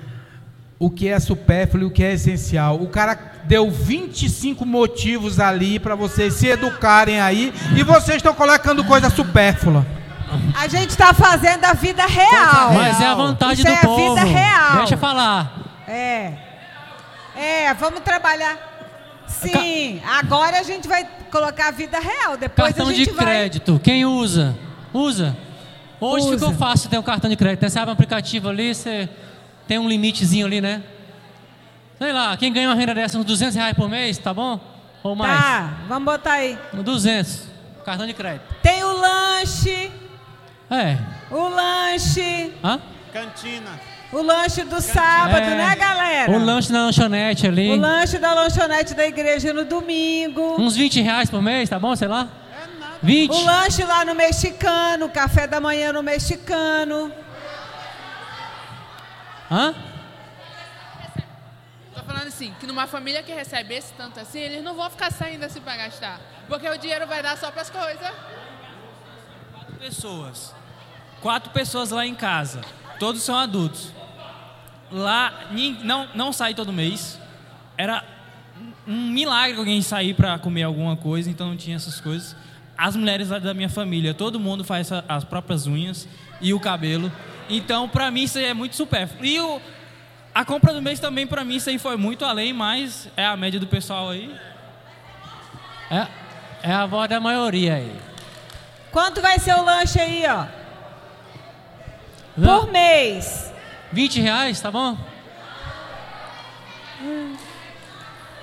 O 0.78 0.88
que 0.88 1.08
é 1.08 1.20
supérfluo 1.20 1.82
e 1.82 1.86
o 1.86 1.90
que 1.90 2.02
é 2.02 2.12
essencial. 2.14 2.80
O 2.80 2.88
cara 2.88 3.14
deu 3.46 3.70
25 3.70 4.64
motivos 4.64 5.38
ali 5.38 5.78
para 5.78 5.94
vocês 5.94 6.34
se 6.34 6.46
educarem 6.48 7.20
aí 7.20 7.52
e 7.76 7.82
vocês 7.82 8.16
estão 8.16 8.34
colocando 8.34 8.84
coisa 8.84 9.10
supérflua. 9.10 9.86
A 10.58 10.66
gente 10.66 10.90
está 10.90 11.12
fazendo 11.14 11.64
a 11.64 11.74
vida 11.74 12.04
real. 12.06 12.72
Mas 12.74 13.00
é 13.00 13.06
a 13.06 13.14
vontade 13.14 13.60
Isso 13.60 13.64
do 13.66 13.72
é 13.72 13.76
povo. 13.76 14.18
a 14.18 14.24
vida 14.24 14.38
real. 14.38 14.76
Deixa 14.78 14.94
eu 14.94 14.98
falar. 14.98 15.52
É. 15.86 16.32
É, 17.36 17.74
vamos 17.74 18.00
trabalhar. 18.00 18.56
Sim, 19.26 20.00
agora 20.06 20.58
a 20.60 20.62
gente 20.62 20.86
vai 20.88 21.06
colocar 21.30 21.68
a 21.68 21.70
vida 21.70 21.98
real. 21.98 22.36
Depois 22.36 22.68
Cartão 22.68 22.88
a 22.88 22.92
de 22.92 23.04
gente 23.04 23.12
vai. 23.14 23.24
crédito. 23.24 23.80
Quem 23.82 24.04
usa? 24.04 24.56
Usa. 24.92 25.36
Hoje 26.00 26.26
Usa. 26.26 26.38
ficou 26.38 26.54
fácil 26.54 26.90
ter 26.90 26.98
um 26.98 27.02
cartão 27.02 27.28
de 27.30 27.36
crédito. 27.36 27.68
Você 27.68 27.78
abre 27.78 27.90
um 27.90 27.94
aplicativo 27.94 28.48
ali, 28.48 28.74
você 28.74 29.08
tem 29.66 29.78
um 29.78 29.88
limitezinho 29.88 30.46
ali, 30.46 30.60
né? 30.60 30.82
Sei 32.04 32.12
lá, 32.12 32.36
quem 32.36 32.52
ganha 32.52 32.68
uma 32.68 32.74
renda 32.74 32.94
dessa, 32.94 33.16
uns 33.16 33.24
200 33.24 33.54
reais 33.56 33.74
por 33.74 33.88
mês, 33.88 34.18
tá 34.18 34.34
bom? 34.34 34.60
Ou 35.02 35.16
mais? 35.16 35.40
Tá, 35.42 35.70
vamos 35.88 36.04
botar 36.04 36.32
aí. 36.34 36.58
200. 36.74 37.44
Cartão 37.82 38.06
de 38.06 38.12
crédito. 38.12 38.44
Tem 38.62 38.84
o 38.84 38.92
lanche, 38.92 39.90
É. 40.70 40.98
o 41.30 41.48
lanche, 41.48 42.52
Hã? 42.62 42.78
Cantina. 43.10 43.70
o 44.12 44.20
lanche 44.20 44.64
do 44.64 44.82
sábado, 44.82 45.46
É. 45.46 45.56
né, 45.56 45.76
galera? 45.76 46.30
O 46.32 46.38
lanche 46.44 46.70
na 46.70 46.84
lanchonete 46.84 47.46
ali. 47.46 47.70
O 47.72 47.76
lanche 47.76 48.18
da 48.18 48.34
lanchonete 48.34 48.92
da 48.92 49.06
igreja 49.06 49.54
no 49.54 49.64
domingo. 49.64 50.60
Uns 50.60 50.76
20 50.76 51.00
reais 51.00 51.30
por 51.30 51.40
mês, 51.40 51.70
tá 51.70 51.78
bom? 51.78 51.96
Sei 51.96 52.06
lá. 52.06 52.28
20. 53.02 53.30
O 53.32 53.44
lanche 53.46 53.82
lá 53.82 54.04
no 54.04 54.14
mexicano, 54.14 55.08
café 55.08 55.46
da 55.46 55.58
manhã 55.58 55.90
no 55.90 56.02
mexicano. 56.02 57.10
Hã? 59.50 59.74
Falando 62.14 62.28
assim, 62.28 62.54
que 62.60 62.66
numa 62.68 62.86
família 62.86 63.24
que 63.24 63.32
recebe 63.32 63.74
esse 63.74 63.92
tanto 63.94 64.20
assim, 64.20 64.38
eles 64.38 64.62
não 64.62 64.76
vão 64.76 64.88
ficar 64.88 65.10
saindo 65.10 65.44
assim 65.44 65.60
pra 65.60 65.76
gastar. 65.76 66.20
Porque 66.46 66.68
o 66.68 66.78
dinheiro 66.78 67.08
vai 67.08 67.20
dar 67.20 67.36
só 67.36 67.50
pras 67.50 67.68
coisas. 67.68 68.08
pessoas. 69.80 70.54
Quatro 71.20 71.50
pessoas 71.50 71.90
lá 71.90 72.06
em 72.06 72.14
casa. 72.14 72.60
Todos 73.00 73.20
são 73.20 73.36
adultos. 73.36 73.92
Lá 74.92 75.50
não, 75.82 76.08
não 76.14 76.32
sai 76.32 76.54
todo 76.54 76.72
mês. 76.72 77.18
Era 77.76 78.04
um 78.86 79.08
milagre 79.10 79.58
alguém 79.58 79.82
sair 79.82 80.14
para 80.14 80.38
comer 80.38 80.62
alguma 80.62 80.96
coisa, 80.96 81.28
então 81.28 81.48
não 81.48 81.56
tinha 81.56 81.74
essas 81.74 82.00
coisas. 82.00 82.36
As 82.78 82.94
mulheres 82.94 83.30
lá 83.30 83.40
da 83.40 83.52
minha 83.52 83.68
família, 83.68 84.14
todo 84.14 84.38
mundo 84.38 84.62
faz 84.62 84.88
as 85.08 85.24
próprias 85.24 85.66
unhas 85.66 86.06
e 86.40 86.54
o 86.54 86.60
cabelo. 86.60 87.10
Então, 87.50 87.88
para 87.88 88.08
mim, 88.12 88.22
isso 88.22 88.38
é 88.38 88.54
muito 88.54 88.76
supérfluo. 88.76 89.24
E 89.24 89.40
o, 89.40 89.60
a 90.34 90.44
compra 90.44 90.72
do 90.74 90.82
mês 90.82 90.98
também, 90.98 91.26
para 91.26 91.44
mim, 91.44 91.56
isso 91.56 91.70
aí 91.70 91.78
foi 91.78 91.96
muito 91.96 92.24
além, 92.24 92.52
mas 92.52 93.08
é 93.16 93.24
a 93.24 93.36
média 93.36 93.60
do 93.60 93.68
pessoal 93.68 94.10
aí. 94.10 94.34
É, 95.90 96.06
é 96.62 96.72
a 96.72 96.86
voz 96.86 97.08
da 97.08 97.20
maioria 97.20 97.74
aí. 97.74 97.96
Quanto 98.90 99.22
vai 99.22 99.38
ser 99.38 99.54
o 99.54 99.62
lanche 99.62 100.00
aí, 100.00 100.24
ó? 100.26 100.46
Por 102.34 102.70
mês. 102.72 103.52
20 103.92 104.20
reais, 104.20 104.60
tá 104.60 104.72
bom? 104.72 104.98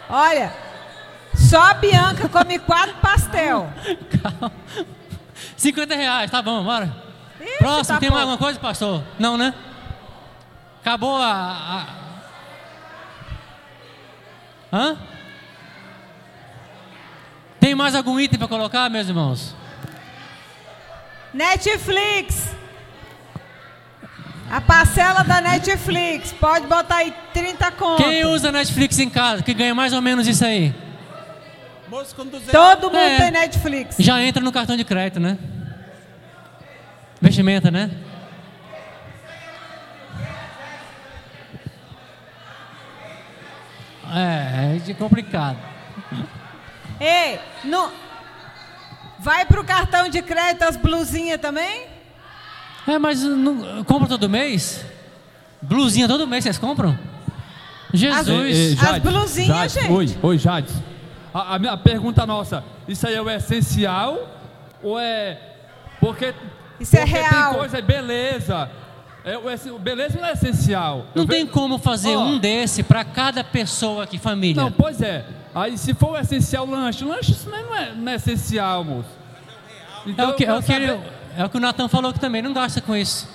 Olha, 0.10 0.54
só 1.36 1.72
a 1.72 1.74
Bianca 1.74 2.30
come 2.30 2.58
quatro 2.60 2.96
pastel. 3.02 3.70
50 5.58 5.96
reais, 5.96 6.32
tá 6.32 6.42
bom, 6.42 6.64
bora. 6.64 6.94
Ixi, 7.40 7.58
Próximo, 7.58 7.96
tá 7.96 8.00
tem 8.00 8.10
mais 8.10 8.22
alguma 8.22 8.38
coisa, 8.38 8.60
pastor? 8.60 9.04
Não, 9.20 9.38
né? 9.38 9.54
Acabou 10.82 11.16
a. 11.16 11.32
a... 11.32 11.86
Hã? 14.74 14.98
Tem 17.60 17.76
mais 17.76 17.94
algum 17.94 18.20
item 18.20 18.40
para 18.40 18.48
colocar, 18.48 18.90
meus 18.90 19.08
irmãos? 19.08 19.56
Netflix. 21.34 22.50
A 24.50 24.60
parcela 24.60 25.24
da 25.24 25.40
Netflix, 25.40 26.34
pode 26.34 26.68
botar 26.68 26.98
aí 26.98 27.14
30 27.34 27.72
conto. 27.72 28.04
Quem 28.04 28.26
usa 28.26 28.52
Netflix 28.52 29.00
em 29.00 29.10
casa, 29.10 29.42
que 29.44 29.54
ganha 29.54 29.74
mais 29.74 29.94
ou 29.94 30.02
menos 30.02 30.28
isso 30.28 30.44
aí? 30.44 30.76
Moço 31.88 32.14
com 32.16 32.26
200 32.26 32.52
Todo 32.52 32.84
mundo 32.88 32.98
É. 32.98 33.18
tem 33.18 33.32
Netflix. 33.32 33.96
Já 34.00 34.22
entra 34.22 34.44
no 34.44 34.52
cartão 34.52 34.76
de 34.76 34.84
crédito, 34.84 35.20
né? 35.22 35.38
Vestimenta, 37.22 37.70
né? 37.72 37.92
É, 44.12 44.76
é 44.76 44.80
de 44.80 44.94
complicado. 44.94 45.58
Ei, 47.00 47.40
não... 47.64 47.92
vai 49.20 49.46
pro 49.46 49.64
cartão 49.64 50.10
de 50.10 50.22
crédito 50.22 50.64
as 50.64 50.76
blusinhas 50.76 51.40
também? 51.40 51.86
É, 52.88 52.98
mas 53.00 53.24
não, 53.24 53.84
compra 53.84 54.08
todo 54.08 54.30
mês? 54.30 54.86
Blusinha 55.62 56.08
todo 56.08 56.28
mês 56.28 56.44
vocês 56.44 56.58
compram? 56.58 56.98
Jesus. 57.94 58.28
Ei, 58.28 58.52
ei, 58.52 58.76
Jades, 58.76 59.46
Jades, 59.46 59.90
Oi, 59.90 60.18
oi, 60.22 60.38
Jades. 60.38 60.74
A, 61.34 61.56
a 61.56 61.60
minha 61.60 61.78
pergunta 61.78 62.26
nossa, 62.26 62.64
isso 62.88 63.08
aí 63.08 63.16
é 63.16 63.22
o 63.22 63.30
essencial 63.30 64.18
ou 64.82 65.00
é 65.00 65.38
porque 66.00 66.34
Isso 66.80 66.96
é 66.98 67.02
porque 67.02 67.18
real. 67.18 67.52
tem 67.52 67.60
coisa, 67.60 67.82
beleza. 67.82 68.70
É, 69.24 69.38
o 69.38 69.78
beleza 69.80 70.18
não 70.20 70.26
é 70.28 70.32
essencial. 70.34 71.06
Não 71.14 71.24
Eu 71.24 71.28
tem 71.28 71.46
ve- 71.46 71.52
como 71.52 71.78
fazer 71.78 72.16
Ó, 72.16 72.24
um 72.24 72.40
desse 72.40 72.82
para 72.82 73.04
cada 73.04 73.44
pessoa 73.44 74.04
aqui, 74.06 74.18
família. 74.18 74.62
Não, 74.64 74.72
pois 74.72 75.00
é. 75.02 75.24
Aí 75.54 75.78
se 75.78 75.94
for 75.94 76.14
o 76.14 76.18
essencial 76.18 76.66
lanche, 76.66 77.04
lanche 77.06 77.32
isso 77.34 77.50
não 77.50 77.76
é, 77.76 77.94
não 77.94 78.12
é 78.12 78.16
essencial, 78.16 78.84
moço. 78.84 79.10
é, 80.18 80.26
o 80.28 80.34
que, 80.34 80.46
é, 80.46 80.54
o 80.54 80.64
que 80.64 80.74
ele- 80.74 80.88
saber- 80.88 81.02
é 81.38 81.46
o 81.46 81.50
que 81.50 81.58
o 81.58 81.60
Natan 81.60 81.88
falou 81.88 82.12
que 82.12 82.20
também 82.20 82.42
não 82.42 82.52
gasta 82.54 82.82
com 82.82 82.96
isso. 82.96 83.28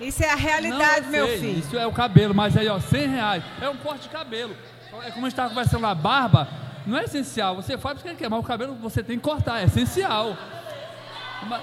Isso 0.00 0.24
é 0.24 0.30
a 0.30 0.34
realidade, 0.34 1.06
Não, 1.06 1.14
eu 1.18 1.26
meu 1.26 1.26
sei, 1.28 1.38
filho. 1.38 1.58
Isso 1.60 1.78
é 1.78 1.86
o 1.86 1.92
cabelo, 1.92 2.34
mas 2.34 2.56
aí, 2.56 2.68
ó, 2.68 2.80
100 2.80 3.06
reais. 3.08 3.44
É 3.60 3.68
um 3.68 3.76
corte 3.76 4.02
de 4.02 4.08
cabelo. 4.08 4.56
É 5.04 5.10
como 5.12 5.24
a 5.24 5.28
gente 5.28 5.32
estava 5.34 5.48
conversando 5.50 5.82
lá, 5.82 5.94
barba 5.94 6.48
não 6.84 6.98
é 6.98 7.04
essencial. 7.04 7.54
Você 7.54 7.78
faz 7.78 7.98
porque 8.02 8.16
quer, 8.16 8.28
mas 8.28 8.40
o 8.40 8.42
cabelo 8.42 8.74
você 8.82 9.02
tem 9.04 9.16
que 9.16 9.22
cortar, 9.22 9.60
é 9.60 9.64
essencial. 9.66 10.36
Mas, 11.48 11.60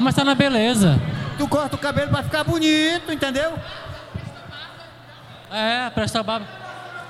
Mas 0.00 0.14
tá 0.14 0.24
na 0.24 0.34
beleza. 0.34 0.98
Tu 1.42 1.48
corta 1.48 1.74
o 1.74 1.78
cabelo 1.78 2.08
pra 2.08 2.22
ficar 2.22 2.44
bonito, 2.44 3.12
entendeu? 3.12 3.58
É, 5.50 5.90
presta 5.90 6.22
barba. 6.22 6.46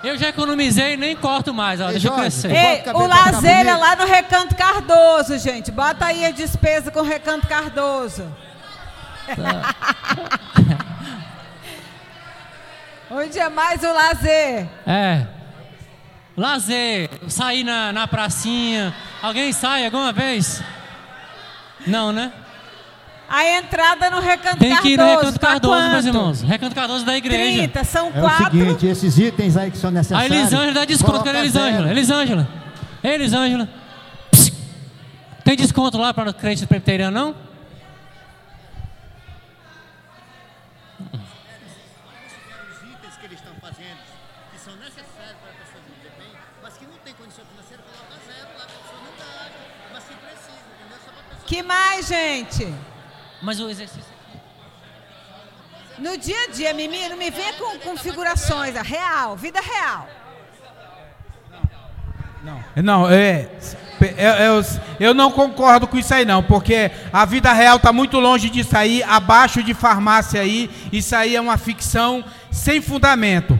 Eu 0.03 0.17
já 0.17 0.31
economizei 0.31 0.95
e 0.95 0.97
nem 0.97 1.15
corto 1.15 1.53
mais, 1.53 1.83
ó, 1.83 1.91
deixa 1.91 2.09
eu 2.09 2.15
crescer. 2.15 2.51
Ei, 2.51 2.83
o 2.95 3.07
lazer 3.07 3.67
é 3.67 3.77
lá 3.77 3.95
no 3.95 4.07
Recanto 4.07 4.55
Cardoso, 4.55 5.39
gente. 5.39 5.71
Bota 5.71 6.07
aí 6.07 6.25
a 6.25 6.31
despesa 6.31 6.91
com 6.91 7.01
o 7.01 7.03
Recanto 7.03 7.47
Cardoso. 7.47 8.25
Onde 13.11 13.39
é 13.39 13.51
mais 13.51 13.83
o 13.83 13.93
lazer? 13.93 14.67
É. 14.87 15.27
Lazer, 16.35 17.11
sair 17.29 17.65
na, 17.65 17.93
na 17.93 18.09
pracinha. 18.09 18.95
Alguém 19.21 19.53
sai 19.53 19.85
alguma 19.85 20.11
vez? 20.11 20.63
Não, 21.87 22.13
né? 22.13 22.33
A 23.29 23.47
entrada 23.59 24.11
no 24.11 24.21
Recanto 24.21 24.59
Tem 24.59 24.69
Cardoso. 24.71 24.83
que 24.83 24.93
ir 24.93 24.97
no 24.99 25.07
Recanto 25.07 25.41
Cardoso, 25.41 25.89
meus 25.91 26.05
irmãos. 26.05 26.43
Recanto 26.43 26.75
Cardoso 26.75 27.05
da 27.07 27.17
igreja. 27.17 27.59
30, 27.69 27.85
são 27.85 28.07
É 28.09 28.11
o 28.11 28.21
quatro. 28.21 28.45
seguinte, 28.59 28.87
esses 28.87 29.19
itens 29.19 29.57
aí 29.57 29.71
que 29.71 29.79
são 29.79 29.89
A 29.89 29.93
necessários. 29.93 30.31
Elisângela 30.37 30.73
dá 30.73 30.85
desconto. 30.85 31.13
coloca 31.13 31.25
Cadê 31.27 31.39
a 31.39 31.41
Elisângela? 31.41 31.83
zero. 31.85 31.91
Elisângela. 31.91 32.49
Ei, 33.03 33.15
Elisângela. 33.15 33.69
Tem 35.45 35.57
desconto 35.57 35.97
lá 35.99 36.13
para 36.13 36.33
crente 36.33 36.67
presbiteriano, 36.67 37.19
não? 37.19 37.35
Os 42.71 42.91
itens 42.93 43.17
que 43.19 43.27
eles 43.27 43.39
estão 43.39 43.55
fazendo, 43.61 43.99
que 44.53 44.59
são 44.61 44.75
necessários 44.77 45.37
para 45.41 45.51
a 45.51 45.55
pessoa 45.65 45.83
viver 45.89 46.13
bem, 46.19 46.31
mas 46.63 46.75
que 46.75 46.85
não 46.85 46.99
tem 47.05 47.15
condição 47.15 47.45
financeira, 47.47 47.83
coloca 47.83 48.15
zero 48.27 48.49
lá, 48.59 48.65
a 48.65 48.67
pessoa 48.67 49.01
não 49.03 49.13
gasta, 49.19 49.59
mas 49.93 50.03
se 50.05 50.13
precisa, 50.15 50.63
entendeu? 50.79 50.99
Só 51.05 51.11
pra 51.13 51.23
pessoa... 51.23 51.47
Que 51.47 51.63
mais, 51.63 52.07
gente? 52.09 52.75
Mas 53.43 53.61
o 53.61 53.69
exercício. 53.69 54.13
No 55.99 56.17
dia 56.17 56.37
a 56.45 56.51
dia, 56.51 56.73
Mimi, 56.73 57.09
não 57.09 57.17
me 57.17 57.31
venha 57.31 57.53
com 57.55 57.79
configurações. 57.79 58.77
A 58.77 58.83
real, 58.83 59.37
vida 59.37 59.61
real. 59.61 60.09
Não, 62.75 63.09
é, 63.09 63.49
é- 64.01 64.15
é- 64.17 64.49
eu, 64.49 64.65
eu 64.99 65.15
não 65.15 65.31
concordo 65.31 65.87
com 65.87 65.97
isso 65.97 66.13
aí 66.13 66.25
não, 66.25 66.43
porque 66.43 66.91
a 67.13 67.25
vida 67.25 67.53
real 67.53 67.77
está 67.77 67.93
muito 67.93 68.19
longe 68.19 68.51
disso 68.51 68.77
aí, 68.77 69.01
abaixo 69.05 69.63
de 69.63 69.75
farmácia 69.75 70.41
aí, 70.41 70.69
isso 70.93 71.15
aí 71.15 71.37
é 71.37 71.41
uma 71.41 71.57
ficção 71.57 72.25
sem 72.51 72.83
fundamento. 72.83 73.59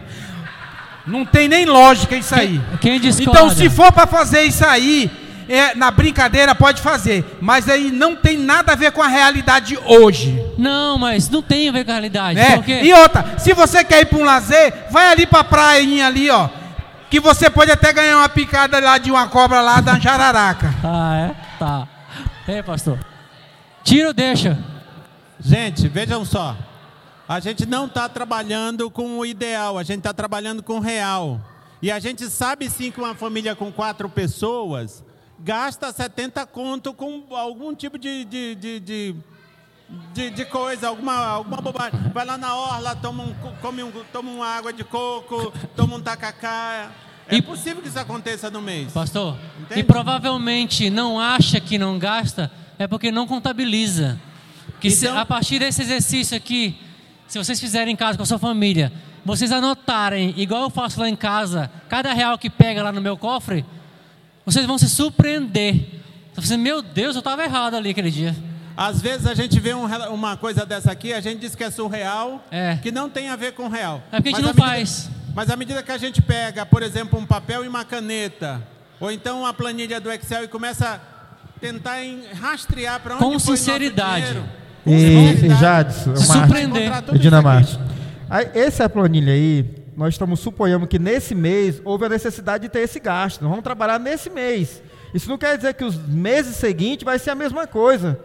Não 1.07 1.25
tem 1.25 1.47
nem 1.47 1.65
lógica 1.65 2.15
isso 2.15 2.33
aí. 2.35 2.61
Quem 2.81 2.99
discorda? 2.99 3.39
Então, 3.39 3.49
se 3.49 3.69
for 3.69 3.91
para 3.91 4.07
fazer 4.07 4.43
isso 4.43 4.65
aí, 4.65 5.09
é, 5.47 5.75
na 5.75 5.91
brincadeira 5.91 6.53
pode 6.55 6.81
fazer, 6.81 7.37
mas 7.41 7.69
aí 7.69 7.91
não 7.91 8.15
tem 8.15 8.37
nada 8.37 8.73
a 8.73 8.75
ver 8.75 8.91
com 8.91 9.01
a 9.01 9.07
realidade 9.07 9.77
hoje. 9.85 10.41
Não, 10.57 10.97
mas 10.97 11.29
não 11.29 11.41
tem 11.41 11.69
a 11.69 11.71
ver 11.71 11.85
com 11.85 11.91
a 11.91 11.93
realidade. 11.93 12.39
É, 12.39 12.55
porque... 12.55 12.81
E 12.81 12.93
outra, 12.93 13.37
se 13.37 13.53
você 13.53 13.83
quer 13.83 14.01
ir 14.01 14.05
para 14.05 14.19
um 14.19 14.23
lazer, 14.23 14.73
vai 14.91 15.11
ali 15.11 15.25
para 15.25 15.39
a 15.39 15.43
prainha 15.43 16.07
ali, 16.07 16.29
ó. 16.29 16.49
Que 17.09 17.19
você 17.19 17.49
pode 17.49 17.71
até 17.71 17.93
ganhar 17.93 18.17
uma 18.17 18.29
picada 18.29 18.79
lá 18.79 18.97
de 18.97 19.11
uma 19.11 19.27
cobra 19.27 19.61
lá 19.61 19.81
da 19.81 19.99
jararaca. 19.99 20.73
Ah, 20.83 21.17
é? 21.17 21.57
Tá. 21.57 21.87
Ei, 22.47 22.61
pastor. 22.61 22.99
Tira 23.83 24.07
ou 24.07 24.13
deixa? 24.13 24.57
Gente, 25.39 25.87
vejam 25.87 26.25
só. 26.25 26.55
A 27.27 27.39
gente 27.39 27.65
não 27.65 27.85
está 27.85 28.07
trabalhando 28.09 28.89
com 28.89 29.17
o 29.17 29.25
ideal, 29.25 29.77
a 29.77 29.83
gente 29.83 29.99
está 29.99 30.13
trabalhando 30.13 30.61
com 30.61 30.77
o 30.77 30.79
real. 30.79 31.39
E 31.81 31.91
a 31.91 31.99
gente 31.99 32.29
sabe 32.29 32.69
sim 32.69 32.91
que 32.91 32.99
uma 32.99 33.13
família 33.13 33.55
com 33.55 33.71
quatro 33.71 34.07
pessoas 34.09 35.03
gasta 35.39 35.91
70 35.91 36.45
conto 36.45 36.93
com 36.93 37.23
algum 37.31 37.73
tipo 37.75 37.97
de, 37.97 38.23
de, 38.25 38.55
de, 38.55 38.79
de, 38.79 39.15
de- 40.13 40.29
de 40.31 40.45
coisa, 40.45 40.87
alguma, 40.87 41.13
alguma 41.15 41.57
bobagem. 41.61 41.99
Vai 42.13 42.25
lá 42.25 42.37
na 42.37 42.55
orla, 42.55 42.95
toma, 42.95 43.23
um, 43.23 43.33
co- 43.35 43.51
come 43.61 43.83
um, 43.83 43.91
toma 44.11 44.31
uma 44.31 44.47
água 44.47 44.71
de 44.73 44.83
coco, 44.83 45.51
toma 45.75 45.95
um 45.97 46.01
tacacá. 46.01 46.91
É 47.27 47.41
possível 47.41 47.81
que 47.81 47.87
isso 47.87 47.99
aconteça 47.99 48.49
no 48.49 48.61
mês. 48.61 48.91
Pastor, 48.91 49.37
Entende? 49.61 49.79
e 49.79 49.83
provavelmente 49.83 50.89
não 50.89 51.19
acha 51.19 51.59
que 51.59 51.77
não 51.77 51.97
gasta, 51.97 52.51
é 52.77 52.87
porque 52.87 53.11
não 53.11 53.25
contabiliza. 53.27 54.19
Que 54.79 54.89
se- 54.89 55.05
Então- 55.05 55.17
a 55.17 55.25
partir 55.25 55.59
desse 55.59 55.81
exercício 55.81 56.35
aqui, 56.35 56.77
se 57.27 57.37
vocês 57.37 57.59
fizerem 57.59 57.93
em 57.93 57.95
casa 57.95 58.17
com 58.17 58.23
a 58.23 58.25
sua 58.25 58.39
família, 58.39 58.91
vocês 59.25 59.51
anotarem, 59.53 60.33
igual 60.37 60.63
eu 60.63 60.69
faço 60.69 60.99
lá 60.99 61.07
em 61.07 61.15
casa, 61.15 61.71
cada 61.87 62.11
real 62.13 62.37
que 62.37 62.49
pega 62.49 62.83
lá 62.83 62.91
no 62.91 62.99
meu 63.01 63.15
cofre, 63.17 63.65
vocês 64.45 64.65
vão 64.65 64.77
se 64.77 64.89
surpreender. 64.89 65.75
Você 65.75 66.35
vai 66.35 66.41
dizer, 66.43 66.57
meu 66.57 66.81
Deus, 66.81 67.15
eu 67.15 67.19
estava 67.19 67.43
errado 67.43 67.75
ali 67.75 67.89
aquele 67.91 68.11
dia. 68.11 68.35
Às 68.75 69.01
vezes 69.01 69.27
a 69.27 69.35
gente 69.35 69.59
vê 69.59 69.73
um 69.73 69.85
uma 70.11 70.35
coisa 70.35 70.65
dessa 70.65 70.91
aqui, 70.91 71.13
a 71.13 71.21
gente 71.21 71.39
diz 71.39 71.53
que 71.55 71.63
é 71.63 71.69
surreal, 71.69 72.43
que 72.81 72.91
não 72.91 73.07
tem 73.09 73.29
a 73.29 73.35
ver 73.35 73.53
com 73.53 73.67
real. 73.67 74.01
É 74.11 74.15
porque 74.17 74.29
a 74.29 74.31
gente 74.31 74.41
Mas 74.41 74.41
não 74.41 74.49
à 74.49 74.53
medida- 74.53 74.67
faz. 74.67 75.09
Mas 75.35 75.49
à 75.49 75.55
medida 75.55 75.81
que 75.83 75.91
a 75.91 75.97
gente 75.97 76.21
pega, 76.21 76.65
por 76.65 76.81
exemplo, 76.83 77.17
um 77.19 77.25
papel 77.25 77.63
e 77.65 77.67
uma 77.67 77.83
caneta, 77.85 78.61
ou 78.99 79.11
então 79.11 79.41
uma 79.41 79.53
planilha 79.53 79.99
do 79.99 80.11
Excel 80.11 80.43
e 80.43 80.47
começa 80.47 80.87
a 80.89 81.59
tentar 81.59 82.03
em- 82.03 82.23
rastrear 82.33 82.99
para 82.99 83.15
onde 83.15 83.23
Com 83.23 83.29
foi 83.29 83.35
o 83.35 83.39
nosso 83.39 83.57
sinceridade. 83.57 84.25
dinheiro, 84.25 84.45
E, 84.85 85.45
e 85.45 85.49
Jadson, 85.55 86.15
Se 86.15 86.27
Marte, 86.27 86.43
surpreender. 86.43 86.91
e 87.13 87.17
Dinamarte. 87.19 87.79
Aí, 88.29 88.49
essa 88.55 88.89
planilha 88.89 89.33
aí, 89.33 89.63
nós 89.95 90.13
estamos 90.13 90.39
suponhamos 90.39 90.87
que 90.87 90.97
nesse 90.99 91.33
mês 91.35 91.81
houve 91.85 92.05
a 92.05 92.09
necessidade 92.09 92.63
de 92.63 92.69
ter 92.69 92.79
esse 92.79 92.99
gasto. 92.99 93.41
Nós 93.41 93.49
vamos 93.49 93.63
trabalhar 93.63 93.99
nesse 93.99 94.29
mês. 94.29 94.81
Isso 95.13 95.29
não 95.29 95.37
quer 95.37 95.55
dizer 95.57 95.73
que 95.75 95.83
os 95.83 95.95
meses 95.95 96.55
seguintes 96.55 97.03
vai 97.03 97.19
ser 97.19 97.29
a 97.31 97.35
mesma 97.35 97.67
coisa. 97.67 98.19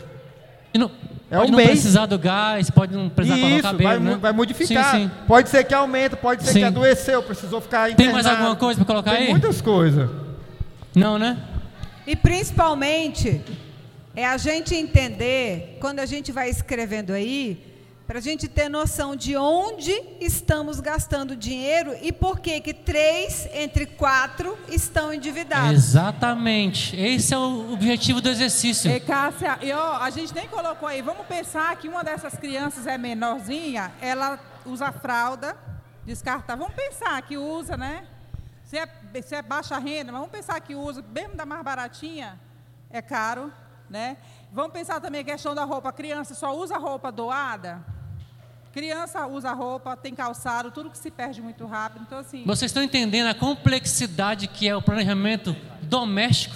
é 0.74 1.36
pode 1.36 1.48
um 1.48 1.50
não 1.50 1.56
mês. 1.58 1.70
precisar 1.70 2.06
do 2.06 2.18
gás, 2.18 2.70
pode 2.70 2.94
não 2.96 3.08
precisar 3.10 3.36
colocar 3.36 3.54
Isso, 3.56 3.62
cabelo, 3.62 3.88
vai, 3.88 3.98
né? 4.00 4.16
vai 4.20 4.32
modificar. 4.32 4.90
Sim, 4.92 5.04
sim. 5.08 5.10
Pode 5.26 5.48
ser 5.50 5.64
que 5.64 5.74
aumente, 5.74 6.16
pode 6.16 6.42
ser 6.44 6.52
Sim. 6.52 6.58
que 6.60 6.64
adoeceu, 6.64 7.22
precisou 7.22 7.60
ficar 7.60 7.84
Tem 7.86 7.92
internado. 8.06 8.14
mais 8.14 8.26
alguma 8.26 8.56
coisa 8.56 8.78
para 8.78 8.86
colocar 8.86 9.10
Tem 9.12 9.24
aí? 9.24 9.30
muitas 9.30 9.60
coisas. 9.60 10.08
Não, 10.94 11.18
né? 11.18 11.36
E 12.06 12.16
principalmente 12.16 13.42
é 14.16 14.24
a 14.26 14.36
gente 14.38 14.74
entender, 14.74 15.76
quando 15.80 16.00
a 16.00 16.06
gente 16.06 16.32
vai 16.32 16.48
escrevendo 16.48 17.12
aí, 17.12 17.62
para 18.08 18.20
a 18.20 18.22
gente 18.22 18.48
ter 18.48 18.70
noção 18.70 19.14
de 19.14 19.36
onde 19.36 19.92
estamos 20.18 20.80
gastando 20.80 21.36
dinheiro 21.36 21.94
e 22.00 22.10
por 22.10 22.40
que 22.40 22.58
que 22.58 22.72
três 22.72 23.46
entre 23.52 23.84
quatro 23.84 24.58
estão 24.66 25.12
endividados. 25.12 25.72
Exatamente. 25.72 26.96
Esse 26.96 27.34
é 27.34 27.38
o 27.38 27.70
objetivo 27.70 28.22
do 28.22 28.30
exercício. 28.30 28.90
E 28.90 28.98
Cássia, 28.98 29.58
e, 29.60 29.70
ó, 29.74 29.98
a 29.98 30.08
gente 30.08 30.34
nem 30.34 30.48
colocou 30.48 30.88
aí. 30.88 31.02
Vamos 31.02 31.26
pensar 31.26 31.76
que 31.76 31.86
uma 31.86 32.02
dessas 32.02 32.34
crianças 32.34 32.86
é 32.86 32.96
menorzinha, 32.96 33.92
ela 34.00 34.40
usa 34.64 34.90
fralda 34.90 35.54
descartável. 36.06 36.64
Vamos 36.64 36.82
pensar 36.82 37.20
que 37.20 37.36
usa, 37.36 37.76
né? 37.76 38.06
Se 38.64 38.78
é, 38.78 38.88
se 39.20 39.34
é 39.34 39.42
baixa 39.42 39.78
renda, 39.78 40.12
mas 40.12 40.22
vamos 40.22 40.34
pensar 40.34 40.58
que 40.60 40.74
usa, 40.74 41.04
mesmo 41.12 41.36
da 41.36 41.44
mais 41.44 41.62
baratinha, 41.62 42.40
é 42.88 43.02
caro, 43.02 43.52
né? 43.90 44.16
Vamos 44.50 44.72
pensar 44.72 44.98
também 44.98 45.20
a 45.20 45.24
questão 45.24 45.54
da 45.54 45.64
roupa. 45.64 45.90
A 45.90 45.92
criança 45.92 46.34
só 46.34 46.56
usa 46.56 46.78
roupa 46.78 47.12
doada. 47.12 47.97
Criança 48.78 49.26
usa 49.26 49.52
roupa, 49.52 49.96
tem 49.96 50.14
calçado, 50.14 50.70
tudo 50.70 50.88
que 50.88 50.96
se 50.96 51.10
perde 51.10 51.42
muito 51.42 51.66
rápido. 51.66 52.04
Então, 52.06 52.18
assim. 52.18 52.44
Vocês 52.46 52.70
estão 52.70 52.80
entendendo 52.80 53.26
a 53.26 53.34
complexidade 53.34 54.46
que 54.46 54.68
é 54.68 54.76
o 54.76 54.80
planejamento 54.80 55.56
doméstico? 55.82 56.54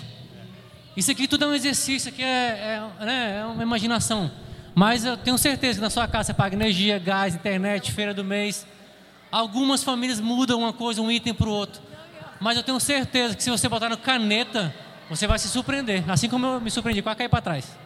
Isso 0.97 1.11
aqui 1.11 1.27
tudo 1.27 1.47
é 1.47 1.49
um 1.49 1.53
exercício, 1.53 2.11
aqui 2.11 2.23
é, 2.23 2.79
é, 3.01 3.05
né, 3.05 3.41
é 3.41 3.45
uma 3.45 3.65
imaginação. 3.65 4.31
Mas 4.73 5.05
eu 5.05 5.17
tenho 5.17 5.37
certeza 5.37 5.81
que 5.81 5.83
na 5.83 5.91
sua 5.91 6.07
casa 6.07 6.27
você 6.27 6.35
paga 6.35 6.55
energia, 6.55 6.97
gás, 6.97 7.35
internet, 7.35 7.91
feira 7.91 8.15
do 8.15 8.23
mês. 8.23 8.69
Algumas 9.33 9.83
famílias 9.83 10.21
mudam 10.21 10.61
uma 10.61 10.73
coisa, 10.73 11.03
um 11.03 11.11
item 11.11 11.35
para 11.35 11.49
o 11.49 11.53
outro. 11.53 11.83
Mas 12.41 12.57
eu 12.57 12.63
tenho 12.63 12.79
certeza 12.79 13.35
que 13.35 13.43
se 13.43 13.51
você 13.51 13.69
botar 13.69 13.89
no 13.89 13.97
caneta, 13.97 14.73
você 15.11 15.27
vai 15.27 15.41
se 15.41 15.49
surpreender. 15.49 16.09
Assim 16.09 16.29
como 16.29 16.47
eu 16.47 16.61
me 16.61 16.71
surpreendi, 16.71 17.03
quase 17.03 17.19
cair 17.19 17.29
para 17.29 17.43
trás. 17.43 17.82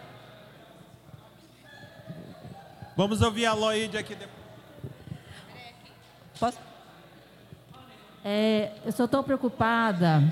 Vamos 2.97 3.21
ouvir 3.21 3.47
a 3.47 3.53
Loide 3.53 3.97
aqui 3.99 4.15
depois. 4.15 4.37
Posso? 6.41 6.59
É, 8.25 8.73
eu 8.85 8.93
só 8.93 9.05
estou 9.05 9.23
preocupada. 9.23 10.23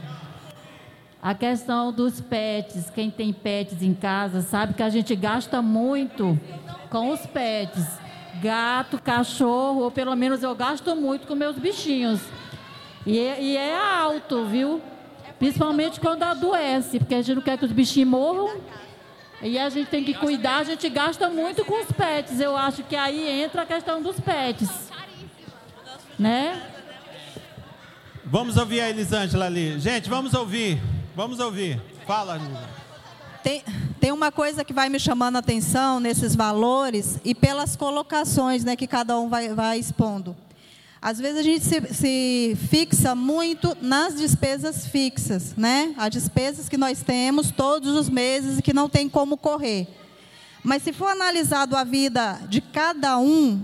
A 1.23 1.35
questão 1.35 1.93
dos 1.93 2.21
pets, 2.21 2.91
quem 2.91 3.11
tem 3.11 3.33
pets 3.33 3.83
em 3.83 3.95
casa 3.95 4.43
sabe 4.43 4.75
que 4.75 4.83
a 4.83 4.91
gente 4.91 5.15
gasta 5.17 5.63
muito 5.63 6.39
com 6.91 7.11
os 7.11 7.21
pets. 7.27 7.87
Gato, 8.43 9.01
cachorro, 9.01 9.83
ou 9.83 9.91
pelo 9.91 10.15
menos 10.17 10.43
eu 10.43 10.55
gasto 10.55 10.95
muito 10.97 11.27
com 11.27 11.35
meus 11.35 11.57
bichinhos. 11.57 12.21
E, 13.07 13.19
é- 13.19 13.43
e 13.43 13.57
é 13.57 13.79
alto, 13.79 14.45
viu? 14.47 14.83
Principalmente 15.39 16.01
quando 16.01 16.23
adoece, 16.23 16.99
porque 16.99 17.15
a 17.15 17.23
gente 17.23 17.35
não 17.37 17.43
quer 17.43 17.57
que 17.59 17.65
os 17.65 17.73
bichinhos 17.73 18.09
morram. 18.09 18.59
E 19.45 19.59
a 19.59 19.69
gente 19.69 19.91
tem 19.91 20.03
que 20.03 20.15
cuidar, 20.15 20.57
a 20.57 20.65
gente 20.65 20.89
gasta 20.89 21.29
muito 21.29 21.67
com 21.67 21.79
os 21.79 21.93
pets. 21.93 22.41
Eu 22.41 22.57
acho 22.57 22.83
que 22.83 22.97
aí 22.97 23.43
entra 23.43 23.61
a 23.61 23.67
questão 23.67 24.01
dos 24.01 24.19
pets. 24.19 24.71
Né? 26.19 26.63
Vamos 28.25 28.57
ouvir 28.57 28.81
a 28.81 28.89
Elisângela 28.89 29.45
ali. 29.45 29.79
Gente, 29.79 30.09
vamos 30.09 30.33
ouvir. 30.33 30.81
Vamos 31.15 31.41
ouvir. 31.41 31.79
Fala, 32.07 32.37
Elisângela. 32.37 32.71
Tem, 33.43 33.63
tem 34.01 34.13
uma 34.13 34.33
coisa 34.33 34.65
que 34.65 34.73
vai 34.73 34.89
me 34.89 34.99
chamando 34.99 35.37
a 35.37 35.41
atenção 35.41 36.01
nesses 36.01 36.35
valores 36.35 37.21
e 37.23 37.35
pelas 37.35 37.77
colocações 37.77 38.65
né, 38.65 38.75
que 38.75 38.87
cada 38.87 39.19
um 39.19 39.29
vai, 39.29 39.51
vai 39.51 39.79
expondo. 39.79 40.35
Às 41.05 41.19
vezes 41.19 41.39
a 41.39 41.43
gente 41.43 41.63
se, 41.63 41.83
se 41.93 42.57
fixa 42.71 43.15
muito 43.15 43.77
nas 43.83 44.15
despesas 44.15 44.87
fixas, 44.87 45.55
né? 45.55 45.93
As 45.99 46.09
despesas 46.09 46.67
que 46.67 46.79
nós 46.79 47.03
temos 47.03 47.51
todos 47.51 47.95
os 47.95 48.09
meses 48.09 48.59
e 48.59 48.63
que 48.63 48.73
não 48.73 48.89
tem 48.89 49.07
como 49.07 49.37
correr. 49.37 49.87
Mas 50.63 50.83
se 50.83 50.95
for 50.95 51.09
analisado 51.09 51.77
a 51.77 51.85
vida 51.85 52.41
de 52.49 52.63
cada 52.63 53.19
um, 53.19 53.61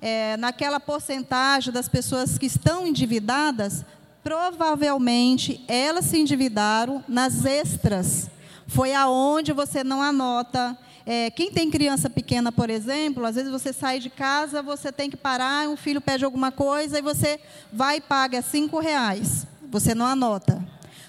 é, 0.00 0.36
naquela 0.36 0.78
porcentagem 0.78 1.72
das 1.72 1.88
pessoas 1.88 2.38
que 2.38 2.46
estão 2.46 2.86
endividadas, 2.86 3.84
provavelmente 4.22 5.64
elas 5.66 6.04
se 6.04 6.20
endividaram 6.20 7.02
nas 7.08 7.44
extras. 7.44 8.30
Foi 8.68 8.94
aonde 8.94 9.52
você 9.52 9.82
não 9.82 10.00
anota. 10.00 10.78
É, 11.08 11.30
quem 11.30 11.52
tem 11.52 11.70
criança 11.70 12.10
pequena, 12.10 12.50
por 12.50 12.68
exemplo, 12.68 13.24
às 13.24 13.36
vezes 13.36 13.48
você 13.48 13.72
sai 13.72 14.00
de 14.00 14.10
casa, 14.10 14.60
você 14.60 14.90
tem 14.90 15.08
que 15.08 15.16
parar, 15.16 15.68
um 15.68 15.76
filho 15.76 16.00
pede 16.00 16.24
alguma 16.24 16.50
coisa 16.50 16.98
e 16.98 17.02
você 17.02 17.38
vai 17.72 17.98
e 17.98 18.00
paga 18.00 18.42
cinco 18.42 18.80
reais. 18.80 19.46
Você 19.70 19.94
não 19.94 20.04
anota. 20.04 20.60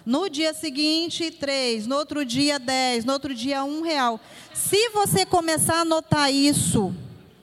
No 0.06 0.30
dia 0.30 0.54
seguinte, 0.54 1.32
três. 1.32 1.88
No 1.88 1.96
outro 1.96 2.24
dia, 2.24 2.60
dez. 2.60 3.04
No 3.04 3.12
outro 3.12 3.34
dia, 3.34 3.64
um 3.64 3.82
real. 3.82 4.20
Se 4.54 4.90
você 4.90 5.26
começar 5.26 5.80
a 5.80 5.82
anotar 5.82 6.32
isso, 6.32 6.96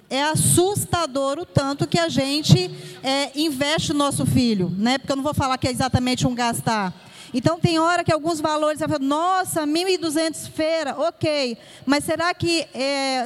é 0.08 0.22
assustador 0.22 1.38
o 1.40 1.44
tanto 1.44 1.86
que 1.88 1.98
a 1.98 2.08
gente 2.08 2.70
é, 3.02 3.32
investe 3.38 3.92
no 3.92 3.98
nosso 3.98 4.24
filho, 4.24 4.72
né? 4.78 4.96
Porque 4.96 5.12
eu 5.12 5.16
não 5.16 5.24
vou 5.24 5.34
falar 5.34 5.58
que 5.58 5.66
é 5.66 5.70
exatamente 5.72 6.26
um 6.26 6.34
gastar. 6.34 6.94
Então 7.36 7.58
tem 7.58 7.80
hora 7.80 8.04
que 8.04 8.12
alguns 8.12 8.40
valores 8.40 8.78
você 8.78 8.86
fala, 8.86 9.00
nossa, 9.00 9.66
1.200 9.66 10.48
feira, 10.50 10.94
ok. 10.96 11.58
Mas 11.84 12.04
será 12.04 12.32
que 12.32 12.64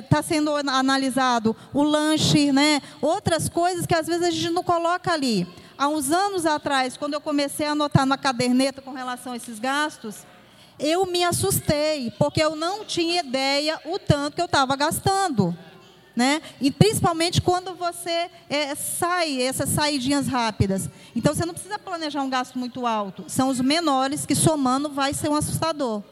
está 0.02 0.22
sendo 0.22 0.56
analisado 0.56 1.54
o 1.74 1.82
lanche, 1.82 2.50
né? 2.50 2.80
Outras 3.02 3.50
coisas 3.50 3.84
que 3.84 3.94
às 3.94 4.06
vezes 4.06 4.22
a 4.22 4.30
gente 4.30 4.48
não 4.48 4.64
coloca 4.64 5.12
ali. 5.12 5.46
Há 5.76 5.88
uns 5.88 6.10
anos 6.10 6.46
atrás, 6.46 6.96
quando 6.96 7.14
eu 7.14 7.20
comecei 7.20 7.66
a 7.66 7.72
anotar 7.72 8.06
na 8.06 8.16
caderneta 8.16 8.80
com 8.80 8.92
relação 8.92 9.34
a 9.34 9.36
esses 9.36 9.58
gastos, 9.58 10.26
eu 10.78 11.04
me 11.04 11.22
assustei, 11.22 12.10
porque 12.18 12.42
eu 12.42 12.56
não 12.56 12.84
tinha 12.86 13.20
ideia 13.20 13.78
o 13.84 13.98
tanto 13.98 14.36
que 14.36 14.40
eu 14.40 14.46
estava 14.46 14.74
gastando. 14.74 15.54
Né? 16.18 16.42
E 16.60 16.68
principalmente 16.72 17.40
quando 17.40 17.76
você 17.76 18.28
é, 18.50 18.74
sai, 18.74 19.40
essas 19.40 19.68
saidinhas 19.68 20.26
rápidas. 20.26 20.90
Então 21.14 21.32
você 21.32 21.46
não 21.46 21.54
precisa 21.54 21.78
planejar 21.78 22.22
um 22.22 22.28
gasto 22.28 22.58
muito 22.58 22.88
alto. 22.88 23.24
São 23.28 23.48
os 23.48 23.60
menores 23.60 24.26
que 24.26 24.34
somando 24.34 24.88
vai 24.88 25.14
ser 25.14 25.28
um 25.28 25.36
assustador. 25.36 26.02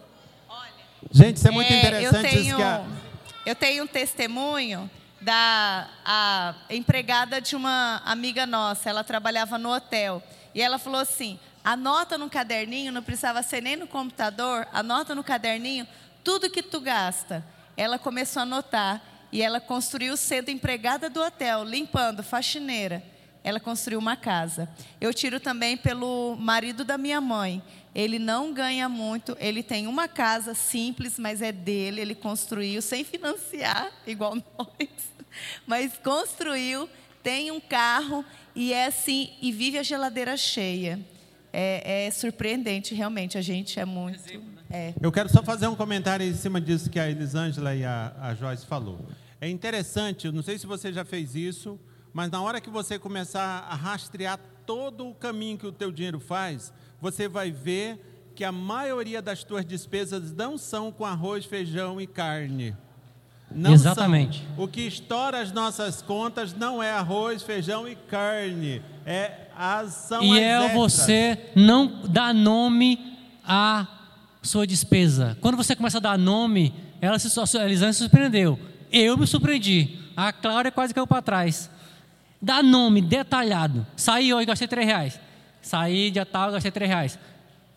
Gente, 1.10 1.38
isso 1.38 1.48
é 1.48 1.50
muito 1.50 1.72
É, 1.72 1.78
interessante. 1.78 2.24
Eu 2.24 2.30
isso 2.30 2.40
tenho, 2.40 2.56
que 2.56 2.62
a- 2.62 2.84
eu 3.44 3.54
tenho 3.56 3.82
um 3.82 3.86
testemunho 3.88 4.88
da 5.20 5.88
a 6.04 6.54
empregada 6.70 7.40
de 7.40 7.56
uma 7.56 8.00
amiga 8.04 8.46
nossa. 8.46 8.88
Ela 8.88 9.02
trabalhava 9.02 9.58
no 9.58 9.72
hotel. 9.74 10.22
E 10.54 10.62
ela 10.62 10.78
falou 10.78 11.00
assim: 11.00 11.36
anota 11.64 12.16
no 12.16 12.30
caderninho, 12.30 12.92
não 12.92 13.02
precisava 13.02 13.42
ser 13.42 13.60
nem 13.60 13.74
no 13.74 13.88
computador, 13.88 14.68
anota 14.72 15.16
no 15.16 15.24
caderninho 15.24 15.84
tudo 16.22 16.48
que 16.48 16.62
tu 16.62 16.78
gasta. 16.80 17.44
Ela 17.76 17.98
começou 17.98 18.38
a 18.38 18.42
anotar. 18.44 19.02
E 19.32 19.42
ela 19.42 19.60
construiu 19.60 20.16
sendo 20.16 20.50
empregada 20.50 21.10
do 21.10 21.22
hotel, 21.22 21.64
limpando, 21.64 22.22
faxineira. 22.22 23.02
Ela 23.42 23.60
construiu 23.60 23.98
uma 23.98 24.16
casa. 24.16 24.68
Eu 25.00 25.14
tiro 25.14 25.38
também 25.38 25.76
pelo 25.76 26.36
marido 26.36 26.84
da 26.84 26.98
minha 26.98 27.20
mãe. 27.20 27.62
Ele 27.94 28.18
não 28.18 28.52
ganha 28.52 28.88
muito, 28.88 29.36
ele 29.40 29.62
tem 29.62 29.86
uma 29.86 30.06
casa 30.06 30.54
simples, 30.54 31.18
mas 31.18 31.40
é 31.40 31.50
dele, 31.50 32.00
ele 32.00 32.14
construiu 32.14 32.82
sem 32.82 33.04
financiar, 33.04 33.90
igual 34.06 34.34
nós. 34.34 34.88
Mas 35.66 35.96
construiu, 35.98 36.88
tem 37.22 37.50
um 37.50 37.60
carro 37.60 38.24
e 38.54 38.72
é 38.72 38.86
assim, 38.86 39.30
e 39.40 39.50
vive 39.52 39.78
a 39.78 39.82
geladeira 39.82 40.36
cheia. 40.36 41.00
É, 41.52 42.06
é 42.06 42.10
surpreendente, 42.10 42.94
realmente, 42.94 43.38
a 43.38 43.42
gente 43.42 43.80
é 43.80 43.84
muito. 43.84 44.55
É. 44.70 44.94
Eu 45.00 45.12
quero 45.12 45.28
só 45.28 45.42
fazer 45.42 45.66
um 45.68 45.74
comentário 45.74 46.26
em 46.26 46.34
cima 46.34 46.60
disso 46.60 46.90
que 46.90 46.98
a 46.98 47.08
Elisângela 47.08 47.74
e 47.74 47.84
a, 47.84 48.14
a 48.20 48.34
Joyce 48.34 48.66
falou. 48.66 48.98
É 49.40 49.48
interessante, 49.48 50.30
não 50.30 50.42
sei 50.42 50.58
se 50.58 50.66
você 50.66 50.92
já 50.92 51.04
fez 51.04 51.34
isso, 51.34 51.78
mas 52.12 52.30
na 52.30 52.40
hora 52.40 52.60
que 52.60 52.70
você 52.70 52.98
começar 52.98 53.66
a 53.68 53.74
rastrear 53.74 54.40
todo 54.64 55.08
o 55.08 55.14
caminho 55.14 55.58
que 55.58 55.66
o 55.66 55.72
teu 55.72 55.92
dinheiro 55.92 56.18
faz, 56.18 56.72
você 57.00 57.28
vai 57.28 57.50
ver 57.50 58.32
que 58.34 58.44
a 58.44 58.52
maioria 58.52 59.22
das 59.22 59.44
tuas 59.44 59.64
despesas 59.64 60.32
não 60.32 60.58
são 60.58 60.90
com 60.90 61.04
arroz, 61.04 61.44
feijão 61.44 62.00
e 62.00 62.06
carne. 62.06 62.76
Não 63.50 63.72
Exatamente. 63.72 64.44
são. 64.54 64.64
O 64.64 64.68
que 64.68 64.82
estoura 64.82 65.40
as 65.40 65.52
nossas 65.52 66.02
contas 66.02 66.52
não 66.52 66.82
é 66.82 66.90
arroz, 66.90 67.42
feijão 67.42 67.86
e 67.86 67.94
carne. 67.94 68.82
É 69.04 69.46
as 69.56 69.92
são 69.92 70.22
e 70.22 70.32
as 70.32 70.38
é 70.38 70.66
extras. 70.66 70.72
você 70.74 71.50
não 71.54 72.02
dar 72.08 72.34
nome 72.34 73.16
à 73.44 73.86
sua 74.46 74.66
despesa. 74.66 75.36
Quando 75.40 75.56
você 75.56 75.76
começa 75.76 75.98
a 75.98 76.00
dar 76.00 76.18
nome, 76.18 76.72
ela 77.00 77.18
se, 77.18 77.28
a 77.38 77.64
Elisângela 77.64 77.92
se 77.92 77.98
surpreendeu. 78.00 78.58
Eu 78.90 79.16
me 79.16 79.26
surpreendi. 79.26 79.98
A 80.16 80.32
Cláudia 80.32 80.72
quase 80.72 80.94
caiu 80.94 81.06
para 81.06 81.20
trás. 81.20 81.70
Dá 82.40 82.62
nome 82.62 83.00
detalhado. 83.00 83.86
Saí 83.96 84.32
hoje, 84.32 84.46
gastei 84.46 84.68
três 84.68 84.86
reais. 84.86 85.20
Saí 85.60 86.10
dia 86.10 86.24
tal, 86.24 86.52
gastei 86.52 86.70
três 86.70 86.88
reais. 86.88 87.18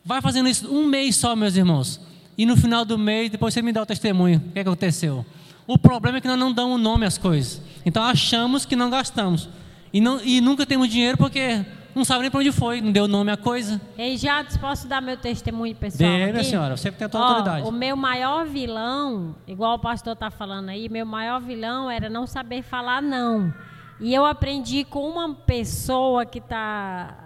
Vai 0.05 0.21
fazendo 0.21 0.47
isso 0.47 0.71
um 0.73 0.85
mês 0.85 1.15
só, 1.15 1.35
meus 1.35 1.55
irmãos. 1.55 1.99
E 2.37 2.45
no 2.45 2.55
final 2.55 2.85
do 2.85 2.97
mês, 2.97 3.29
depois 3.29 3.53
você 3.53 3.61
me 3.61 3.71
dá 3.71 3.81
o 3.81 3.85
testemunho. 3.85 4.41
O 4.47 4.51
que 4.51 4.59
aconteceu? 4.59 5.25
O 5.67 5.77
problema 5.77 6.17
é 6.17 6.21
que 6.21 6.27
nós 6.27 6.39
não 6.39 6.53
damos 6.53 6.79
nome 6.79 7.05
às 7.05 7.17
coisas. 7.17 7.61
Então 7.85 8.03
achamos 8.03 8.65
que 8.65 8.75
não 8.75 8.89
gastamos. 8.89 9.49
E, 9.91 9.99
não, 9.99 10.21
e 10.23 10.39
nunca 10.39 10.65
temos 10.65 10.89
dinheiro 10.89 11.17
porque 11.17 11.65
não 11.99 12.05
sabe 12.05 12.21
nem 12.21 12.31
para 12.31 12.39
onde 12.39 12.51
foi, 12.51 12.81
não 12.81 12.91
deu 12.91 13.07
nome 13.07 13.31
à 13.31 13.37
coisa. 13.37 13.79
Ei, 13.97 14.17
Jades, 14.17 14.57
posso 14.57 14.87
dar 14.87 15.01
meu 15.01 15.17
testemunho 15.17 15.75
pessoal? 15.75 16.09
Dê, 16.09 16.31
minha 16.31 16.43
senhora, 16.43 16.75
você 16.75 16.91
que 16.91 16.97
tem 16.97 17.05
a 17.05 17.09
tua 17.09 17.19
Ó, 17.19 17.23
autoridade. 17.23 17.67
O 17.67 17.71
meu 17.71 17.95
maior 17.95 18.45
vilão, 18.45 19.35
igual 19.45 19.75
o 19.75 19.79
pastor 19.79 20.13
está 20.13 20.31
falando 20.31 20.69
aí, 20.69 20.89
meu 20.89 21.05
maior 21.05 21.39
vilão 21.41 21.91
era 21.91 22.09
não 22.09 22.25
saber 22.25 22.63
falar 22.63 23.01
não. 23.01 23.53
E 23.99 24.13
eu 24.13 24.25
aprendi 24.25 24.85
com 24.85 25.07
uma 25.07 25.35
pessoa 25.35 26.25
que 26.25 26.39
está. 26.39 27.17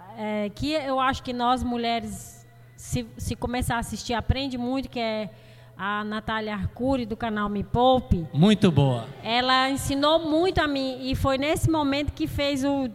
que 0.56 0.72
eu 0.72 0.98
acho 0.98 1.22
que 1.22 1.32
nós 1.32 1.62
mulheres, 1.62 2.44
se, 2.76 3.06
se 3.16 3.36
começar 3.36 3.76
a 3.76 3.78
assistir, 3.78 4.12
aprende 4.12 4.58
muito, 4.58 4.88
que 4.90 4.98
é 4.98 5.30
a 5.76 6.04
Natália 6.04 6.54
Arcuri, 6.54 7.04
do 7.06 7.16
canal 7.16 7.48
Me 7.48 7.64
Poupe. 7.64 8.26
Muito 8.32 8.70
boa. 8.70 9.06
Ela 9.22 9.70
ensinou 9.70 10.18
muito 10.20 10.60
a 10.60 10.66
mim 10.66 10.98
e 11.02 11.14
foi 11.14 11.38
nesse 11.38 11.70
momento 11.70 12.12
que 12.12 12.26
fez 12.26 12.64
o, 12.64 12.88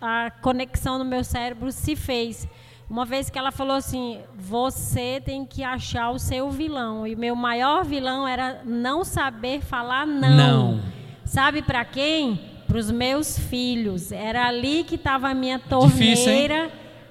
a 0.00 0.30
conexão 0.42 0.98
no 0.98 1.04
meu 1.04 1.24
cérebro 1.24 1.70
se 1.72 1.96
fez. 1.96 2.48
Uma 2.88 3.04
vez 3.04 3.30
que 3.30 3.38
ela 3.38 3.52
falou 3.52 3.76
assim: 3.76 4.18
você 4.36 5.20
tem 5.24 5.44
que 5.44 5.62
achar 5.62 6.10
o 6.10 6.18
seu 6.18 6.50
vilão. 6.50 7.06
E 7.06 7.14
meu 7.14 7.36
maior 7.36 7.84
vilão 7.84 8.26
era 8.26 8.62
não 8.64 9.04
saber 9.04 9.60
falar 9.60 10.06
não. 10.06 10.36
Não. 10.76 10.82
Sabe 11.24 11.62
para 11.62 11.84
quem? 11.84 12.50
para 12.70 12.78
os 12.78 12.88
meus 12.88 13.36
filhos. 13.36 14.12
Era 14.12 14.46
ali 14.46 14.84
que 14.84 14.94
estava 14.94 15.28
a 15.28 15.34
minha 15.34 15.58
Difícil, 15.58 16.32
hein? 16.32 16.70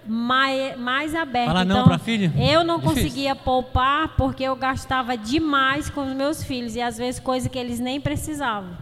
Mais, 0.09 0.75
mais 0.77 1.13
aberta. 1.13 1.51
Fala 1.51 1.63
não 1.63 1.75
então, 1.77 1.87
pra 1.87 1.99
filho? 1.99 2.33
Eu 2.35 2.63
não 2.63 2.79
Difícil. 2.79 3.03
conseguia 3.03 3.35
poupar 3.35 4.15
porque 4.17 4.43
eu 4.43 4.55
gastava 4.55 5.15
demais 5.15 5.89
com 5.89 6.01
os 6.01 6.13
meus 6.13 6.43
filhos 6.43 6.75
e 6.75 6.81
às 6.81 6.97
vezes 6.97 7.19
coisa 7.19 7.47
que 7.47 7.59
eles 7.59 7.79
nem 7.79 8.01
precisavam. 8.01 8.75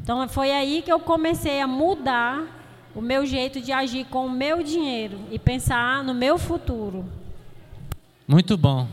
Então 0.00 0.26
foi 0.28 0.52
aí 0.52 0.80
que 0.80 0.92
eu 0.92 1.00
comecei 1.00 1.60
a 1.60 1.66
mudar 1.66 2.44
o 2.94 3.00
meu 3.00 3.26
jeito 3.26 3.60
de 3.60 3.72
agir 3.72 4.04
com 4.06 4.26
o 4.26 4.30
meu 4.30 4.62
dinheiro 4.62 5.20
e 5.30 5.38
pensar 5.38 6.04
no 6.04 6.14
meu 6.14 6.38
futuro. 6.38 7.04
Muito 8.26 8.56
bom. 8.56 8.86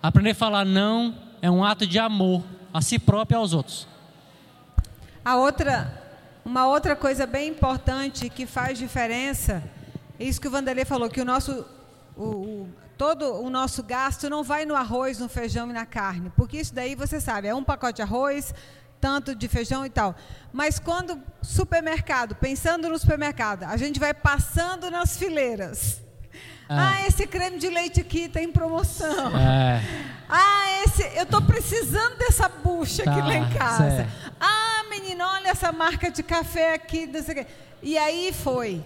Aprender 0.00 0.30
a 0.30 0.34
falar 0.34 0.64
não 0.64 1.14
é 1.42 1.50
um 1.50 1.64
ato 1.64 1.86
de 1.86 1.98
amor 1.98 2.42
a 2.72 2.80
si 2.80 2.98
próprio 2.98 3.36
e 3.36 3.38
aos 3.38 3.52
outros. 3.52 3.88
A 5.24 5.36
outra, 5.36 6.02
uma 6.44 6.66
outra 6.66 6.94
coisa 6.94 7.26
bem 7.26 7.48
importante 7.48 8.28
que 8.28 8.46
faz 8.46 8.78
diferença, 8.78 9.62
isso 10.18 10.40
que 10.40 10.48
o 10.48 10.50
Vanderlei 10.50 10.84
falou, 10.84 11.08
que 11.08 11.20
o 11.20 11.24
nosso, 11.24 11.64
o, 12.16 12.22
o- 12.24 12.68
todo 12.96 13.34
o 13.42 13.50
nosso 13.50 13.82
gasto 13.82 14.30
não 14.30 14.42
vai 14.44 14.64
no 14.64 14.74
arroz, 14.76 15.18
no 15.18 15.28
feijão 15.28 15.68
e 15.70 15.72
na 15.72 15.84
carne, 15.86 16.30
porque 16.36 16.58
isso 16.58 16.74
daí 16.74 16.94
você 16.94 17.20
sabe, 17.20 17.48
é 17.48 17.54
um 17.54 17.64
pacote 17.64 17.96
de 17.96 18.02
arroz, 18.02 18.54
tanto 19.00 19.34
de 19.34 19.48
feijão 19.48 19.84
e 19.84 19.90
tal. 19.90 20.14
Mas 20.52 20.78
quando 20.78 21.20
supermercado, 21.42 22.34
pensando 22.36 22.88
no 22.88 22.98
supermercado, 22.98 23.64
a 23.64 23.76
gente 23.76 23.98
vai 24.00 24.14
passando 24.14 24.90
nas 24.90 25.16
fileiras. 25.16 26.00
Ah. 26.68 26.94
Ah, 26.94 27.06
esse 27.06 27.26
creme 27.26 27.58
de 27.58 27.68
leite 27.68 28.00
aqui 28.00 28.20
está 28.20 28.40
em 28.40 28.50
promoção. 28.50 29.36
É. 29.36 29.82
Ah, 30.28 30.82
esse, 30.84 31.02
eu 31.16 31.24
estou 31.24 31.42
precisando 31.42 32.16
dessa 32.16 32.48
bucha 32.48 33.02
aqui 33.02 33.20
Tá, 33.20 33.26
lá 33.26 33.34
em 33.34 33.50
casa. 33.50 33.90
certo. 33.90 34.10
Ah, 34.40 34.84
menina, 34.88 35.28
olha 35.28 35.48
essa 35.48 35.70
marca 35.72 36.10
de 36.10 36.22
café 36.22 36.72
aqui. 36.74 37.06
não 37.06 37.22
sei 37.22 37.34
o 37.34 37.36
quê. 37.44 37.46
E 37.82 37.98
aí 37.98 38.32
foi. 38.32 38.82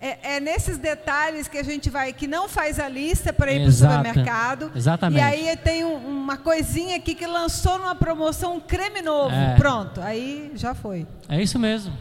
É, 0.00 0.36
é 0.36 0.40
nesses 0.40 0.76
detalhes 0.76 1.48
que 1.48 1.56
a 1.56 1.62
gente 1.62 1.88
vai, 1.88 2.12
que 2.12 2.26
não 2.26 2.48
faz 2.48 2.78
a 2.78 2.88
lista 2.88 3.32
para 3.32 3.52
ir 3.52 3.60
para 3.60 3.68
o 3.68 3.72
supermercado. 3.72 4.70
Exatamente. 4.74 5.20
E 5.20 5.22
aí 5.24 5.56
tem 5.56 5.82
um- 5.84 5.96
uma 5.96 6.36
coisinha 6.36 6.96
aqui 6.96 7.14
que 7.14 7.26
lançou 7.26 7.78
numa 7.78 7.94
promoção 7.94 8.56
um 8.56 8.60
creme 8.60 9.00
novo. 9.00 9.34
É. 9.34 9.54
Pronto, 9.56 10.00
aí 10.02 10.52
já 10.56 10.74
foi. 10.74 11.06
É 11.28 11.40
isso 11.42 11.58
mesmo. 11.58 11.92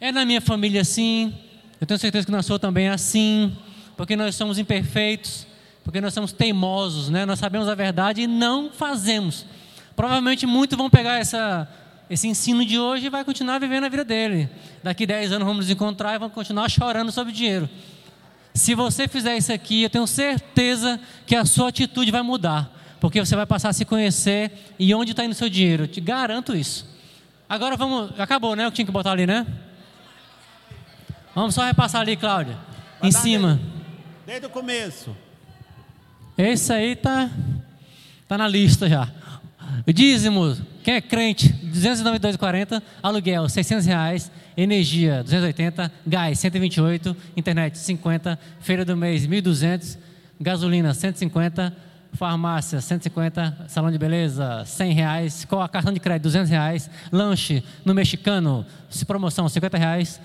É 0.00 0.10
na 0.10 0.24
minha 0.24 0.40
família 0.40 0.80
assim. 0.80 1.32
Eu 1.80 1.86
tenho 1.86 1.98
certeza 1.98 2.26
que 2.26 2.32
na 2.32 2.42
sua 2.42 2.58
também 2.58 2.86
é 2.88 2.90
assim. 2.90 3.56
Porque 3.96 4.16
nós 4.16 4.34
somos 4.34 4.58
imperfeitos. 4.58 5.46
Porque 5.84 6.00
nós 6.00 6.14
somos 6.14 6.32
teimosos, 6.32 7.08
né? 7.08 7.24
Nós 7.26 7.38
sabemos 7.38 7.68
a 7.68 7.74
verdade 7.74 8.22
e 8.22 8.26
não 8.26 8.70
fazemos. 8.72 9.46
Provavelmente 9.94 10.46
muitos 10.46 10.76
vão 10.78 10.88
pegar 10.88 11.18
essa, 11.18 11.68
esse 12.12 12.28
ensino 12.28 12.62
de 12.62 12.78
hoje 12.78 13.08
vai 13.08 13.24
continuar 13.24 13.58
vivendo 13.58 13.84
a 13.84 13.88
vida 13.88 14.04
dele. 14.04 14.46
Daqui 14.82 15.06
10 15.06 15.32
anos 15.32 15.48
vamos 15.48 15.64
nos 15.64 15.70
encontrar 15.70 16.14
e 16.14 16.18
vamos 16.18 16.34
continuar 16.34 16.68
chorando 16.68 17.10
sobre 17.10 17.32
dinheiro. 17.32 17.66
Se 18.52 18.74
você 18.74 19.08
fizer 19.08 19.34
isso 19.34 19.50
aqui, 19.50 19.84
eu 19.84 19.88
tenho 19.88 20.06
certeza 20.06 21.00
que 21.24 21.34
a 21.34 21.46
sua 21.46 21.70
atitude 21.70 22.10
vai 22.10 22.20
mudar. 22.20 22.70
Porque 23.00 23.18
você 23.18 23.34
vai 23.34 23.46
passar 23.46 23.70
a 23.70 23.72
se 23.72 23.86
conhecer 23.86 24.74
e 24.78 24.94
onde 24.94 25.12
está 25.12 25.24
indo 25.24 25.32
o 25.32 25.34
seu 25.34 25.48
dinheiro. 25.48 25.84
Eu 25.84 25.88
te 25.88 26.02
garanto 26.02 26.54
isso. 26.54 26.86
Agora 27.48 27.78
vamos. 27.78 28.12
Acabou, 28.20 28.54
né? 28.54 28.66
O 28.66 28.70
que 28.70 28.76
tinha 28.76 28.86
que 28.86 28.92
botar 28.92 29.12
ali, 29.12 29.26
né? 29.26 29.46
Vamos 31.34 31.54
só 31.54 31.64
repassar 31.64 32.02
ali, 32.02 32.14
Cláudia. 32.14 32.58
Em 33.02 33.10
cima. 33.10 33.58
Desde 34.26 34.46
o 34.46 34.50
começo. 34.50 35.16
Esse 36.36 36.74
aí 36.74 36.94
tá, 36.94 37.30
tá 38.28 38.36
na 38.36 38.46
lista 38.46 38.86
já. 38.86 39.08
Dízimo, 39.86 40.56
quem 40.84 40.94
é 40.94 41.00
crente, 41.00 41.48
292,40, 41.48 42.82
aluguel, 43.02 43.48
600 43.48 43.86
reais, 43.86 44.30
energia, 44.56 45.22
280, 45.24 45.90
gás, 46.06 46.38
128, 46.38 47.16
internet, 47.36 47.78
50, 47.78 48.38
feira 48.60 48.84
do 48.84 48.96
mês, 48.96 49.26
1.200, 49.26 49.98
gasolina, 50.40 50.94
150, 50.94 51.76
farmácia, 52.12 52.80
150, 52.80 53.66
salão 53.68 53.90
de 53.90 53.98
beleza, 53.98 54.64
100 54.64 54.92
reais, 54.92 55.44
com 55.44 55.60
a 55.60 55.68
cartão 55.68 55.92
de 55.92 55.98
crédito, 55.98 56.24
200 56.24 56.50
reais, 56.50 56.90
lanche 57.10 57.64
no 57.84 57.92
mexicano, 57.92 58.64
promoção, 59.06 59.48
50 59.48 59.78
reais, 59.78 60.20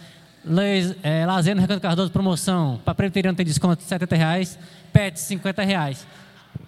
Leis, 0.50 0.96
é, 1.04 1.26
lazer 1.26 1.54
no 1.54 1.62
Recanto 1.62 1.82
Cardoso, 1.82 2.10
promoção, 2.10 2.80
para 2.86 2.96
presbiteriano 2.96 3.36
tem 3.36 3.46
desconto, 3.46 3.84
70 3.84 4.16
reais, 4.16 4.58
pet, 4.94 5.20
50 5.20 5.64
reais. 5.64 6.08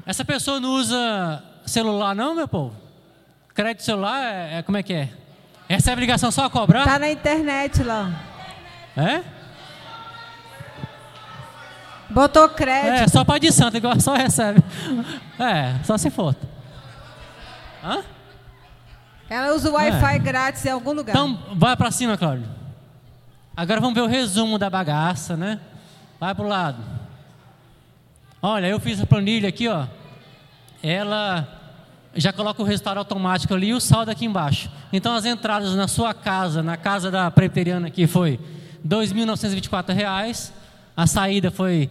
Essa 0.06 0.26
pessoa 0.26 0.60
não 0.60 0.74
usa 0.74 1.42
celular 1.70 2.16
não, 2.16 2.36
meu 2.36 2.48
povo? 2.48 2.76
Crédito 3.54 3.84
celular, 3.84 4.24
é, 4.24 4.58
é- 4.58 4.62
como 4.64 4.78
é 4.78 4.84
que 4.84 4.94
é? 4.94 5.10
Recebe 5.68 6.02
ligação 6.02 6.32
só 6.32 6.46
a 6.46 6.50
cobrar? 6.50 6.84
Tá 6.84 6.98
na 7.00 7.10
internet 7.12 7.84
lá. 7.84 8.12
É? 8.98 9.22
Botou 12.10 12.50
crédito. 12.50 13.04
É, 13.04 13.08
só 13.08 13.24
pai 13.24 13.40
de 13.40 13.52
santo, 13.52 13.78
igual 13.78 14.00
só 14.00 14.16
recebe. 14.16 14.64
É, 15.40 15.76
só 15.84 15.98
se 15.98 16.10
for. 16.10 16.36
Hã? 17.84 18.04
Ela 19.30 19.54
usa 19.54 19.70
o 19.70 19.74
Wi-Fi 19.74 20.16
É. 20.16 20.20
grátis 20.20 20.66
em 20.66 20.72
algum 20.72 20.92
lugar. 20.92 21.12
Então, 21.16 21.40
vai 21.56 21.78
para 21.78 21.92
cima, 21.92 22.18
Cláudio. 22.18 22.48
Agora 23.56 23.80
vamos 23.80 23.94
ver 23.94 24.02
o 24.02 24.08
resumo 24.08 24.58
da 24.58 24.70
bagaça, 24.70 25.38
né? 25.38 25.60
Vai 26.20 26.34
pro 26.34 26.48
lado. 26.48 26.84
Olha, 28.42 28.68
eu 28.68 28.80
fiz 28.80 29.00
a 29.00 29.06
planilha 29.06 29.50
aqui, 29.50 29.68
ó. 29.68 29.86
Ela 30.82 31.59
já 32.20 32.34
coloca 32.34 32.62
o 32.62 32.66
resultado 32.66 32.98
automático 32.98 33.54
ali 33.54 33.68
e 33.68 33.74
o 33.74 33.80
saldo 33.80 34.12
aqui 34.12 34.26
embaixo. 34.26 34.70
Então, 34.92 35.16
as 35.16 35.24
entradas 35.26 35.74
na 35.76 35.88
sua 35.88 36.14
casa, 36.14 36.62
na 36.62 36.76
casa 36.76 37.10
da 37.10 37.32
preteriana 37.32 37.88
aqui, 37.88 38.06
foi 38.08 38.38
2.924 38.86 39.94
reais. 39.94 40.52
A 40.98 41.08
saída 41.08 41.50
foi, 41.50 41.90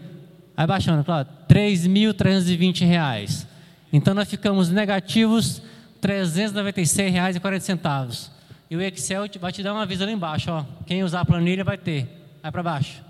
aí 0.56 0.66
baixando, 0.66 1.02
claro, 1.04 1.26
3.320 1.48 2.86
reais. 2.86 3.46
Então, 3.92 4.12
nós 4.12 4.28
ficamos 4.28 4.70
negativos 4.70 5.62
R$ 6.02 6.24
396,40. 6.24 8.30
E 8.70 8.76
o 8.76 8.82
Excel 8.82 9.24
vai 9.40 9.50
te 9.50 9.62
dar 9.62 9.72
um 9.72 9.78
aviso 9.78 10.02
ali 10.02 10.12
embaixo, 10.12 10.50
ó. 10.50 10.62
Quem 10.84 11.02
usar 11.02 11.20
a 11.20 11.24
planilha 11.24 11.64
vai 11.64 11.78
ter. 11.78 12.06
Vai 12.42 12.52
para 12.52 12.62
baixo. 12.62 13.02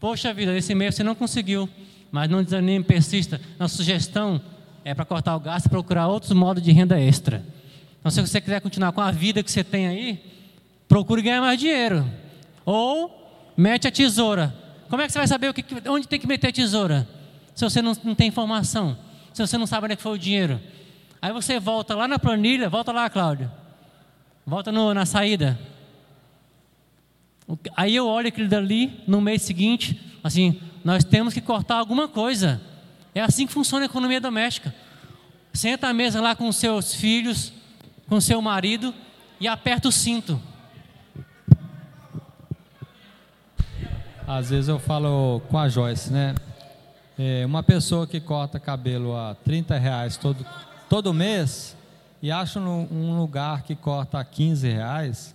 Poxa 0.00 0.34
vida, 0.34 0.56
esse 0.56 0.74
mês 0.74 0.96
você 0.96 1.04
não 1.04 1.14
conseguiu, 1.14 1.68
mas 2.10 2.28
não 2.28 2.42
desanime, 2.42 2.84
persista. 2.84 3.40
Nossa 3.58 3.76
sugestão 3.76 4.40
é 4.88 4.94
para 4.94 5.04
cortar 5.04 5.36
o 5.36 5.40
gasto 5.40 5.66
e 5.66 5.68
procurar 5.68 6.08
outros 6.08 6.32
modos 6.32 6.62
de 6.62 6.72
renda 6.72 6.98
extra. 6.98 7.44
Então, 8.00 8.10
se 8.10 8.20
você 8.22 8.40
quiser 8.40 8.58
continuar 8.60 8.90
com 8.92 9.02
a 9.02 9.10
vida 9.10 9.42
que 9.42 9.50
você 9.52 9.62
tem 9.62 9.86
aí, 9.86 10.24
procure 10.88 11.20
ganhar 11.20 11.42
mais 11.42 11.60
dinheiro. 11.60 12.10
Ou 12.64 13.52
mete 13.54 13.86
a 13.86 13.90
tesoura. 13.90 14.54
Como 14.88 15.02
é 15.02 15.06
que 15.06 15.12
você 15.12 15.18
vai 15.18 15.28
saber 15.28 15.50
o 15.50 15.54
que, 15.54 15.62
onde 15.90 16.08
tem 16.08 16.18
que 16.18 16.26
meter 16.26 16.48
a 16.48 16.52
tesoura? 16.52 17.06
Se 17.54 17.62
você 17.64 17.82
não, 17.82 17.92
não 18.02 18.14
tem 18.14 18.28
informação, 18.28 18.96
se 19.34 19.46
você 19.46 19.58
não 19.58 19.66
sabe 19.66 19.84
onde 19.84 19.92
é 19.94 19.96
foi 19.96 20.12
o 20.12 20.18
dinheiro. 20.18 20.58
Aí 21.20 21.32
você 21.32 21.60
volta 21.60 21.94
lá 21.94 22.08
na 22.08 22.18
planilha, 22.18 22.70
volta 22.70 22.90
lá, 22.90 23.10
Cláudio. 23.10 23.50
Volta 24.46 24.72
no- 24.72 24.94
na 24.94 25.04
saída. 25.04 25.58
Aí 27.76 27.94
eu 27.94 28.06
olho 28.06 28.28
aquilo 28.28 28.48
dali 28.48 29.02
no 29.06 29.20
mês 29.20 29.42
seguinte, 29.42 30.00
assim, 30.24 30.60
nós 30.82 31.04
temos 31.04 31.34
que 31.34 31.40
cortar 31.42 31.76
alguma 31.76 32.08
coisa. 32.08 32.60
É 33.18 33.20
assim 33.20 33.48
que 33.48 33.52
funciona 33.52 33.84
a 33.84 33.86
economia 33.86 34.20
doméstica. 34.20 34.72
Senta 35.52 35.88
à 35.88 35.92
mesa 35.92 36.20
lá 36.20 36.36
com 36.36 36.52
seus 36.52 36.94
filhos, 36.94 37.52
com 38.08 38.20
seu 38.20 38.40
marido 38.40 38.94
e 39.40 39.48
aperta 39.48 39.88
o 39.88 39.90
cinto. 39.90 40.40
Às 44.24 44.50
vezes 44.50 44.68
eu 44.68 44.78
falo 44.78 45.42
com 45.48 45.58
a 45.58 45.68
Joyce, 45.68 46.12
né? 46.12 46.32
É, 47.18 47.44
uma 47.44 47.60
pessoa 47.60 48.06
que 48.06 48.20
corta 48.20 48.60
cabelo 48.60 49.16
a 49.16 49.34
30 49.34 49.76
reais 49.76 50.16
todo, 50.16 50.46
todo 50.88 51.12
mês 51.12 51.76
e 52.22 52.30
acha 52.30 52.60
um 52.60 53.18
lugar 53.18 53.64
que 53.64 53.74
corta 53.74 54.20
a 54.20 54.24
15 54.24 54.68
reais, 54.68 55.34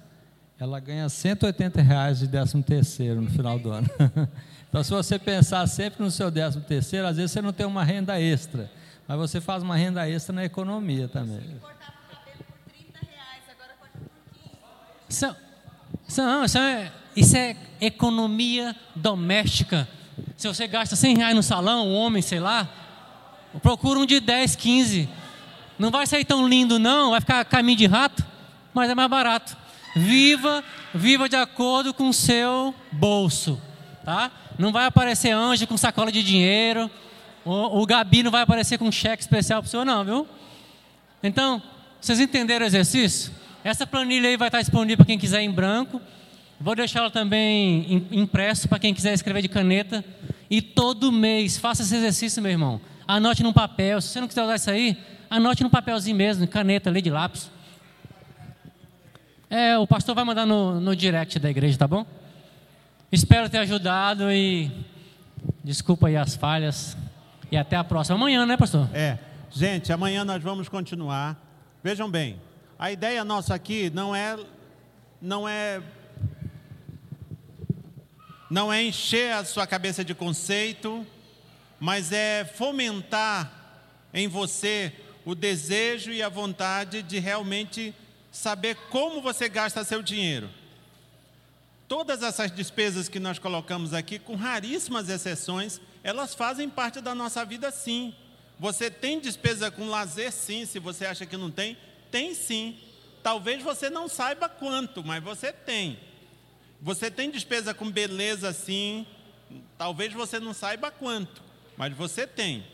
ela 0.58 0.80
ganha 0.80 1.10
180 1.10 1.82
reais 1.82 2.20
de 2.20 2.30
13 2.30 2.64
terceiro 2.64 3.20
no 3.20 3.30
final 3.30 3.60
do 3.60 3.72
ano. 3.72 3.90
então, 4.74 4.84
se 4.84 4.90
você 4.90 5.20
pensar 5.20 5.68
sempre 5.68 6.02
no 6.02 6.10
seu 6.10 6.32
13 6.32 6.60
terceiro, 6.62 7.06
às 7.06 7.18
vezes 7.18 7.32
você 7.32 7.44
não 7.44 7.54
tem 7.54 7.64
uma 7.64 7.84
renda 7.84 8.20
extra, 8.20 8.72
mas 9.08 9.20
você 9.20 9.40
faz 9.40 9.62
uma 9.62 9.76
renda 9.76 10.10
extra 10.10 10.34
na 10.34 10.44
economia 10.44 11.08
também. 11.08 11.62
Isso, 15.08 15.36
isso, 16.08 16.22
não, 16.24 16.44
isso, 16.44 16.58
é, 16.58 16.92
isso 17.16 17.38
é 17.38 17.56
economia 17.80 18.76
doméstica. 18.96 19.88
Se 20.36 20.48
você 20.48 20.66
gasta 20.66 20.96
100 20.96 21.18
reais 21.18 21.36
no 21.36 21.44
salão, 21.44 21.90
um 21.90 21.94
homem, 21.94 22.24
sei 22.24 22.40
lá, 22.40 22.68
procura 23.62 24.00
um 24.00 24.08
de 24.08 24.20
10, 24.20 24.56
15. 24.56 25.08
Não 25.78 25.92
vai 25.92 26.08
sair 26.08 26.26
tão 26.26 26.48
lindo, 26.48 26.80
não, 26.80 27.12
vai 27.12 27.22
ficar 27.22 27.46
caminho 27.46 27.78
de 27.78 27.86
rato, 27.86 28.26
mas 28.74 28.90
é 28.90 28.96
mais 28.96 29.08
barato. 29.08 29.56
Viva, 29.96 30.64
viva 30.96 31.30
de 31.30 31.36
acordo 31.36 31.94
com 31.94 32.10
o 32.10 32.14
seu 32.14 32.74
bolso, 32.92 33.62
tá? 34.04 34.32
Não 34.58 34.72
vai 34.72 34.86
aparecer 34.86 35.32
anjo 35.32 35.66
com 35.68 35.78
sacola 35.78 36.12
de 36.12 36.24
dinheiro, 36.24 36.90
o, 37.44 37.82
o 37.82 37.86
Gabi 37.86 38.24
não 38.24 38.32
vai 38.32 38.44
aparecer 38.44 38.78
com 38.78 38.92
cheque 38.92 39.24
especial 39.24 39.62
para 39.62 39.68
o 39.68 39.70
senhor, 39.70 39.86
não, 39.86 40.06
viu? 40.06 40.28
Então, 41.22 41.62
vocês 42.00 42.20
entenderam 42.20 42.64
o 42.64 42.68
exercício? 42.68 43.32
Essa 43.64 43.88
planilha 43.88 44.30
aí 44.30 44.38
vai 44.38 44.50
estar 44.50 44.60
disponível 44.62 44.98
para 44.98 45.06
quem 45.06 45.18
quiser 45.18 45.42
em 45.42 45.50
branco. 45.50 46.02
Vou 46.60 46.76
deixar 46.76 47.00
ela 47.00 47.12
também 47.12 47.86
im- 48.12 48.22
impresso 48.22 48.68
para 48.68 48.80
quem 48.80 48.94
quiser 48.94 49.14
escrever 49.14 49.42
de 49.42 49.48
caneta. 49.48 50.04
E 50.50 50.62
todo 50.62 51.12
mês, 51.12 51.58
faça 51.58 51.82
esse 51.82 51.96
exercício, 51.96 52.42
meu 52.42 52.52
irmão. 52.52 52.80
Anote 53.08 53.42
num 53.42 53.54
papel. 53.54 54.02
Se 54.02 54.10
você 54.10 54.22
não 54.22 54.28
quiser 54.28 54.44
usar 54.44 54.56
isso 54.56 54.70
aí, 54.70 54.98
anote 55.30 55.64
num 55.64 55.70
papelzinho 55.70 56.16
mesmo, 56.16 56.48
caneta 56.48 56.90
ali 56.90 57.02
de 57.02 57.10
lápis. 57.10 57.50
É, 59.50 59.78
o 59.78 59.88
pastor 59.88 60.14
vai 60.16 60.24
mandar 60.24 60.46
no, 60.46 60.80
no 60.80 60.96
direct 60.96 61.40
da 61.40 61.50
igreja, 61.50 61.78
tá 61.78 61.88
bom? 61.88 62.06
Espero 63.14 63.48
ter 63.48 63.60
ajudado 63.60 64.32
e 64.32 64.72
desculpa 65.64 66.08
aí 66.08 66.18
as 66.18 66.36
falhas. 66.36 66.98
E 67.52 67.56
até 67.56 67.76
a 67.76 67.84
próxima. 67.84 68.18
Amanhã, 68.18 68.44
né, 68.44 68.58
pastor? 68.58 68.90
É. 68.92 69.20
Gente, 69.52 69.94
amanhã 69.94 70.26
nós 70.26 70.42
vamos 70.42 70.68
continuar. 70.68 71.38
Vejam 71.84 72.10
bem, 72.10 72.42
a 72.80 72.92
ideia 72.92 73.24
nossa 73.24 73.54
aqui 73.54 73.92
não 73.92 74.16
é 74.16 74.36
não 75.22 75.48
é 75.48 75.80
não 78.50 78.74
é 78.74 78.82
encher 78.82 79.34
a 79.34 79.46
sua 79.46 79.68
cabeça 79.68 80.04
de 80.04 80.16
conceito, 80.16 81.06
mas 81.80 82.12
é 82.12 82.44
fomentar 82.44 83.52
em 84.12 84.28
você 84.28 84.92
o 85.24 85.36
desejo 85.36 86.12
e 86.12 86.24
a 86.24 86.30
vontade 86.30 87.04
de 87.04 87.20
realmente 87.20 87.94
saber 88.32 88.76
como 88.90 89.22
você 89.22 89.48
gasta 89.48 89.84
seu 89.84 90.02
dinheiro. 90.02 90.50
Todas 91.94 92.24
essas 92.24 92.50
despesas 92.52 93.08
que 93.08 93.20
nós 93.20 93.38
colocamos 93.38 93.94
aqui, 93.94 94.18
com 94.18 94.36
raríssimas 94.36 95.10
exceções, 95.10 95.80
elas 96.04 96.34
fazem 96.34 96.68
parte 96.68 97.00
da 97.00 97.14
nossa 97.14 97.46
vida 97.46 97.70
sim. 97.70 98.16
Você 98.60 98.90
tem 98.90 99.20
despesa 99.20 99.70
com 99.70 99.88
lazer 99.88 100.32
sim, 100.32 100.66
se 100.66 100.80
você 100.80 101.06
acha 101.06 101.24
que 101.24 101.38
não 101.38 101.52
tem, 101.52 101.78
tem 102.10 102.34
sim. 102.34 102.80
Talvez 103.22 103.62
você 103.62 103.92
não 103.92 104.08
saiba 104.08 104.50
quanto, 104.50 105.04
mas 105.04 105.24
você 105.24 105.54
tem. 105.54 106.00
Você 106.82 107.12
tem 107.12 107.30
despesa 107.30 107.76
com 107.76 107.92
beleza 107.92 108.52
sim, 108.54 109.06
talvez 109.78 110.12
você 110.12 110.40
não 110.40 110.52
saiba 110.52 110.90
quanto, 110.90 111.44
mas 111.78 111.96
você 111.96 112.26
tem. 112.26 112.66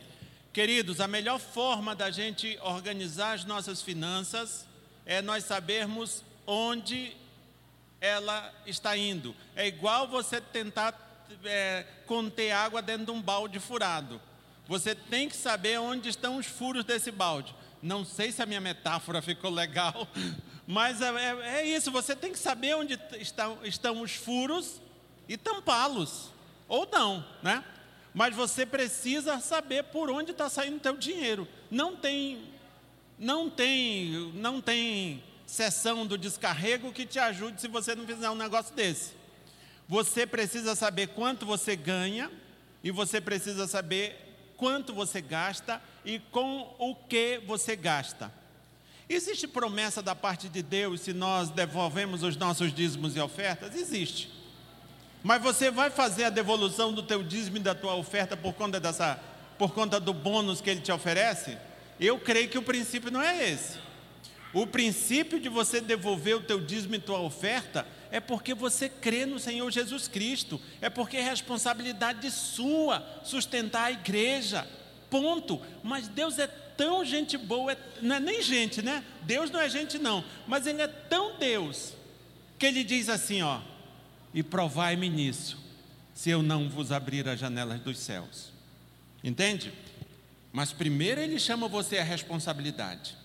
Queridos, 0.53 1.01
a 1.01 1.09
melhor 1.09 1.39
forma 1.39 1.93
da 1.93 2.09
gente 2.09 2.57
organizar 2.61 3.33
as 3.33 3.43
nossas 3.43 3.81
finanças 3.81 4.65
é 5.05 5.21
nós 5.21 5.43
sabermos 5.43 6.23
onde 6.47 7.17
ela 8.01 8.53
está 8.65 8.95
indo. 8.95 9.35
É 9.55 9.67
igual 9.67 10.07
você 10.07 10.39
tentar 10.39 11.27
é, 11.43 11.85
conter 12.05 12.51
água 12.51 12.81
dentro 12.81 13.05
de 13.05 13.11
um 13.11 13.21
balde 13.21 13.59
furado. 13.59 14.21
Você 14.67 14.93
tem 14.93 15.27
que 15.27 15.35
saber 15.35 15.79
onde 15.79 16.09
estão 16.09 16.37
os 16.37 16.45
furos 16.45 16.83
desse 16.85 17.11
balde. 17.11 17.55
Não 17.81 18.03
sei 18.05 18.31
se 18.31 18.41
a 18.41 18.45
minha 18.45 18.61
metáfora 18.61 19.21
ficou 19.21 19.49
legal, 19.49 20.07
mas 20.67 21.01
é, 21.01 21.09
é- 21.09 21.59
é 21.61 21.67
isso. 21.67 21.91
Você 21.91 22.15
tem 22.15 22.31
que 22.31 22.39
saber 22.39 22.75
onde 22.75 22.99
estão, 23.17 23.57
estão 23.63 24.01
os 24.01 24.15
furos 24.15 24.81
e 25.27 25.37
tampá-los, 25.37 26.29
ou 26.67 26.87
não, 26.91 27.25
né? 27.41 27.63
Mas 28.13 28.35
você 28.35 28.65
precisa 28.65 29.39
saber 29.39 29.83
por 29.85 30.09
onde 30.09 30.31
está 30.31 30.49
saindo 30.49 30.77
o 30.77 30.79
teu 30.79 30.97
dinheiro. 30.97 31.47
Não 31.69 31.95
tem, 31.95 32.43
não 33.17 33.49
tem, 33.49 34.31
não 34.33 34.59
tem 34.59 35.23
sessão 35.49 36.05
do 36.05 36.17
descarrego 36.17 36.93
que 36.93 37.05
te 37.05 37.17
ajude 37.17 37.59
se 37.59 37.67
você 37.67 37.95
não 37.95 38.05
fizer 38.05 38.29
um 38.29 38.35
negócio 38.35 38.73
desse. 38.75 39.13
Você 39.87 40.27
precisa 40.27 40.75
saber 40.75 41.07
quanto 41.07 41.45
você 41.45 41.75
ganha 41.75 42.31
e 42.83 42.91
você 42.91 43.19
precisa 43.19 43.67
saber 43.67 44.53
quanto 44.55 44.93
você 44.93 45.19
gasta 45.19 45.81
e 46.05 46.19
com 46.31 46.75
o 46.77 46.93
que 46.93 47.41
você 47.47 47.75
gasta. 47.75 48.31
Existe 49.09 49.47
promessa 49.47 50.03
da 50.03 50.13
parte 50.13 50.47
de 50.47 50.61
Deus 50.61 51.01
se 51.01 51.13
nós 51.13 51.49
devolvemos 51.49 52.21
os 52.21 52.35
nossos 52.35 52.71
dízimos 52.71 53.15
e 53.15 53.19
ofertas? 53.19 53.75
Existe. 53.75 54.31
Mas 55.23 55.41
você 55.41 55.71
vai 55.71 55.89
fazer 55.89 56.25
a 56.25 56.29
devolução 56.29 56.93
do 56.93 57.01
teu 57.01 57.23
dízimo 57.23 57.57
e 57.57 57.61
da 57.61 57.73
tua 57.73 57.95
oferta 57.95 58.37
por 58.37 58.53
conta 58.53 58.79
dessa 58.79 59.19
por 59.57 59.73
conta 59.73 59.99
do 59.99 60.13
bônus 60.13 60.61
que 60.61 60.69
ele 60.69 60.79
te 60.79 60.91
oferece? 60.91 61.57
Eu 61.99 62.19
creio 62.19 62.47
que 62.47 62.57
o 62.57 62.61
princípio 62.61 63.11
não 63.11 63.21
é 63.21 63.49
esse. 63.49 63.88
O 64.53 64.65
princípio 64.65 65.39
de 65.39 65.47
você 65.47 65.79
devolver 65.79 66.37
o 66.37 66.41
teu 66.41 66.59
dízimo 66.59 66.95
e 66.95 66.99
tua 66.99 67.19
oferta 67.19 67.85
é 68.11 68.19
porque 68.19 68.53
você 68.53 68.89
crê 68.89 69.25
no 69.25 69.39
Senhor 69.39 69.69
Jesus 69.69 70.07
Cristo, 70.07 70.59
é 70.81 70.89
porque 70.89 71.17
é 71.17 71.21
responsabilidade 71.21 72.29
sua 72.31 73.05
sustentar 73.23 73.85
a 73.85 73.91
igreja. 73.91 74.67
Ponto. 75.09 75.61
Mas 75.83 76.07
Deus 76.07 76.39
é 76.39 76.47
tão 76.47 77.05
gente 77.05 77.37
boa, 77.37 77.73
é- 77.73 77.77
não 78.01 78.15
é 78.15 78.19
nem 78.19 78.41
gente, 78.41 78.81
né? 78.81 79.03
Deus 79.21 79.51
não 79.51 79.59
é 79.59 79.69
gente 79.69 79.99
não, 79.99 80.23
mas 80.47 80.65
ele 80.65 80.81
é 80.81 80.87
tão 80.87 81.37
Deus 81.37 81.93
que 82.57 82.65
ele 82.65 82.83
diz 82.83 83.09
assim, 83.09 83.41
ó: 83.43 83.61
"E 84.33 84.41
provai-me 84.41 85.09
nisso, 85.09 85.61
se 86.13 86.29
eu 86.29 86.41
não 86.41 86.69
vos 86.69 86.91
abrir 86.91 87.27
as 87.27 87.39
janelas 87.39 87.79
dos 87.81 87.99
céus". 87.99 88.51
Entende? 89.23 89.71
Mas 90.51 90.71
primeiro 90.73 91.21
ele 91.21 91.37
chama 91.37 91.67
você 91.67 91.99
à 91.99 92.03
responsabilidade. 92.03 93.18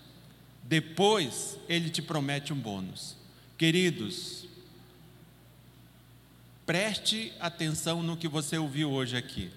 Depois 0.65 1.59
ele 1.69 1.89
te 1.89 2.01
promete 2.01 2.51
um 2.51 2.55
bônus. 2.55 3.15
Queridos, 3.55 4.47
preste 6.65 7.31
atenção 7.39 8.01
no 8.01 8.17
que 8.17 8.27
você 8.27 8.57
ouviu 8.57 8.91
hoje 8.91 9.15
aqui. 9.15 9.51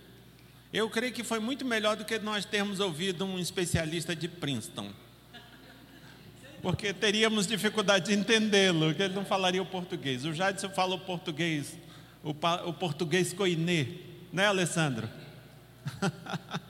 Eu 0.70 0.90
creio 0.90 1.12
que 1.12 1.24
foi 1.24 1.38
muito 1.38 1.64
melhor 1.64 1.96
do 1.96 2.04
que 2.04 2.18
nós 2.18 2.44
termos 2.44 2.78
ouvido 2.78 3.24
um 3.24 3.38
especialista 3.38 4.14
de 4.14 4.28
Princeton. 4.28 4.92
Porque 6.60 6.92
teríamos 6.92 7.46
dificuldade 7.46 8.06
de 8.06 8.20
entendê-lo, 8.20 8.94
que 8.94 9.02
ele 9.02 9.14
não 9.14 9.24
falaria 9.24 9.62
o 9.62 9.66
português. 9.66 10.26
O 10.26 10.34
Jadson 10.34 10.68
fala 10.68 10.94
o 10.94 11.00
português, 11.00 11.78
o, 12.22 12.30
o 12.68 12.72
português 12.74 13.32
koiné, 13.32 13.88
né, 14.30 14.46
Alessandro? 14.46 15.08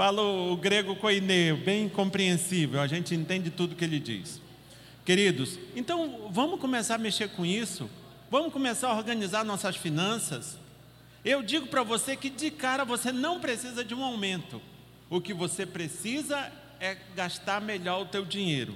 Fala 0.00 0.22
o, 0.22 0.56
grego 0.56 0.96
koiné, 0.96 1.52
bem 1.52 1.86
compreensível, 1.86 2.80
a 2.80 2.86
gente 2.86 3.14
entende 3.14 3.50
tudo 3.50 3.76
que 3.76 3.84
ele 3.84 4.00
diz. 4.00 4.40
Queridos, 5.04 5.58
então 5.76 6.26
vamos 6.30 6.58
começar 6.58 6.94
a 6.94 6.98
mexer 6.98 7.28
com 7.28 7.44
isso, 7.44 7.90
vamos 8.30 8.50
começar 8.50 8.88
a 8.88 8.96
organizar 8.96 9.44
nossas 9.44 9.76
finanças. 9.76 10.56
Eu 11.22 11.42
digo 11.42 11.66
para 11.66 11.82
você 11.82 12.16
que 12.16 12.30
de 12.30 12.50
cara 12.50 12.82
você 12.82 13.12
não 13.12 13.40
precisa 13.40 13.84
de 13.84 13.94
um 13.94 14.02
aumento. 14.02 14.62
O 15.10 15.20
que 15.20 15.34
você 15.34 15.66
precisa 15.66 16.50
é 16.80 16.96
gastar 17.14 17.60
melhor 17.60 18.00
o 18.00 18.06
teu 18.06 18.24
dinheiro. 18.24 18.74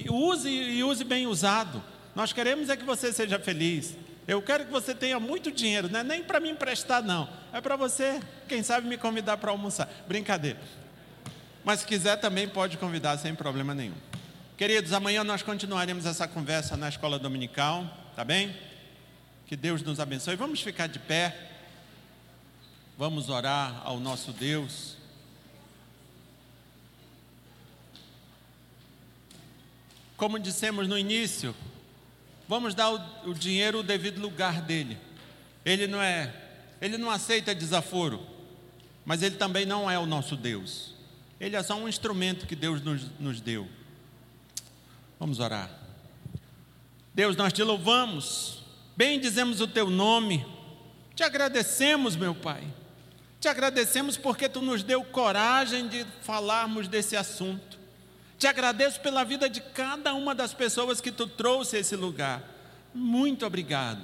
Use 0.09 0.49
e 0.49 0.83
use 0.83 1.03
bem 1.03 1.25
usado. 1.27 1.83
Nós 2.15 2.31
queremos 2.31 2.69
é 2.69 2.77
que 2.77 2.83
você 2.83 3.11
seja 3.11 3.39
feliz. 3.39 3.95
Eu 4.27 4.41
quero 4.41 4.65
que 4.65 4.71
você 4.71 4.93
tenha 4.93 5.19
muito 5.19 5.51
dinheiro, 5.51 5.89
não 5.89 6.01
é 6.01 6.03
nem 6.03 6.21
para 6.23 6.39
me 6.39 6.49
emprestar, 6.51 7.01
não. 7.01 7.27
É 7.51 7.59
para 7.59 7.75
você, 7.75 8.19
quem 8.47 8.61
sabe, 8.61 8.87
me 8.87 8.95
convidar 8.95 9.37
para 9.37 9.49
almoçar. 9.49 9.89
Brincadeira. 10.07 10.59
Mas 11.63 11.79
se 11.79 11.87
quiser 11.87 12.17
também 12.17 12.47
pode 12.47 12.77
convidar 12.77 13.17
sem 13.17 13.33
problema 13.33 13.73
nenhum. 13.73 13.95
Queridos, 14.55 14.93
amanhã 14.93 15.23
nós 15.23 15.41
continuaremos 15.41 16.05
essa 16.05 16.27
conversa 16.27 16.77
na 16.77 16.89
escola 16.89 17.17
dominical, 17.17 17.85
tá 18.15 18.23
bem? 18.23 18.55
Que 19.47 19.55
Deus 19.55 19.81
nos 19.81 19.99
abençoe. 19.99 20.35
Vamos 20.35 20.61
ficar 20.61 20.87
de 20.87 20.99
pé. 20.99 21.35
Vamos 22.99 23.29
orar 23.29 23.81
ao 23.85 23.97
nosso 23.97 24.33
Deus. 24.33 24.97
Como 30.17 30.37
dissemos 30.37 30.85
no 30.85 30.97
início, 30.97 31.55
vamos 32.45 32.75
dar 32.75 32.91
o, 32.91 33.29
o 33.29 33.33
dinheiro 33.33 33.79
o 33.79 33.83
devido 33.83 34.19
lugar 34.19 34.61
dele. 34.61 34.97
Ele 35.63 35.87
não 35.87 36.01
é, 36.01 36.35
ele 36.81 36.97
não 36.97 37.09
aceita 37.09 37.55
desaforo, 37.55 38.21
mas 39.05 39.23
ele 39.23 39.37
também 39.37 39.65
não 39.65 39.89
é 39.89 39.97
o 39.97 40.05
nosso 40.05 40.35
Deus. 40.35 40.93
Ele 41.39 41.55
é 41.55 41.63
só 41.63 41.75
um 41.75 41.87
instrumento 41.87 42.45
que 42.45 42.53
Deus 42.53 42.81
nos, 42.81 43.03
nos 43.17 43.39
deu. 43.39 43.65
Vamos 45.17 45.39
orar. 45.39 45.71
Deus, 47.13 47.37
nós 47.37 47.53
te 47.53 47.63
louvamos, 47.63 48.61
bem 48.97 49.21
dizemos 49.21 49.61
o 49.61 49.67
teu 49.67 49.89
nome, 49.89 50.45
Te 51.15 51.23
agradecemos, 51.23 52.17
meu 52.17 52.35
Pai. 52.35 52.78
Te 53.39 53.47
agradecemos 53.47 54.17
porque 54.17 54.49
tu 54.49 54.61
nos 54.61 54.83
deu 54.83 55.03
coragem 55.03 55.87
de 55.87 56.05
falarmos 56.21 56.87
desse 56.87 57.15
assunto. 57.15 57.79
Te 58.37 58.47
agradeço 58.47 58.99
pela 58.99 59.23
vida 59.23 59.49
de 59.49 59.61
cada 59.61 60.13
uma 60.13 60.35
das 60.35 60.53
pessoas 60.53 60.99
que 60.99 61.11
tu 61.11 61.27
trouxe 61.27 61.77
a 61.77 61.79
esse 61.79 61.95
lugar. 61.95 62.43
Muito 62.93 63.45
obrigado. 63.45 64.01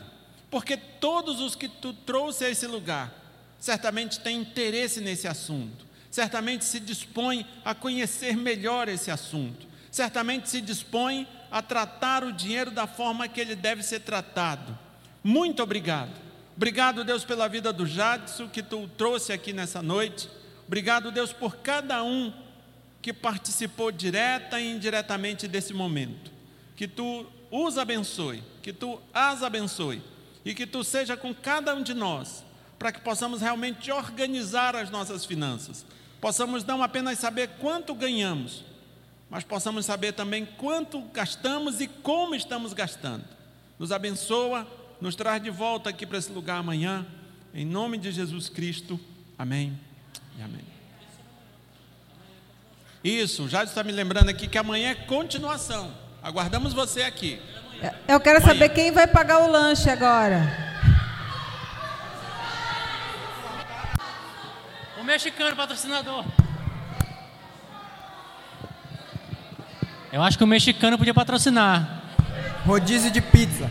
Porque 0.50 0.78
todos 0.78 1.42
os 1.42 1.56
que 1.56 1.68
tu 1.68 1.94
trouxe 1.94 2.46
a 2.46 2.50
esse 2.50 2.68
lugar 2.68 3.14
certamente 3.60 4.20
têm 4.20 4.42
interesse 4.42 5.02
nesse 5.02 5.28
assunto. 5.28 5.86
Certamente 6.10 6.64
se 6.64 6.80
dispõem 6.80 7.46
a 7.64 7.76
conhecer 7.76 8.38
melhor 8.38 8.88
esse 8.88 9.12
assunto. 9.12 9.68
Certamente 9.92 10.50
se 10.50 10.62
dispõem 10.62 11.28
a 11.52 11.62
tratar 11.62 12.24
o 12.24 12.32
dinheiro 12.32 12.72
da 12.72 12.88
forma 12.88 13.28
que 13.28 13.42
ele 13.42 13.56
deve 13.56 13.84
ser 13.84 14.02
tratado. 14.02 14.78
Muito 15.24 15.62
obrigado. 15.64 16.25
Obrigado, 16.56 17.04
Deus, 17.04 17.26
pela 17.26 17.50
vida 17.50 17.74
do 17.74 17.86
Jadson 17.86 18.48
que 18.48 18.64
tu 18.64 18.88
trouxe 18.98 19.34
aqui 19.34 19.52
nessa 19.52 19.82
noite. 19.82 20.30
Obrigado, 20.66 21.12
Deus, 21.12 21.34
por 21.34 21.58
cada 21.58 22.02
um 22.02 22.34
que 23.02 23.12
participou 23.12 23.92
direta 23.92 24.60
e 24.60 24.72
indiretamente 24.72 25.50
desse 25.50 25.74
momento. 25.74 26.32
Que 26.74 26.88
tu 26.88 27.26
os 27.52 27.78
abençoe, 27.78 28.42
que 28.64 28.72
tu 28.72 29.02
as 29.14 29.44
abençoe 29.44 30.02
e 30.46 30.56
que 30.56 30.66
tu 30.66 30.82
seja 30.82 31.18
com 31.18 31.36
cada 31.36 31.76
um 31.76 31.84
de 31.84 31.94
nós, 31.94 32.46
para 32.80 32.92
que 32.92 33.02
possamos 33.02 33.42
realmente 33.42 33.92
organizar 33.92 34.78
as 34.78 34.90
nossas 34.90 35.26
finanças. 35.26 35.86
Possamos 36.22 36.64
não 36.64 36.82
apenas 36.82 37.20
saber 37.20 37.50
quanto 37.60 37.94
ganhamos, 37.94 38.64
mas 39.30 39.44
possamos 39.44 39.86
saber 39.86 40.14
também 40.14 40.46
quanto 40.46 41.02
gastamos 41.14 41.82
e 41.82 41.88
como 41.88 42.34
estamos 42.34 42.72
gastando. 42.72 43.26
Nos 43.78 43.92
abençoa 43.92 44.66
nos 45.00 45.16
traz 45.16 45.42
de 45.42 45.50
volta 45.50 45.90
aqui 45.90 46.06
para 46.06 46.18
esse 46.18 46.32
lugar 46.32 46.58
amanhã. 46.58 47.06
Em 47.54 47.66
nome 47.66 47.98
de 47.98 48.12
Jesus 48.12 48.50
Cristo. 48.50 49.00
Amém 49.38 49.78
e 50.38 50.42
amém. 50.42 50.66
Isso, 53.04 53.48
já 53.48 53.64
está 53.64 53.84
me 53.84 53.92
lembrando 53.92 54.30
aqui 54.30 54.48
que 54.48 54.58
amanhã 54.58 54.90
é 54.90 54.96
continuação. 54.96 55.94
Aguardamos 56.24 56.74
você 56.74 57.04
aqui. 57.04 57.40
Eu 58.08 58.20
quero 58.20 58.40
amanhã. 58.40 58.54
saber 58.54 58.70
quem 58.70 58.92
vai 58.92 59.06
pagar 59.06 59.40
o 59.44 59.52
lanche 59.52 59.90
agora. 59.90 60.42
O 65.00 65.04
mexicano 65.04 65.56
patrocinador. 65.56 66.26
Eu 70.12 70.24
acho 70.24 70.38
que 70.38 70.44
o 70.44 70.48
mexicano 70.48 70.98
podia 70.98 71.14
patrocinar. 71.14 72.02
Rodízio 72.66 73.12
de 73.12 73.22
pizza. 73.22 73.70